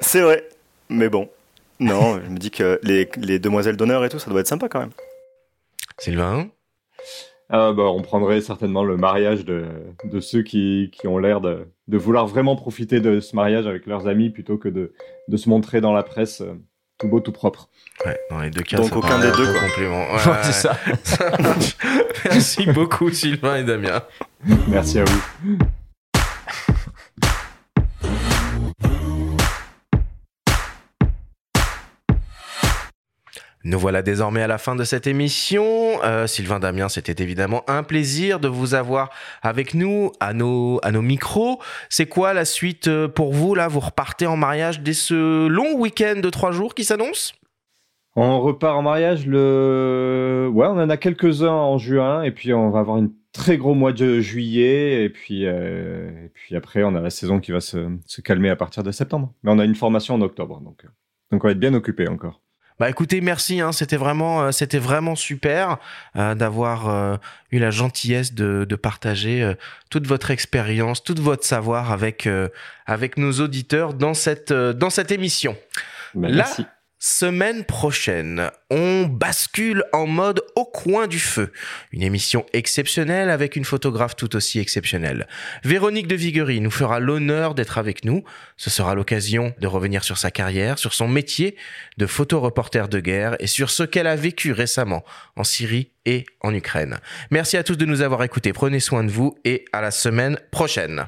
C'est 0.00 0.22
vrai, 0.22 0.42
mais 0.88 1.10
bon. 1.10 1.28
Non, 1.80 2.18
je 2.24 2.30
me 2.30 2.38
dis 2.38 2.50
que 2.50 2.80
les, 2.82 3.10
les 3.18 3.38
demoiselles 3.38 3.76
d'honneur 3.76 4.02
et 4.06 4.08
tout, 4.08 4.18
ça 4.18 4.30
doit 4.30 4.40
être 4.40 4.48
sympa 4.48 4.70
quand 4.70 4.80
même. 4.80 4.92
Sylvain? 5.98 6.48
Ah 7.48 7.72
bah, 7.72 7.84
on 7.84 8.02
prendrait 8.02 8.40
certainement 8.40 8.82
le 8.82 8.96
mariage 8.96 9.44
de, 9.44 9.64
de 10.04 10.20
ceux 10.20 10.42
qui, 10.42 10.90
qui 10.92 11.06
ont 11.06 11.18
l'air 11.18 11.40
de, 11.40 11.68
de 11.86 11.96
vouloir 11.98 12.26
vraiment 12.26 12.56
profiter 12.56 13.00
de 13.00 13.20
ce 13.20 13.36
mariage 13.36 13.66
avec 13.66 13.86
leurs 13.86 14.08
amis 14.08 14.30
plutôt 14.30 14.58
que 14.58 14.68
de, 14.68 14.92
de 15.28 15.36
se 15.36 15.48
montrer 15.48 15.80
dans 15.80 15.92
la 15.92 16.02
presse 16.02 16.40
euh, 16.40 16.54
tout 16.98 17.08
beau, 17.08 17.20
tout 17.20 17.30
propre. 17.32 17.68
Ouais, 18.04 18.18
dans 18.30 18.40
les 18.40 18.50
deux 18.50 18.62
cas, 18.62 18.78
Donc 18.78 18.88
ça 18.88 18.96
aucun 18.96 19.18
des 19.20 19.30
deux, 19.30 19.46
complément. 19.52 20.06
Ouais, 20.06 20.16
Ouais, 20.26 20.32
ouais. 20.32 20.42
c'est 20.42 20.52
ça. 20.52 20.76
Merci 22.24 22.66
beaucoup 22.66 23.10
Sylvain 23.10 23.56
et 23.58 23.64
Damien. 23.64 24.02
Merci 24.68 24.98
à 24.98 25.04
vous. 25.04 25.58
Nous 33.66 33.80
voilà 33.80 34.00
désormais 34.00 34.42
à 34.42 34.46
la 34.46 34.58
fin 34.58 34.76
de 34.76 34.84
cette 34.84 35.08
émission. 35.08 35.64
Euh, 36.04 36.28
Sylvain 36.28 36.60
Damien, 36.60 36.88
c'était 36.88 37.20
évidemment 37.20 37.64
un 37.66 37.82
plaisir 37.82 38.38
de 38.38 38.46
vous 38.46 38.74
avoir 38.74 39.10
avec 39.42 39.74
nous 39.74 40.12
à 40.20 40.34
nos, 40.34 40.78
à 40.84 40.92
nos 40.92 41.02
micros. 41.02 41.60
C'est 41.88 42.06
quoi 42.06 42.32
la 42.32 42.44
suite 42.44 42.86
euh, 42.86 43.08
pour 43.08 43.32
vous 43.32 43.56
là? 43.56 43.66
Vous 43.66 43.80
repartez 43.80 44.24
en 44.24 44.36
mariage 44.36 44.82
dès 44.82 44.92
ce 44.92 45.48
long 45.48 45.74
week-end 45.74 46.20
de 46.22 46.30
trois 46.30 46.52
jours 46.52 46.76
qui 46.76 46.84
s'annonce? 46.84 47.34
On 48.14 48.40
repart 48.40 48.78
en 48.78 48.82
mariage 48.82 49.26
le. 49.26 50.48
Ouais, 50.54 50.68
on 50.68 50.78
en 50.78 50.88
a 50.88 50.96
quelques-uns 50.96 51.50
en 51.50 51.76
juin, 51.76 52.22
et 52.22 52.30
puis 52.30 52.54
on 52.54 52.70
va 52.70 52.78
avoir 52.78 52.98
un 52.98 53.08
très 53.32 53.56
gros 53.56 53.74
mois 53.74 53.92
de 53.92 54.20
juillet, 54.20 55.02
et 55.02 55.08
puis, 55.10 55.44
euh, 55.44 56.08
et 56.24 56.28
puis 56.28 56.54
après, 56.54 56.84
on 56.84 56.94
a 56.94 57.00
la 57.00 57.10
saison 57.10 57.40
qui 57.40 57.50
va 57.50 57.60
se, 57.60 57.88
se 58.06 58.20
calmer 58.20 58.48
à 58.48 58.54
partir 58.54 58.84
de 58.84 58.92
septembre. 58.92 59.32
Mais 59.42 59.50
on 59.50 59.58
a 59.58 59.64
une 59.64 59.74
formation 59.74 60.14
en 60.14 60.20
octobre, 60.20 60.60
donc, 60.60 60.86
donc 61.32 61.42
on 61.42 61.48
va 61.48 61.50
être 61.50 61.58
bien 61.58 61.74
occupé 61.74 62.06
encore. 62.06 62.40
Bah 62.78 62.90
écoutez, 62.90 63.20
merci. 63.20 63.60
Hein, 63.60 63.72
c'était 63.72 63.96
vraiment, 63.96 64.42
euh, 64.42 64.50
c'était 64.50 64.78
vraiment 64.78 65.16
super 65.16 65.78
euh, 66.16 66.34
d'avoir 66.34 66.88
euh, 66.88 67.16
eu 67.50 67.58
la 67.58 67.70
gentillesse 67.70 68.34
de, 68.34 68.66
de 68.68 68.76
partager 68.76 69.42
euh, 69.42 69.54
toute 69.88 70.06
votre 70.06 70.30
expérience, 70.30 71.02
tout 71.02 71.14
votre 71.18 71.44
savoir 71.44 71.90
avec 71.90 72.26
euh, 72.26 72.48
avec 72.84 73.16
nos 73.16 73.32
auditeurs 73.40 73.94
dans 73.94 74.14
cette 74.14 74.50
euh, 74.50 74.74
dans 74.74 74.90
cette 74.90 75.10
émission. 75.10 75.56
La 76.14 76.28
merci. 76.28 76.66
Semaine 76.98 77.64
prochaine, 77.64 78.50
on 78.70 79.04
bascule 79.04 79.84
en 79.92 80.06
mode 80.06 80.42
au 80.54 80.64
coin 80.64 81.06
du 81.06 81.18
feu. 81.18 81.52
Une 81.92 82.02
émission 82.02 82.46
exceptionnelle 82.52 83.30
avec 83.30 83.56
une 83.56 83.64
photographe 83.64 84.16
tout 84.16 84.34
aussi 84.34 84.58
exceptionnelle. 84.58 85.26
Véronique 85.62 86.08
de 86.08 86.14
Viguerie 86.14 86.60
nous 86.60 86.70
fera 86.70 86.98
l'honneur 86.98 87.54
d'être 87.54 87.78
avec 87.78 88.04
nous. 88.04 88.24
Ce 88.56 88.70
sera 88.70 88.94
l'occasion 88.94 89.54
de 89.60 89.66
revenir 89.66 90.04
sur 90.04 90.18
sa 90.18 90.30
carrière, 90.30 90.78
sur 90.78 90.94
son 90.94 91.08
métier 91.08 91.56
de 91.98 92.06
photoreporter 92.06 92.88
de 92.88 93.00
guerre 93.00 93.36
et 93.40 93.46
sur 93.46 93.70
ce 93.70 93.82
qu'elle 93.82 94.06
a 94.06 94.16
vécu 94.16 94.52
récemment 94.52 95.04
en 95.36 95.44
Syrie 95.44 95.92
et 96.06 96.24
en 96.40 96.54
Ukraine. 96.54 96.98
Merci 97.30 97.56
à 97.56 97.62
tous 97.62 97.76
de 97.76 97.84
nous 97.84 98.00
avoir 98.00 98.22
écoutés. 98.22 98.52
Prenez 98.52 98.80
soin 98.80 99.04
de 99.04 99.10
vous 99.10 99.36
et 99.44 99.64
à 99.72 99.80
la 99.80 99.90
semaine 99.90 100.38
prochaine. 100.50 101.06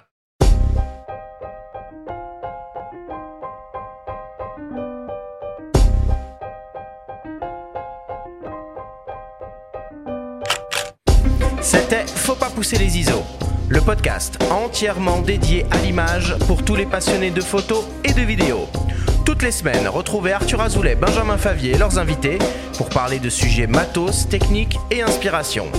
Faut 12.28 12.34
pas 12.34 12.50
pousser 12.50 12.76
les 12.76 12.98
ISO, 12.98 13.24
le 13.70 13.80
podcast 13.80 14.38
entièrement 14.50 15.20
dédié 15.20 15.64
à 15.70 15.78
l'image 15.78 16.36
pour 16.46 16.62
tous 16.62 16.76
les 16.76 16.84
passionnés 16.84 17.30
de 17.30 17.40
photos 17.40 17.86
et 18.04 18.12
de 18.12 18.20
vidéos. 18.20 18.68
Toutes 19.24 19.42
les 19.42 19.50
semaines, 19.50 19.88
retrouvez 19.88 20.32
Arthur 20.32 20.60
Azoulay, 20.60 20.94
Benjamin 20.94 21.38
Favier 21.38 21.72
et 21.72 21.78
leurs 21.78 21.98
invités 21.98 22.38
pour 22.76 22.90
parler 22.90 23.18
de 23.18 23.30
sujets 23.30 23.66
matos, 23.66 24.28
techniques 24.28 24.78
et 24.90 25.00
inspiration. 25.00 25.72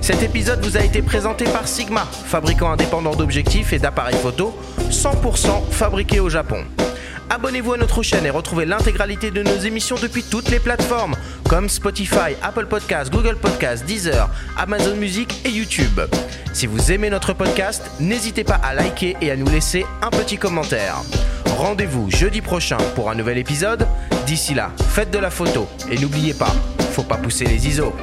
Cet 0.00 0.22
épisode 0.22 0.64
vous 0.64 0.78
a 0.78 0.80
été 0.80 1.02
présenté 1.02 1.44
par 1.44 1.68
Sigma, 1.68 2.06
fabricant 2.06 2.72
indépendant 2.72 3.14
d'objectifs 3.14 3.74
et 3.74 3.78
d'appareils 3.78 4.16
photo 4.16 4.58
100% 4.88 5.70
fabriqués 5.70 6.20
au 6.20 6.30
Japon. 6.30 6.64
Abonnez-vous 7.30 7.74
à 7.74 7.76
notre 7.76 8.02
chaîne 8.02 8.26
et 8.26 8.30
retrouvez 8.30 8.66
l'intégralité 8.66 9.30
de 9.30 9.44
nos 9.44 9.56
émissions 9.56 9.94
depuis 9.94 10.24
toutes 10.24 10.50
les 10.50 10.58
plateformes 10.58 11.14
comme 11.48 11.68
Spotify, 11.68 12.34
Apple 12.42 12.66
Podcasts, 12.66 13.12
Google 13.12 13.36
Podcasts, 13.36 13.84
Deezer, 13.84 14.28
Amazon 14.58 14.96
Music 14.96 15.40
et 15.44 15.50
YouTube. 15.50 16.00
Si 16.52 16.66
vous 16.66 16.90
aimez 16.90 17.08
notre 17.08 17.32
podcast, 17.32 17.88
n'hésitez 18.00 18.42
pas 18.42 18.56
à 18.56 18.74
liker 18.74 19.16
et 19.20 19.30
à 19.30 19.36
nous 19.36 19.48
laisser 19.48 19.86
un 20.02 20.10
petit 20.10 20.38
commentaire. 20.38 20.96
Rendez-vous 21.56 22.10
jeudi 22.10 22.40
prochain 22.40 22.78
pour 22.96 23.10
un 23.10 23.14
nouvel 23.14 23.38
épisode. 23.38 23.86
D'ici 24.26 24.52
là, 24.52 24.72
faites 24.88 25.12
de 25.12 25.18
la 25.18 25.30
photo 25.30 25.68
et 25.88 25.98
n'oubliez 25.98 26.34
pas, 26.34 26.52
faut 26.90 27.04
pas 27.04 27.16
pousser 27.16 27.44
les 27.44 27.68
ISO. 27.68 27.94